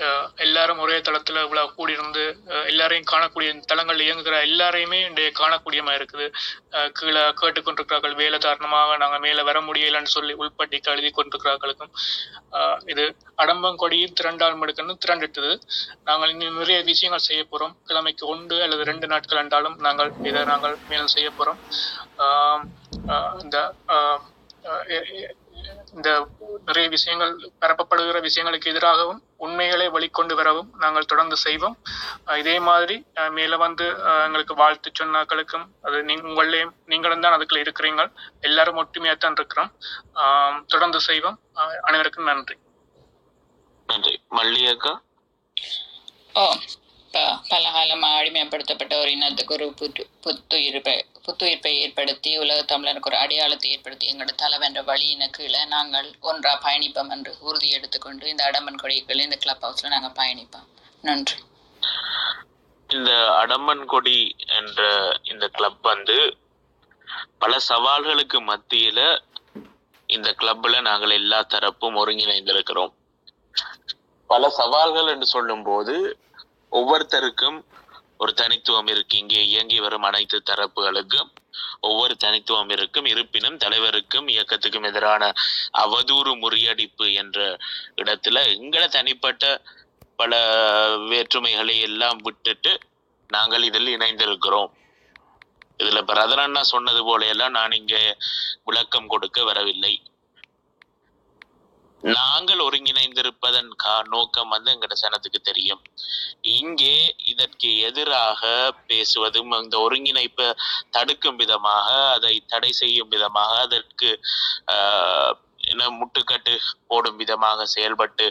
ஆஹ் 0.05 0.27
எல்லாரும் 0.35 0.79
ஒரே 0.79 0.95
தளத்தில் 1.01 1.41
இவ்வளோ 1.43 1.63
கூடியிருந்து 1.75 2.23
எல்லாரையும் 2.65 3.09
காணக்கூடிய 3.11 3.49
தளங்கள் 3.65 4.03
இயங்குகிற 4.05 4.35
எல்லாரையுமே 4.47 4.99
இன்றைய 5.07 5.31
காணக்கூடியமா 5.39 5.93
இருக்குது. 5.99 6.25
கீழே 6.99 7.23
கேட்டுக்கொண்டிருக்கிறார்கள். 7.41 8.15
வேலை 8.21 8.37
காரணமாக 8.39 8.97
நாங்கள் 8.97 9.23
மேலே 9.25 9.41
வர 9.49 9.59
முடியலன்னு 9.61 10.13
சொல்லி 10.15 10.33
உள்பட்டி 10.41 10.79
கழுதி 10.79 11.11
கொண்டிருக்கிறார்களுக்கும் 11.11 11.91
ஆஹ் 12.59 12.79
இது 12.85 13.05
அடம்பங்கொடியும் 13.37 14.15
திரண்டால் 14.19 14.59
மடுக்கன்னு 14.61 14.95
திரண்டிட்டது. 15.05 15.51
நாங்கள் 16.03 16.33
இன்னும் 16.33 16.59
நிறைய 16.61 16.79
விஷயங்கள் 16.91 17.27
செய்ய 17.29 17.43
போகிறோம் 17.43 17.75
கிழமைக்கு 17.89 18.25
ஒன்று 18.33 18.59
அல்லது 18.63 18.83
ரெண்டு 18.83 19.07
நாட்கள் 19.07 19.43
என்றாலும் 19.43 19.77
நாங்கள் 19.79 20.11
இதை 20.23 20.43
நாங்கள் 20.43 20.77
மேலும் 20.89 21.13
செய்ய 21.15 21.29
போகிறோம் 21.31 21.61
ஆஹ் 22.25 22.63
இந்த 23.43 23.57
ஆஹ் 23.95 24.21
இந்த 25.95 26.09
நிறைய 26.65 26.89
விஷயங்கள் 26.89 27.31
பரப்பப்படுகிற 27.61 28.17
விஷயங்களுக்கு 28.27 28.71
எதிராகவும் 28.71 29.21
உண்மைகளை 29.37 29.85
வெளிக்கொண்டு 29.89 30.33
வரவும் 30.33 30.69
நாங்கள் 30.77 31.05
தொடர்ந்து 31.05 31.37
செய்வோம். 31.37 31.77
இதே 32.37 32.55
மாதிரி 32.59 32.95
மேல 33.29 33.57
வந்து 33.57 33.85
எங்களுக்கு 34.25 34.55
வாழ்த்து 34.55 34.91
சொன்னாக்களுக்கும் 34.99 35.65
அது 35.81 36.03
நீங்க 36.03 36.27
உங்களையும் 36.27 36.73
நீங்களும் 36.85 37.21
தான் 37.21 37.35
அதுக்குள்ள 37.37 37.61
இருக்கிறீங்க 37.61 38.05
எல்லாரும் 38.41 38.79
ஒற்றுமையா 38.83 39.15
தான் 39.17 39.31
இருக்கிறோம். 39.31 39.71
ஆஹ் 40.15 40.59
தொடர்ந்து 40.67 40.99
செய்வோம். 40.99 41.39
அனைவருக்கும் 41.81 42.29
நன்றி. 42.31 42.57
நன்றி. 43.89 44.13
மல்லி 44.31 44.63
அக்கா 44.73 44.93
ஓ 46.35 46.43
ப 46.53 46.80
பலகாலமாக 47.13 48.19
அடிமைப்படுத்தப்பட்ட 48.19 48.99
ஒரு 48.99 49.11
இனத்துக்கு 49.11 49.53
ஒரு 49.53 49.73
புத்து 49.81 50.05
புத்துயிர்ப்பை 50.23 51.01
புத்துயிர்ப்பை 51.27 51.73
ஏற்படுத்தி 51.79 52.37
உலக 52.37 52.77
தமிழருக்கு 52.77 53.05
ஒரு 53.05 53.17
அடையாளத்தை 53.17 53.71
ஏற்படுத்தி 53.71 54.13
எங்களோட 54.13 54.27
தலைவென்ற 54.41 54.83
வழியின 54.83 55.27
கீழே 55.27 55.65
நாங்கள் 55.65 56.15
ஒன்றாக 56.21 56.69
பயணிப்போம் 56.69 57.09
என்று 57.09 57.37
உறுதி 57.39 57.69
எடுத்துக்கொண்டு 57.69 58.29
இந்த 58.29 58.51
அடம்பன் 58.51 58.75
கொடிகள் 58.75 59.19
இந்த 59.19 59.35
கிளப் 59.35 59.65
ஹவுஸில் 59.65 59.87
நாங்கள் 59.87 60.25
பயணிப்போம். 60.25 60.67
நன்றி. 61.01 61.37
இந்த 62.89 63.11
அடம்பன் 63.13 63.85
கொடி 63.85 64.35
என்ற 64.47 64.81
இந்த 65.23 65.47
கிளப் 65.47 65.81
வந்து 65.81 66.37
பல 67.37 67.57
சவால்களுக்கு 67.69 68.39
மத்தியில 68.47 69.19
இந்த 70.07 70.35
கிளப்ல 70.39 70.81
நாங்கள் 70.81 71.09
எல்லா 71.09 71.41
தரப்பும் 71.41 71.95
ஒருங்கிணைந்திருக்கிறோம். 71.95 72.93
பல 74.27 74.49
சவால்கள் 74.49 75.07
என்று 75.07 75.25
சொல்லும்போது 75.25 76.17
ஒவ்வொருத்தருக்கும் 76.71 77.59
ஒரு 78.17 78.33
தனித்துவம் 78.33 78.87
இருக்கு. 78.87 79.17
இங்கே 79.17 79.45
இயங்கி 79.45 79.79
வரும் 79.79 80.03
அனைத்து 80.03 80.37
தரப்புகளுக்கும் 80.49 81.29
ஒவ்வொரு 81.79 82.13
தனித்துவம் 82.17 82.69
இருக்கும். 82.69 83.05
இருப்பினும் 83.05 83.57
தலைவருக்கும் 83.57 84.27
இயக்கத்துக்கும் 84.27 84.87
எதிரான 84.89 85.31
அவதூறு 85.83 86.33
முறியடிப்பு 86.43 87.13
என்ற 87.13 87.57
இடத்துல 87.95 88.43
எங்களை 88.55 88.87
தனிப்பட்ட 88.87 89.61
பல 90.15 90.39
வேற்றுமைகளை 91.11 91.75
எல்லாம் 91.79 92.17
விட்டுட்டு 92.17 92.71
நாங்கள் 93.29 93.63
இதில் 93.63 93.95
இணைந்திருக்கிறோம். 93.97 94.71
இதுல 95.83 95.99
பிரதர் 96.09 96.43
அண்ணா 96.45 96.61
சொன்னது 96.63 97.01
போல 97.03 97.25
எல்லாம் 97.25 97.51
நான் 97.51 97.71
இங்க 97.71 97.95
விளக்கம் 98.63 99.07
கொடுக்க 99.07 99.43
வரவில்லை. 99.43 99.93
நாங்கள் 102.03 102.63
ஒருங்கிணைந்திருப்பதன் 102.65 103.69
கா 103.75 103.93
நோக்கம் 104.09 104.49
வந்து 104.49 104.69
எங்கட 104.73 104.93
சனத்துக்கு 105.01 105.39
தெரியும். 105.41 105.81
இங்கே 106.53 106.95
இதற்கு 107.25 107.69
எதிராக 107.87 108.41
பேசுவதும் 108.89 109.51
இந்த 109.57 109.77
ஒருங்கிணைப்பை 109.79 110.47
தடுக்கும் 110.91 111.39
விதமாக 111.41 111.87
அதை 112.15 112.33
தடை 112.47 112.71
செய்யும் 112.79 113.11
விதமாக 113.11 113.51
அதற்கு 113.59 114.09
ஆஹ், 114.73 115.33
என்ன 115.63 115.89
முட்டுக்கட்டு 115.97 116.53
போடும் 116.87 117.17
விதமாக 117.17 117.65
செயல்பட்டு 117.73 118.27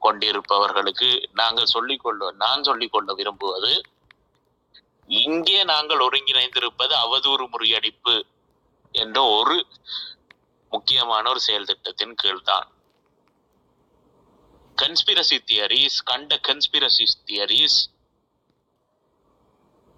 கொண்டிருப்பவர்களுக்கு 0.00 1.10
நாங்கள் 1.34 1.72
சொல்லிக்கொள்ள 1.72 2.30
நான் 2.38 2.66
சொல்லிக்கொள்ள 2.68 3.12
விரும்புவது 3.14 3.72
இங்கே 5.10 5.60
நாங்கள் 5.66 6.04
ஒருங்கிணைந்திருப்பது 6.06 6.94
அவதூறு 7.04 7.44
முறியடிப்பு 7.52 8.16
என்ற 8.94 9.18
ஒரு 9.36 9.56
முக்கியமான 10.72 11.24
ஒரு 11.30 11.40
செயல் 11.40 11.66
திட்டத்தின் 11.66 12.18
கீழ்தான். 12.22 12.66
கன்ஸ்பிரசி 14.80 15.36
தியரிஸ் 15.50 15.96
கண்ட 16.10 16.32
கன்ஸ்பிரசி 16.48 17.04
தியரிஸ் 17.28 17.78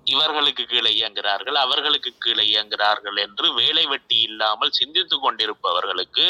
இவர்களுக்கு 0.07 0.65
கீழே 0.71 0.91
இயங்குகிறார்கள் 0.99 1.57
அவர்களுக்கு 1.63 2.11
கீழே 2.25 2.45
இயங்குகிறார்கள் 2.53 3.19
என்று 3.25 3.47
வேலை 3.59 3.85
வெட்டி 3.87 4.19
இல்லாமல் 4.29 4.73
சிந்தித்து 4.79 5.17
கொண்டிருப்பவர்களுக்கு 5.19 6.25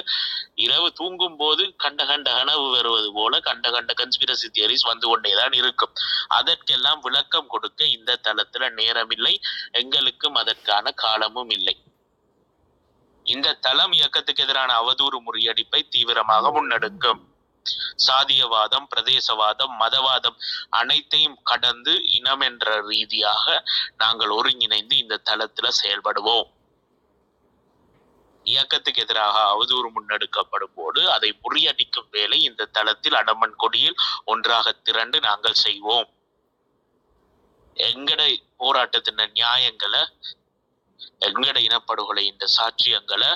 இரவு 0.54 0.88
தூங்கும் 0.92 1.36
போது 1.36 1.62
கண்ட 1.76 2.00
கண்ட 2.06 2.28
கனவு 2.38 2.66
வருவது 2.70 3.08
போல 3.12 3.40
கண்ட 3.40 3.70
கண்ட 3.70 3.94
கன்ஸ்பிரசி 4.00 4.48
தியரிஸ் 4.56 4.88
வந்து 4.90 5.06
கொண்டேதான் 5.08 5.52
இருக்கும். 5.52 5.94
அதற்கெல்லாம் 6.38 7.00
விளக்கம் 7.00 7.50
கொடுக்க 7.54 7.80
இந்த 7.96 8.18
தளத்துல 8.28 8.72
நேரமில்லை 8.80 9.34
எங்களுக்கும் 9.82 10.34
அதற்கான 10.34 10.92
காலமும் 11.04 11.50
இல்லை. 11.50 11.76
இந்த 13.26 13.58
தளம் 13.66 13.92
இயக்கத்துக்கு 13.92 14.44
எதிரான 14.44 14.70
அவதூறு 14.82 15.18
முறியடிப்பை 15.26 15.82
தீவிரமாக 15.88 16.50
முன்னெடுக்கும். 16.56 17.22
சாதியவாதம் 18.06 18.86
பிரதேசவாதம் 18.92 19.74
மதவாதம் 19.80 20.38
அனைத்தையும் 20.70 21.38
கடந்து 21.42 21.94
இனம் 22.10 22.40
என்ற 22.40 22.80
ரீதியாக 22.80 23.44
நாங்கள் 23.96 24.28
ஒருங்கிணைந்து 24.28 24.96
இந்த 24.98 25.20
தளத்துல 25.30 25.68
செயல்படுவோம். 25.82 26.48
இயக்கத்துக்கு 28.44 29.02
எதிராக 29.02 29.36
அவதூறு 29.54 29.88
முன்னெடுக்கப்படும் 29.96 30.74
போது 30.74 31.10
அதை 31.12 31.30
முறியடிக்கும் 31.42 32.08
வேலை 32.10 32.42
இந்த 32.42 32.68
தளத்தில் 32.76 33.12
அடமன் 33.12 33.56
கொடியில் 33.56 34.00
ஒன்றாக 34.24 34.72
திரண்டு 34.72 35.20
நாங்கள் 35.20 35.62
செய்வோம். 35.66 36.08
எங்கட 37.76 38.22
போராட்டத்தின 38.58 39.26
நியாயங்களை 39.32 40.02
எங்கட 41.28 41.58
இனப்படுகொலை 41.66 42.22
இந்த 42.32 42.46
சாட்சியங்களை 42.56 43.30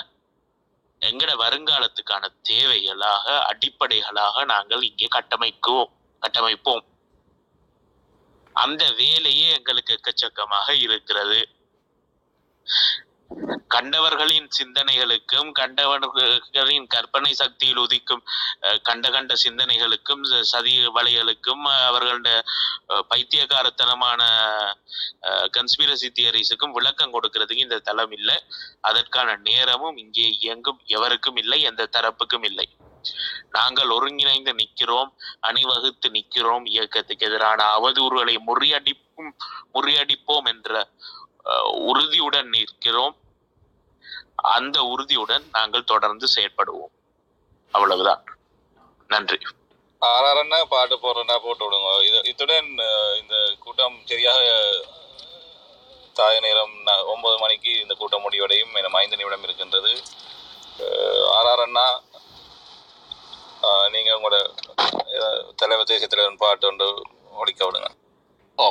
எங்கட 1.01 1.31
வருங்காலத்துக்கான 1.35 2.25
தேவைகளாக 2.49 3.25
அடிப்படைகளாக 3.51 4.45
நாங்கள் 4.45 4.81
இங்கே 4.81 5.07
கட்டமைக்குவோம் 5.15 5.91
கட்டமைப்போம். 6.21 6.85
அந்த 8.55 8.91
வேலையே 8.91 9.47
எங்களுக்கு 9.51 9.93
எக்கச்சக்கமாக 9.93 10.69
இருக்கிறது. 10.79 11.39
கண்டவர்களின் 13.73 14.47
சிந்தனைகளுக்கும் 14.57 15.49
கண்டவர்களின் 15.59 16.87
கற்பனை 16.93 17.31
சக்தியில் 17.41 17.81
உதிக்கும் 17.83 18.23
கண்ட 18.87 19.05
கண்ட 19.15 19.33
சிந்தனைகளுக்கும் 19.43 20.23
சதி 20.51 20.73
வலைகளுக்கும் 20.97 21.63
அவர்களுடைய 21.89 22.37
பைத்தியகாரத்தனமான 23.11 24.21
கன்ஸ்பிரசி 25.57 26.09
தியரிஸுக்கும் 26.19 26.75
விளக்கம் 26.77 27.13
கொடுக்கிறதுக்கு 27.15 27.65
இந்த 27.67 27.83
தளம் 27.89 28.15
இல்லை. 28.19 28.37
அதற்கான 28.89 29.37
நேரமும் 29.49 29.99
இங்கே 30.03 30.27
இயங்கும் 30.39 30.81
எவருக்கும் 30.97 31.39
இல்லை 31.43 31.59
எந்த 31.71 31.89
தரப்புக்கும் 31.97 32.47
இல்லை. 32.51 32.67
நாங்கள் 33.55 33.91
ஒருங்கிணைந்து 33.95 34.53
நிற்கிறோம் 34.61 35.09
அணிவகுத்து 35.47 36.07
நிற்கிறோம் 36.15 36.65
இயக்கத்துக்கு 36.75 37.27
எதிரான 37.27 37.59
அவதூறுகளை 37.77 38.35
முறியடிப்பும் 38.47 39.31
முறியடிப்போம் 39.75 40.47
என்ற 40.53 40.71
உறுதியுடன் 41.71 42.49
நிற்கிறோம். 42.49 43.15
அந்த 44.35 44.83
உறுதியுடன் 44.83 45.49
நாங்கள் 45.51 45.83
தொடர்ந்து 45.83 46.27
செயற்படுவோம். 46.35 46.93
அவ்வளவுதான். 47.71 48.23
நன்றி. 49.07 49.37
ஆறாரன்னா 50.01 50.63
பாட்டு 50.65 50.95
போடுறா 50.95 51.39
போட்டு 51.39 51.71
விடுங்க. 51.71 52.05
இது 52.05 52.21
இத்துடன் 52.25 52.67
இந்த 53.21 53.55
கூட்டம் 53.59 54.01
சரியாக 54.05 54.39
தாய 56.13 56.39
நேரம் 56.39 56.85
ஒன்பது 57.05 57.37
மணிக்கு 57.37 57.79
இந்த 57.81 57.93
கூட்டம் 57.93 58.21
முடிவடையும் 58.21 58.75
என 58.75 58.97
ஐந்து 58.97 59.17
நிமிடம் 59.17 59.43
இருக்கின்றது. 59.43 60.01
அஹ், 60.79 61.25
ஆறாரண்ணா 61.37 61.99
நீங்க 63.89 64.19
உங்களோட 64.19 64.53
தலைவர் 65.55 65.85
தேசிய 65.85 66.07
தலைவன் 66.07 66.37
பாட்டு 66.37 66.67
ஒன்று 66.67 67.01
ஒழிக்க 67.31 67.65
விடுங்க. 67.65 68.04